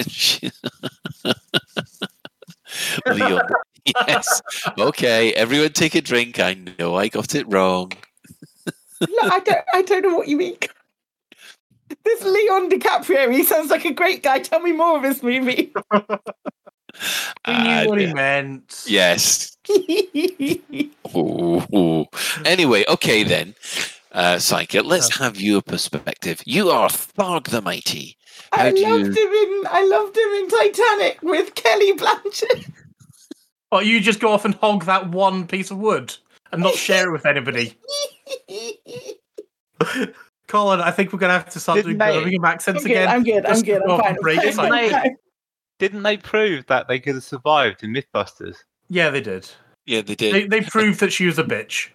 Leon? 3.08 3.42
Yes. 4.08 4.42
Okay, 4.78 5.34
everyone 5.34 5.72
take 5.74 5.96
a 5.96 6.02
drink. 6.02 6.40
I 6.40 6.56
know 6.78 6.96
I 6.96 7.08
got 7.08 7.36
it 7.36 7.46
wrong. 7.52 7.92
No, 9.02 9.08
I 9.24 9.40
don't. 9.40 9.66
I 9.74 9.82
don't 9.82 10.02
know 10.04 10.16
what 10.16 10.28
you 10.28 10.38
mean. 10.38 10.58
This 12.04 12.24
Leon 12.24 12.70
DiCaprio, 12.70 13.32
he 13.34 13.44
sounds 13.44 13.70
like 13.72 13.86
a 13.86 13.94
great 13.94 14.24
guy. 14.24 14.40
Tell 14.40 14.60
me 14.60 14.72
more 14.74 14.98
of 14.98 15.04
this 15.04 15.24
movie. 15.24 15.72
We 17.48 17.54
knew 17.54 17.70
Ah, 17.70 17.84
what 17.86 18.00
he 18.00 18.06
yeah. 18.08 18.14
meant. 18.14 18.84
Yes. 18.88 19.58
Ooh, 21.16 21.62
ooh. 21.74 22.06
Anyway, 22.46 22.84
okay 22.90 23.24
then. 23.24 23.56
Uh, 24.12 24.40
Psyche, 24.40 24.82
let's 24.82 25.16
have 25.18 25.40
your 25.40 25.62
perspective. 25.62 26.42
You 26.46 26.70
are 26.70 26.90
Tharg 26.90 27.50
the 27.50 27.62
Mighty. 27.62 28.18
How 28.52 28.64
I 28.64 28.70
loved 28.72 28.78
you... 28.80 29.06
him 29.06 29.14
in. 29.16 29.64
I 29.70 29.86
loved 29.86 30.18
him 30.18 30.30
in 30.30 30.50
Titanic 30.50 31.20
with 31.22 31.56
Kelly 31.56 31.94
Blanchett. 31.94 32.72
Or 33.72 33.84
you 33.84 34.00
just 34.00 34.20
go 34.20 34.32
off 34.32 34.46
and 34.46 34.56
hog 34.56 34.86
that 34.86 35.10
one 35.10 35.48
piece 35.48 35.70
of 35.72 35.78
wood 35.78 36.16
and 36.52 36.62
not 36.64 36.74
share 36.74 37.08
it 37.08 37.12
with 37.12 37.26
anybody. 37.26 37.76
Colin, 40.48 40.82
I 40.82 40.90
think 40.92 41.14
we're 41.14 41.20
gonna 41.20 41.34
have 41.34 41.50
to 41.52 41.60
start 41.60 41.78
Didn't 41.78 41.98
they- 42.00 42.22
bringing 42.22 42.42
back 42.42 42.62
sense 42.62 42.78
I'm 42.80 42.84
good, 42.84 42.92
again. 42.92 43.08
I'm 43.08 43.24
good, 43.24 43.46
I'm 43.46 43.52
Just 43.54 43.66
good, 43.66 43.82
go 43.86 43.86
I'm 43.86 43.92
off 43.92 44.00
fine, 44.02 44.10
and 44.14 44.20
break 44.20 44.40
I'm 44.40 44.48
it. 44.48 44.54
fine. 44.56 44.72
Didn't 44.72 45.04
they, 45.04 45.16
didn't 45.78 46.04
they 46.04 46.18
prove 46.18 46.66
that 46.68 46.88
they 46.88 47.00
could 47.00 47.14
have 47.16 47.24
survived 47.24 47.84
in 47.84 47.94
MythBusters? 47.94 48.58
Yeah, 48.90 49.12
they 49.12 49.22
did. 49.22 49.48
Yeah, 49.86 50.02
they 50.02 50.16
did. 50.16 50.34
They, 50.34 50.48
they 50.48 50.62
proved 50.62 51.00
that 51.02 51.14
she 51.14 51.28
was 51.28 51.38
a 51.38 51.44
bitch. 51.44 51.90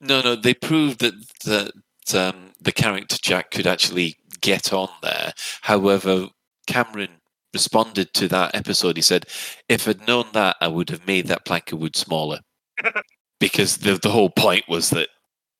No, 0.00 0.22
no, 0.22 0.34
they 0.34 0.54
proved 0.54 1.00
that 1.00 1.12
that 1.44 2.14
um, 2.14 2.52
the 2.60 2.72
character 2.72 3.18
Jack 3.20 3.50
could 3.50 3.66
actually 3.66 4.16
get 4.40 4.72
on 4.72 4.88
there. 5.02 5.34
However, 5.60 6.28
Cameron 6.66 7.10
responded 7.52 8.12
to 8.14 8.28
that 8.28 8.54
episode. 8.54 8.96
He 8.96 9.02
said, 9.02 9.26
"If 9.68 9.86
I'd 9.88 10.06
known 10.06 10.26
that, 10.32 10.56
I 10.60 10.68
would 10.68 10.90
have 10.90 11.06
made 11.06 11.26
that 11.28 11.44
plank 11.44 11.72
of 11.72 11.78
wood 11.80 11.96
smaller." 11.96 12.40
because 13.40 13.78
the 13.78 13.94
the 13.98 14.10
whole 14.10 14.30
point 14.30 14.64
was 14.68 14.90
that 14.90 15.08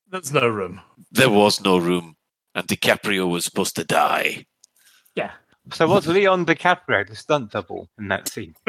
There's 0.09 0.31
no 0.33 0.47
room. 0.47 0.81
there 1.11 1.29
was 1.29 1.61
no 1.61 1.77
room 1.77 2.15
And 2.55 2.67
DiCaprio 2.67 3.29
was 3.29 3.45
supposed 3.45 3.75
to 3.77 3.83
die. 3.83 4.45
Yeah. 5.15 5.31
So 5.73 5.87
was 5.87 6.07
Leon 6.07 6.45
DiCaprio 6.45 7.07
the 7.07 7.15
stunt 7.15 7.51
double 7.51 7.87
in 7.99 8.07
that 8.09 8.27
scene? 8.27 8.55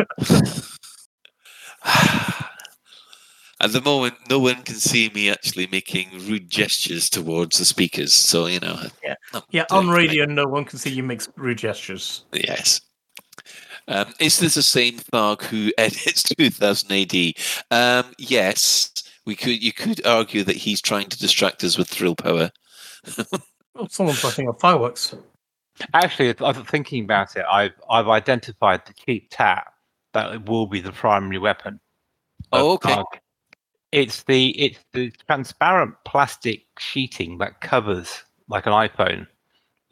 At 3.61 3.71
the 3.73 3.81
moment, 3.81 4.15
no 4.29 4.41
one 4.41 4.63
can 4.65 4.75
see 4.75 5.09
me 5.15 5.31
actually 5.31 5.69
making 5.69 6.09
rude 6.29 6.51
gestures 6.51 7.09
towards 7.09 7.59
the 7.59 7.65
speakers. 7.65 8.13
So, 8.13 8.47
you 8.47 8.59
know. 8.59 8.77
Yeah. 9.05 9.15
Yeah, 9.51 9.65
doing 9.69 9.79
on 9.79 9.87
great. 9.87 10.09
radio, 10.11 10.25
no 10.27 10.47
one 10.47 10.65
can 10.65 10.79
see 10.81 10.91
you 10.91 11.03
make 11.05 11.23
rude 11.37 11.59
gestures. 11.59 12.25
Yes. 12.33 12.81
Um, 13.89 14.15
is 14.21 14.39
this 14.39 14.55
the 14.55 14.63
same 14.63 14.99
Tharg 14.99 15.43
who 15.43 15.73
edits 15.79 16.23
2000 16.23 16.93
AD? 16.93 17.35
Um, 17.71 18.13
yes. 18.19 18.91
We 19.25 19.37
could. 19.37 19.63
You 19.63 19.73
could 19.73 20.05
argue 20.05 20.43
that 20.45 20.57
he's 20.57 20.81
trying 20.81 21.09
to 21.09 21.19
distract 21.19 21.63
us 21.63 21.79
with 21.79 21.89
thrill 21.89 22.17
power. 22.17 22.51
Oh, 23.75 23.87
someone's 23.89 24.23
lighting 24.23 24.49
up 24.49 24.61
fireworks. 24.61 25.15
Actually, 25.95 26.35
I 26.41 26.53
was 26.53 26.59
thinking 26.69 27.05
about 27.05 27.37
it. 27.37 27.45
I've 27.51 27.73
I've 27.89 28.09
identified 28.09 28.85
the 28.85 28.93
cheap 28.93 29.29
tap 29.31 29.73
that 30.13 30.35
it 30.35 30.47
will 30.47 30.67
be 30.67 30.81
the 30.81 30.93
primary 30.93 31.39
weapon. 31.39 31.81
Oh, 32.53 32.73
okay. 32.73 32.97
Tharg. 32.97 33.05
It's 33.91 34.25
the 34.25 34.51
it's 34.61 34.79
the 34.93 35.11
transparent 35.27 35.95
plastic 36.05 36.67
sheeting 36.79 37.39
that 37.39 37.63
covers 37.63 38.25
like 38.49 38.67
an 38.67 38.73
iPhone. 38.73 39.27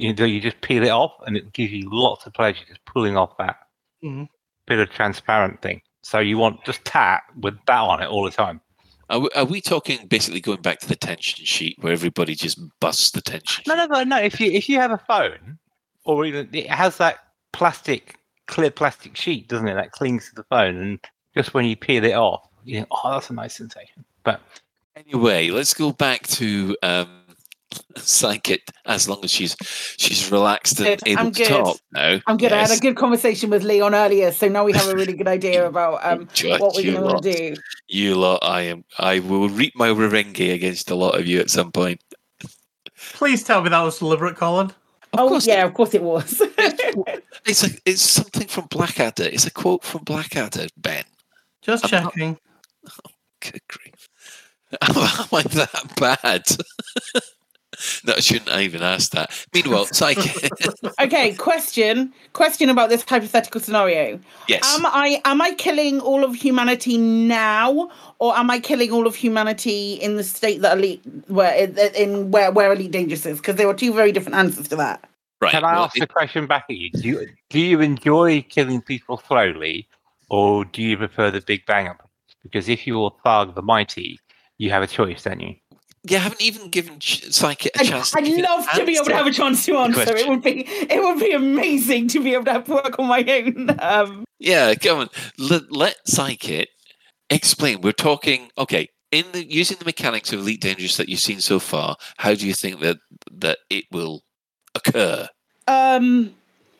You 0.01 0.15
know, 0.15 0.25
you 0.25 0.41
just 0.41 0.61
peel 0.63 0.83
it 0.83 0.89
off, 0.89 1.13
and 1.27 1.37
it 1.37 1.53
gives 1.53 1.73
you 1.73 1.89
lots 1.93 2.25
of 2.25 2.33
pleasure 2.33 2.65
just 2.67 2.85
pulling 2.87 3.17
off 3.17 3.37
that 3.37 3.57
Mhm. 4.03 4.29
bit 4.67 4.79
of 4.79 4.89
transparent 4.91 5.61
thing. 5.61 5.83
So 6.03 6.19
you 6.21 6.39
want 6.39 6.65
just 6.65 6.83
tat 6.87 7.23
with 7.39 7.59
that 7.67 7.79
on 7.79 8.03
it 8.03 8.07
all 8.07 8.25
the 8.25 8.31
time. 8.31 8.61
Are 9.11 9.19
we, 9.19 9.29
are 9.35 9.45
we 9.45 9.61
talking 9.61 10.07
basically 10.07 10.41
going 10.41 10.63
back 10.63 10.79
to 10.81 10.89
the 10.89 10.97
tension 10.97 11.45
sheet 11.45 11.77
where 11.81 11.93
everybody 11.93 12.35
just 12.35 12.59
busts 12.81 13.11
the 13.11 13.21
tension? 13.21 13.65
No, 13.67 13.75
no, 13.75 13.87
no, 13.87 14.05
no. 14.05 14.17
If 14.19 14.41
you 14.41 14.51
if 14.51 14.69
you 14.69 14.79
have 14.79 14.93
a 14.93 14.99
phone, 14.99 15.59
or 16.05 16.25
even 16.25 16.49
it 16.55 16.71
has 16.71 16.97
that 16.97 17.19
plastic 17.53 18.17
clear 18.47 18.71
plastic 18.71 19.17
sheet, 19.17 19.49
doesn't 19.49 19.69
it? 19.69 19.75
That 19.75 19.93
clings 19.93 20.31
to 20.31 20.35
the 20.37 20.45
phone, 20.45 20.77
and 20.77 20.99
just 21.35 21.53
when 21.53 21.67
you 21.67 21.77
peel 21.77 22.05
it 22.05 22.15
off, 22.15 22.49
you 22.65 22.77
think, 22.77 22.89
oh, 22.91 23.13
that's 23.13 23.29
a 23.29 23.35
nice 23.35 23.57
sensation. 23.57 24.05
But 24.25 24.41
Anyway, 24.97 25.51
let's 25.51 25.73
go 25.73 25.93
back 25.93 26.27
to 26.27 26.77
um, 26.83 27.20
Psychic. 27.97 28.63
As 28.87 29.09
long 29.09 29.21
as 29.25 29.31
she's 29.31 29.57
she's 29.97 30.31
relaxed 30.31 30.79
and 30.81 30.87
Good, 30.89 31.03
able 31.09 31.21
I'm 31.21 31.33
to 31.33 31.39
good. 31.43 31.49
talk 31.49 31.79
now. 31.93 32.21
I'm 32.27 32.37
good. 32.37 32.53
I 32.53 32.63
had 32.67 32.77
a 32.77 32.81
good 32.81 32.97
conversation 32.97 33.51
with 33.51 33.63
Leon 33.63 33.95
earlier, 33.95 34.33
so 34.33 34.49
now 34.49 34.65
we 34.65 34.73
have 34.73 34.89
a 34.89 34.95
really 34.95 35.13
good 35.13 35.29
idea 35.29 35.67
about 35.69 36.05
um, 36.05 36.29
what 36.59 36.75
we're 36.75 36.81
you 36.83 36.93
going 36.93 37.05
to 37.05 37.09
lot. 37.15 37.23
do. 37.23 37.55
You 37.89 38.15
lot, 38.17 38.39
I 38.43 38.63
am. 38.63 38.85
I 38.99 39.21
will 39.21 39.49
reap 39.49 39.75
my 39.77 39.89
revenge 39.89 40.41
against 40.41 40.91
a 40.91 40.95
lot 40.95 41.19
of 41.19 41.27
you 41.27 41.41
at 41.41 41.51
some 41.51 41.71
point. 41.73 42.01
Please 43.15 43.43
tell 43.45 43.63
me 43.63 43.71
that 43.71 43.81
was 43.83 43.99
deliberate, 43.99 44.37
Colin. 44.37 44.67
Of 45.13 45.19
oh, 45.33 45.41
yeah, 45.43 45.65
of 45.65 45.75
course 45.75 45.95
it 45.95 46.03
was. 46.03 46.43
It's 47.47 47.65
a, 47.65 47.71
it's 47.87 48.03
something 48.03 48.47
from 48.49 48.67
Blackadder. 48.67 49.25
It's 49.25 49.47
a 49.47 49.51
quote 49.51 49.83
from 49.83 50.05
Blackadder, 50.05 50.67
Ben. 50.77 51.05
Just 51.63 51.87
I'm 51.93 52.05
not- 52.05 52.13
checking. 52.13 52.39
Good 53.41 53.63
grief. 53.67 54.09
Am 54.83 54.97
I 55.33 55.43
that 55.43 55.93
bad? 55.97 56.45
No, 58.05 58.15
I 58.15 58.21
shouldn't 58.21 58.49
have 58.49 58.61
even 58.61 58.83
ask 58.83 59.13
that. 59.13 59.31
Meanwhile, 59.53 59.87
Psychic. 59.87 60.51
okay, 61.01 61.35
question. 61.35 62.13
Question 62.33 62.69
about 62.69 62.91
this 62.91 63.03
hypothetical 63.03 63.61
scenario. 63.61 64.19
Yes. 64.49 64.63
Am 64.75 64.87
I 64.87 65.21
am 65.25 65.41
I 65.41 65.53
killing 65.55 66.01
all 66.01 66.25
of 66.25 66.35
humanity 66.35 66.99
now, 66.99 67.91
or 68.19 68.37
am 68.37 68.51
I 68.51 68.61
killing 68.61 68.91
all 68.93 69.07
of 69.07 69.15
humanity 69.15 69.95
in 69.95 70.17
the 70.17 70.25
state 70.25 70.61
that 70.63 70.79
elite 70.79 71.03
where 71.29 71.55
in, 71.55 71.79
in 71.95 72.31
where 72.31 72.51
where 72.53 72.73
elite 72.73 72.91
dangerous 72.91 73.27
is? 73.27 73.39
Because 73.39 73.57
there 73.57 73.67
were 73.67 73.75
two 73.75 73.93
very 73.93 74.13
different 74.13 74.37
answers 74.37 74.69
to 74.69 74.77
that. 74.77 75.05
Right. 75.41 75.53
can 75.53 75.65
I 75.65 75.73
ask 75.73 75.95
the 75.95 76.07
question 76.07 76.47
back 76.47 76.67
at 76.69 76.77
you? 76.77 76.91
Do 76.91 77.09
you 77.09 77.27
do 77.49 77.61
you 77.61 77.81
enjoy 77.81 78.43
killing 78.43 78.83
people 78.83 79.23
slowly, 79.27 79.89
or 80.29 80.65
do 80.67 80.83
you 80.83 80.97
prefer 80.99 81.31
the 81.31 81.41
big 81.41 81.65
bang 81.67 81.89
up? 81.89 82.09
Because 82.43 82.69
if 82.69 82.87
you're 82.87 83.11
Tharg 83.25 83.55
the 83.55 83.63
Mighty, 83.63 84.19
you 84.59 84.71
have 84.71 84.83
a 84.83 84.87
choice, 84.87 85.23
don't 85.23 85.41
you? 85.41 85.55
You 86.09 86.17
haven't 86.17 86.41
even 86.41 86.71
given 86.71 86.99
Ch- 86.99 87.31
Psychic 87.31 87.77
a 87.77 87.81
I'd, 87.81 87.87
chance. 87.87 88.17
I'd 88.17 88.27
even 88.27 88.43
love 88.45 88.67
to 88.75 88.87
be 88.87 88.95
able 88.97 89.05
to 89.07 89.15
have 89.15 89.27
a 89.27 89.33
chance 89.33 89.67
to 89.67 89.77
answer. 89.77 90.17
It 90.17 90.29
would 90.29 90.43
be 90.43 90.65
it 90.67 91.03
would 91.03 91.19
be 91.21 91.33
amazing 91.33 92.09
to 92.09 92.21
be 92.23 92.33
able 92.35 92.45
to 92.47 92.53
have 92.53 92.69
work 92.69 92.99
on 92.99 93.07
my 93.07 93.23
own. 93.29 93.71
Um, 93.81 94.25
Yeah, 94.39 94.75
come 94.75 95.01
on. 95.01 95.09
Let, 95.39 95.71
let 95.71 95.97
Psychic 96.09 96.71
explain. 97.29 97.83
We're 97.83 97.93
talking. 97.93 98.51
Okay, 98.57 98.89
in 99.13 99.27
the 99.33 99.45
using 99.45 99.77
the 99.79 99.85
mechanics 99.85 100.33
of 100.33 100.41
Elite 100.41 100.63
Dangerous 100.63 100.97
that 100.97 101.11
you've 101.11 101.21
seen 101.21 101.41
so 101.41 101.59
far, 101.59 101.97
how 102.17 102.35
do 102.35 102.47
you 102.47 102.55
think 102.55 102.81
that 102.81 102.97
that 103.31 103.59
it 103.69 103.85
will 103.93 104.23
occur? 104.75 105.29
um, 105.69 106.35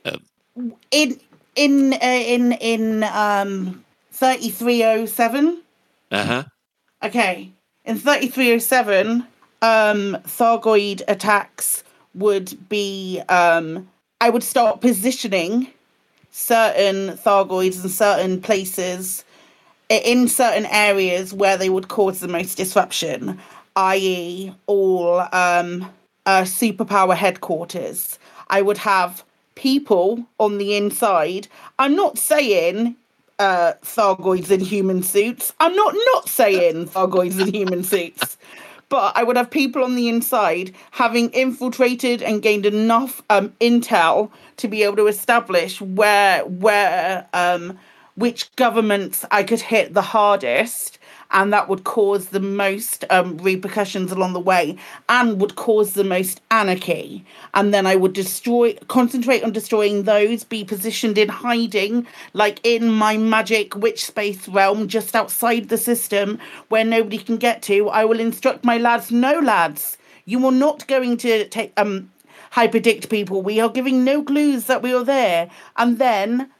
Um, 0.07 0.75
in 0.91 1.21
in 1.57 1.93
uh, 1.93 1.97
in 2.03 2.53
in 2.53 3.05
um 3.05 3.85
thirty 4.13 4.49
three 4.49 4.83
oh 4.83 5.05
seven. 5.05 5.61
Uh 6.11 6.25
huh. 6.25 6.45
Okay. 7.03 7.53
In 7.91 7.97
3307, 7.99 9.27
um, 9.63 10.17
Thargoid 10.25 11.03
attacks 11.09 11.83
would 12.15 12.57
be. 12.69 13.21
Um, 13.29 13.89
I 14.21 14.31
would 14.31 14.45
start 14.45 14.81
positioning 14.81 15.67
certain 16.31 17.17
Thargoids 17.17 17.83
in 17.83 17.91
certain 17.91 18.41
places, 18.41 19.25
in 19.89 20.29
certain 20.29 20.67
areas 20.67 21.35
where 21.35 21.57
they 21.57 21.69
would 21.69 21.89
cause 21.89 22.21
the 22.21 22.29
most 22.29 22.55
disruption, 22.55 23.41
i.e., 23.75 24.55
all 24.69 25.23
um, 25.33 25.91
uh, 26.27 26.43
superpower 26.43 27.17
headquarters. 27.17 28.21
I 28.51 28.63
would 28.63 28.79
have 28.79 29.25
people 29.57 30.25
on 30.39 30.59
the 30.59 30.77
inside. 30.77 31.49
I'm 31.81 31.97
not 31.97 32.19
saying 32.19 32.95
uh, 33.41 33.73
Thargoids 33.83 34.51
in 34.51 34.61
human 34.61 35.03
suits. 35.03 35.53
I'm 35.59 35.75
not 35.75 35.95
not 36.15 36.29
saying 36.29 36.89
Thargoids 36.89 37.41
in 37.41 37.53
human 37.53 37.83
suits, 37.83 38.37
but 38.91 39.17
I 39.17 39.25
would 39.25 39.37
have 39.37 39.51
people 39.51 39.83
on 39.83 39.97
the 39.97 40.09
inside 40.09 40.75
having 40.93 41.31
infiltrated 41.31 42.23
and 42.23 42.43
gained 42.43 42.67
enough 42.67 43.23
um, 43.31 43.55
intel 43.61 44.31
to 44.59 44.69
be 44.69 44.83
able 44.83 44.97
to 44.97 45.07
establish 45.07 45.81
where 45.81 46.45
where 46.45 47.27
um, 47.33 47.79
which 48.15 48.55
governments 48.57 49.25
I 49.31 49.43
could 49.43 49.61
hit 49.61 49.95
the 49.95 50.03
hardest. 50.03 50.99
And 51.33 51.53
that 51.53 51.69
would 51.69 51.85
cause 51.85 52.29
the 52.29 52.41
most 52.41 53.05
um, 53.11 53.39
repercussions 53.39 54.11
along 54.11 54.33
the 54.33 54.41
way 54.41 54.77
and 55.09 55.41
would 55.41 55.57
cause 55.57 55.93
the 55.93 56.05
most 56.05 56.41
anarchy. 56.51 57.25
And 57.55 57.73
then 57.73 57.87
I 57.87 57.97
would 57.97 58.13
destroy, 58.13 58.75
concentrate 58.89 59.45
on 59.45 59.53
destroying 59.53 60.03
those, 60.05 60.45
be 60.45 60.65
positioned 60.65 61.19
in 61.19 61.29
hiding, 61.29 62.07
like 62.33 62.61
in 62.65 62.91
my 62.91 63.17
magic 63.17 63.77
witch 63.77 64.05
space 64.05 64.49
realm 64.49 64.89
just 64.89 65.15
outside 65.15 65.69
the 65.69 65.79
system 65.79 66.39
where 66.69 66.85
nobody 66.85 67.19
can 67.19 67.37
get 67.37 67.63
to. 67.63 67.89
I 67.89 68.05
will 68.05 68.21
instruct 68.21 68.65
my 68.65 68.79
lads, 68.79 69.11
no 69.11 69.39
lads, 69.39 69.97
you 70.25 70.45
are 70.47 70.53
not 70.53 70.87
going 70.87 71.17
to 71.19 71.49
take 71.49 71.73
um 71.77 72.11
hyperdict 72.53 73.09
people. 73.09 73.43
We 73.43 73.61
are 73.61 73.69
giving 73.69 74.05
no 74.05 74.23
clues 74.23 74.67
that 74.67 74.83
we 74.83 74.93
are 74.95 75.05
there. 75.05 75.51
And 75.77 75.99
then 75.99 76.51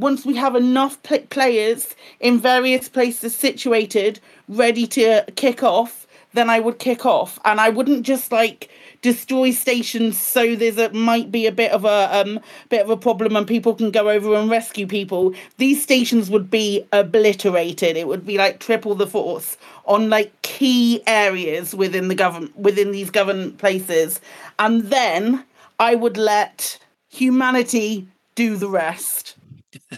once 0.00 0.24
we 0.24 0.34
have 0.36 0.56
enough 0.56 1.02
pl- 1.02 1.26
players 1.30 1.94
in 2.18 2.40
various 2.40 2.88
places 2.88 3.36
situated, 3.36 4.18
ready 4.48 4.86
to 4.86 5.24
kick 5.36 5.62
off, 5.62 6.06
then 6.32 6.48
I 6.48 6.60
would 6.60 6.78
kick 6.78 7.04
off, 7.04 7.38
and 7.44 7.60
I 7.60 7.68
wouldn't 7.68 8.04
just 8.04 8.32
like 8.32 8.70
destroy 9.02 9.50
stations 9.50 10.20
so 10.20 10.54
there's 10.54 10.76
a 10.76 10.92
might 10.92 11.32
be 11.32 11.46
a 11.46 11.52
bit 11.52 11.72
of 11.72 11.84
a 11.84 12.08
um 12.12 12.38
bit 12.68 12.82
of 12.82 12.90
a 12.90 12.96
problem 12.96 13.34
and 13.34 13.46
people 13.46 13.74
can 13.74 13.90
go 13.90 14.08
over 14.10 14.34
and 14.34 14.50
rescue 14.50 14.86
people. 14.86 15.34
These 15.56 15.82
stations 15.82 16.30
would 16.30 16.50
be 16.50 16.86
obliterated. 16.92 17.96
It 17.96 18.06
would 18.06 18.26
be 18.26 18.38
like 18.38 18.60
triple 18.60 18.94
the 18.94 19.06
force 19.06 19.56
on 19.86 20.10
like 20.10 20.40
key 20.42 21.02
areas 21.06 21.74
within 21.74 22.08
the 22.08 22.14
government 22.14 22.56
within 22.56 22.92
these 22.92 23.10
government 23.10 23.58
places, 23.58 24.20
and 24.58 24.82
then 24.82 25.44
I 25.78 25.94
would 25.94 26.16
let 26.16 26.78
humanity 27.08 28.06
do 28.34 28.56
the 28.56 28.68
rest. 28.68 29.34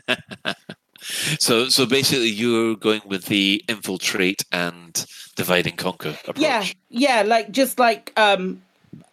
So, 1.39 1.69
so 1.69 1.87
basically, 1.87 2.31
you're 2.31 2.77
going 2.77 3.03
with 3.05 3.27
the 3.27 3.65
infiltrate 3.69 4.45
and 4.53 5.05
divide 5.37 5.67
and 5.67 5.77
conquer 5.77 6.17
approach. 6.27 6.39
Yeah, 6.39 6.67
yeah, 6.91 7.23
like 7.27 7.51
just 7.51 7.79
like 7.79 8.13
um 8.17 8.63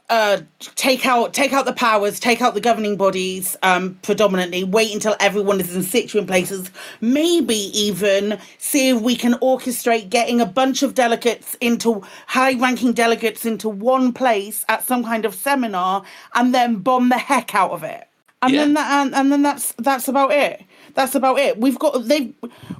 uh 0.10 0.42
take 0.76 1.06
out 1.06 1.34
take 1.34 1.54
out 1.54 1.66
the 1.66 1.74
powers, 1.74 2.20
take 2.20 2.42
out 2.42 2.54
the 2.54 2.62
governing 2.62 2.96
bodies 2.96 3.56
um 3.64 3.98
predominantly, 4.04 4.64
wait 4.64 4.94
until 4.94 5.16
everyone 5.20 5.60
is 5.60 5.76
in 5.76 5.84
situ 5.84 6.20
in 6.20 6.28
places, 6.28 6.70
maybe 7.02 7.56
even 7.56 8.38
see 8.58 8.90
if 8.90 9.02
we 9.02 9.16
can 9.16 9.34
orchestrate 9.36 10.10
getting 10.10 10.42
a 10.42 10.46
bunch 10.46 10.84
of 10.84 10.94
delegates 10.94 11.56
into 11.56 12.04
high 12.28 12.54
ranking 12.54 12.94
delegates 12.94 13.46
into 13.46 13.70
one 13.70 14.14
place 14.14 14.64
at 14.70 14.84
some 14.84 15.04
kind 15.04 15.26
of 15.26 15.34
seminar 15.34 16.04
and 16.36 16.54
then 16.54 16.78
bomb 16.78 17.10
the 17.10 17.18
heck 17.18 17.56
out 17.56 17.72
of 17.72 17.84
it. 17.84 18.09
And 18.42 18.54
then 18.54 18.74
that 18.74 18.92
and, 19.06 19.16
and 19.16 19.32
then 19.32 19.42
that's 19.42 19.74
that's 19.74 20.08
about 20.08 20.32
it. 20.32 20.64
That's 20.94 21.16
about 21.16 21.40
it. 21.40 21.60
We've 21.60 21.78
got 21.80 22.06
they 22.06 22.34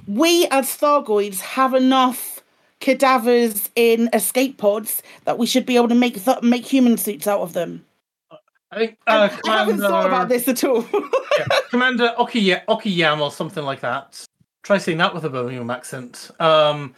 we 0.06 0.46
as 0.50 0.66
Thargoids 0.76 1.40
have 1.40 1.74
enough 1.74 2.40
cadavers 2.80 3.68
in 3.76 4.08
escape 4.12 4.56
pods 4.56 5.02
that 5.24 5.38
we 5.38 5.46
should 5.46 5.66
be 5.66 5.76
able 5.76 5.88
to 5.88 5.94
make 5.94 6.22
th- 6.24 6.42
make 6.42 6.64
human 6.64 6.96
suits 6.96 7.26
out 7.26 7.40
of 7.40 7.52
them. 7.52 7.84
I 8.72 8.76
think 8.78 8.98
uh, 9.06 9.28
I 9.46 9.58
haven't 9.58 9.78
thought 9.80 10.06
about 10.06 10.28
this 10.28 10.46
at 10.48 10.62
all. 10.64 10.82
Commander 11.70 12.14
Okiya- 12.18 12.64
Okiyama 12.66 13.20
or 13.20 13.30
something 13.32 13.64
like 13.64 13.80
that. 13.80 14.24
Try 14.62 14.78
saying 14.78 14.98
that 14.98 15.14
with 15.14 15.24
a 15.24 15.30
Birmingham 15.30 15.70
accent. 15.70 16.30
Um, 16.38 16.94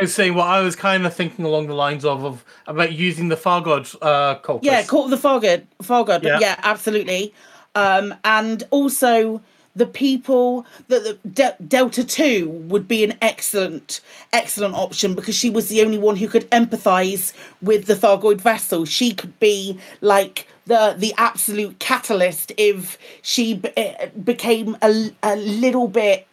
is 0.00 0.14
saying 0.14 0.34
what 0.34 0.48
I 0.48 0.60
was 0.60 0.76
kind 0.76 1.06
of 1.06 1.14
thinking 1.14 1.44
along 1.44 1.68
the 1.68 1.74
lines 1.74 2.04
of, 2.04 2.24
of 2.24 2.44
about 2.66 2.92
using 2.92 3.28
the 3.28 3.36
Far 3.36 3.62
God 3.62 3.88
uh, 4.02 4.36
cultist. 4.40 4.64
Yeah, 4.64 4.80
of 4.80 5.10
the 5.10 5.16
Far 5.16 5.40
God. 5.40 5.66
Fargod. 5.82 6.22
Yeah. 6.24 6.40
Yeah. 6.40 6.60
absolutely. 6.62 7.32
Um, 7.74 8.14
and 8.24 8.62
also 8.70 9.42
the 9.76 9.86
people 9.86 10.64
that 10.88 11.18
De- 11.34 11.56
Delta 11.66 12.04
Two 12.04 12.48
would 12.48 12.86
be 12.86 13.02
an 13.04 13.14
excellent, 13.20 14.00
excellent 14.32 14.74
option 14.74 15.14
because 15.14 15.34
she 15.34 15.50
was 15.50 15.68
the 15.68 15.82
only 15.82 15.98
one 15.98 16.16
who 16.16 16.28
could 16.28 16.48
empathise 16.50 17.32
with 17.60 17.86
the 17.86 17.94
Thargoid 17.94 18.40
vessel. 18.40 18.84
She 18.84 19.12
could 19.12 19.38
be 19.40 19.78
like 20.00 20.46
the 20.66 20.94
the 20.96 21.12
absolute 21.16 21.78
catalyst 21.78 22.52
if 22.56 22.98
she 23.22 23.54
b- 23.54 23.70
eh, 23.76 24.08
became 24.22 24.76
a, 24.82 25.10
a 25.22 25.36
little 25.36 25.88
bit 25.88 26.26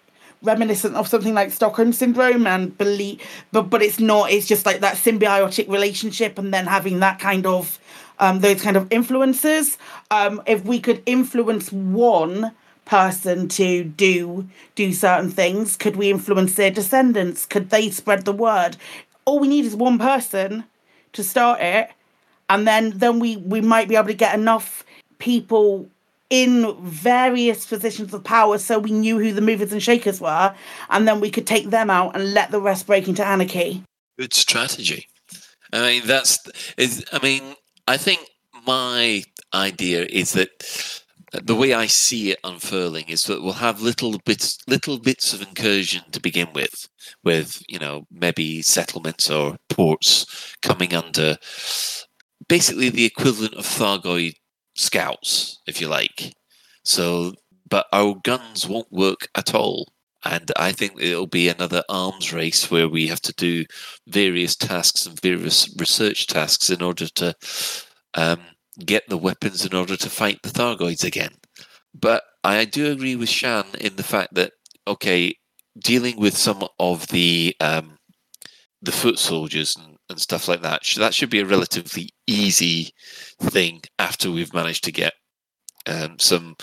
reminiscent 0.44 0.96
of 0.96 1.08
something 1.08 1.34
like 1.34 1.52
Stockholm 1.52 1.94
syndrome 1.94 2.48
and 2.48 2.76
believe 2.78 3.22
but 3.52 3.64
but 3.64 3.82
it's 3.82 4.00
not 4.00 4.32
it's 4.32 4.48
just 4.48 4.66
like 4.66 4.80
that 4.80 4.96
symbiotic 4.96 5.68
relationship 5.70 6.40
and 6.40 6.54
then 6.54 6.66
having 6.66 7.00
that 7.00 7.20
kind 7.20 7.46
of 7.46 7.78
um 8.22 8.40
those 8.40 8.62
kind 8.62 8.78
of 8.78 8.88
influences 8.90 9.78
um 10.10 10.42
if 10.46 10.64
we 10.64 10.80
could 10.80 11.04
influence 11.06 11.72
one 11.72 12.54
person 12.86 13.48
to 13.50 13.84
do 13.84 14.48
do 14.76 14.94
certain 14.94 15.30
things 15.30 15.76
could 15.76 15.98
we 15.98 16.10
influence 16.10 16.56
their 16.56 16.72
descendants 16.72 17.46
could 17.46 17.70
they 17.70 17.90
spread 17.90 18.24
the 18.24 18.32
word 18.32 18.78
all 19.26 19.40
we 19.40 19.48
need 19.48 19.66
is 19.66 19.76
one 19.76 20.00
person 20.00 20.64
to 21.12 21.24
start 21.24 21.60
it 21.60 21.90
and 22.50 22.66
then 22.66 22.92
then 22.96 23.20
we 23.20 23.38
we 23.38 23.60
might 23.60 23.90
be 23.90 23.96
able 23.96 24.08
to 24.08 24.14
get 24.14 24.34
enough 24.34 24.86
people 25.20 25.90
in 26.30 26.74
various 26.82 27.66
positions 27.66 28.14
of 28.14 28.24
power 28.24 28.58
so 28.58 28.80
we 28.80 28.92
knew 28.92 29.20
who 29.20 29.34
the 29.34 29.42
movers 29.42 29.74
and 29.74 29.84
shakers 29.84 30.22
were 30.22 30.56
and 30.90 31.08
then 31.08 31.20
we 31.20 31.30
could 31.30 31.46
take 31.46 31.70
them 31.70 31.90
out 31.90 32.16
and 32.16 32.34
let 32.34 32.52
the 32.52 32.62
rest 32.62 32.88
break 32.88 33.08
into 33.08 33.26
anarchy 33.26 33.84
Good 34.22 34.34
strategy. 34.34 35.08
I 35.74 35.82
mean, 35.82 36.04
that's 36.06 36.38
is. 36.78 37.04
I 37.12 37.20
mean, 37.24 37.56
I 37.92 37.98
think 37.98 38.22
my 38.66 39.22
idea 39.54 40.06
is 40.10 40.32
that 40.32 40.50
the 41.44 41.56
way 41.56 41.74
I 41.74 41.88
see 41.88 42.32
it 42.32 42.40
unfurling 42.42 43.10
is 43.10 43.24
that 43.26 43.44
we'll 43.44 43.68
have 43.68 43.82
little 43.82 44.18
bits, 44.26 44.60
little 44.66 44.98
bits 44.98 45.34
of 45.34 45.42
incursion 45.42 46.04
to 46.14 46.22
begin 46.22 46.48
with, 46.54 46.88
with 47.26 47.62
you 47.68 47.80
know 47.80 48.08
maybe 48.10 48.62
settlements 48.62 49.30
or 49.30 49.58
ports 49.68 50.56
coming 50.62 50.94
under 50.94 51.36
basically 52.48 52.88
the 52.88 53.04
equivalent 53.04 53.56
of 53.56 53.66
Thargoid 53.66 54.36
scouts, 54.74 55.60
if 55.68 55.82
you 55.82 55.90
like. 55.90 56.34
So, 56.86 57.34
but 57.70 57.88
our 57.92 58.16
guns 58.24 58.70
won't 58.70 58.90
work 58.90 59.28
at 59.36 59.54
all. 59.54 59.90
And 60.24 60.52
I 60.56 60.72
think 60.72 61.02
it'll 61.02 61.28
be 61.28 61.50
another 61.50 61.84
arms 61.90 62.32
race 62.32 62.70
where 62.70 62.88
we 62.88 63.08
have 63.08 63.22
to 63.22 63.34
do 63.34 63.66
various 64.08 64.56
tasks 64.56 65.06
and 65.06 65.20
various 65.20 65.74
research 65.80 66.28
tasks 66.28 66.70
in 66.70 66.82
order 66.82 67.08
to 67.08 67.36
um, 68.14 68.42
get 68.86 69.10
the 69.10 69.18
weapons 69.18 69.66
in 69.66 69.74
order 69.74 69.98
to 69.98 70.10
fight 70.10 70.40
the 70.44 70.50
Thargoids 70.50 71.04
again. 71.04 71.34
But 71.94 72.24
I 72.44 72.66
do 72.66 72.92
agree 72.92 73.16
with 73.16 73.30
Shan 73.30 73.66
in 73.80 73.96
the 73.96 74.04
fact 74.04 74.36
that, 74.36 74.54
okay, 74.88 75.36
dealing 75.78 76.20
with 76.20 76.38
some 76.38 76.68
of 76.80 77.08
the 77.08 77.56
um, 77.60 77.98
the 78.82 78.92
foot 78.92 79.20
soldiers 79.20 79.76
and, 79.76 79.98
and 80.10 80.20
stuff 80.20 80.48
like 80.48 80.62
that, 80.64 80.82
that 80.98 81.14
should 81.14 81.30
be 81.30 81.40
a 81.40 81.46
relatively 81.46 82.10
easy 82.26 82.92
thing 83.40 83.82
after 84.00 84.32
we've 84.32 84.54
managed 84.54 84.84
to 84.84 84.92
get 84.92 85.14
um, 85.88 86.20
some 86.20 86.56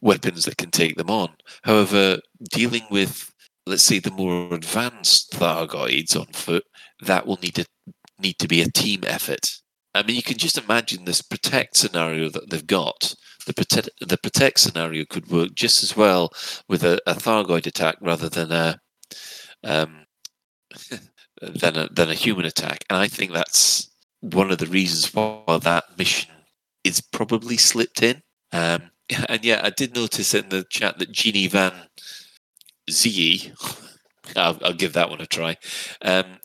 weapons 0.00 0.44
that 0.44 0.56
can 0.56 0.70
take 0.70 0.96
them 0.96 1.10
on. 1.10 1.34
However, 1.62 2.18
dealing 2.50 2.84
with, 2.90 3.32
let's 3.66 3.82
say, 3.82 3.98
the 3.98 4.10
more 4.10 4.54
advanced 4.54 5.32
Thargoids 5.32 6.18
on 6.18 6.26
foot, 6.32 6.64
that 7.00 7.26
will 7.26 7.38
need 7.42 7.54
to 7.56 7.66
need 8.18 8.38
to 8.38 8.48
be 8.48 8.62
a 8.62 8.70
team 8.70 9.02
effort. 9.06 9.46
I 9.94 10.02
mean, 10.02 10.16
you 10.16 10.22
can 10.22 10.38
just 10.38 10.56
imagine 10.56 11.04
this 11.04 11.20
protect 11.20 11.76
scenario 11.76 12.30
that 12.30 12.50
they've 12.50 12.66
got. 12.66 13.14
The 13.46 13.52
protect 13.52 13.90
the 14.00 14.16
protect 14.16 14.60
scenario 14.60 15.04
could 15.04 15.30
work 15.30 15.54
just 15.54 15.82
as 15.82 15.96
well 15.96 16.30
with 16.68 16.84
a, 16.84 17.00
a 17.06 17.14
Thargoid 17.14 17.66
attack 17.66 17.96
rather 18.00 18.28
than 18.28 18.52
a 18.52 18.78
um, 19.64 20.06
than 21.42 21.76
a 21.76 21.88
than 21.88 22.10
a 22.10 22.14
human 22.14 22.46
attack. 22.46 22.84
And 22.88 22.98
I 22.98 23.08
think 23.08 23.32
that's 23.32 23.90
one 24.20 24.50
of 24.50 24.58
the 24.58 24.66
reasons 24.66 25.12
why 25.12 25.58
that 25.62 25.98
mission 25.98 26.30
is 26.84 27.00
probably 27.00 27.56
slipped 27.56 28.02
in. 28.02 28.22
Um, 28.52 28.90
and 29.28 29.44
yeah, 29.44 29.60
I 29.62 29.70
did 29.70 29.94
notice 29.94 30.34
in 30.34 30.48
the 30.48 30.64
chat 30.68 30.98
that 30.98 31.12
Jeannie 31.12 31.48
Van 31.48 31.72
Zee, 32.90 33.52
I'll, 34.36 34.58
I'll 34.62 34.72
give 34.72 34.92
that 34.94 35.10
one 35.10 35.20
a 35.20 35.26
try. 35.26 35.56
Um, 36.02 36.38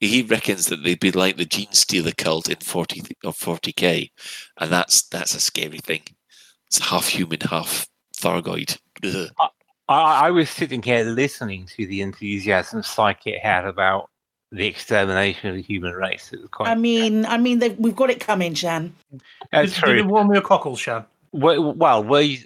he 0.00 0.22
reckons 0.22 0.66
that 0.66 0.82
they'd 0.82 0.98
be 0.98 1.12
like 1.12 1.36
the 1.36 1.46
Genestealer 1.46 2.16
cult 2.16 2.48
in 2.48 2.56
forty 2.56 3.02
or 3.22 3.32
forty 3.32 3.72
k, 3.72 4.10
and 4.58 4.70
that's 4.70 5.02
that's 5.02 5.34
a 5.34 5.40
scary 5.40 5.78
thing. 5.78 6.02
It's 6.66 6.80
half 6.80 7.06
human, 7.06 7.38
half 7.40 7.86
Thargoid. 8.16 8.78
I, 9.04 10.26
I 10.26 10.30
was 10.30 10.50
sitting 10.50 10.82
here 10.82 11.04
listening 11.04 11.66
to 11.76 11.86
the 11.86 12.00
enthusiasm 12.00 12.82
Psychic 12.82 13.40
had 13.40 13.64
about 13.64 14.10
the 14.50 14.66
extermination 14.66 15.50
of 15.50 15.56
the 15.56 15.62
human 15.62 15.92
race. 15.92 16.30
It 16.32 16.40
was 16.40 16.50
quite. 16.50 16.68
i 16.68 16.74
mean 16.74 17.24
i 17.26 17.38
mean 17.38 17.60
we've 17.78 17.96
got 17.96 18.10
it 18.10 18.20
coming 18.20 18.52
shan 18.54 18.94
That's 19.50 19.74
Did, 19.74 19.84
did 19.84 19.96
it 19.98 20.02
true. 20.02 20.10
warm 20.10 20.32
your 20.32 20.42
cockles, 20.42 20.78
Shan? 20.78 21.04
Well, 21.32 21.74
well, 21.74 22.04
were 22.04 22.20
you, 22.20 22.38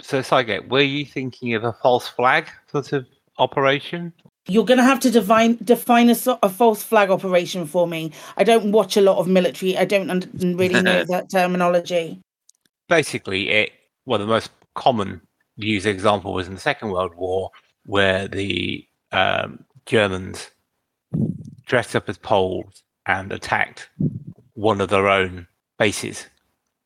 so 0.00 0.22
Psychic, 0.22 0.70
were 0.70 0.80
you 0.80 1.04
thinking 1.04 1.54
of 1.54 1.64
a 1.64 1.72
false 1.72 2.08
flag 2.08 2.48
sort 2.70 2.92
of 2.92 3.06
operation? 3.38 4.12
You're 4.48 4.64
going 4.64 4.78
to 4.78 4.84
have 4.84 5.00
to 5.00 5.10
define 5.10 5.56
define 5.62 6.10
a, 6.10 6.16
a 6.42 6.48
false 6.48 6.82
flag 6.82 7.10
operation 7.10 7.66
for 7.66 7.86
me. 7.86 8.10
I 8.36 8.44
don't 8.44 8.72
watch 8.72 8.96
a 8.96 9.00
lot 9.02 9.18
of 9.18 9.28
military. 9.28 9.76
I 9.76 9.84
don't 9.84 10.10
un- 10.10 10.56
really 10.56 10.80
know 10.82 11.04
that 11.08 11.30
terminology. 11.30 12.20
basically 12.88 13.48
it 13.50 13.70
well 14.06 14.18
the 14.18 14.26
most 14.26 14.50
common 14.74 15.20
used 15.56 15.86
example 15.86 16.32
was 16.32 16.48
in 16.48 16.54
the 16.54 16.60
second 16.60 16.90
world 16.90 17.14
war 17.14 17.50
where 17.84 18.26
the 18.26 18.84
um, 19.12 19.64
germans 19.86 20.50
dressed 21.66 21.94
up 21.94 22.08
as 22.08 22.18
poles 22.18 22.82
and 23.06 23.30
attacked 23.32 23.88
one 24.54 24.80
of 24.80 24.88
their 24.88 25.08
own 25.08 25.46
bases 25.78 26.26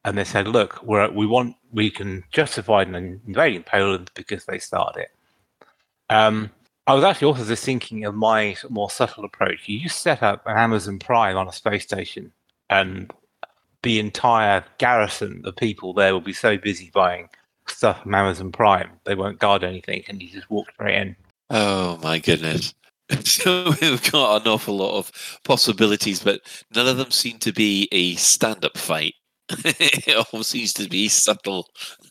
and 0.05 0.16
they 0.18 0.24
said 0.24 0.48
look 0.48 0.82
we're, 0.82 1.10
we 1.10 1.26
want 1.26 1.56
we 1.72 1.90
can 1.90 2.24
justify 2.31 2.85
them 2.85 3.20
invading 3.26 3.62
poland 3.62 4.10
because 4.14 4.44
they 4.44 4.59
started 4.59 5.02
it 5.02 5.10
um, 6.10 6.51
i 6.86 6.94
was 6.94 7.05
actually 7.05 7.26
also 7.26 7.44
just 7.44 7.64
thinking 7.64 8.05
of 8.05 8.14
my 8.14 8.56
more 8.68 8.90
subtle 8.90 9.24
approach 9.24 9.68
you 9.68 9.89
set 9.89 10.22
up 10.22 10.47
an 10.47 10.56
amazon 10.56 10.98
prime 10.98 11.36
on 11.36 11.48
a 11.48 11.52
space 11.52 11.82
station 11.82 12.32
and 12.70 13.12
the 13.82 14.01
entire 14.01 14.64
garrison 14.78 15.43
of 15.44 15.55
people 15.56 15.93
there 15.93 16.12
will 16.12 16.20
be 16.20 16.32
so 16.32 16.56
busy 16.56 16.90
buying 16.93 17.28
stuff 17.68 18.02
from 18.02 18.14
Amazon 18.14 18.52
Prime 18.52 18.90
they 19.05 19.14
won't 19.14 19.39
guard 19.39 19.64
anything, 19.64 20.05
and 20.09 20.22
you 20.22 20.31
just 20.31 20.51
walk 20.51 20.70
straight 20.72 20.97
in. 20.97 21.16
Oh 21.51 21.98
my 22.02 22.18
goodness. 22.18 22.74
So 23.24 23.74
we've 23.82 24.10
got 24.10 24.40
an 24.40 24.48
awful 24.48 24.78
lot 24.78 24.97
of 24.97 25.39
possibilities, 25.44 26.22
but 26.22 26.40
none 26.74 26.89
of 26.89 26.97
them 26.97 27.10
seem 27.10 27.39
to 27.40 27.52
be 27.52 27.86
a 27.93 28.14
stand-up 28.14 28.78
fight. 28.78 29.14
It 29.49 30.27
all 30.33 30.43
seems 30.43 30.73
to 30.75 30.89
be 30.89 31.09
subtle 31.09 31.69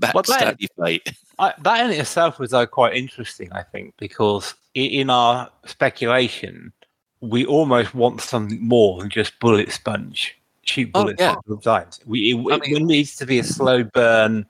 backstabby 0.00 0.66
fight. 0.76 1.16
I, 1.38 1.54
that 1.62 1.86
in 1.90 2.00
itself 2.00 2.38
was 2.38 2.54
uh, 2.54 2.66
quite 2.66 2.94
interesting, 2.94 3.52
I 3.52 3.62
think, 3.62 3.94
because 3.98 4.54
in 4.74 5.10
our 5.10 5.50
speculation, 5.66 6.72
we 7.20 7.46
almost 7.46 7.94
want 7.94 8.20
something 8.20 8.62
more 8.66 9.00
than 9.00 9.10
just 9.10 9.38
bullet 9.40 9.72
sponge, 9.72 10.36
shoot 10.62 10.90
Oh, 10.94 11.02
bullets 11.02 11.20
yeah. 11.20 11.32
multiple 11.32 11.58
times. 11.58 12.00
We 12.06 12.32
it, 12.32 12.36
it, 12.36 12.72
it 12.76 12.82
needs 12.82 13.16
to 13.16 13.26
be 13.26 13.38
a 13.38 13.44
slow 13.44 13.84
burn, 13.84 14.46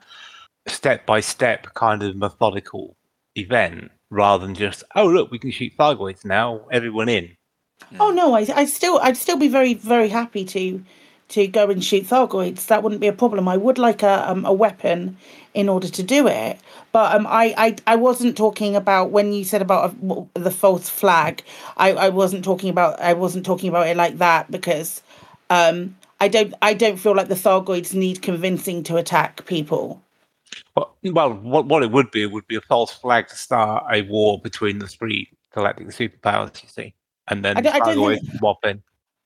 step 0.67 1.07
by 1.07 1.21
step 1.21 1.73
kind 1.75 2.03
of 2.03 2.17
methodical 2.17 2.97
event 3.37 3.91
rather 4.11 4.47
than 4.47 4.55
just 4.55 4.85
oh 4.95 5.07
look 5.07 5.31
we 5.31 5.39
can 5.39 5.51
shoot 5.51 5.73
thargoids 5.77 6.25
now 6.25 6.61
everyone 6.71 7.09
in. 7.09 7.37
Oh 7.99 8.11
no, 8.11 8.35
I 8.35 8.47
I 8.55 8.65
still 8.65 8.99
I'd 9.03 9.17
still 9.17 9.37
be 9.37 9.49
very 9.49 9.75
very 9.75 10.09
happy 10.09 10.45
to 10.47 10.85
to 11.31 11.47
go 11.47 11.71
and 11.71 11.83
shoot 11.83 12.05
Thargoids. 12.07 12.67
That 12.67 12.83
wouldn't 12.83 13.01
be 13.01 13.09
a 13.09 13.13
problem. 13.13 13.49
I 13.49 13.57
would 13.57 13.79
like 13.79 14.03
a 14.03 14.31
um, 14.31 14.45
a 14.45 14.53
weapon 14.53 15.17
in 15.55 15.69
order 15.69 15.89
to 15.89 16.03
do 16.03 16.27
it. 16.27 16.59
But 16.93 17.15
um, 17.15 17.27
I, 17.27 17.55
I 17.57 17.77
I 17.87 17.97
wasn't 17.97 18.37
talking 18.37 18.77
about 18.77 19.11
when 19.11 19.33
you 19.33 19.45
said 19.45 19.63
about 19.63 19.85
uh, 19.91 19.95
w- 20.07 20.29
the 20.35 20.51
false 20.51 20.89
flag. 20.89 21.43
I, 21.77 21.93
I 21.93 22.09
wasn't 22.11 22.45
talking 22.45 22.71
about 22.71 23.01
I 23.01 23.15
wasn't 23.15 23.45
talking 23.47 23.69
about 23.69 23.87
it 23.89 23.97
like 23.97 24.19
that 24.19 24.51
because 24.51 25.03
um 25.51 25.97
I 26.21 26.29
don't 26.29 26.55
I 26.63 26.75
don't 26.75 26.97
feel 26.99 27.15
like 27.17 27.29
the 27.29 27.35
Thargoids 27.35 27.95
need 27.95 28.23
convincing 28.23 28.83
to 28.85 28.97
attack 28.97 29.45
people. 29.47 30.01
Well, 30.77 30.95
well 31.05 31.33
what, 31.35 31.67
what 31.67 31.83
it 31.83 31.91
would 31.91 32.11
be 32.11 32.27
would 32.27 32.47
be 32.47 32.57
a 32.57 32.61
false 32.61 32.93
flag 32.93 33.29
to 33.29 33.37
start 33.37 33.85
a 33.93 34.03
war 34.03 34.41
between 34.41 34.79
the 34.79 34.87
three 34.87 35.29
galactic 35.53 35.89
superpowers, 35.89 36.63
you 36.63 36.69
see, 36.69 36.95
and 37.29 37.45
then 37.45 37.57
I 37.57 37.61
don't- 37.61 37.75
I 37.75 37.79
don't 37.81 37.97
Thargoids 37.99 38.21
think- 38.21 38.39
swap 38.39 38.59
in. 38.65 38.83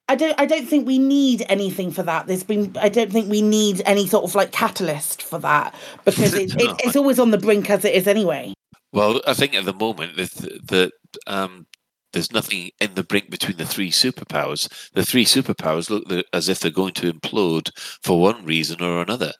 I 0.08 0.14
don't 0.14 0.40
I 0.40 0.46
don't 0.46 0.66
think 0.66 0.86
we 0.86 0.98
need 0.98 1.44
anything 1.48 1.90
for 1.90 2.02
that. 2.02 2.26
There's 2.26 2.42
been 2.42 2.74
I 2.80 2.88
don't 2.88 3.12
think 3.12 3.30
we 3.30 3.42
need 3.42 3.82
any 3.84 4.06
sort 4.06 4.24
of 4.24 4.34
like 4.34 4.52
catalyst 4.52 5.22
for 5.22 5.38
that 5.40 5.74
because 6.04 6.34
it, 6.34 6.54
it, 6.60 6.80
it's 6.84 6.96
always 6.96 7.18
on 7.18 7.30
the 7.30 7.38
brink 7.38 7.68
as 7.70 7.84
it 7.84 7.94
is 7.94 8.06
anyway. 8.06 8.54
Well, 8.92 9.20
I 9.26 9.34
think 9.34 9.54
at 9.54 9.66
the 9.66 9.74
moment 9.74 10.16
that 10.16 10.30
that 10.68 10.92
um, 11.26 11.66
there's 12.12 12.32
nothing 12.32 12.70
in 12.80 12.94
the 12.94 13.04
brink 13.04 13.30
between 13.30 13.58
the 13.58 13.66
three 13.66 13.90
superpowers. 13.90 14.68
The 14.92 15.04
three 15.04 15.26
superpowers 15.26 15.90
look 15.90 16.24
as 16.32 16.48
if 16.48 16.60
they're 16.60 16.70
going 16.70 16.94
to 16.94 17.12
implode 17.12 17.70
for 18.02 18.20
one 18.20 18.44
reason 18.44 18.82
or 18.82 19.02
another. 19.02 19.32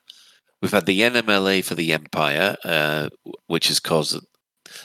We've 0.61 0.71
had 0.71 0.85
the 0.85 1.01
NMLA 1.01 1.63
for 1.63 1.75
the 1.75 1.93
Empire, 1.93 2.57
uh, 2.63 3.09
which 3.47 3.69
has 3.69 3.79
caused 3.79 4.23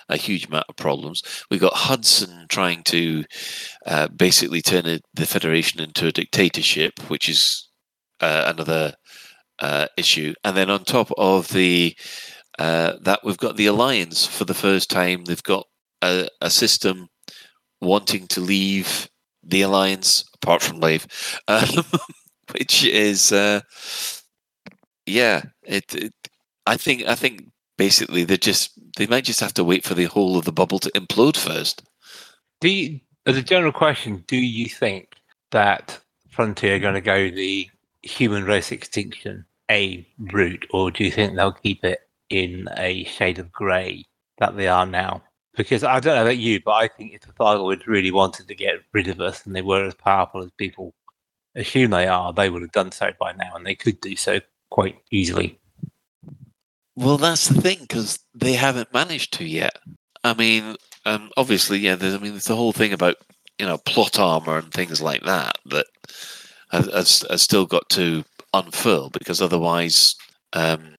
a 0.08 0.16
huge 0.16 0.46
amount 0.46 0.66
of 0.68 0.76
problems. 0.76 1.22
We've 1.50 1.60
got 1.60 1.74
Hudson 1.74 2.46
trying 2.48 2.82
to 2.84 3.24
uh, 3.86 4.08
basically 4.08 4.62
turn 4.62 4.86
it, 4.86 5.02
the 5.14 5.26
Federation 5.26 5.80
into 5.80 6.06
a 6.06 6.12
dictatorship, 6.12 6.98
which 7.08 7.28
is 7.28 7.68
uh, 8.20 8.52
another 8.54 8.94
uh, 9.60 9.86
issue. 9.96 10.34
And 10.44 10.56
then 10.56 10.70
on 10.70 10.84
top 10.84 11.10
of 11.16 11.48
the 11.48 11.96
uh, 12.58 12.94
that, 13.02 13.24
we've 13.24 13.38
got 13.38 13.56
the 13.56 13.66
Alliance 13.66 14.26
for 14.26 14.44
the 14.44 14.54
first 14.54 14.90
time. 14.90 15.24
They've 15.24 15.42
got 15.42 15.66
a, 16.02 16.28
a 16.40 16.50
system 16.50 17.08
wanting 17.80 18.26
to 18.28 18.40
leave 18.40 19.08
the 19.42 19.62
Alliance, 19.62 20.24
apart 20.34 20.62
from 20.62 20.80
Lave, 20.80 21.06
um, 21.48 21.68
which 22.52 22.84
is 22.84 23.32
uh, 23.32 23.60
yeah. 25.06 25.42
It, 25.64 25.94
it 25.94 26.12
I 26.66 26.76
think 26.76 27.06
I 27.06 27.14
think 27.14 27.50
basically 27.76 28.24
they 28.24 28.36
just 28.36 28.72
they 28.96 29.06
might 29.06 29.24
just 29.24 29.40
have 29.40 29.54
to 29.54 29.64
wait 29.64 29.84
for 29.84 29.94
the 29.94 30.04
whole 30.04 30.36
of 30.38 30.44
the 30.44 30.52
bubble 30.52 30.78
to 30.80 30.90
implode 30.90 31.36
first. 31.36 31.82
Do 32.60 32.68
you, 32.68 33.00
as 33.26 33.36
a 33.36 33.42
general 33.42 33.72
question, 33.72 34.24
do 34.26 34.36
you 34.36 34.66
think 34.66 35.14
that 35.50 35.98
Frontier 36.30 36.76
are 36.76 36.80
going 36.80 36.94
to 36.94 37.00
go 37.00 37.30
the 37.30 37.68
human 38.02 38.44
race 38.44 38.72
extinction 38.72 39.44
a 39.70 40.06
route, 40.18 40.66
or 40.70 40.90
do 40.90 41.04
you 41.04 41.10
think 41.10 41.34
they'll 41.34 41.52
keep 41.52 41.84
it 41.84 42.00
in 42.30 42.68
a 42.76 43.04
shade 43.04 43.38
of 43.38 43.52
grey 43.52 44.04
that 44.38 44.56
they 44.56 44.68
are 44.68 44.86
now? 44.86 45.22
Because 45.56 45.84
I 45.84 46.00
don't 46.00 46.16
know 46.16 46.22
about 46.22 46.38
you, 46.38 46.60
but 46.64 46.72
I 46.72 46.88
think 46.88 47.14
if 47.14 47.20
the 47.22 47.32
Thargoids 47.32 47.86
really 47.86 48.10
wanted 48.10 48.48
to 48.48 48.54
get 48.54 48.80
rid 48.92 49.08
of 49.08 49.20
us 49.20 49.46
and 49.46 49.54
they 49.54 49.62
were 49.62 49.84
as 49.84 49.94
powerful 49.94 50.42
as 50.42 50.50
people 50.58 50.94
assume 51.54 51.92
they 51.92 52.08
are, 52.08 52.32
they 52.32 52.50
would 52.50 52.62
have 52.62 52.72
done 52.72 52.90
so 52.92 53.10
by 53.18 53.32
now, 53.32 53.54
and 53.54 53.64
they 53.64 53.74
could 53.74 54.00
do 54.00 54.16
so 54.16 54.40
quite 54.70 54.96
easily. 55.10 55.58
Well, 56.96 57.18
that's 57.18 57.48
the 57.48 57.60
thing 57.60 57.78
because 57.80 58.18
they 58.34 58.52
haven't 58.52 58.94
managed 58.94 59.32
to 59.34 59.44
yet. 59.44 59.78
I 60.22 60.34
mean, 60.34 60.76
um, 61.04 61.30
obviously, 61.36 61.78
yeah. 61.78 61.96
There's, 61.96 62.14
I 62.14 62.18
mean, 62.18 62.32
there's 62.32 62.44
the 62.44 62.56
whole 62.56 62.72
thing 62.72 62.92
about 62.92 63.16
you 63.58 63.66
know 63.66 63.78
plot 63.78 64.18
armor 64.18 64.58
and 64.58 64.72
things 64.72 65.00
like 65.00 65.22
that 65.24 65.56
that 65.66 65.86
has, 66.70 67.24
has, 67.28 67.42
still 67.42 67.66
got 67.66 67.88
to 67.90 68.24
unfurl 68.52 69.10
because 69.10 69.40
otherwise, 69.42 70.14
um, 70.52 70.96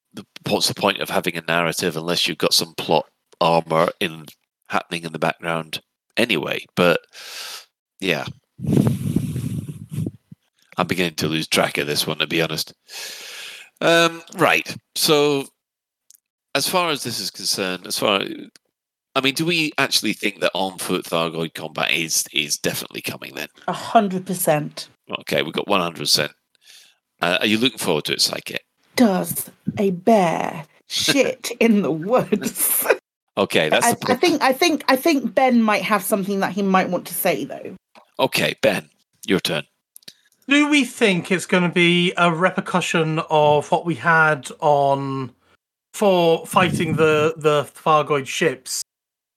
what's 0.48 0.68
the 0.68 0.76
point 0.76 1.00
of 1.00 1.10
having 1.10 1.38
a 1.38 1.44
narrative 1.48 1.98
unless 1.98 2.28
you've 2.28 2.38
got 2.38 2.54
some 2.54 2.74
plot 2.76 3.06
armor 3.42 3.90
in 4.00 4.26
happening 4.70 5.04
in 5.04 5.14
the 5.14 5.20
background 5.20 5.82
anyway? 6.18 6.66
But 6.76 7.00
yeah, 8.00 8.26
I'm 10.78 10.88
beginning 10.88 11.16
to 11.16 11.28
lose 11.28 11.48
track 11.48 11.78
of 11.78 11.88
this 11.88 12.06
one 12.06 12.20
to 12.20 12.28
be 12.28 12.42
honest. 12.42 12.74
Um, 13.82 14.22
right. 14.36 14.76
So, 14.96 15.48
as 16.56 16.68
far 16.68 16.90
as 16.90 17.04
this 17.04 17.20
is 17.20 17.30
concerned, 17.30 17.86
as 17.86 18.00
far 18.00 18.22
I 19.16 19.22
mean, 19.22 19.34
do 19.34 19.46
we 19.46 19.72
actually 19.78 20.14
think 20.14 20.42
that 20.42 20.52
on 20.54 20.78
foot 20.78 21.06
Thargoid 21.06 21.54
combat 21.54 21.92
is 21.92 22.26
is 22.34 22.58
definitely 22.58 23.02
coming 23.02 23.36
then? 23.36 23.50
A 23.68 23.74
hundred 23.74 24.26
percent. 24.26 24.90
Okay, 25.20 25.42
we've 25.44 25.54
got 25.54 25.68
one 25.68 25.82
hundred 25.82 26.00
percent. 26.00 26.32
Uh, 27.22 27.38
are 27.42 27.46
you 27.46 27.58
looking 27.58 27.78
forward 27.78 28.06
to 28.06 28.14
it, 28.14 28.22
Psychic? 28.22 28.66
Does 28.96 29.50
a 29.78 29.92
bear 29.92 30.66
shit 30.88 31.52
in 31.60 31.82
the 31.82 31.92
woods? 31.92 32.86
Okay, 33.38 33.70
that's 33.70 33.86
I, 33.86 33.94
the 33.94 34.12
I 34.12 34.16
think 34.16 34.42
I 34.42 34.54
think 34.54 34.84
I 34.88 34.96
think 34.96 35.36
Ben 35.36 35.62
might 35.62 35.84
have 35.84 36.04
something 36.04 36.40
that 36.40 36.54
he 36.54 36.62
might 36.62 36.90
want 36.90 37.06
to 37.08 37.14
say 37.14 37.46
though. 37.46 37.76
okay. 38.20 38.56
Ben, 38.62 38.90
your 39.28 39.40
turn. 39.40 39.64
Do 40.48 40.70
we 40.70 40.86
think 40.86 41.32
it's 41.32 41.48
going 41.48 41.64
to 41.64 41.74
be 41.74 42.14
a 42.18 42.32
repercussion 42.32 43.20
of 43.30 43.72
what 43.72 43.84
we 43.84 43.96
had 43.96 44.48
on 44.60 45.35
for 45.96 46.46
fighting 46.46 46.98
the 46.98 47.34
the 47.38 47.64
Thargoid 47.64 48.28
ships? 48.28 48.84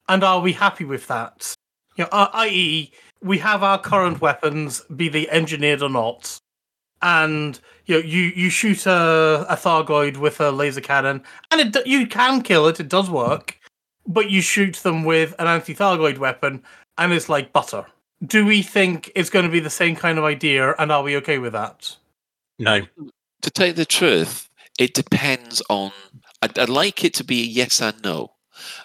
And 0.08 0.24
are 0.24 0.40
we 0.40 0.52
happy 0.52 0.84
with 0.84 1.06
that? 1.06 1.54
You 1.96 2.04
know, 2.04 2.08
uh, 2.12 2.30
i.e., 2.34 2.90
we 3.22 3.38
have 3.38 3.62
our 3.62 3.78
current 3.78 4.20
weapons, 4.20 4.82
be 4.96 5.08
they 5.08 5.28
engineered 5.28 5.82
or 5.82 5.88
not, 5.88 6.38
and 7.02 7.60
you 7.86 7.94
know, 7.94 8.00
you 8.00 8.32
you 8.34 8.50
shoot 8.50 8.86
a, 8.86 9.46
a 9.48 9.56
Thargoid 9.56 10.16
with 10.16 10.40
a 10.40 10.50
laser 10.50 10.80
cannon, 10.80 11.22
and 11.50 11.76
it, 11.76 11.86
you 11.86 12.06
can 12.06 12.42
kill 12.42 12.66
it. 12.66 12.80
It 12.80 12.88
does 12.88 13.08
work, 13.08 13.58
but 14.06 14.30
you 14.30 14.40
shoot 14.40 14.76
them 14.76 15.04
with 15.04 15.34
an 15.38 15.46
anti-Thargoid 15.46 16.18
weapon, 16.18 16.62
and 16.96 17.12
it's 17.12 17.28
like 17.28 17.52
butter. 17.52 17.86
Do 18.26 18.44
we 18.44 18.62
think 18.62 19.12
it's 19.14 19.30
going 19.30 19.44
to 19.44 19.52
be 19.52 19.60
the 19.60 19.70
same 19.70 19.94
kind 19.94 20.18
of 20.18 20.24
idea, 20.24 20.74
and 20.78 20.90
are 20.90 21.04
we 21.04 21.16
okay 21.18 21.38
with 21.38 21.52
that? 21.52 21.96
No. 22.58 22.80
To 23.42 23.50
tell 23.50 23.68
you 23.68 23.72
the 23.72 23.86
truth, 23.86 24.48
it 24.78 24.94
depends 24.94 25.62
on. 25.68 25.92
I'd, 26.42 26.58
I'd 26.58 26.68
like 26.68 27.04
it 27.04 27.14
to 27.14 27.24
be 27.24 27.42
a 27.42 27.46
yes 27.46 27.80
and 27.80 28.02
no. 28.02 28.30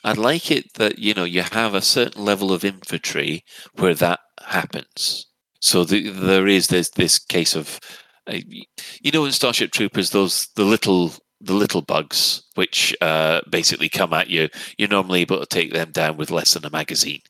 I'd 0.04 0.18
like 0.18 0.52
it 0.52 0.74
that 0.76 1.00
you 1.00 1.14
know 1.14 1.24
you 1.24 1.42
have 1.42 1.74
a 1.74 1.82
certain 1.82 2.24
level 2.24 2.52
of 2.52 2.64
infantry 2.64 3.44
where 3.76 3.96
that 3.96 4.20
happens. 4.46 5.28
So 5.60 5.84
the, 5.84 6.10
there 6.10 6.48
is 6.48 6.68
this 6.68 6.90
this 6.90 7.18
case 7.18 7.56
of, 7.56 7.80
uh, 8.28 8.38
you 9.02 9.12
know, 9.12 9.26
in 9.26 9.32
Starship 9.32 9.72
Troopers, 9.72 10.12
those 10.12 10.48
the 10.56 10.66
little 10.66 11.14
the 11.42 11.54
little 11.54 11.82
bugs 11.82 12.44
which 12.56 12.96
uh, 13.02 13.42
basically 13.50 13.90
come 13.90 14.14
at 14.14 14.30
you. 14.30 14.50
You're 14.78 14.90
normally 14.90 15.22
able 15.22 15.40
to 15.40 15.46
take 15.46 15.74
them 15.74 15.92
down 15.92 16.18
with 16.18 16.32
less 16.32 16.54
than 16.54 16.66
a 16.66 16.70
magazine. 16.70 17.22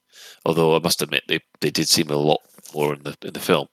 Although 0.46 0.76
I 0.76 0.80
must 0.80 1.02
admit 1.02 1.24
they, 1.28 1.40
they 1.62 1.72
did 1.72 1.88
seem 1.88 2.10
a 2.10 2.18
lot 2.18 2.42
more 2.74 2.94
in 2.94 3.04
the 3.04 3.16
in 3.24 3.34
the 3.34 3.40
film. 3.40 3.68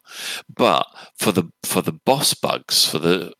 But 0.48 0.86
for 1.18 1.32
the 1.32 1.50
for 1.64 1.82
the 1.82 1.92
boss 1.92 2.34
bugs 2.34 2.86
for 2.86 2.98
the 2.98 3.32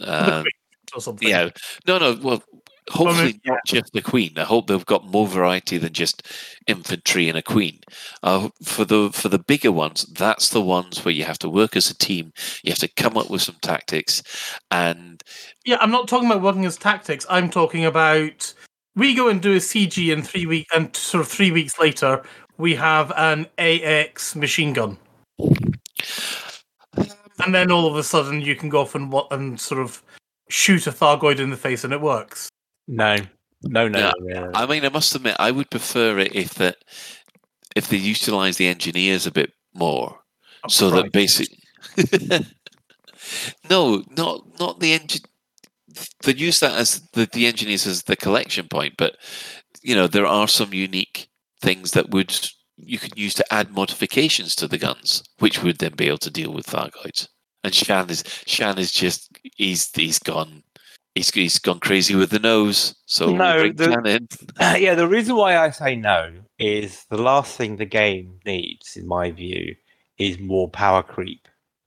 uh, 0.00 0.44
or 0.94 1.00
something. 1.00 1.28
yeah 1.28 1.50
no 1.86 1.98
no 1.98 2.18
well 2.22 2.42
hopefully 2.90 3.40
not 3.44 3.60
just 3.66 3.92
the 3.92 4.02
queen. 4.02 4.32
I 4.36 4.44
hope 4.44 4.66
they've 4.66 4.84
got 4.84 5.06
more 5.06 5.26
variety 5.26 5.78
than 5.78 5.92
just 5.92 6.26
infantry 6.66 7.28
and 7.28 7.38
a 7.38 7.42
queen. 7.42 7.80
Uh, 8.22 8.48
for 8.62 8.84
the 8.84 9.10
for 9.12 9.28
the 9.28 9.38
bigger 9.38 9.72
ones, 9.72 10.04
that's 10.06 10.50
the 10.50 10.60
ones 10.60 11.04
where 11.04 11.12
you 11.12 11.24
have 11.24 11.38
to 11.40 11.48
work 11.48 11.76
as 11.76 11.90
a 11.90 11.96
team. 11.96 12.32
You 12.62 12.72
have 12.72 12.78
to 12.80 12.88
come 12.88 13.16
up 13.16 13.30
with 13.30 13.42
some 13.42 13.56
tactics, 13.62 14.22
and 14.70 15.22
Yeah, 15.64 15.78
I'm 15.80 15.90
not 15.90 16.08
talking 16.08 16.30
about 16.30 16.42
working 16.42 16.66
as 16.66 16.76
tactics. 16.76 17.26
I'm 17.28 17.50
talking 17.50 17.84
about 17.84 18.52
we 18.96 19.14
go 19.14 19.28
and 19.28 19.40
do 19.40 19.52
a 19.52 19.60
CG 19.60 20.12
in 20.12 20.22
three 20.22 20.46
weeks, 20.46 20.74
and 20.74 20.94
sort 20.96 21.20
of 21.22 21.28
three 21.28 21.50
weeks 21.50 21.78
later, 21.78 22.22
we 22.56 22.74
have 22.74 23.12
an 23.16 23.46
AX 23.58 24.34
machine 24.34 24.72
gun, 24.72 24.98
and 27.44 27.54
then 27.54 27.70
all 27.70 27.86
of 27.86 27.96
a 27.96 28.02
sudden 28.02 28.40
you 28.40 28.56
can 28.56 28.68
go 28.68 28.80
off 28.80 28.94
and 28.94 29.12
what 29.12 29.28
and 29.30 29.60
sort 29.60 29.80
of 29.80 30.02
shoot 30.48 30.86
a 30.86 30.92
Thargoid 30.92 31.38
in 31.38 31.50
the 31.50 31.56
face, 31.56 31.84
and 31.84 31.92
it 31.92 32.00
works. 32.00 32.48
No, 32.86 33.16
no, 33.62 33.88
no. 33.88 34.12
Yeah. 34.22 34.40
no. 34.40 34.50
I 34.54 34.66
mean, 34.66 34.84
I 34.84 34.88
must 34.88 35.14
admit, 35.14 35.36
I 35.38 35.50
would 35.50 35.70
prefer 35.70 36.18
it 36.18 36.34
if 36.34 36.54
that 36.54 36.76
if 37.76 37.88
they 37.88 37.96
utilize 37.96 38.56
the 38.56 38.66
engineers 38.66 39.26
a 39.26 39.32
bit 39.32 39.52
more, 39.74 40.18
so 40.68 40.90
that 40.90 41.12
basic. 41.12 41.48
no, 43.70 44.02
not 44.16 44.58
not 44.58 44.80
the 44.80 44.92
engine. 44.92 45.22
They 46.22 46.34
use 46.34 46.60
that 46.60 46.78
as 46.78 47.00
the, 47.12 47.28
the 47.32 47.46
engineers 47.46 47.86
as 47.86 48.04
the 48.04 48.16
collection 48.16 48.68
point, 48.68 48.94
but 48.96 49.16
you 49.82 49.94
know 49.94 50.06
there 50.06 50.26
are 50.26 50.48
some 50.48 50.72
unique 50.72 51.28
things 51.60 51.92
that 51.92 52.10
would 52.10 52.48
you 52.76 52.98
could 52.98 53.18
use 53.18 53.34
to 53.34 53.52
add 53.52 53.72
modifications 53.72 54.54
to 54.56 54.68
the 54.68 54.78
guns, 54.78 55.22
which 55.38 55.62
would 55.62 55.78
then 55.78 55.94
be 55.94 56.06
able 56.06 56.18
to 56.18 56.30
deal 56.30 56.52
with 56.52 56.66
Thargoids. 56.66 57.28
And 57.64 57.74
Shan 57.74 58.08
is 58.10 58.24
Shan 58.46 58.78
is 58.78 58.92
just 58.92 59.36
he's 59.56 59.90
he's 59.94 60.18
gone 60.18 60.62
he's 61.14 61.30
he's 61.30 61.58
gone 61.58 61.80
crazy 61.80 62.14
with 62.14 62.30
the 62.30 62.38
nose. 62.38 62.94
So 63.06 63.32
No, 63.34 63.68
the- 63.72 63.90
yeah, 64.80 64.94
the 64.94 65.08
reason 65.08 65.36
why 65.36 65.58
I 65.58 65.70
say 65.70 65.96
no 65.96 66.32
is 66.58 67.04
the 67.10 67.18
last 67.20 67.56
thing 67.56 67.76
the 67.76 67.84
game 67.84 68.40
needs, 68.44 68.96
in 68.96 69.06
my 69.06 69.30
view, 69.30 69.74
is 70.18 70.38
more 70.38 70.68
power 70.68 71.02
creep 71.02 71.46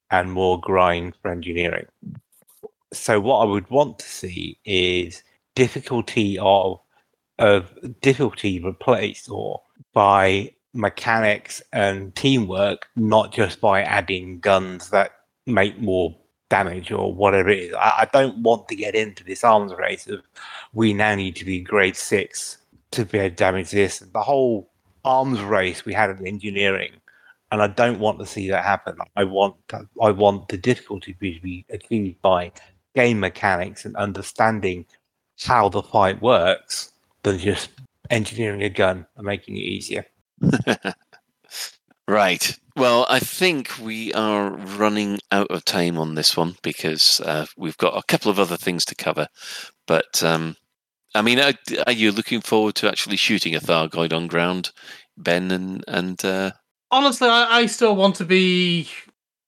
and 0.10 0.32
more 0.32 0.60
grind 0.60 1.16
for 1.22 1.32
engineering. 1.32 1.86
So 2.94 3.20
what 3.20 3.40
I 3.40 3.46
would 3.46 3.70
want 3.70 4.00
to 4.00 4.06
see 4.06 4.60
is 4.66 5.24
difficulty 5.56 6.38
of 6.40 6.80
of 7.40 7.72
difficulty 8.02 8.60
replaced 8.60 9.30
or 9.30 9.62
by 9.94 10.54
mechanics 10.74 11.62
and 11.74 12.16
teamwork, 12.16 12.88
not 12.96 13.34
just 13.34 13.60
by 13.60 13.82
adding 13.82 14.40
guns 14.40 14.90
that 14.92 15.12
make 15.46 15.80
more 15.80 16.16
damage 16.50 16.92
or 16.92 17.14
whatever 17.14 17.50
it 17.50 17.60
is. 17.60 17.74
I, 17.74 17.94
I 18.00 18.10
don't 18.12 18.38
want 18.44 18.68
to 18.68 18.76
get 18.76 18.96
into 18.96 19.24
this 19.24 19.44
arms 19.44 19.74
race 19.74 20.08
of 20.08 20.22
we 20.74 20.94
now 20.94 21.16
need 21.16 21.36
to 21.38 21.46
be 21.46 21.62
grade 21.62 21.96
six 21.96 22.58
to 22.92 23.06
be 23.06 23.20
able 23.20 23.30
to 23.30 23.36
damage 23.36 23.72
this. 23.72 24.00
The 24.00 24.22
whole 24.22 24.70
arms 25.06 25.40
race 25.42 25.86
we 25.86 25.94
had 25.94 26.10
in 26.10 26.28
engineering 26.28 26.92
and 27.52 27.62
I 27.62 27.68
don't 27.68 28.00
want 28.00 28.20
to 28.20 28.26
see 28.26 28.50
that 28.50 28.64
happen. 28.64 28.98
I 29.16 29.24
want 29.26 29.56
I 30.02 30.12
want 30.12 30.48
the 30.48 30.58
difficulty 30.58 31.14
to 31.14 31.20
be 31.20 31.66
achieved 31.70 32.22
by 32.22 32.52
game 32.96 33.20
mechanics 33.20 33.86
and 33.86 33.96
understanding 33.96 34.86
how 35.44 35.70
the 35.70 35.84
fight 35.84 36.22
works 36.22 36.94
than 37.24 37.38
just 37.38 37.70
engineering 38.10 38.64
a 38.64 38.70
gun 38.70 39.06
and 39.16 39.26
making 39.26 39.58
it 39.58 39.62
easier. 39.62 40.06
Right. 42.12 42.60
Well, 42.76 43.06
I 43.10 43.20
think 43.20 43.72
we 43.80 44.12
are 44.12 44.52
running 44.52 45.20
out 45.32 45.50
of 45.50 45.64
time 45.64 45.98
on 45.98 46.16
this 46.16 46.36
one 46.36 46.58
because 46.62 47.22
uh, 47.22 47.46
we've 47.56 47.78
got 47.78 47.98
a 47.98 48.04
couple 48.06 48.30
of 48.30 48.38
other 48.38 48.58
things 48.58 48.84
to 48.86 48.96
cover. 48.96 49.30
But 49.88 50.22
um, 50.22 50.58
I 51.16 51.22
mean, 51.22 51.40
are, 51.40 51.54
are 51.88 51.94
you 51.94 52.12
looking 52.12 52.42
forward 52.42 52.76
to 52.76 52.90
actually 52.90 53.16
shooting 53.16 53.56
a 53.56 53.62
Thargoid 53.62 54.12
on 54.12 54.28
ground, 54.28 54.72
Ben? 55.16 55.52
And 55.52 55.86
and 55.88 56.26
uh, 56.26 56.52
Honestly, 56.92 57.30
I, 57.30 57.60
I 57.60 57.66
still 57.66 57.96
want 57.96 58.16
to 58.16 58.26
be 58.26 58.90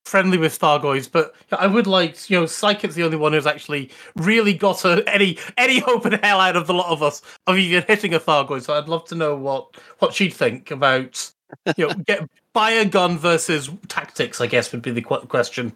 friendly 0.05 0.37
with 0.37 0.57
Thargoids, 0.57 1.11
but 1.11 1.35
I 1.51 1.67
would 1.67 1.85
like, 1.85 2.29
you 2.29 2.39
know, 2.39 2.45
Psychic's 2.45 2.95
the 2.95 3.03
only 3.03 3.17
one 3.17 3.33
who's 3.33 3.45
actually 3.45 3.91
really 4.15 4.53
got 4.53 4.85
a, 4.85 5.03
any 5.13 5.37
any 5.57 5.79
hope 5.79 6.05
in 6.05 6.13
hell 6.13 6.39
out 6.39 6.55
of 6.55 6.67
the 6.67 6.73
lot 6.73 6.91
of 6.91 7.03
us 7.03 7.23
of 7.45 7.57
even 7.57 7.83
hitting 7.89 8.13
a 8.13 8.21
Thargoid. 8.21 8.61
So 8.61 8.73
I'd 8.73 8.87
love 8.87 9.03
to 9.09 9.15
know 9.15 9.35
what 9.35 9.75
what 9.99 10.13
she'd 10.13 10.33
think 10.33 10.71
about, 10.71 11.29
you 11.75 11.87
know, 11.87 11.93
get 12.07 12.25
a 12.71 12.85
gun 12.85 13.17
versus 13.17 13.69
tactics. 13.87 14.39
I 14.39 14.47
guess 14.47 14.71
would 14.71 14.81
be 14.81 14.91
the 14.91 15.01
qu- 15.01 15.27
question. 15.27 15.73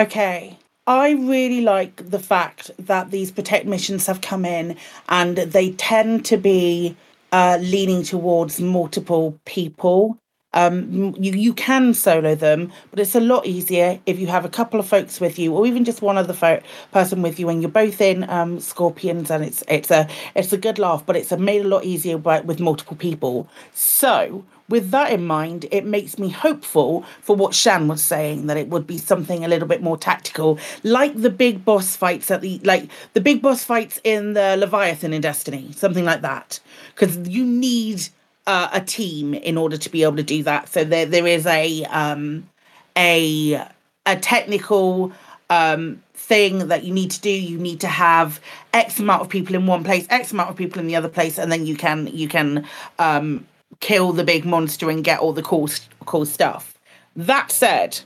Okay. 0.00 0.58
I 0.86 1.10
really 1.10 1.60
like 1.60 2.08
the 2.08 2.18
fact 2.18 2.70
that 2.78 3.10
these 3.10 3.30
protect 3.30 3.66
missions 3.66 4.06
have 4.06 4.22
come 4.22 4.46
in 4.46 4.76
and 5.10 5.36
they 5.36 5.72
tend 5.72 6.24
to 6.26 6.38
be 6.38 6.96
uh, 7.30 7.58
leaning 7.60 8.02
towards 8.02 8.58
multiple 8.58 9.38
people. 9.44 10.16
Um, 10.54 11.14
you 11.18 11.32
you 11.32 11.52
can 11.52 11.92
solo 11.92 12.34
them, 12.34 12.72
but 12.90 12.98
it's 12.98 13.14
a 13.14 13.20
lot 13.20 13.44
easier 13.44 14.00
if 14.06 14.18
you 14.18 14.28
have 14.28 14.46
a 14.46 14.48
couple 14.48 14.80
of 14.80 14.88
folks 14.88 15.20
with 15.20 15.38
you, 15.38 15.52
or 15.52 15.66
even 15.66 15.84
just 15.84 16.00
one 16.00 16.16
other 16.16 16.32
fo- 16.32 16.62
person 16.90 17.20
with 17.20 17.38
you, 17.38 17.50
and 17.50 17.60
you're 17.60 17.70
both 17.70 18.00
in 18.00 18.28
um, 18.30 18.58
Scorpions, 18.58 19.30
and 19.30 19.44
it's 19.44 19.62
it's 19.68 19.90
a 19.90 20.08
it's 20.34 20.54
a 20.54 20.56
good 20.56 20.78
laugh, 20.78 21.04
but 21.04 21.16
it's 21.16 21.32
a 21.32 21.36
made 21.36 21.66
a 21.66 21.68
lot 21.68 21.84
easier 21.84 22.16
by, 22.16 22.40
with 22.40 22.60
multiple 22.60 22.96
people. 22.96 23.46
So 23.74 24.42
with 24.68 24.90
that 24.90 25.12
in 25.12 25.24
mind, 25.26 25.66
it 25.70 25.84
makes 25.84 26.18
me 26.18 26.28
hopeful 26.28 27.04
for 27.22 27.34
what 27.34 27.54
Shan 27.54 27.88
was 27.88 28.02
saying 28.02 28.46
that 28.46 28.56
it 28.56 28.68
would 28.68 28.86
be 28.86 28.98
something 28.98 29.44
a 29.44 29.48
little 29.48 29.68
bit 29.68 29.82
more 29.82 29.96
tactical, 29.96 30.58
like 30.82 31.20
the 31.20 31.30
big 31.30 31.64
boss 31.64 31.96
fights 31.96 32.30
at 32.30 32.40
the 32.40 32.60
like 32.64 32.88
the 33.14 33.20
big 33.20 33.40
boss 33.40 33.64
fights 33.64 34.00
in 34.04 34.34
the 34.34 34.56
Leviathan 34.56 35.12
in 35.12 35.20
Destiny, 35.20 35.72
something 35.72 36.04
like 36.04 36.20
that, 36.22 36.60
because 36.94 37.16
you 37.28 37.44
need 37.44 38.08
uh, 38.46 38.68
a 38.72 38.80
team 38.80 39.34
in 39.34 39.56
order 39.56 39.76
to 39.76 39.90
be 39.90 40.02
able 40.02 40.16
to 40.16 40.22
do 40.22 40.42
that. 40.42 40.68
So 40.68 40.84
there 40.84 41.06
there 41.06 41.26
is 41.26 41.46
a 41.46 41.84
um, 41.84 42.48
a 42.96 43.66
a 44.04 44.16
technical 44.16 45.12
um, 45.50 46.02
thing 46.14 46.68
that 46.68 46.84
you 46.84 46.92
need 46.92 47.10
to 47.12 47.20
do. 47.20 47.30
You 47.30 47.58
need 47.58 47.80
to 47.80 47.88
have 47.88 48.40
X 48.74 48.98
amount 48.98 49.22
of 49.22 49.28
people 49.28 49.54
in 49.54 49.66
one 49.66 49.84
place, 49.84 50.06
X 50.10 50.32
amount 50.32 50.50
of 50.50 50.56
people 50.56 50.80
in 50.80 50.86
the 50.86 50.96
other 50.96 51.08
place, 51.08 51.38
and 51.38 51.50
then 51.50 51.66
you 51.66 51.76
can 51.76 52.06
you 52.08 52.28
can 52.28 52.66
um, 52.98 53.46
kill 53.80 54.12
the 54.12 54.24
big 54.24 54.44
monster 54.44 54.90
and 54.90 55.04
get 55.04 55.20
all 55.20 55.32
the 55.32 55.42
cool 55.42 55.68
cool 56.04 56.26
stuff. 56.26 56.78
That 57.16 57.50
said, 57.50 58.00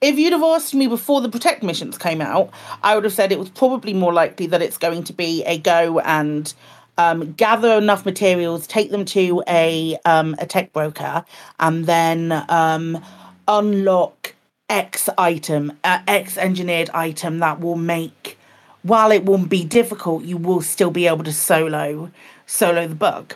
if 0.00 0.18
you'd 0.18 0.32
have 0.32 0.42
asked 0.42 0.74
me 0.74 0.86
before 0.86 1.20
the 1.20 1.28
protect 1.28 1.62
missions 1.62 1.98
came 1.98 2.20
out, 2.20 2.50
I 2.82 2.94
would 2.94 3.04
have 3.04 3.12
said 3.12 3.32
it 3.32 3.38
was 3.38 3.50
probably 3.50 3.94
more 3.94 4.12
likely 4.12 4.46
that 4.46 4.62
it's 4.62 4.78
going 4.78 5.04
to 5.04 5.12
be 5.12 5.44
a 5.44 5.58
go 5.58 5.98
and 6.00 6.52
um, 6.98 7.32
gather 7.32 7.78
enough 7.78 8.04
materials, 8.04 8.66
take 8.66 8.90
them 8.90 9.04
to 9.06 9.42
a 9.48 9.98
um, 10.04 10.36
a 10.38 10.46
tech 10.46 10.72
broker, 10.72 11.24
and 11.58 11.86
then 11.86 12.44
um, 12.48 13.02
unlock 13.46 14.34
X 14.68 15.08
item, 15.16 15.72
uh, 15.84 16.00
X 16.06 16.36
engineered 16.36 16.90
item 16.90 17.38
that 17.38 17.60
will 17.60 17.76
make. 17.76 18.38
While 18.82 19.10
it 19.10 19.24
will 19.24 19.38
be 19.38 19.64
difficult, 19.64 20.24
you 20.24 20.36
will 20.36 20.60
still 20.60 20.90
be 20.90 21.06
able 21.06 21.24
to 21.24 21.32
solo 21.32 22.10
solo 22.46 22.86
the 22.86 22.94
bug. 22.94 23.34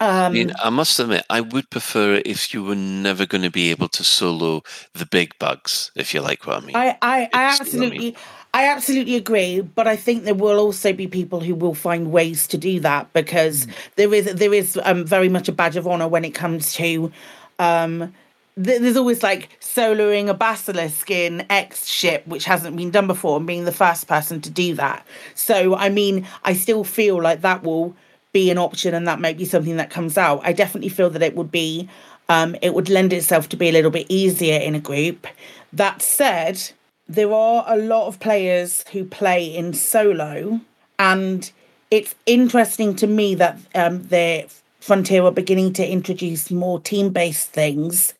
I 0.00 0.26
Um, 0.26 0.32
mean, 0.34 0.52
I 0.62 0.68
must 0.70 0.98
admit, 0.98 1.24
I 1.30 1.40
would 1.40 1.70
prefer 1.70 2.16
it 2.16 2.26
if 2.26 2.52
you 2.52 2.62
were 2.62 2.74
never 2.74 3.24
going 3.24 3.42
to 3.42 3.50
be 3.50 3.70
able 3.70 3.88
to 3.88 4.04
solo 4.04 4.62
the 4.94 5.06
big 5.06 5.32
bugs, 5.38 5.90
if 5.94 6.12
you 6.12 6.20
like 6.20 6.46
what 6.46 6.62
I 6.62 6.66
mean. 6.66 6.76
I, 6.76 6.88
I, 6.88 6.90
I 7.02 7.20
It's- 7.22 7.30
I 7.32 7.38
mean- 7.42 7.50
absolutely 7.60 8.16
I 8.54 8.68
absolutely 8.68 9.16
agree, 9.16 9.60
but 9.60 9.86
I 9.86 9.96
think 9.96 10.24
there 10.24 10.34
will 10.34 10.58
also 10.58 10.92
be 10.94 11.06
people 11.06 11.40
who 11.40 11.54
will 11.54 11.74
find 11.74 12.10
ways 12.10 12.46
to 12.48 12.56
do 12.56 12.80
that 12.80 13.12
because 13.12 13.66
there 13.96 14.12
is 14.14 14.24
there 14.34 14.54
is 14.54 14.78
um, 14.84 15.04
very 15.04 15.28
much 15.28 15.48
a 15.48 15.52
badge 15.52 15.76
of 15.76 15.86
honor 15.86 16.08
when 16.08 16.24
it 16.24 16.30
comes 16.34 16.72
to 16.74 17.12
um 17.58 18.14
th- 18.62 18.80
there's 18.80 18.96
always 18.96 19.22
like 19.22 19.50
soloing 19.60 20.28
a 20.30 20.34
basilisk 20.34 21.10
in 21.10 21.44
X 21.50 21.86
ship 21.86 22.26
which 22.26 22.46
hasn't 22.46 22.76
been 22.76 22.90
done 22.90 23.06
before 23.06 23.36
and 23.36 23.46
being 23.46 23.66
the 23.66 23.72
first 23.72 24.06
person 24.08 24.40
to 24.40 24.48
do 24.50 24.74
that. 24.74 25.06
So 25.34 25.74
I 25.76 25.90
mean, 25.90 26.26
I 26.44 26.54
still 26.54 26.82
feel 26.84 27.20
like 27.20 27.42
that 27.42 27.62
will 27.62 27.94
be 28.36 28.50
an 28.50 28.58
option 28.58 28.92
and 28.92 29.08
that 29.08 29.18
might 29.18 29.38
be 29.38 29.46
something 29.46 29.78
that 29.78 29.88
comes 29.88 30.18
out. 30.18 30.42
I 30.44 30.52
definitely 30.52 30.90
feel 30.90 31.08
that 31.08 31.22
it 31.22 31.34
would 31.34 31.50
be 31.50 31.88
um, 32.28 32.54
it 32.60 32.74
would 32.74 32.90
lend 32.90 33.14
itself 33.14 33.48
to 33.48 33.56
be 33.56 33.70
a 33.70 33.72
little 33.72 33.90
bit 33.90 34.04
easier 34.10 34.60
in 34.60 34.74
a 34.74 34.80
group. 34.80 35.26
That 35.72 36.02
said, 36.02 36.60
there 37.08 37.32
are 37.32 37.64
a 37.66 37.78
lot 37.78 38.08
of 38.08 38.20
players 38.20 38.84
who 38.92 39.06
play 39.06 39.46
in 39.46 39.72
solo, 39.72 40.60
and 40.98 41.50
it's 41.90 42.14
interesting 42.26 42.94
to 42.96 43.06
me 43.06 43.34
that 43.36 43.58
um, 43.74 44.02
the 44.08 44.46
Frontier 44.80 45.24
are 45.24 45.30
beginning 45.32 45.72
to 45.74 45.88
introduce 45.88 46.50
more 46.50 46.78
team 46.78 47.08
based 47.10 47.52
things 47.52 48.12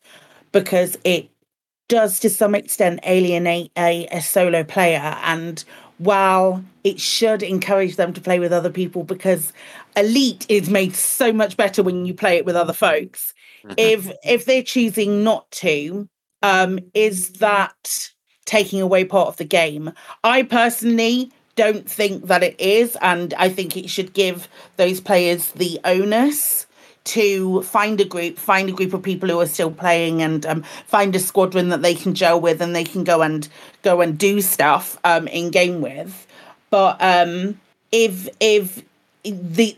because 0.51 0.97
it 1.03 1.29
does 1.89 2.19
to 2.21 2.29
some 2.29 2.55
extent 2.55 3.01
alienate 3.03 3.71
a, 3.77 4.07
a 4.07 4.21
solo 4.21 4.63
player 4.63 5.15
and 5.21 5.63
while 5.97 6.63
it 6.83 6.99
should 6.99 7.43
encourage 7.43 7.95
them 7.95 8.13
to 8.13 8.21
play 8.21 8.39
with 8.39 8.53
other 8.53 8.69
people 8.69 9.03
because 9.03 9.51
elite 9.95 10.45
is 10.49 10.69
made 10.69 10.95
so 10.95 11.33
much 11.33 11.57
better 11.57 11.81
when 11.81 12.05
you 12.05 12.13
play 12.13 12.37
it 12.37 12.45
with 12.45 12.55
other 12.55 12.73
folks. 12.73 13.33
If 13.75 14.09
if 14.23 14.45
they're 14.45 14.63
choosing 14.63 15.25
not 15.25 15.51
to 15.51 16.07
um 16.41 16.79
is 16.93 17.31
that 17.39 18.09
taking 18.45 18.81
away 18.81 19.03
part 19.03 19.27
of 19.27 19.35
the 19.35 19.43
game? 19.43 19.91
I 20.23 20.43
personally 20.43 21.33
don't 21.57 21.89
think 21.89 22.27
that 22.27 22.43
it 22.43 22.55
is 22.61 22.95
and 23.01 23.33
i 23.33 23.49
think 23.49 23.75
it 23.75 23.89
should 23.89 24.13
give 24.13 24.47
those 24.77 25.01
players 25.01 25.51
the 25.53 25.79
onus 25.83 26.66
to 27.07 27.61
find 27.63 27.99
a 27.99 28.05
group, 28.05 28.37
find 28.37 28.69
a 28.69 28.71
group 28.71 28.93
of 28.93 29.01
people 29.01 29.29
who 29.29 29.39
are 29.39 29.47
still 29.47 29.71
playing, 29.71 30.21
and 30.21 30.45
um, 30.45 30.63
find 30.85 31.15
a 31.15 31.19
squadron 31.19 31.69
that 31.69 31.81
they 31.81 31.95
can 31.95 32.13
gel 32.13 32.39
with, 32.39 32.61
and 32.61 32.75
they 32.75 32.83
can 32.83 33.03
go 33.03 33.21
and 33.21 33.47
go 33.83 34.01
and 34.01 34.17
do 34.17 34.41
stuff 34.41 34.97
um, 35.03 35.27
in 35.27 35.49
game 35.49 35.81
with. 35.81 36.27
But 36.69 36.97
um, 37.01 37.59
if 37.91 38.27
if 38.39 38.83
the 39.23 39.75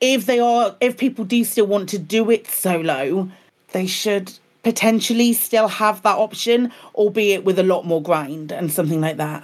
if 0.00 0.26
they 0.26 0.40
are 0.40 0.76
if 0.80 0.96
people 0.96 1.24
do 1.24 1.44
still 1.44 1.66
want 1.66 1.88
to 1.90 1.98
do 1.98 2.30
it 2.30 2.46
solo, 2.46 3.30
they 3.72 3.86
should 3.86 4.32
potentially 4.62 5.32
still 5.32 5.68
have 5.68 6.02
that 6.02 6.16
option, 6.16 6.72
albeit 6.94 7.44
with 7.44 7.58
a 7.58 7.62
lot 7.62 7.86
more 7.86 8.02
grind 8.02 8.52
and 8.52 8.70
something 8.70 9.00
like 9.00 9.16
that. 9.16 9.42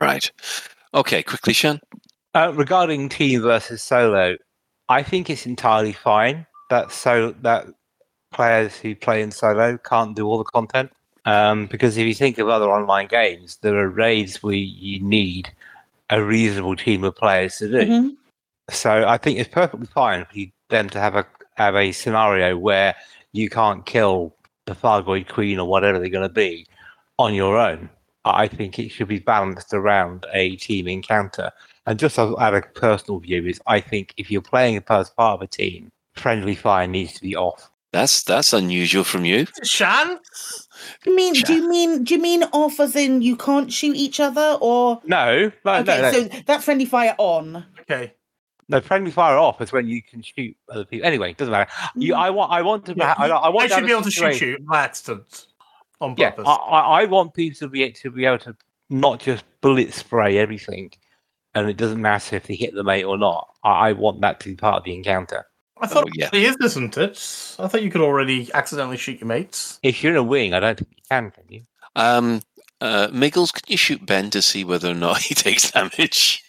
Right. 0.00 0.30
Okay, 0.94 1.22
quickly, 1.22 1.52
Sean. 1.52 1.80
Uh, 2.34 2.52
regarding 2.54 3.08
team 3.08 3.42
versus 3.42 3.82
solo, 3.82 4.36
I 4.88 5.02
think 5.02 5.28
it's 5.30 5.46
entirely 5.46 5.92
fine 5.92 6.46
that 6.70 6.92
so 6.92 7.32
that 7.42 7.66
players 8.32 8.76
who 8.76 8.94
play 8.94 9.22
in 9.22 9.30
solo 9.30 9.78
can't 9.78 10.14
do 10.14 10.26
all 10.26 10.38
the 10.38 10.44
content. 10.44 10.90
Um, 11.24 11.66
because 11.66 11.96
if 11.96 12.06
you 12.06 12.14
think 12.14 12.38
of 12.38 12.48
other 12.48 12.70
online 12.70 13.08
games, 13.08 13.58
there 13.60 13.76
are 13.76 13.88
raids 13.88 14.42
where 14.42 14.54
you 14.54 15.00
need 15.00 15.50
a 16.10 16.22
reasonable 16.22 16.76
team 16.76 17.02
of 17.02 17.16
players 17.16 17.56
to 17.56 17.68
do. 17.68 17.78
Mhm. 17.78 18.16
So 18.70 19.04
I 19.08 19.18
think 19.18 19.38
it's 19.40 19.48
perfectly 19.48 19.88
fine 19.88 20.24
for 20.24 20.38
you 20.38 20.50
then 20.68 20.88
to 20.90 21.00
have 21.00 21.16
a 21.16 21.26
have 21.56 21.74
a 21.74 21.90
scenario 21.92 22.56
where 22.56 22.94
you 23.32 23.48
can't 23.48 23.86
kill 23.86 24.34
the 24.66 24.74
Thargoid 24.74 25.28
Queen 25.28 25.58
or 25.58 25.66
whatever 25.66 25.98
they're 25.98 26.10
going 26.10 26.28
to 26.28 26.28
be 26.28 26.66
on 27.18 27.34
your 27.34 27.56
own. 27.56 27.88
I 28.24 28.46
think 28.48 28.78
it 28.78 28.90
should 28.90 29.08
be 29.08 29.20
balanced 29.20 29.72
around 29.72 30.26
a 30.34 30.56
team 30.56 30.86
encounter. 30.86 31.50
And 31.86 31.98
just 31.98 32.18
as 32.18 32.32
at 32.40 32.54
a 32.54 32.62
personal 32.62 33.20
view 33.20 33.46
is, 33.46 33.60
I 33.66 33.80
think 33.80 34.12
if 34.16 34.30
you're 34.30 34.42
playing 34.42 34.82
as 34.88 35.10
part 35.10 35.34
of 35.34 35.42
a 35.42 35.46
team, 35.46 35.92
friendly 36.14 36.54
fire 36.54 36.86
needs 36.86 37.12
to 37.14 37.20
be 37.22 37.36
off. 37.36 37.70
That's 37.92 38.24
that's 38.24 38.52
unusual 38.52 39.04
from 39.04 39.24
you. 39.24 39.46
Shan? 39.62 40.18
I 41.06 41.10
mean, 41.10 41.32
do 41.34 41.54
you 41.54 41.68
mean 41.68 42.04
do 42.04 42.14
you 42.14 42.20
mean 42.20 42.42
off 42.52 42.78
as 42.80 42.94
in 42.96 43.22
you 43.22 43.36
can't 43.36 43.72
shoot 43.72 43.96
each 43.96 44.20
other 44.20 44.58
or 44.60 45.00
No, 45.06 45.50
no, 45.64 45.72
okay? 45.76 45.84
no, 45.84 46.02
no. 46.02 46.12
So 46.12 46.24
that 46.46 46.62
friendly 46.62 46.84
fire 46.84 47.14
on. 47.18 47.64
Okay. 47.82 48.12
No, 48.68 48.80
friendly 48.80 49.12
fire 49.12 49.38
off 49.38 49.60
is 49.60 49.70
when 49.72 49.86
you 49.86 50.02
can 50.02 50.20
shoot 50.22 50.54
other 50.68 50.84
people. 50.84 51.06
Anyway, 51.06 51.32
doesn't 51.34 51.52
matter. 51.52 51.70
You, 51.94 52.14
Mm. 52.14 52.18
I 52.18 52.30
want, 52.30 52.52
I 52.52 52.62
want 52.62 52.84
to, 52.86 52.94
Yeah, 52.96 53.14
I, 53.16 53.28
I 53.28 53.48
want 53.48 53.70
I 53.70 53.76
should 53.76 53.86
be 53.86 53.92
a 53.92 53.94
able 53.94 54.04
to 54.04 54.10
shoot 54.10 54.32
situation- 54.32 54.48
you 54.48 54.58
by 54.66 54.82
accident 54.82 55.46
on 56.00 56.16
purpose. 56.16 56.44
I, 56.46 56.52
I, 56.52 57.02
I 57.02 57.04
want 57.04 57.32
people 57.32 57.56
to 57.60 57.68
be 57.68 57.90
to 57.92 58.10
be 58.10 58.24
able 58.26 58.38
to 58.40 58.56
not 58.90 59.20
just 59.20 59.44
bullet 59.60 59.94
spray 59.94 60.36
everything, 60.38 60.90
and 61.56 61.68
it 61.68 61.76
doesn't 61.76 62.00
matter 62.00 62.36
if 62.36 62.46
they 62.46 62.54
hit 62.54 62.74
the 62.74 62.84
mate 62.84 63.04
or 63.04 63.18
not. 63.18 63.48
I, 63.64 63.88
I 63.88 63.92
want 63.92 64.20
that 64.20 64.38
to 64.40 64.50
be 64.50 64.54
part 64.56 64.76
of 64.76 64.84
the 64.84 64.94
encounter. 64.94 65.44
I 65.80 65.86
thought 65.86 66.04
Oh, 66.06 66.12
yeah. 66.14 66.30
it 66.32 66.42
is, 66.42 66.56
isn't 66.62 66.96
it? 66.96 67.12
I 67.58 67.66
thought 67.68 67.82
you 67.82 67.90
could 67.90 68.00
already 68.00 68.50
accidentally 68.54 68.96
shoot 68.96 69.20
your 69.20 69.26
mates. 69.28 69.78
If 69.82 70.02
you're 70.02 70.12
in 70.12 70.16
a 70.16 70.22
wing, 70.22 70.54
I 70.54 70.60
don't 70.60 70.78
think 70.78 70.90
you 70.96 71.02
can, 71.10 71.30
can 71.32 71.44
you? 71.48 71.62
Um, 71.96 72.40
uh, 72.80 73.08
Miggles, 73.12 73.50
can 73.52 73.64
you 73.66 73.76
shoot 73.76 74.04
Ben 74.06 74.30
to 74.30 74.40
see 74.42 74.64
whether 74.64 74.90
or 74.90 74.94
not 74.94 75.18
he 75.22 75.34
takes 75.34 75.70
damage? 75.72 76.42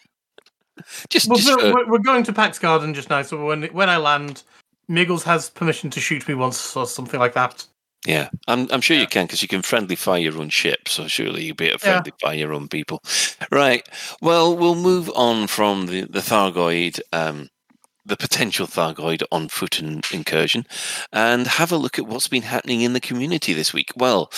just, 1.10 1.28
Well, 1.28 1.38
just 1.38 1.50
we're, 1.50 1.60
for- 1.72 1.74
we're- 1.76 1.90
we're 1.90 1.98
going 2.00 2.24
to 2.24 2.34
Pax 2.34 2.60
Garden 2.60 2.94
just 2.94 3.10
now, 3.10 3.22
so 3.22 3.44
when 3.46 3.64
when 3.66 3.90
I 3.90 3.98
land, 3.98 4.44
Miggles 4.88 5.24
has 5.24 5.50
permission 5.50 5.90
to 5.90 6.00
shoot 6.00 6.28
me 6.28 6.34
once 6.34 6.76
or 6.78 6.86
something 6.86 7.20
like 7.20 7.34
that. 7.34 7.66
Yeah, 8.06 8.30
I'm, 8.48 8.68
I'm 8.72 8.82
sure 8.82 8.98
you 8.98 9.07
can 9.07 9.26
because 9.26 9.41
you 9.41 9.48
can 9.48 9.61
friendly 9.61 9.95
fire 9.95 10.19
your 10.19 10.38
own 10.40 10.49
ship. 10.49 10.88
So 10.88 11.07
surely 11.07 11.44
you'll 11.45 11.56
be 11.56 11.68
able 11.68 11.80
to 11.80 11.88
Yeah. 11.88 12.02
fire 12.22 12.36
your 12.36 12.53
own 12.53 12.68
people, 12.68 13.02
right? 13.52 13.88
Well, 14.22 14.56
we'll 14.56 14.76
move 14.76 15.10
on 15.15 15.48
from 15.48 15.88
the 15.88 16.02
the 16.03 16.19
Thargoid, 16.19 16.99
um, 17.11 17.49
the 18.06 18.18
potential 18.18 18.68
Thargoid 18.68 19.24
on 19.32 19.49
foot 19.49 19.80
in, 19.80 20.02
incursion, 20.14 20.65
and 21.11 21.48
have 21.48 21.72
a 21.72 21.78
look 21.78 21.99
at 21.99 22.07
what's 22.07 22.30
been 22.30 22.44
happening 22.44 22.82
in 22.82 22.94
the 22.94 23.02
community 23.02 23.53
this 23.53 23.74
week. 23.74 23.91
Well, 23.95 24.32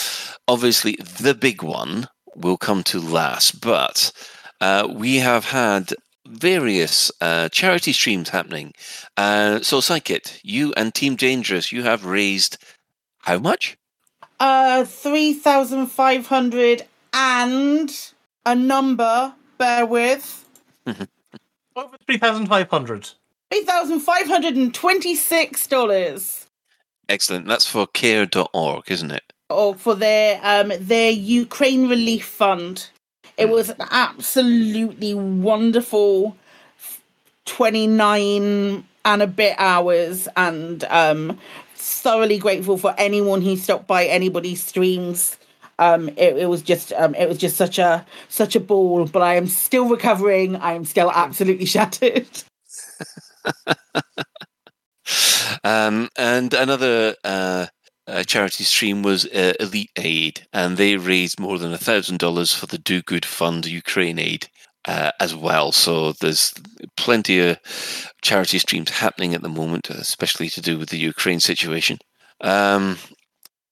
obviously 0.48 0.96
the 1.22 1.36
big 1.36 1.62
one 1.62 2.08
will 2.36 2.58
come 2.58 2.84
to 2.84 3.00
last, 3.00 3.62
but 3.62 4.12
uh, 4.62 4.88
we 4.92 5.18
have 5.18 5.46
had 5.46 5.94
various 6.28 7.12
uh, 7.22 7.50
charity 7.50 7.92
streams 7.94 8.30
happening. 8.30 8.74
Uh, 9.18 9.60
so, 9.62 9.80
Psychit, 9.80 10.40
you 10.44 10.74
and 10.78 10.94
Team 10.94 11.16
Dangerous, 11.16 11.72
you 11.72 11.84
have 11.84 12.06
raised 12.06 12.58
how 13.20 13.40
much? 13.40 13.78
Uh, 14.40 14.86
3,500 14.86 16.84
and 17.14 18.12
a 18.46 18.56
number, 18.56 19.34
bear 19.58 19.86
with. 19.86 20.46
Over 21.76 21.98
3,500. 22.08 23.10
$3,526. 23.52 26.46
Excellent. 27.10 27.48
That's 27.48 27.66
for 27.66 27.88
care.org, 27.88 28.84
isn't 28.92 29.12
it? 29.12 29.34
Or 29.50 29.74
for 29.76 29.96
their 29.96 30.40
um 30.44 30.72
their 30.80 31.12
Ukraine 31.12 31.90
Relief 31.90 32.26
Fund. 32.26 32.88
It 33.38 33.50
was 33.50 33.70
an 33.70 33.82
absolutely 33.90 35.14
wonderful 35.16 36.38
29 37.46 38.84
and 39.06 39.22
a 39.22 39.28
bit 39.28 39.56
hours 39.58 40.28
and 40.38 40.84
um 40.86 41.40
thoroughly 42.00 42.38
grateful 42.38 42.78
for 42.78 42.94
anyone 42.98 43.42
who 43.42 43.56
stopped 43.58 43.88
by 43.88 44.06
anybody's 44.06 44.64
streams. 44.64 45.38
Um 45.78 46.10
it, 46.10 46.38
it 46.38 46.50
was 46.50 46.62
just 46.62 46.94
um 46.94 47.16
it 47.16 47.28
was 47.28 47.38
just 47.38 47.58
such 47.58 47.80
a 47.80 48.06
such 48.28 48.56
a 48.56 48.60
ball 48.60 49.06
but 49.06 49.22
i 49.22 49.36
am 49.36 49.48
still 49.48 49.88
recovering. 49.88 50.56
I 50.56 50.74
am 50.74 50.86
still 50.86 51.12
absolutely 51.12 51.66
shattered. 51.76 52.28
Um, 55.64 56.10
and 56.16 56.54
another 56.54 57.16
uh, 57.24 57.68
uh, 58.08 58.24
charity 58.24 58.64
stream 58.64 59.04
was 59.04 59.26
uh, 59.26 59.54
Elite 59.60 59.92
Aid, 59.96 60.48
and 60.54 60.78
they 60.78 60.98
raised 60.98 61.40
more 61.40 61.58
than 61.58 61.74
a 61.74 61.78
thousand 61.78 62.20
dollars 62.20 62.54
for 62.54 62.66
the 62.66 62.78
Do 62.78 63.02
Good 63.02 63.26
Fund 63.26 63.66
Ukraine 63.66 64.20
Aid 64.20 64.48
uh, 64.90 65.12
as 65.20 65.36
well. 65.36 65.72
So 65.72 66.14
there's 66.14 66.52
plenty 66.98 67.40
of 67.40 67.60
charity 68.24 68.58
streams 68.58 68.90
happening 68.90 69.36
at 69.36 69.44
the 69.44 69.50
moment, 69.62 69.92
especially 69.92 70.50
to 70.50 70.62
do 70.62 70.80
with 70.80 70.90
the 70.90 70.98
Ukraine 70.98 71.40
situation. 71.40 72.00
Um, 72.42 72.98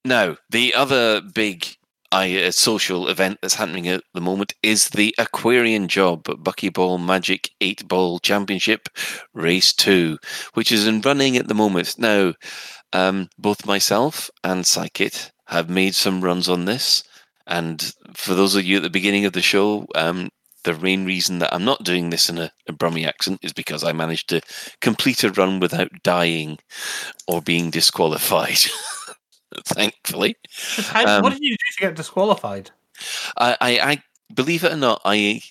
now, 0.05 0.37
the 0.51 0.75
other 0.75 1.21
big 1.21 1.65
I, 2.11 2.43
uh, 2.43 2.51
social 2.51 3.07
event 3.07 3.39
that's 3.41 3.55
happening 3.55 3.87
at 3.87 4.03
the 4.13 4.21
moment 4.21 4.53
is 4.61 4.89
the 4.89 5.15
Aquarian 5.17 5.87
Job 5.87 6.23
Buckyball 6.25 7.03
Magic 7.03 7.49
8 7.61 7.87
Ball 7.87 8.19
Championship 8.19 8.87
Race 9.33 9.73
2, 9.73 10.19
which 10.53 10.71
is 10.71 10.85
in 10.85 11.01
running 11.01 11.35
at 11.35 11.47
the 11.47 11.55
moment. 11.55 11.95
Now, 11.97 12.35
um, 12.93 13.29
both 13.39 13.65
myself 13.65 14.29
and 14.43 14.63
Psychit 14.65 15.31
have 15.47 15.67
made 15.67 15.95
some 15.95 16.23
runs 16.23 16.47
on 16.47 16.65
this. 16.65 17.03
And 17.47 17.91
for 18.13 18.35
those 18.35 18.55
of 18.55 18.65
you 18.65 18.77
at 18.77 18.83
the 18.83 18.89
beginning 18.89 19.25
of 19.25 19.33
the 19.33 19.41
show, 19.41 19.87
um, 19.95 20.29
the 20.67 20.77
main 20.77 21.05
reason 21.05 21.39
that 21.39 21.53
I'm 21.53 21.63
not 21.63 21.83
doing 21.83 22.09
this 22.09 22.29
in 22.29 22.37
a, 22.37 22.51
a 22.67 22.73
Brummie 22.73 23.07
accent 23.07 23.39
is 23.41 23.53
because 23.53 23.83
I 23.83 23.93
managed 23.93 24.27
to 24.29 24.41
complete 24.81 25.23
a 25.23 25.31
run 25.31 25.59
without 25.59 25.89
dying 26.03 26.59
or 27.27 27.41
being 27.41 27.69
disqualified. 27.69 28.59
Thankfully. 29.65 30.35
How, 30.75 31.17
Um, 31.17 31.23
what 31.23 31.31
did 31.31 31.41
you 31.41 31.51
do 31.51 31.55
to 31.77 31.81
get 31.81 31.95
disqualified? 31.95 32.71
I, 33.37 33.57
I, 33.61 33.79
I 33.79 34.03
believe 34.33 34.65
it 34.65 34.73
or 34.73 34.77
not, 34.77 35.01
I 35.05 35.41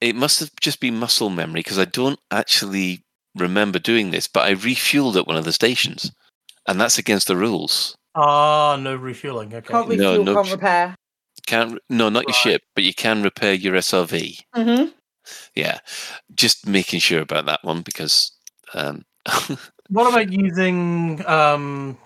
it 0.00 0.16
must 0.16 0.40
have 0.40 0.50
just 0.60 0.80
been 0.80 0.98
muscle 0.98 1.30
memory 1.30 1.60
because 1.60 1.78
I 1.78 1.84
don't 1.84 2.18
actually 2.30 3.04
remember 3.34 3.78
doing 3.78 4.10
this, 4.10 4.28
but 4.28 4.44
I 4.44 4.54
refueled 4.54 5.16
at 5.16 5.26
one 5.26 5.36
of 5.36 5.44
the 5.44 5.52
stations, 5.52 6.12
and 6.66 6.80
that's 6.80 6.98
against 6.98 7.28
the 7.28 7.36
rules. 7.36 7.96
Ah, 8.14 8.76
no 8.80 8.94
refueling. 8.94 9.54
Okay. 9.54 9.72
can't 9.72 9.88
refuel 9.88 10.24
no 10.24 10.34
can't 10.34 10.52
repair 10.52 10.96
Can't 11.46 11.78
no, 11.88 12.08
not 12.08 12.26
your 12.26 12.34
ship, 12.34 12.62
but 12.74 12.84
you 12.84 12.92
can 12.94 13.22
repair 13.22 13.54
your 13.54 13.74
SRV. 13.74 14.40
mm-hmm. 14.54 14.90
Yeah, 15.54 15.78
just 16.34 16.66
making 16.66 17.00
sure 17.00 17.20
about 17.22 17.46
that 17.46 17.64
one 17.64 17.82
because 17.82 18.32
um, 18.74 19.04
What 19.88 20.08
about 20.08 20.30
using 20.32 21.24
um 21.26 21.96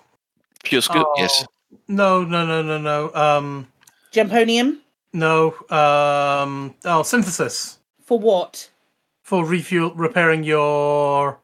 fuel 0.63 0.81
scoop. 0.81 1.07
Yes, 1.17 1.43
oh, 1.43 1.77
No, 1.87 2.23
no, 2.23 2.45
no, 2.45 2.61
no, 2.61 2.77
no. 2.77 3.13
Um 3.13 3.67
Jumponium 4.13 4.77
no. 5.13 5.53
Um 5.69 6.75
oh 6.85 7.03
synthesis. 7.03 7.79
for 8.05 8.19
what 8.19 8.69
For 9.23 9.45
refuel 9.45 9.93
repairing 9.95 10.43
your 10.43 11.39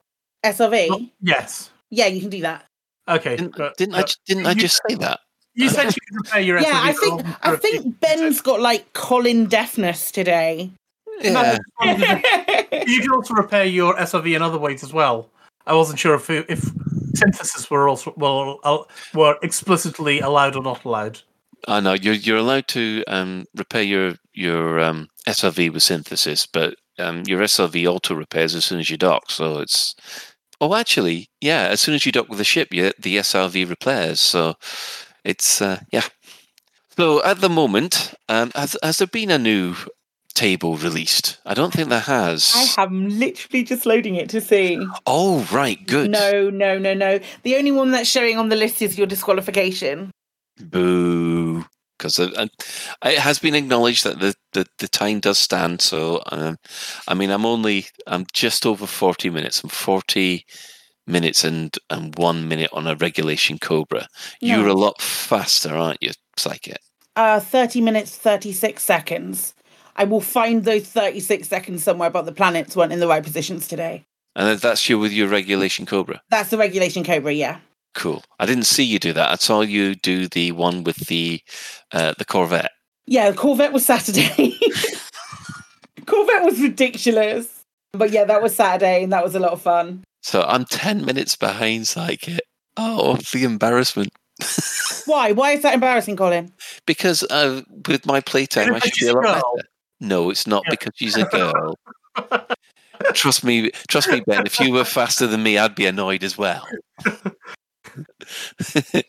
srv 0.45 1.11
Yes. 1.21 1.69
yeah 1.89 2.05
you 2.07 2.21
can 2.21 2.29
do 2.29 2.41
that 2.41 2.65
Okay. 3.07 3.35
didn't, 3.37 3.55
but- 3.57 3.77
didn't 3.77 3.95
I? 3.95 4.01
but 4.01 4.09
ju- 4.09 4.15
Didn't 4.35 4.45
I 4.47 4.53
just 4.53 4.81
say 4.87 4.95
that? 4.95 5.19
You 5.57 5.69
said 5.69 5.85
you 5.85 6.01
could 6.07 6.25
repair 6.25 6.41
your 6.41 6.59
SRV. 6.59 6.63
yeah 6.63 6.79
i 6.83 6.93
think 6.93 7.15
i 7.41 7.55
think 7.55 7.99
ben's 7.99 8.41
got 8.41 8.61
like 8.61 8.93
colin 8.93 9.47
deafness 9.47 10.11
today 10.11 10.71
Yeah. 11.21 11.57
you 12.87 13.01
can 13.01 13.11
also 13.11 13.33
repair 13.33 13.65
your 13.65 13.95
SRV 13.95 14.35
in 14.35 14.41
other 14.43 14.59
ways 14.59 14.83
as 14.83 14.93
well. 14.93 15.29
I 15.65 15.73
wasn't 15.73 15.97
sure 15.99 16.13
if 16.15 16.29
if 16.29 16.61
synthesis 17.15 17.69
were 17.71 17.89
also 17.89 18.13
well 18.17 18.59
uh, 18.63 18.83
were 19.15 19.35
explicitly 19.41 20.19
allowed 20.19 20.55
or 20.55 20.61
not 20.61 20.85
allowed. 20.85 21.19
I 21.67 21.79
know 21.79 21.93
you're 21.93 22.13
you're 22.13 22.37
allowed 22.37 22.67
to 22.69 23.03
um, 23.07 23.45
repair 23.55 23.81
your 23.81 24.13
your 24.33 24.79
um, 24.79 25.07
SRV 25.27 25.73
with 25.73 25.81
synthesis, 25.83 26.45
but 26.45 26.75
um, 26.99 27.23
your 27.25 27.41
SRV 27.41 27.87
auto 27.91 28.13
repairs 28.13 28.53
as 28.53 28.65
soon 28.65 28.79
as 28.79 28.89
you 28.91 28.97
dock. 28.97 29.31
So 29.31 29.59
it's 29.59 29.95
oh, 30.61 30.75
actually, 30.75 31.29
yeah, 31.41 31.67
as 31.71 31.81
soon 31.81 31.95
as 31.95 32.05
you 32.05 32.11
dock 32.11 32.29
with 32.29 32.37
the 32.37 32.43
ship, 32.43 32.69
you, 32.71 32.91
the 32.99 33.17
SRV 33.17 33.67
repairs. 33.67 34.19
So 34.21 34.53
it's 35.27 35.61
uh, 35.61 35.79
yeah. 35.91 36.07
So 36.97 37.23
at 37.23 37.41
the 37.41 37.49
moment, 37.49 38.15
um, 38.29 38.51
has 38.55 38.77
has 38.81 38.97
there 38.97 39.07
been 39.07 39.29
a 39.31 39.37
new 39.37 39.75
table 40.33 40.77
released? 40.77 41.39
I 41.45 41.53
don't 41.53 41.73
think 41.73 41.89
there 41.89 41.99
has. 41.99 42.53
i 42.77 42.83
am 42.83 43.09
literally 43.09 43.63
just 43.63 43.85
loading 43.85 44.15
it 44.15 44.29
to 44.29 44.39
see 44.39 44.79
Oh 45.05 45.47
right, 45.51 45.85
good. 45.87 46.11
no 46.11 46.49
no 46.49 46.77
no 46.77 46.93
no 46.93 47.19
the 47.43 47.55
only 47.57 47.71
one 47.71 47.91
that's 47.91 48.09
showing 48.09 48.37
on 48.37 48.49
the 48.49 48.55
list 48.55 48.81
is 48.81 48.97
your 48.97 49.07
disqualification 49.07 50.11
Boo. 50.59 51.65
Because 51.97 52.19
it, 52.19 52.31
it 53.03 53.17
has 53.17 53.39
been 53.39 53.55
acknowledged 53.55 54.03
that 54.03 54.19
the, 54.19 54.35
the, 54.53 54.67
the 54.77 54.87
time 54.87 55.19
does 55.19 55.39
stand. 55.39 55.81
So, 55.81 56.21
um, 56.31 56.57
I 57.07 57.15
mean, 57.15 57.31
I'm 57.31 57.45
only, 57.45 57.87
I'm 58.05 58.27
just 58.33 58.67
over 58.67 58.85
40 58.85 59.31
minutes. 59.31 59.63
I'm 59.63 59.69
40 59.71 60.45
minutes 61.07 61.43
and, 61.43 61.77
and 61.89 62.15
one 62.17 62.47
minute 62.47 62.69
on 62.73 62.87
a 62.87 62.95
regulation 62.95 63.57
Cobra. 63.59 64.07
You're 64.41 64.67
a 64.67 64.73
lot 64.73 65.01
faster, 65.01 65.75
aren't 65.75 66.01
you, 66.03 66.11
Psychic? 66.37 66.77
uh 67.15 67.39
30 67.39 67.81
minutes 67.81 68.15
36 68.15 68.83
seconds 68.83 69.55
i 69.95 70.03
will 70.03 70.21
find 70.21 70.65
those 70.65 70.83
36 70.87 71.47
seconds 71.47 71.81
somewhere 71.83 72.11
but 72.11 72.27
the 72.27 72.31
planets 72.31 72.75
weren't 72.75 72.93
in 72.93 72.99
the 72.99 73.07
right 73.07 73.23
positions 73.23 73.67
today 73.67 74.05
And 74.35 74.59
that's 74.59 74.87
you 74.87 74.99
with 74.99 75.11
your 75.11 75.27
regulation 75.27 75.87
Cobra. 75.87 76.21
that's 76.29 76.51
the 76.51 76.59
regulation 76.59 77.03
cobra 77.03 77.33
yeah 77.33 77.57
Cool. 77.95 78.23
I 78.39 78.45
didn't 78.45 78.65
see 78.67 78.83
you 78.83 78.99
do 78.99 79.11
that. 79.13 79.31
I 79.31 79.35
saw 79.37 79.61
you 79.61 79.95
do 79.95 80.27
the 80.27 80.51
one 80.51 80.83
with 80.83 81.07
the 81.07 81.41
uh, 81.91 82.13
the 82.19 82.25
Corvette. 82.25 82.69
Yeah, 83.07 83.31
the 83.31 83.35
Corvette 83.37 83.73
was 83.73 83.87
Saturday. 83.87 84.55
Corvette 86.05 86.43
was 86.43 86.59
ridiculous. 86.61 87.63
But 87.93 88.11
yeah, 88.11 88.25
that 88.25 88.43
was 88.43 88.55
Saturday 88.55 89.03
and 89.03 89.11
that 89.13 89.23
was 89.23 89.33
a 89.33 89.39
lot 89.39 89.53
of 89.53 89.61
fun. 89.63 90.03
So 90.27 90.43
I'm 90.43 90.65
10 90.65 91.05
minutes 91.05 91.37
behind 91.37 91.87
Psychic. 91.87 92.41
Oh, 92.75 93.15
the 93.31 93.45
embarrassment. 93.45 94.11
Why? 95.05 95.31
Why 95.31 95.53
is 95.53 95.61
that 95.61 95.73
embarrassing, 95.73 96.17
Colin? 96.17 96.51
Because 96.85 97.23
uh, 97.23 97.61
with 97.87 98.05
my 98.05 98.19
playtime, 98.19 98.73
I 98.73 98.79
Because 98.79 98.89
should 98.89 98.91
be 98.91 98.97
she's 98.97 99.07
a 99.07 99.13
a 99.13 99.21
lot 99.21 99.23
better. 99.23 99.67
No, 100.01 100.29
it's 100.29 100.45
not 100.45 100.65
because 100.69 100.91
she's 100.97 101.15
a 101.15 101.23
girl. 101.23 101.79
trust 103.13 103.45
me, 103.45 103.71
trust 103.87 104.09
me, 104.09 104.19
Ben. 104.27 104.45
If 104.45 104.59
you 104.59 104.73
were 104.73 104.83
faster 104.83 105.27
than 105.27 105.43
me, 105.43 105.57
I'd 105.57 105.75
be 105.75 105.85
annoyed 105.85 106.25
as 106.25 106.37
well. 106.37 106.67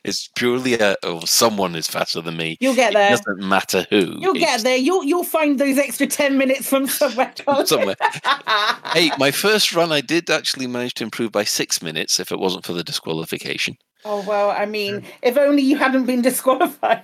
it's 0.05 0.29
purely 0.29 0.75
a 0.75 0.97
oh, 1.03 1.21
someone 1.21 1.75
is 1.75 1.87
faster 1.87 2.21
than 2.21 2.37
me. 2.37 2.57
You'll 2.61 2.75
get 2.75 2.93
there. 2.93 3.13
It 3.13 3.23
doesn't 3.25 3.49
matter 3.49 3.87
who. 3.91 4.17
You'll 4.21 4.35
It's 4.37 4.45
get 4.45 4.63
there. 4.63 4.77
You'll 4.77 5.05
you'll 5.05 5.25
find 5.25 5.59
those 5.59 5.79
extra 5.79 6.07
ten 6.07 6.39
minutes 6.39 6.69
from 6.69 6.87
somewhere. 6.89 7.33
somewhere. 7.65 7.97
hey, 8.93 9.11
my 9.19 9.31
first 9.31 9.75
run, 9.75 9.93
I 9.93 10.01
did 10.01 10.31
actually 10.31 10.67
manage 10.67 10.95
to 10.95 11.05
improve 11.05 11.33
by 11.33 11.45
six 11.45 11.83
minutes. 11.83 12.21
If 12.21 12.33
it 12.33 12.39
wasn't 12.39 12.65
for 12.65 12.73
the 12.73 12.85
disqualification, 12.85 13.77
Oh 14.05 14.25
well, 14.27 14.51
I 14.51 14.67
mean, 14.67 15.05
if 15.23 15.37
only 15.37 15.63
you 15.63 15.77
hadn't 15.77 16.07
been 16.07 16.23
disqualified. 16.23 17.03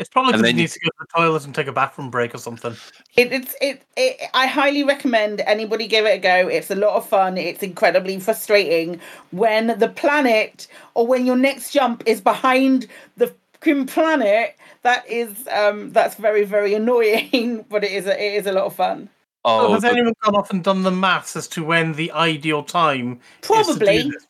It's 0.00 0.08
probably 0.08 0.32
And 0.32 0.42
because 0.42 0.48
then 0.48 0.54
he 0.56 0.60
you- 0.60 0.62
needs 0.62 0.72
to 0.74 0.80
go 0.80 0.88
to 0.88 0.94
the 0.98 1.06
toilet 1.20 1.44
and 1.44 1.54
take 1.54 1.66
a 1.66 1.72
bathroom 1.72 2.10
break 2.10 2.34
or 2.34 2.38
something. 2.38 2.74
It, 3.16 3.32
it's 3.32 3.54
it, 3.60 3.82
it. 3.96 4.16
I 4.34 4.46
highly 4.46 4.82
recommend 4.82 5.42
anybody 5.42 5.86
give 5.86 6.06
it 6.06 6.14
a 6.16 6.18
go. 6.18 6.48
It's 6.48 6.70
a 6.70 6.74
lot 6.74 6.94
of 6.96 7.06
fun. 7.06 7.36
It's 7.36 7.62
incredibly 7.62 8.18
frustrating 8.18 8.98
when 9.30 9.78
the 9.78 9.88
planet 9.88 10.66
or 10.94 11.06
when 11.06 11.26
your 11.26 11.36
next 11.36 11.72
jump 11.72 12.02
is 12.06 12.20
behind 12.20 12.86
the 13.18 13.32
fucking 13.52 13.86
planet. 13.86 14.56
That 14.82 15.06
is 15.06 15.46
um 15.52 15.92
that's 15.92 16.14
very 16.14 16.44
very 16.44 16.72
annoying, 16.80 17.66
but 17.68 17.84
it 17.84 17.92
is 17.92 18.06
a, 18.06 18.14
it 18.20 18.34
is 18.40 18.46
a 18.46 18.52
lot 18.52 18.64
of 18.64 18.74
fun. 18.74 19.10
So 19.46 19.52
oh, 19.52 19.72
has 19.74 19.82
but- 19.82 19.92
anyone 19.92 20.14
gone 20.22 20.34
off 20.36 20.50
and 20.50 20.64
done 20.64 20.82
the 20.82 20.90
maths 20.90 21.36
as 21.36 21.46
to 21.48 21.62
when 21.62 21.92
the 21.92 22.10
ideal 22.12 22.62
time 22.62 23.20
is 23.42 23.48
to 23.48 23.52
Probably. 23.52 24.02
do 24.04 24.10
this? 24.12 24.26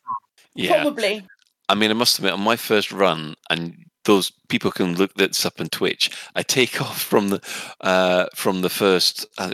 yeah. 0.53 0.81
Probably. 0.81 1.25
I 1.69 1.75
mean, 1.75 1.91
I 1.91 1.93
must 1.93 2.17
admit, 2.19 2.33
on 2.33 2.41
my 2.41 2.57
first 2.57 2.91
run, 2.91 3.35
and 3.49 3.85
those 4.05 4.31
people 4.49 4.71
can 4.71 4.95
look 4.95 5.13
this 5.15 5.45
up 5.45 5.59
on 5.59 5.69
Twitch. 5.69 6.09
I 6.35 6.43
take 6.43 6.81
off 6.81 7.01
from 7.01 7.29
the 7.29 7.41
uh, 7.81 8.27
from 8.35 8.61
the 8.61 8.69
first 8.69 9.25
uh, 9.37 9.53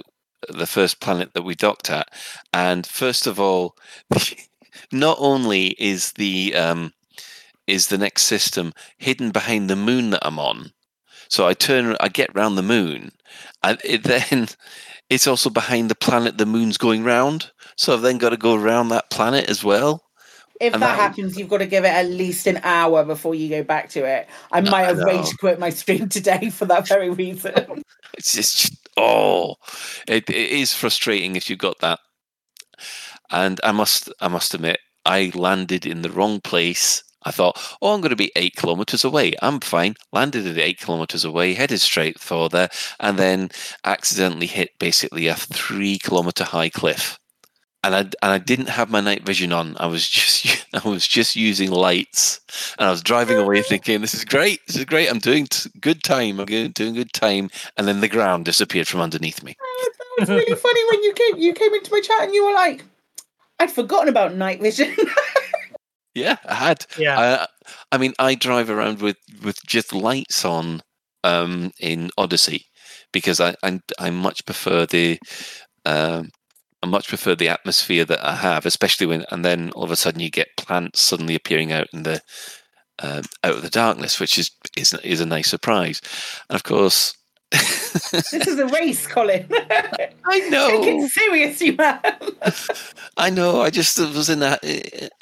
the 0.50 0.68
first 0.68 1.00
planet 1.00 1.34
that 1.34 1.44
we 1.44 1.56
docked 1.56 1.90
at, 1.90 2.10
and 2.54 2.86
first 2.86 3.28
of 3.28 3.40
all, 3.40 3.76
not 4.92 5.18
only 5.20 5.68
is 5.80 6.14
the 6.14 6.56
um, 6.56 6.94
is 7.66 7.88
the 7.88 7.98
next 7.98 8.24
system 8.24 8.74
hidden 8.98 9.32
behind 9.32 9.70
the 9.70 9.76
moon 9.76 10.12
that 10.12 10.26
I'm 10.26 10.40
on, 10.40 10.72
so 11.30 11.48
I 11.48 11.54
turn, 11.54 11.96
I 12.00 12.08
get 12.08 12.36
round 12.36 12.58
the 12.58 12.64
moon, 12.64 13.12
and 13.64 13.80
it 13.84 14.04
then 14.32 14.48
it's 15.10 15.28
also 15.28 15.50
behind 15.50 15.90
the 15.90 15.96
planet 15.96 16.38
the 16.38 16.46
moon's 16.46 16.78
going 16.78 17.04
round. 17.04 17.52
So 17.76 17.94
I've 17.94 18.02
then 18.02 18.18
got 18.18 18.30
to 18.30 18.38
go 18.38 18.56
around 18.56 18.90
that 18.90 19.10
planet 19.10 19.50
as 19.50 19.64
well. 19.64 20.04
If 20.60 20.74
And 20.74 20.82
that 20.82 20.88
that- 20.96 21.00
happens, 21.00 21.38
you've 21.38 21.50
got 21.50 21.60
to 21.60 21.66
give 21.68 21.86
it 21.86 21.90
at 21.94 22.08
least 22.08 22.48
an 22.48 22.60
hour 22.64 23.04
before 23.06 23.36
you 23.36 23.48
go 23.50 23.64
back 23.64 23.90
to 23.90 24.04
it. 24.06 24.28
I 24.52 24.62
might 24.62 24.84
have 24.86 24.98
rage 24.98 25.38
quit 25.40 25.60
my 25.60 25.70
stream 25.70 26.10
today 26.10 26.50
for 26.50 26.66
that 26.66 26.88
very 26.88 27.10
reason. 27.10 27.84
It's 28.18 28.34
just 28.34 28.76
oh, 28.98 29.58
it, 30.08 30.28
it 30.28 30.50
is 30.50 30.74
frustrating 30.74 31.36
if 31.36 31.50
you've 31.52 31.60
got 31.60 31.78
that. 31.82 32.00
And 33.30 33.60
I 33.64 33.72
must 33.72 34.12
I 34.22 34.28
must 34.28 34.54
admit, 34.56 34.80
I 35.06 35.32
landed 35.36 35.86
in 35.86 36.02
the 36.02 36.10
wrong 36.10 36.42
place. 36.42 37.04
I 37.24 37.32
thought, 37.32 37.60
oh, 37.82 37.94
I'm 37.94 38.02
going 38.02 38.12
to 38.12 38.16
be 38.16 38.32
eight 38.36 38.56
kilometers 38.56 39.04
away. 39.04 39.34
I'm 39.42 39.60
fine. 39.60 39.96
Landed 40.14 40.48
at 40.48 40.58
eight 40.58 40.80
kilometers 40.80 41.26
away, 41.26 41.54
headed 41.54 41.82
straight 41.82 42.20
for 42.20 42.48
there, 42.50 42.70
and 43.00 43.20
then 43.20 43.50
accidentally 43.84 44.48
hit 44.48 44.70
basically 44.80 45.28
a 45.28 45.36
three 45.36 46.00
kilometer 46.00 46.44
high 46.46 46.70
cliff. 46.70 47.20
And 47.88 47.96
I 47.96 48.00
and 48.00 48.34
I 48.34 48.38
didn't 48.38 48.68
have 48.68 48.90
my 48.90 49.00
night 49.00 49.26
vision 49.26 49.54
on. 49.54 49.78
I 49.80 49.86
was 49.86 50.06
just 50.10 50.66
I 50.74 50.88
was 50.88 51.08
just 51.08 51.38
using 51.38 51.72
lights, 51.72 52.42
and 52.78 52.86
I 52.86 52.92
was 52.92 53.02
driving 53.02 53.38
away 53.38 53.62
thinking, 53.62 54.02
"This 54.02 54.14
is 54.14 54.26
great. 54.26 54.60
This 54.68 54.76
is 54.76 54.84
great. 54.84 55.10
I'm 55.10 55.20
doing 55.20 55.48
t- 55.48 55.70
good 55.80 56.04
time. 56.04 56.42
I'm 56.42 56.46
doing 56.46 56.72
doing 56.72 56.96
good 56.96 57.14
time." 57.14 57.50
And 57.78 57.88
then 57.88 58.02
the 58.02 58.10
ground 58.10 58.44
disappeared 58.44 58.90
from 58.90 59.00
underneath 59.00 59.42
me. 59.42 59.56
That 60.18 60.20
was 60.20 60.30
really 60.30 60.56
funny 60.68 60.82
when 60.92 61.04
you 61.04 61.14
came 61.14 61.38
you 61.38 61.54
came 61.54 61.74
into 61.74 61.92
my 61.94 62.02
chat 62.02 62.24
and 62.24 62.34
you 62.34 62.46
were 62.46 62.54
like, 62.54 62.84
I'd 63.58 63.72
forgotten 63.72 64.10
about 64.10 64.36
night 64.36 64.62
vision. 64.62 64.94
Yeah, 66.14 66.38
I 66.46 66.56
had. 66.56 66.84
Yeah. 66.98 67.20
I, 67.20 67.48
I 67.92 68.00
mean, 68.00 68.14
I 68.18 68.34
drive 68.34 68.72
around 68.72 69.04
with 69.04 69.18
with 69.44 69.64
just 69.68 69.94
lights 69.94 70.44
on 70.46 70.82
um, 71.24 71.72
in 71.80 72.10
Odyssey 72.18 72.66
because 73.12 73.40
I 73.40 73.54
I, 73.62 73.80
I 74.00 74.10
much 74.10 74.44
prefer 74.44 74.88
the 74.88 75.20
um, 75.86 76.32
I 76.34 76.37
much 76.88 77.08
prefer 77.08 77.36
the 77.36 77.50
atmosphere 77.50 78.06
that 78.06 78.24
I 78.26 78.36
have, 78.36 78.66
especially 78.66 79.08
when 79.08 79.26
and 79.32 79.44
then 79.46 79.72
all 79.72 79.84
of 79.84 79.92
a 79.92 79.96
sudden 79.96 80.22
you 80.22 80.30
get 80.30 80.58
plants 80.58 81.02
suddenly 81.02 81.36
appearing 81.36 81.72
out 81.72 81.88
in 81.94 82.04
the 82.04 82.22
um, 83.00 83.24
out 83.44 83.56
of 83.56 83.62
the 83.62 83.70
darkness, 83.70 84.20
which 84.20 84.38
is 84.38 84.52
is 84.76 84.94
is 85.04 85.22
a 85.22 85.26
nice 85.26 85.50
surprise. 85.50 86.02
And 86.50 86.56
of 86.56 86.64
course, 86.64 87.14
this 87.52 88.34
is 88.34 88.60
a 88.60 88.68
race, 88.68 89.08
Colin. 89.08 89.48
I 90.26 90.40
know. 90.50 90.70
Take 90.82 90.88
it 90.88 91.12
serious, 91.12 91.62
you 91.62 91.76
man. 91.76 92.00
I 93.18 93.30
know. 93.30 93.62
I 93.62 93.70
just 93.70 94.00
was 94.00 94.30
in 94.30 94.40
that. 94.40 94.60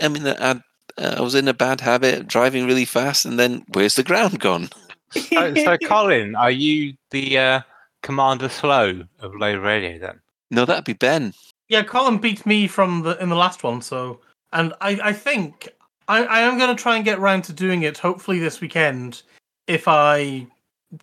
I 0.02 0.08
mean, 0.08 0.26
I, 0.28 0.60
I 0.98 1.22
was 1.22 1.36
in 1.36 1.48
a 1.48 1.54
bad 1.54 1.82
habit, 1.82 2.28
driving 2.28 2.66
really 2.66 2.86
fast, 2.86 3.26
and 3.26 3.38
then 3.38 3.64
where's 3.74 3.96
the 3.96 4.04
ground 4.04 4.40
gone? 4.40 4.70
so, 5.12 5.54
so, 5.54 5.78
Colin, 5.86 6.36
are 6.36 6.52
you 6.52 6.94
the 7.12 7.38
uh, 7.38 7.62
Commander 8.02 8.50
Slow 8.50 9.04
of 9.20 9.36
Lave 9.36 9.62
Radio 9.62 10.00
then? 10.00 10.20
No, 10.50 10.66
that'd 10.66 10.84
be 10.84 10.94
Ben. 10.94 11.34
Yeah, 11.70 11.84
Colin 11.84 12.18
beat 12.20 12.46
me 12.46 12.68
from 12.68 13.02
the 13.04 13.18
in 13.22 13.30
the 13.30 13.36
last 13.36 13.64
one, 13.64 13.82
so 13.82 14.20
and 14.54 14.74
I 14.82 15.00
I 15.04 15.14
think 15.14 15.70
I 16.08 16.24
I 16.26 16.40
am 16.42 16.58
going 16.58 16.76
to 16.76 16.82
try 16.82 16.96
and 16.96 17.06
get 17.06 17.20
round 17.20 17.44
to 17.46 17.54
doing 17.54 17.82
it. 17.84 17.98
Hopefully 17.98 18.40
this 18.40 18.62
weekend, 18.62 19.24
if 19.68 19.88
I 19.88 20.46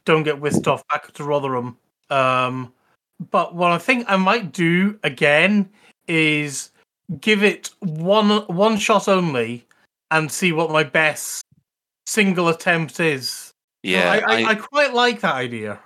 don't 0.04 0.22
get 0.22 0.40
whisked 0.40 0.68
off 0.68 0.86
back 0.88 1.12
to 1.12 1.24
Rotherham. 1.24 1.76
Um, 2.10 2.72
but 3.30 3.54
what 3.54 3.72
I 3.72 3.78
think 3.78 4.04
I 4.08 4.16
might 4.16 4.52
do 4.52 4.98
again 5.02 5.68
is 6.08 6.70
give 7.20 7.42
it 7.42 7.70
one 7.80 8.30
one 8.46 8.76
shot 8.78 9.08
only 9.08 9.66
and 10.10 10.30
see 10.30 10.52
what 10.52 10.70
my 10.70 10.84
best 10.84 11.42
single 12.06 12.48
attempt 12.48 13.00
is. 13.00 13.50
Yeah, 13.82 14.12
I, 14.12 14.18
I, 14.18 14.20
I- 14.44 14.50
I 14.50 14.54
quite 14.54 14.94
like 14.94 15.20
that 15.22 15.34
idea. 15.34 15.80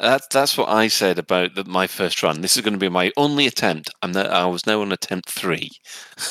That's 0.00 0.26
that's 0.28 0.56
what 0.56 0.68
I 0.68 0.88
said 0.88 1.18
about 1.18 1.54
the, 1.54 1.64
my 1.64 1.86
first 1.86 2.22
run. 2.22 2.40
This 2.40 2.56
is 2.56 2.62
going 2.62 2.74
to 2.74 2.78
be 2.78 2.88
my 2.88 3.12
only 3.16 3.46
attempt. 3.46 3.90
I'm 4.02 4.12
now, 4.12 4.22
I 4.22 4.46
was 4.46 4.66
now 4.66 4.80
on 4.82 4.92
attempt 4.92 5.30
three. 5.30 5.70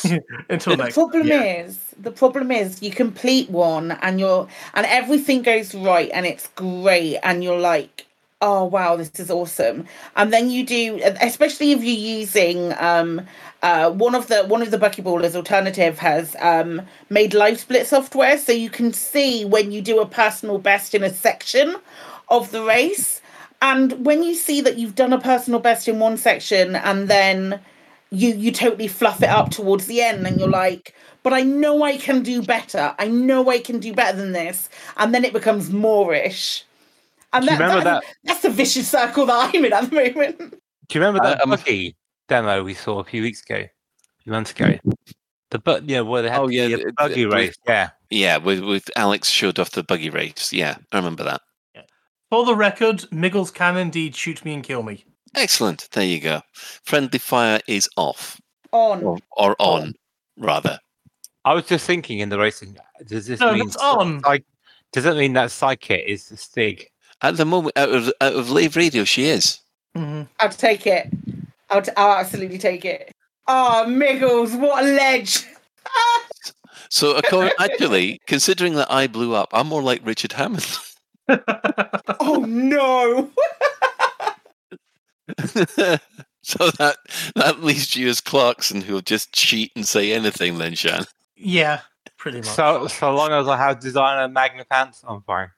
Until 0.50 0.78
the 0.78 0.92
problem 0.94 1.32
is 1.32 1.80
the 2.00 2.12
problem 2.12 2.52
is 2.52 2.82
you 2.82 2.92
complete 2.92 3.50
one 3.50 3.92
and 3.92 4.20
you're 4.20 4.48
and 4.74 4.86
everything 4.86 5.42
goes 5.42 5.76
right 5.76 6.10
and 6.14 6.26
it's 6.26 6.48
great 6.56 7.18
and 7.24 7.44
you're 7.44 7.60
like 7.60 8.08
oh 8.42 8.66
wow 8.66 8.96
this 8.96 9.12
is 9.20 9.30
awesome 9.30 9.86
and 10.16 10.34
then 10.34 10.50
you 10.50 10.66
do 10.66 11.00
especially 11.22 11.72
if 11.72 11.84
you're 11.84 12.20
using 12.20 12.74
um 12.80 13.22
uh 13.62 13.92
one 13.92 14.16
of 14.16 14.28
the 14.28 14.44
one 14.46 14.62
of 14.62 14.72
the 14.72 14.78
buckyballers 14.78 15.36
alternative 15.36 16.00
has 16.00 16.36
um 16.40 16.82
made 17.10 17.34
live 17.34 17.60
split 17.60 17.86
software 17.86 18.38
so 18.38 18.52
you 18.52 18.70
can 18.70 18.92
see 18.92 19.46
when 19.46 19.72
you 19.72 19.82
do 19.82 20.00
a 20.00 20.06
personal 20.06 20.58
best 20.58 20.96
in 20.96 21.04
a 21.04 21.14
section 21.14 21.76
of 22.30 22.50
the 22.52 22.64
race 22.64 23.21
and 23.62 24.06
when 24.06 24.24
you 24.24 24.34
see 24.36 24.62
that 24.62 24.78
you've 24.78 24.96
done 24.96 25.14
a 25.14 25.20
personal 25.20 25.60
best 25.60 25.88
in 25.88 26.00
one 26.00 26.18
section 26.18 26.76
and 26.76 27.08
then 27.08 27.60
you 28.12 28.30
you 28.34 28.52
totally 28.52 28.88
fluff 28.88 29.22
it 29.24 29.30
up 29.30 29.50
towards 29.52 29.86
the 29.88 30.02
end 30.02 30.26
and 30.28 30.40
you're 30.40 30.50
like 30.50 30.96
but 31.24 31.34
i 31.34 31.42
know 31.42 31.84
i 31.84 31.98
can 31.98 32.22
do 32.24 32.42
better 32.42 32.94
i 33.00 33.08
know 33.08 33.50
i 33.50 33.60
can 33.60 33.80
do 33.80 33.94
better 33.94 34.18
than 34.18 34.32
this 34.34 34.70
and 34.98 35.14
then 35.14 35.24
it 35.24 35.34
becomes 35.34 35.70
moreish 35.70 36.64
and 37.34 37.46
Do 37.46 37.52
you 37.52 37.58
that, 37.58 37.64
remember 37.64 37.84
that- 37.86 38.04
that's 38.24 38.42
the 38.42 38.50
vicious 38.50 38.90
circle 38.90 39.26
that 39.28 39.54
i'm 39.56 39.64
in 39.66 39.72
at 39.74 39.90
the 39.90 39.96
moment 39.96 40.38
Do 40.40 41.00
you 41.00 41.06
remember 41.06 41.22
that 41.28 41.42
um, 41.42 41.52
buggy 41.52 41.96
demo 42.28 42.64
we 42.64 42.74
saw 42.74 43.00
a 43.00 43.04
few 43.04 43.22
weeks 43.22 43.42
ago, 43.42 43.56
a 43.60 43.70
few 44.24 44.32
months 44.34 44.52
ago? 44.52 44.78
The 45.52 45.60
but 45.60 45.88
yeah, 45.90 46.00
where 46.02 46.22
they 46.22 46.30
had 46.30 46.40
Oh, 46.42 46.48
yeah, 46.48 46.68
the, 46.70 46.78
the- 46.78 46.94
buggy 46.98 47.24
the- 47.26 47.30
race. 47.30 47.56
Yeah, 47.68 47.90
Yeah, 48.10 48.38
with 48.38 48.60
with 48.62 48.90
Alex 48.96 49.28
showed 49.30 49.60
off 49.60 49.72
the 49.72 49.84
buggy 49.84 50.10
race. 50.10 50.52
Yeah, 50.54 50.76
I 50.94 50.98
remember 50.98 51.24
that. 51.26 51.42
For 52.32 52.46
the 52.46 52.56
record, 52.56 53.06
Miggles 53.12 53.52
can 53.52 53.78
indeed 53.78 54.16
shoot 54.16 54.44
me 54.44 54.54
and 54.56 54.64
kill 54.64 54.82
me. 54.82 55.06
Excellent. 55.36 55.88
There 55.92 56.04
you 56.04 56.20
go. 56.20 56.42
Friendly 56.54 57.20
fire 57.20 57.60
is 57.68 57.88
off 57.98 58.42
on 58.72 59.04
or, 59.04 59.18
or 59.38 59.56
on, 59.60 59.94
rather. 60.38 60.80
I 61.46 61.54
was 61.54 61.66
just 61.66 61.86
thinking 61.86 62.20
in 62.20 62.30
the 62.30 62.40
racing. 62.40 62.78
Does 63.06 63.28
this 63.28 63.40
No, 63.40 63.54
mean 63.54 63.66
that's 63.66 63.76
on. 63.76 64.22
Psy- 64.24 64.40
does 64.94 65.04
that 65.04 65.16
mean 65.18 65.34
that 65.34 65.50
Psykit 65.50 66.06
is 66.06 66.30
the 66.30 66.38
Stig? 66.38 66.88
At 67.22 67.38
the 67.38 67.46
moment, 67.46 67.78
out 67.78 67.90
of 67.90 68.12
out 68.20 68.34
of 68.34 68.50
Lave 68.50 68.76
Radio, 68.76 69.04
she 69.04 69.26
is. 69.26 69.60
Mm-hmm. 69.96 70.22
i'll 70.40 70.50
take 70.50 70.88
it 70.88 71.10
I'll, 71.70 71.82
t- 71.82 71.92
I'll 71.98 72.18
absolutely 72.18 72.58
take 72.58 72.86
it 72.86 73.12
oh 73.50 73.86
miggles 73.86 74.56
what 74.56 74.86
a 74.86 74.88
ledge 74.88 75.46
So, 76.90 77.20
actually, 77.60 78.22
considering 78.26 78.76
that 78.76 78.92
I 78.92 79.08
blew 79.08 79.34
up, 79.34 79.50
I'm 79.54 79.68
more 79.68 79.82
like 79.82 80.06
Richard 80.06 80.32
Hammond. 80.34 80.66
oh 82.20 82.46
no 82.48 83.32
so 86.42 86.72
that 86.72 86.98
that 87.36 87.64
leaves 87.64 87.96
you 87.96 88.10
as 88.10 88.22
Clarkson, 88.22 88.82
who'll 88.82 89.02
just 89.02 89.34
cheat 89.34 89.72
and 89.76 89.88
say 89.88 90.12
anything. 90.12 90.58
Then, 90.58 90.74
Shan. 90.74 91.06
Yeah, 91.36 91.82
pretty 92.18 92.40
much. 92.40 92.48
So 92.48 92.88
so 92.88 93.14
long 93.14 93.32
as 93.32 93.48
I 93.48 93.58
have 93.58 93.80
designer 93.80 94.28
magna 94.28 94.66
pants, 94.66 95.04
I'm 95.08 95.22
fine. 95.22 95.52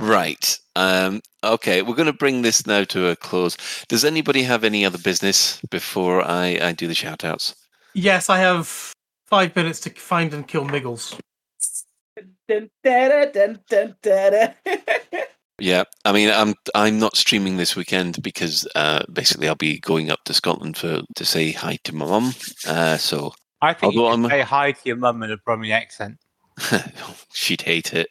Right. 0.00 0.58
Um, 0.76 1.20
okay, 1.44 1.82
we're 1.82 1.94
going 1.94 2.06
to 2.06 2.12
bring 2.12 2.42
this 2.42 2.66
now 2.66 2.84
to 2.84 3.08
a 3.08 3.16
close. 3.16 3.56
Does 3.88 4.04
anybody 4.04 4.42
have 4.44 4.64
any 4.64 4.84
other 4.84 4.98
business 4.98 5.60
before 5.70 6.22
I, 6.22 6.58
I 6.62 6.72
do 6.72 6.86
the 6.86 6.94
shout 6.94 7.24
outs? 7.24 7.54
Yes, 7.92 8.30
I 8.30 8.38
have 8.38 8.94
five 9.28 9.54
minutes 9.56 9.80
to 9.80 9.90
find 9.90 10.32
and 10.34 10.46
kill 10.46 10.64
Miggles. 10.64 11.16
Dun, 12.48 12.70
da, 12.82 13.08
da, 13.08 13.24
dun, 13.26 13.60
dun, 13.68 13.94
da, 14.02 14.30
da. 14.30 14.48
Yeah, 15.60 15.84
I 16.04 16.12
mean, 16.12 16.30
I'm 16.30 16.54
I'm 16.74 16.98
not 17.00 17.16
streaming 17.16 17.56
this 17.56 17.74
weekend 17.74 18.22
because 18.22 18.66
uh, 18.76 19.02
basically 19.12 19.48
I'll 19.48 19.56
be 19.56 19.80
going 19.80 20.08
up 20.10 20.20
to 20.26 20.34
Scotland 20.34 20.76
for 20.76 21.02
to 21.16 21.24
say 21.24 21.50
hi 21.50 21.78
to 21.84 21.94
my 21.94 22.06
mum. 22.06 22.32
Uh, 22.66 22.96
so 22.96 23.32
I 23.60 23.72
think 23.74 23.96
Although 23.96 24.08
you 24.10 24.14
can 24.14 24.24
I'm- 24.24 24.30
say 24.30 24.42
hi 24.42 24.72
to 24.72 24.80
your 24.84 24.96
mum 24.96 25.22
in 25.24 25.32
a 25.32 25.36
Brummy 25.36 25.72
accent. 25.72 26.18
she'd 27.34 27.62
hate 27.62 27.92
it. 27.92 28.08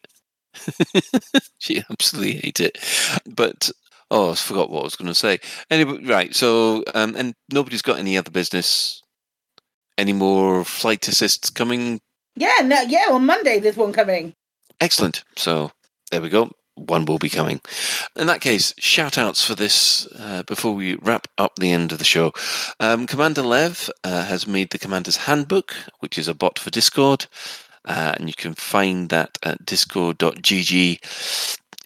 she 1.58 1.84
absolutely 1.90 2.34
hate 2.34 2.60
it. 2.60 2.78
But 3.26 3.72
oh, 4.12 4.32
I 4.32 4.36
forgot 4.36 4.70
what 4.70 4.82
I 4.82 4.84
was 4.84 4.96
going 4.96 5.08
to 5.08 5.16
say. 5.16 5.40
Anyway, 5.70 6.04
right. 6.06 6.36
So, 6.36 6.84
um, 6.96 7.16
and 7.16 7.34
nobody's 7.52 7.82
got 7.82 8.00
any 8.00 8.18
other 8.18 8.32
business. 8.32 9.02
Any 9.98 10.14
more 10.14 10.64
flight 10.64 11.08
assists 11.08 11.50
coming? 11.50 12.00
yeah, 12.36 12.62
no, 12.64 12.82
yeah. 12.82 13.08
On 13.12 13.26
Monday, 13.26 13.60
there's 13.60 13.78
one 13.78 13.94
coming. 13.94 14.34
Excellent. 14.80 15.24
So 15.36 15.72
there 16.12 16.22
we 16.22 16.30
go. 16.30 16.52
One 16.76 17.06
will 17.06 17.18
be 17.18 17.30
coming. 17.30 17.60
In 18.16 18.28
that 18.28 18.42
case, 18.42 18.76
shout 18.78 19.18
outs 19.18 19.44
for 19.44 19.56
this 19.56 20.08
uh, 20.20 20.44
before 20.44 20.76
we 20.76 20.96
wrap 20.96 21.28
up 21.40 21.56
the 21.56 21.72
end 21.72 21.92
of 21.92 21.98
the 21.98 22.06
show. 22.06 22.32
Um, 22.80 23.08
Commander 23.08 23.42
Lev 23.42 23.90
uh, 24.04 24.24
has 24.26 24.46
made 24.46 24.70
the 24.70 24.78
Commander's 24.78 25.18
Handbook, 25.18 25.74
which 26.02 26.20
is 26.20 26.28
a 26.28 26.36
bot 26.36 26.60
for 26.60 26.70
Discord. 26.70 27.26
Uh, 27.84 28.14
and 28.18 28.28
you 28.28 28.36
can 28.36 28.54
find 28.54 29.10
that 29.10 29.40
at 29.42 29.66
discord.gg 29.66 31.00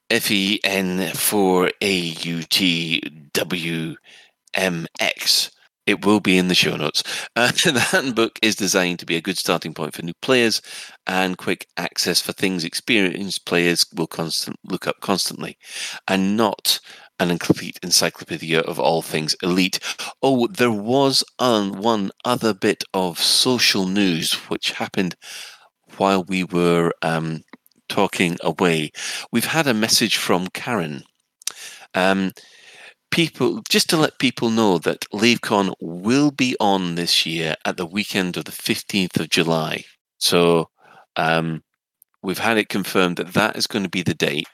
F 0.09 0.29
E 0.31 0.59
N 0.65 1.07
4 1.13 1.71
A 1.79 1.93
U 1.93 2.43
T 2.43 3.01
W 3.33 3.95
M 4.53 4.87
X. 4.99 5.51
It 5.91 6.05
will 6.05 6.21
be 6.21 6.37
in 6.37 6.47
the 6.47 6.55
show 6.55 6.77
notes. 6.77 7.03
Uh, 7.35 7.51
the 7.51 7.79
handbook 7.79 8.39
is 8.41 8.55
designed 8.55 8.99
to 8.99 9.05
be 9.05 9.15
a 9.15 9.21
good 9.21 9.37
starting 9.37 9.73
point 9.73 9.93
for 9.93 10.03
new 10.03 10.13
players 10.21 10.61
and 11.07 11.37
quick 11.37 11.67
access 11.77 12.21
for 12.21 12.33
things 12.33 12.63
experienced 12.63 13.45
players 13.45 13.85
will 13.95 14.07
constant 14.07 14.57
look 14.63 14.85
up 14.87 14.99
constantly, 15.01 15.57
and 16.07 16.35
not 16.37 16.79
an 17.19 17.31
incomplete 17.31 17.79
encyclopedia 17.83 18.59
of 18.61 18.79
all 18.79 19.01
things 19.01 19.35
elite. 19.41 19.79
Oh, 20.21 20.47
there 20.47 20.71
was 20.71 21.23
um, 21.39 21.73
one 21.73 22.11
other 22.25 22.53
bit 22.53 22.83
of 22.93 23.19
social 23.19 23.85
news 23.87 24.33
which 24.49 24.71
happened 24.71 25.15
while 25.97 26.23
we 26.23 26.43
were 26.43 26.93
um, 27.01 27.41
talking 27.89 28.37
away. 28.41 28.91
We've 29.31 29.45
had 29.45 29.67
a 29.67 29.73
message 29.73 30.17
from 30.17 30.47
Karen. 30.47 31.03
Um, 31.93 32.31
people, 33.11 33.61
just 33.69 33.89
to 33.89 33.97
let 33.97 34.19
people 34.19 34.49
know 34.49 34.77
that 34.79 35.05
LaveCon 35.13 35.73
will 35.79 36.31
be 36.31 36.55
on 36.59 36.95
this 36.95 37.25
year 37.25 37.55
at 37.65 37.77
the 37.77 37.85
weekend 37.85 38.37
of 38.37 38.45
the 38.45 38.51
15th 38.51 39.19
of 39.19 39.29
July. 39.29 39.85
So 40.17 40.69
um, 41.15 41.63
we've 42.23 42.39
had 42.39 42.57
it 42.57 42.69
confirmed 42.69 43.17
that 43.17 43.33
that 43.33 43.55
is 43.55 43.67
going 43.67 43.83
to 43.83 43.89
be 43.89 44.01
the 44.01 44.13
date. 44.13 44.47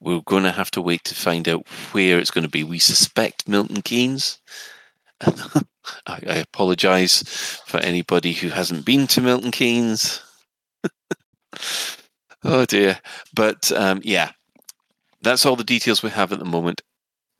We're 0.00 0.22
going 0.22 0.44
to 0.44 0.52
have 0.52 0.70
to 0.72 0.82
wait 0.82 1.04
to 1.04 1.14
find 1.14 1.48
out 1.48 1.66
where 1.92 2.18
it's 2.18 2.30
going 2.30 2.44
to 2.44 2.50
be. 2.50 2.64
We 2.64 2.78
suspect 2.78 3.48
Milton 3.48 3.82
Keynes. 3.82 4.38
I, 5.20 5.62
I 6.06 6.36
apologize 6.36 7.22
for 7.66 7.78
anybody 7.80 8.32
who 8.32 8.48
hasn't 8.48 8.84
been 8.84 9.06
to 9.08 9.20
Milton 9.20 9.50
Keynes. 9.50 10.22
oh 12.44 12.64
dear. 12.64 12.98
But 13.34 13.70
um, 13.72 14.00
yeah, 14.02 14.32
that's 15.22 15.44
all 15.44 15.56
the 15.56 15.64
details 15.64 16.02
we 16.02 16.10
have 16.10 16.32
at 16.32 16.38
the 16.38 16.44
moment. 16.44 16.82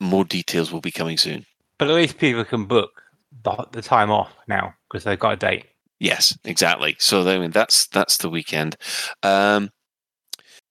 More 0.01 0.25
details 0.25 0.71
will 0.71 0.81
be 0.81 0.91
coming 0.91 1.17
soon. 1.17 1.45
But 1.77 1.89
at 1.89 1.95
least 1.95 2.17
people 2.17 2.43
can 2.43 2.65
book 2.65 3.01
the, 3.43 3.67
the 3.71 3.81
time 3.81 4.11
off 4.11 4.31
now 4.47 4.73
because 4.89 5.03
they've 5.03 5.19
got 5.19 5.33
a 5.33 5.37
date. 5.37 5.65
Yes, 5.99 6.37
exactly. 6.43 6.95
So 6.99 7.27
I 7.29 7.37
mean, 7.37 7.51
that's 7.51 7.87
that's 7.87 8.17
the 8.17 8.29
weekend. 8.29 8.75
Um, 9.21 9.69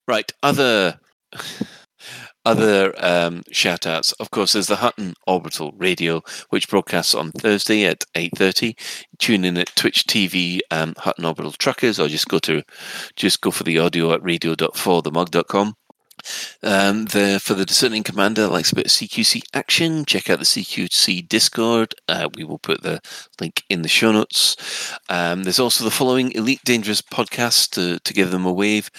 right. 0.09 0.31
Other 0.43 0.99
other 2.45 2.93
um, 2.99 3.43
shout 3.53 3.87
outs. 3.87 4.13
Of 4.13 4.31
course, 4.31 4.53
there's 4.53 4.67
the 4.67 4.77
Hutton 4.77 5.15
Orbital 5.27 5.73
Radio, 5.77 6.23
which 6.49 6.69
broadcasts 6.69 7.15
on 7.15 7.31
Thursday 7.33 7.85
at 7.85 8.05
eight 8.17 8.33
thirty. 8.37 8.75
Tune 9.19 9.45
in 9.45 9.57
at 9.57 9.75
Twitch 9.77 10.05
TV 10.05 10.61
um, 10.73 10.95
Hutton 10.99 11.25
Orbital 11.25 11.53
Truckers, 11.53 12.01
or 12.01 12.09
just 12.09 12.29
go 12.29 12.41
to 12.41 12.63
just 13.15 13.41
go 13.41 13.51
for 13.51 13.65
the 13.65 13.79
audio 13.79 14.13
at 14.13 14.23
radio.forthemug.com. 14.23 15.75
Um, 16.63 17.07
the 17.07 17.41
for 17.43 17.55
the 17.55 17.65
discerning 17.65 18.03
commander 18.03 18.47
likes 18.47 18.73
a 18.73 18.75
bit 18.75 18.87
of 18.87 18.93
CQC 18.93 19.43
action, 19.55 20.05
check 20.05 20.31
out 20.31 20.39
the 20.39 20.45
CQC 20.45 21.29
Discord. 21.29 21.95
Uh, 22.09 22.29
we 22.37 22.45
will 22.45 22.59
put 22.59 22.83
the 22.83 23.01
link 23.41 23.63
in 23.69 23.83
the 23.83 23.89
show 23.89 24.13
notes. 24.13 24.57
Um, 25.09 25.45
there's 25.45 25.59
also 25.59 25.85
the 25.85 25.91
following 25.91 26.33
Elite 26.33 26.65
Dangerous 26.65 27.03
podcast 27.03 27.71
to, 27.71 27.99
to 28.01 28.15
give 28.15 28.31
them 28.31 28.47
a 28.47 28.53
wave. 28.53 28.91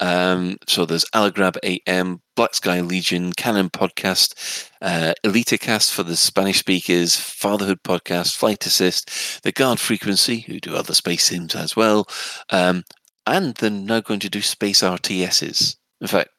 Um, 0.00 0.56
so 0.66 0.86
there's 0.86 1.04
Alagrab 1.14 1.58
AM, 1.62 2.22
Black 2.34 2.54
Sky 2.54 2.80
Legion, 2.80 3.32
Canon 3.34 3.68
Podcast, 3.68 4.68
uh, 4.80 5.12
Elitacast 5.24 5.92
for 5.92 6.02
the 6.02 6.16
Spanish 6.16 6.58
speakers, 6.58 7.16
Fatherhood 7.16 7.82
Podcast, 7.82 8.34
Flight 8.34 8.64
Assist, 8.64 9.42
the 9.42 9.52
Guard 9.52 9.78
Frequency, 9.78 10.40
who 10.40 10.58
do 10.58 10.74
other 10.74 10.94
space 10.94 11.24
sims 11.24 11.54
as 11.54 11.76
well, 11.76 12.06
um, 12.48 12.84
and 13.26 13.54
they're 13.56 13.70
now 13.70 14.00
going 14.00 14.20
to 14.20 14.30
do 14.30 14.40
space 14.40 14.80
RTSs. 14.80 15.76
In 16.00 16.06
fact, 16.06 16.30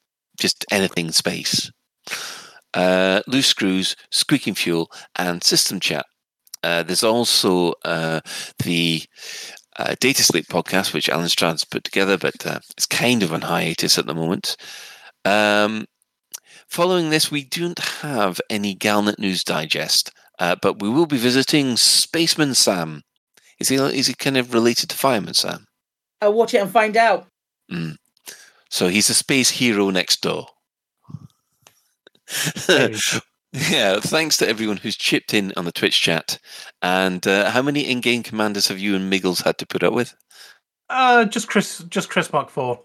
just 0.41 0.65
anything 0.71 1.11
space. 1.11 1.71
Uh, 2.73 3.21
loose 3.27 3.47
screws, 3.47 3.95
squeaking 4.11 4.55
fuel, 4.55 4.91
and 5.15 5.43
system 5.43 5.79
chat. 5.79 6.05
Uh, 6.63 6.83
there's 6.83 7.03
also 7.03 7.73
uh, 7.85 8.21
the 8.63 9.03
uh, 9.77 9.95
Data 9.99 10.23
Sleep 10.23 10.47
podcast, 10.47 10.93
which 10.93 11.09
Alan 11.09 11.29
Stroud's 11.29 11.65
put 11.65 11.83
together, 11.83 12.17
but 12.17 12.45
uh, 12.45 12.59
it's 12.71 12.85
kind 12.85 13.23
of 13.23 13.33
on 13.33 13.41
hiatus 13.41 13.97
at 13.97 14.05
the 14.05 14.15
moment. 14.15 14.55
Um, 15.25 15.85
following 16.67 17.09
this, 17.09 17.31
we 17.31 17.43
don't 17.43 17.79
have 17.79 18.39
any 18.49 18.75
Galnet 18.75 19.19
News 19.19 19.43
Digest, 19.43 20.11
uh, 20.39 20.55
but 20.61 20.81
we 20.81 20.89
will 20.89 21.07
be 21.07 21.17
visiting 21.17 21.77
Spaceman 21.77 22.53
Sam. 22.55 23.01
Is 23.59 23.69
he 23.69 23.75
is 23.75 24.07
he 24.07 24.13
kind 24.15 24.37
of 24.37 24.53
related 24.53 24.89
to 24.89 24.97
Fireman 24.97 25.35
Sam? 25.35 25.65
I'll 26.19 26.33
watch 26.33 26.53
it 26.53 26.61
and 26.61 26.71
find 26.71 26.97
out. 26.97 27.27
Mm. 27.71 27.95
So 28.71 28.87
he's 28.87 29.09
a 29.09 29.13
space 29.13 29.49
hero 29.49 29.89
next 29.89 30.21
door. 30.21 30.47
yeah, 32.69 33.99
thanks 33.99 34.37
to 34.37 34.47
everyone 34.47 34.77
who's 34.77 34.95
chipped 34.95 35.33
in 35.33 35.51
on 35.57 35.65
the 35.65 35.73
Twitch 35.73 36.01
chat. 36.01 36.39
And 36.81 37.27
uh, 37.27 37.49
how 37.51 37.61
many 37.61 37.81
in-game 37.81 38.23
commanders 38.23 38.69
have 38.69 38.79
you 38.79 38.95
and 38.95 39.09
Miggles 39.09 39.41
had 39.41 39.57
to 39.57 39.65
put 39.67 39.83
up 39.83 39.93
with? 39.93 40.15
Uh, 40.89 41.25
just 41.25 41.49
Chris, 41.49 41.79
just 41.89 42.09
Chris 42.09 42.31
Mark 42.31 42.49
Four. 42.49 42.81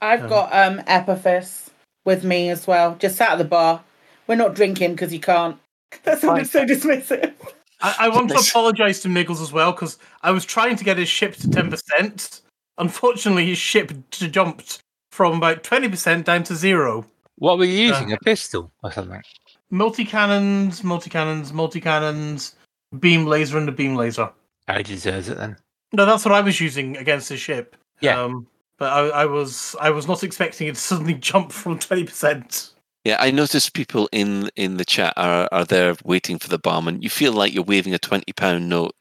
I've 0.00 0.22
Um, 0.22 0.28
got 0.28 0.52
um 0.54 0.80
Epiphys 0.86 1.68
with 2.06 2.24
me 2.24 2.48
as 2.48 2.66
well, 2.66 2.96
just 2.98 3.16
sat 3.16 3.32
at 3.32 3.38
the 3.38 3.44
bar. 3.44 3.82
We're 4.26 4.36
not 4.36 4.54
drinking 4.54 4.92
because 4.92 5.12
you 5.12 5.20
can't. 5.20 5.58
That 6.04 6.20
sounded 6.20 6.48
so 6.48 6.64
dismissive. 6.64 7.32
I, 7.80 7.94
I 8.00 8.08
want 8.08 8.30
to 8.30 8.36
apologise 8.38 9.00
to 9.02 9.08
Miggles 9.08 9.40
as 9.40 9.52
well 9.52 9.72
because 9.72 9.98
I 10.22 10.30
was 10.30 10.44
trying 10.44 10.76
to 10.76 10.84
get 10.84 10.98
his 10.98 11.08
ship 11.08 11.36
to 11.36 11.50
ten 11.50 11.70
percent. 11.70 12.40
Unfortunately, 12.78 13.46
his 13.46 13.58
ship 13.58 13.92
jumped 14.10 14.80
from 15.16 15.38
about 15.38 15.64
twenty 15.64 15.88
percent 15.88 16.26
down 16.26 16.42
to 16.44 16.54
zero. 16.54 17.06
What 17.36 17.56
were 17.56 17.64
you 17.64 17.88
using? 17.88 18.12
Uh, 18.12 18.16
a 18.16 18.24
pistol 18.24 18.70
or 18.82 18.92
something? 18.92 19.22
Multi 19.70 20.04
cannons, 20.04 20.84
multi 20.84 21.08
cannons, 21.08 21.54
multi 21.54 21.80
cannons, 21.80 22.54
beam 23.00 23.24
laser, 23.24 23.56
and 23.56 23.68
a 23.68 23.72
beam 23.72 23.96
laser. 23.96 24.30
I 24.68 24.82
deserves 24.82 25.28
it 25.28 25.38
then. 25.38 25.56
No, 25.92 26.04
that's 26.04 26.24
what 26.24 26.34
I 26.34 26.42
was 26.42 26.60
using 26.60 26.98
against 26.98 27.30
the 27.30 27.38
ship. 27.38 27.76
Yeah. 28.00 28.20
Um, 28.20 28.46
but 28.78 28.92
I, 28.92 29.22
I 29.22 29.24
was 29.24 29.74
I 29.80 29.88
was 29.88 30.06
not 30.06 30.22
expecting 30.22 30.68
it 30.68 30.74
to 30.74 30.80
suddenly 30.80 31.14
jump 31.30 31.50
from 31.50 31.78
twenty 31.78 32.04
percent. 32.04 32.72
Yeah, 33.04 33.16
I 33.20 33.30
noticed 33.30 33.72
people 33.72 34.08
in 34.12 34.50
in 34.56 34.76
the 34.76 34.84
chat 34.84 35.14
are 35.16 35.48
are 35.50 35.64
there 35.64 35.94
waiting 36.04 36.38
for 36.38 36.48
the 36.48 36.58
bomb, 36.58 36.88
and 36.88 37.02
You 37.02 37.08
feel 37.08 37.32
like 37.32 37.54
you're 37.54 37.64
waving 37.64 37.94
a 37.94 37.98
twenty 37.98 38.32
pound 38.34 38.68
note 38.68 38.94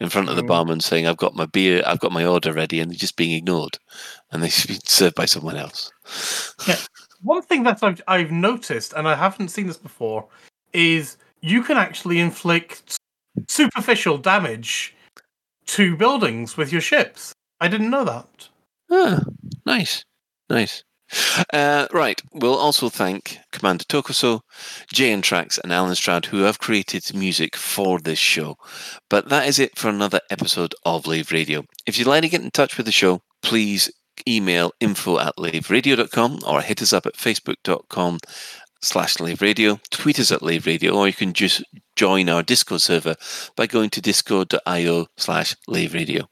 in 0.00 0.08
front 0.08 0.28
of 0.28 0.36
the 0.36 0.42
Mm. 0.42 0.48
barman, 0.48 0.80
saying, 0.80 1.06
"I've 1.06 1.16
got 1.16 1.34
my 1.34 1.46
beer, 1.46 1.82
I've 1.86 2.00
got 2.00 2.12
my 2.12 2.24
order 2.24 2.52
ready," 2.52 2.80
and 2.80 2.90
they're 2.90 2.98
just 2.98 3.16
being 3.16 3.32
ignored, 3.32 3.78
and 4.30 4.42
they 4.42 4.48
should 4.50 4.68
be 4.68 4.78
served 4.84 5.14
by 5.14 5.26
someone 5.26 5.56
else. 5.56 5.90
Yeah. 6.66 6.78
One 7.22 7.42
thing 7.42 7.62
that 7.64 7.82
I've 7.82 8.02
I've 8.08 8.30
noticed, 8.32 8.92
and 8.94 9.06
I 9.08 9.14
haven't 9.14 9.48
seen 9.48 9.66
this 9.68 9.76
before, 9.76 10.26
is 10.72 11.16
you 11.40 11.62
can 11.62 11.76
actually 11.76 12.18
inflict 12.18 12.96
superficial 13.48 14.18
damage 14.18 14.94
to 15.66 15.96
buildings 15.96 16.56
with 16.56 16.72
your 16.72 16.80
ships. 16.80 17.32
I 17.60 17.68
didn't 17.68 17.90
know 17.90 18.04
that. 18.04 18.48
Ah, 18.90 19.20
nice, 19.64 20.04
nice. 20.50 20.84
Uh, 21.52 21.86
right, 21.92 22.20
we'll 22.32 22.56
also 22.56 22.88
thank 22.88 23.38
Commander 23.52 23.84
Tokuso, 23.84 24.40
Jay 24.92 25.12
and 25.12 25.22
Trax, 25.22 25.58
and 25.58 25.72
Alan 25.72 25.94
Stroud, 25.94 26.26
who 26.26 26.42
have 26.42 26.58
created 26.58 27.14
music 27.14 27.56
for 27.56 27.98
this 27.98 28.18
show. 28.18 28.56
But 29.10 29.28
that 29.28 29.46
is 29.46 29.58
it 29.58 29.78
for 29.78 29.88
another 29.88 30.20
episode 30.30 30.74
of 30.84 31.06
Lave 31.06 31.30
Radio. 31.32 31.64
If 31.86 31.98
you'd 31.98 32.08
like 32.08 32.22
to 32.22 32.28
get 32.28 32.42
in 32.42 32.50
touch 32.50 32.76
with 32.76 32.86
the 32.86 32.92
show, 32.92 33.22
please 33.42 33.90
email 34.26 34.72
info 34.80 35.18
at 35.18 35.36
laveradio.com 35.36 36.40
or 36.46 36.60
hit 36.62 36.82
us 36.82 36.92
up 36.92 37.06
at 37.06 37.14
facebook.com 37.14 38.18
slash 38.82 39.20
Lave 39.20 39.42
Radio, 39.42 39.78
tweet 39.90 40.18
us 40.18 40.32
at 40.32 40.42
Lave 40.42 40.66
Radio, 40.66 40.94
or 40.94 41.06
you 41.06 41.12
can 41.12 41.32
just 41.32 41.62
join 41.96 42.28
our 42.28 42.42
Discord 42.42 42.82
server 42.82 43.16
by 43.56 43.66
going 43.66 43.90
to 43.90 44.00
discord.io 44.00 45.06
slash 45.16 45.56
Lave 45.68 45.94
Radio. 45.94 46.28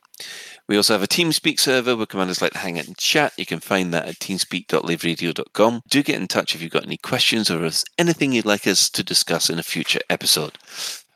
We 0.70 0.76
also 0.76 0.94
have 0.94 1.02
a 1.02 1.08
TeamSpeak 1.08 1.58
server 1.58 1.96
where 1.96 2.06
commanders 2.06 2.40
like 2.40 2.52
to 2.52 2.58
hang 2.58 2.78
out 2.78 2.86
and 2.86 2.96
chat. 2.96 3.32
You 3.36 3.44
can 3.44 3.58
find 3.58 3.92
that 3.92 4.06
at 4.06 4.20
teamspeak.laveradio.com. 4.20 5.82
Do 5.88 6.02
get 6.04 6.14
in 6.14 6.28
touch 6.28 6.54
if 6.54 6.62
you've 6.62 6.70
got 6.70 6.86
any 6.86 6.96
questions 6.96 7.50
or 7.50 7.68
anything 7.98 8.30
you'd 8.30 8.44
like 8.44 8.68
us 8.68 8.88
to 8.90 9.02
discuss 9.02 9.50
in 9.50 9.58
a 9.58 9.64
future 9.64 9.98
episode. 10.08 10.58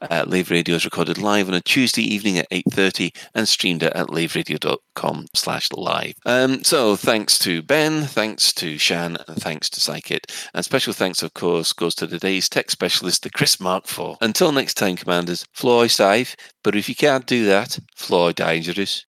Uh, 0.03 0.25
Lave 0.27 0.51
Radio 0.51 0.75
is 0.75 0.85
recorded 0.85 1.19
live 1.19 1.47
on 1.47 1.55
a 1.55 1.61
Tuesday 1.61 2.03
evening 2.03 2.37
at 2.37 2.51
8.30 2.51 3.17
and 3.33 3.49
streamed 3.49 3.85
at 3.85 4.09
laveradio.com 4.09 5.27
slash 5.37 5.71
live. 5.71 6.15
Um, 6.27 6.65
so 6.65 6.97
thanks 6.97 7.39
to 7.39 7.63
Ben, 7.63 8.07
thanks 8.07 8.53
to 8.55 8.77
Shan, 8.77 9.19
and 9.29 9.41
thanks 9.41 9.71
to 9.71 9.81
Psychit. 9.81 10.49
And 10.53 10.65
special 10.65 10.93
thanks, 10.93 11.23
of 11.23 11.33
course, 11.33 11.73
goes 11.73 11.95
to 11.95 12.09
today's 12.09 12.49
tech 12.49 12.73
specialist, 12.73 13.23
the 13.23 13.31
Chris 13.31 13.61
Mark 13.61 13.85
IV. 13.85 14.17
Until 14.21 14.51
next 14.51 14.75
time, 14.75 14.97
Commanders, 14.97 15.47
fly 15.53 15.87
safe, 15.87 16.35
but 16.65 16.75
if 16.75 16.89
you 16.89 16.97
can't 16.97 17.25
do 17.25 17.47
that, 17.47 17.79
fly 17.95 18.33
dangerous. 18.33 19.07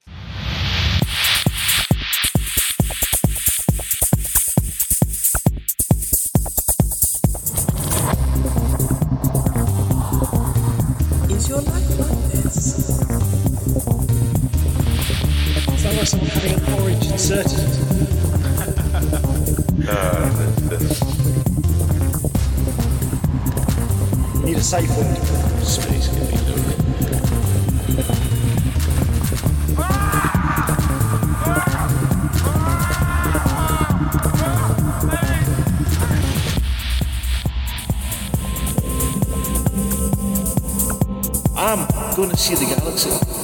See 42.38 42.54
the 42.56 42.66
galaxy. 42.66 43.35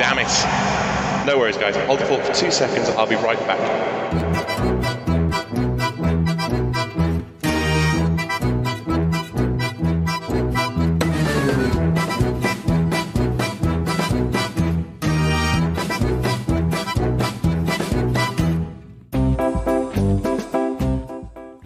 Damn 0.00 0.18
it. 0.18 1.26
No 1.26 1.36
worries, 1.36 1.58
guys. 1.58 1.76
Hold 1.86 1.98
the 1.98 2.06
fort 2.06 2.24
for 2.24 2.32
two 2.32 2.50
seconds. 2.50 2.88
I'll 2.88 3.06
be 3.06 3.16
right 3.16 3.38
back. 3.40 3.60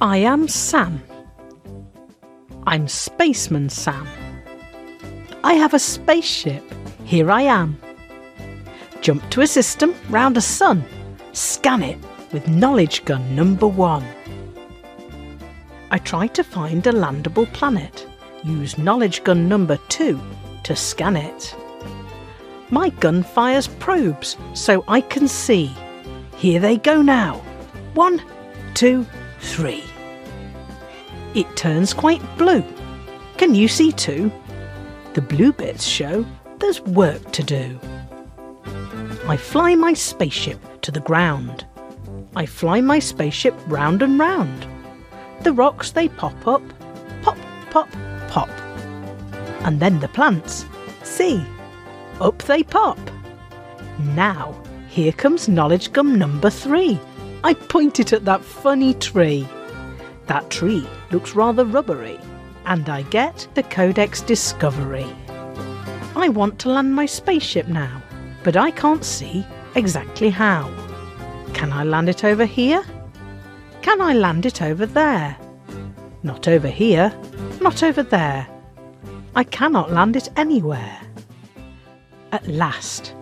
I 0.01 0.17
am 0.17 0.49
Sam. 0.49 1.01
I'm 2.67 2.89
Spaceman 2.89 3.69
Sam. 3.69 4.09
I 5.45 5.55
have 5.55 5.73
a 5.73 5.79
spaceship. 5.79 6.65
Here 7.05 7.31
I 7.31 7.43
am. 7.43 7.79
Jump 9.05 9.29
to 9.29 9.43
a 9.43 9.47
system 9.47 9.95
round 10.09 10.39
a 10.39 10.41
sun. 10.41 10.83
Scan 11.33 11.83
it 11.83 11.99
with 12.33 12.49
knowledge 12.49 13.05
gun 13.05 13.37
number 13.37 13.67
one. 13.67 14.03
I 15.91 15.99
try 15.99 16.27
to 16.29 16.43
find 16.43 16.87
a 16.87 16.91
landable 16.91 17.45
planet. 17.53 18.07
Use 18.45 18.79
knowledge 18.79 19.23
gun 19.23 19.47
number 19.47 19.77
two 19.91 20.19
to 20.63 20.75
scan 20.75 21.17
it. 21.17 21.55
My 22.71 22.89
gun 22.89 23.23
fires 23.23 23.69
probes 23.69 24.39
so 24.55 24.83
I 24.89 25.03
can 25.03 25.29
see. 25.29 25.71
Here 26.39 26.59
they 26.59 26.79
go 26.79 27.03
now. 27.03 27.43
One, 27.93 28.23
two, 28.73 29.07
three. 29.41 29.85
It 31.35 31.55
turns 31.59 31.93
quite 31.93 32.23
blue. 32.39 32.65
Can 33.37 33.55
you 33.55 33.69
see 33.69 33.93
too? 33.93 34.33
The 35.13 35.21
blue 35.21 35.53
bits 35.53 35.85
show 35.85 36.25
there's 36.59 36.81
work 36.81 37.33
to 37.33 37.43
do. 37.43 37.79
I 39.27 39.39
fly 39.39 39.75
my 39.75 39.95
spaceship 39.95 40.61
to 40.83 40.91
the 40.91 41.01
ground. 41.01 41.67
I 42.37 42.45
fly 42.45 42.83
my 42.83 42.99
spaceship 42.99 43.55
round 43.69 44.03
and 44.03 44.19
round. 44.19 44.67
The 45.41 45.53
rocks 45.55 45.93
they 45.93 46.09
pop 46.09 46.47
up, 46.47 46.63
pop, 47.23 47.39
pop, 47.71 47.89
pop. 48.29 48.51
And 49.63 49.81
then 49.81 49.99
the 50.01 50.09
plants, 50.09 50.67
see, 51.05 51.43
up 52.21 52.43
they 52.43 52.63
pop. 52.65 52.99
Now, 54.15 54.55
here 54.89 55.13
comes 55.13 55.49
knowledge 55.49 55.91
gun 55.95 56.19
number 56.19 56.51
three. 56.51 57.01
I 57.43 57.55
point 57.55 58.01
it 58.01 58.13
at 58.13 58.27
that 58.27 58.45
funny 58.45 58.93
tree. 58.93 59.49
That 60.27 60.51
tree 60.51 60.87
looks 61.11 61.35
rather 61.35 61.65
rubbery, 61.65 62.21
and 62.67 62.91
I 62.91 63.03
get 63.03 63.49
the 63.55 63.63
Codex 63.63 64.21
Discovery. 64.21 65.07
I 66.15 66.29
want 66.29 66.59
to 66.61 66.69
land 66.69 66.95
my 66.95 67.07
spaceship 67.07 67.69
now, 67.69 68.03
but 68.45 68.57
I 68.57 68.71
can't 68.71 69.05
see 69.05 69.45
exactly 69.75 70.31
how. 70.31 70.71
Can 71.55 71.73
I 71.73 71.83
land 71.83 72.09
it 72.09 72.25
over 72.25 72.45
here? 72.45 72.85
Can 73.83 74.01
I 74.01 74.13
land 74.13 74.47
it 74.47 74.63
over 74.63 74.87
there? 74.87 75.37
Not 76.23 76.47
over 76.47 76.69
here, 76.69 77.13
not 77.61 77.83
over 77.83 78.03
there. 78.03 78.47
I 79.35 79.45
cannot 79.45 79.93
land 79.93 80.15
it 80.17 80.29
anywhere. 80.37 81.01
At 82.33 82.47
last, 82.47 83.15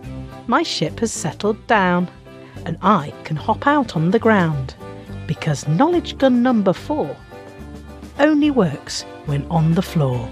my 0.47 0.63
ship 0.63 1.01
has 1.01 1.13
settled 1.13 1.67
down, 1.67 2.11
and 2.67 2.77
I 2.83 3.15
can 3.25 3.37
hop 3.37 3.67
out 3.67 3.97
on 3.97 4.11
the 4.11 4.19
ground 4.19 4.75
because 5.27 5.69
knowledge 5.69 6.19
gun 6.19 6.43
number 6.43 6.73
four 6.73 7.17
only 8.19 8.51
works 8.51 9.03
when 9.27 9.45
on 9.47 9.75
the 9.75 9.83
floor. 9.83 10.29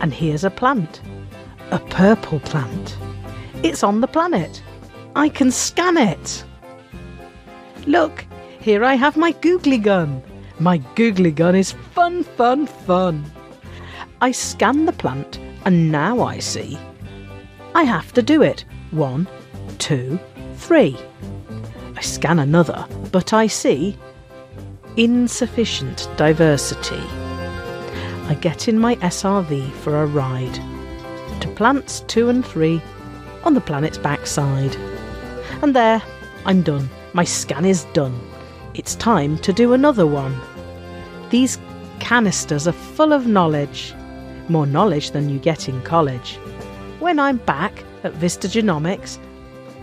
And 0.00 0.12
here's 0.12 0.44
a 0.44 0.50
plant, 0.50 1.02
a 1.70 1.78
purple 1.78 2.40
plant. 2.40 2.96
It's 3.62 3.82
on 3.82 4.00
the 4.00 4.08
planet. 4.08 4.62
I 5.14 5.28
can 5.28 5.50
scan 5.50 5.98
it. 5.98 6.44
Look, 7.86 8.24
here 8.58 8.84
I 8.84 8.94
have 8.94 9.18
my 9.18 9.32
googly 9.32 9.76
gun. 9.76 10.22
My 10.58 10.78
googly 10.94 11.30
gun 11.30 11.54
is 11.54 11.72
fun, 11.72 12.24
fun, 12.24 12.66
fun. 12.66 13.30
I 14.22 14.32
scan 14.32 14.86
the 14.86 14.92
plant 14.92 15.38
and 15.66 15.92
now 15.92 16.22
I 16.22 16.38
see. 16.38 16.78
I 17.74 17.82
have 17.82 18.14
to 18.14 18.22
do 18.22 18.40
it. 18.40 18.64
One, 18.92 19.28
two, 19.78 20.18
three. 20.54 20.96
I 21.96 22.00
scan 22.00 22.38
another, 22.38 22.86
but 23.12 23.34
I 23.34 23.46
see 23.46 23.98
insufficient 24.96 26.08
diversity. 26.16 27.02
I 28.28 28.38
get 28.40 28.68
in 28.68 28.78
my 28.78 28.96
SRV 28.96 29.70
for 29.72 30.02
a 30.02 30.06
ride 30.06 30.58
to 31.40 31.48
plants 31.48 32.00
two 32.06 32.30
and 32.30 32.44
three 32.44 32.80
on 33.44 33.54
the 33.54 33.60
planet's 33.60 33.98
backside. 33.98 34.76
And 35.62 35.74
there, 35.74 36.02
I'm 36.44 36.62
done. 36.62 36.88
My 37.12 37.24
scan 37.24 37.64
is 37.64 37.84
done. 37.92 38.18
It's 38.74 38.94
time 38.94 39.38
to 39.38 39.52
do 39.52 39.72
another 39.72 40.06
one. 40.06 40.38
These 41.30 41.58
canisters 41.98 42.66
are 42.66 42.72
full 42.72 43.12
of 43.12 43.26
knowledge, 43.26 43.94
more 44.48 44.66
knowledge 44.66 45.10
than 45.10 45.28
you 45.28 45.38
get 45.38 45.68
in 45.68 45.82
college. 45.82 46.36
When 46.98 47.18
I'm 47.18 47.38
back 47.38 47.84
at 48.04 48.12
Vista 48.14 48.48
Genomics, 48.48 49.18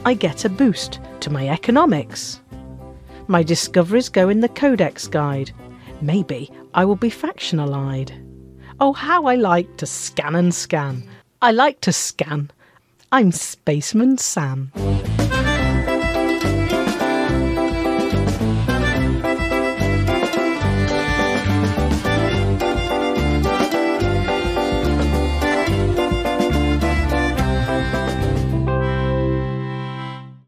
I 0.05 0.13
get 0.13 0.45
a 0.45 0.49
boost 0.49 0.99
to 1.21 1.29
my 1.29 1.49
economics. 1.49 2.41
My 3.27 3.43
discoveries 3.43 4.09
go 4.09 4.29
in 4.29 4.39
the 4.39 4.49
Codex 4.49 5.07
Guide. 5.07 5.51
Maybe 6.01 6.49
I 6.73 6.85
will 6.85 6.95
be 6.95 7.09
faction 7.09 7.59
allied. 7.59 8.13
Oh, 8.79 8.93
how 8.93 9.25
I 9.25 9.35
like 9.35 9.77
to 9.77 9.85
scan 9.85 10.35
and 10.35 10.53
scan. 10.53 11.03
I 11.41 11.51
like 11.51 11.81
to 11.81 11.91
scan. 11.91 12.51
I'm 13.09 13.31
Spaceman 13.31 14.17
Sam. 14.17 14.73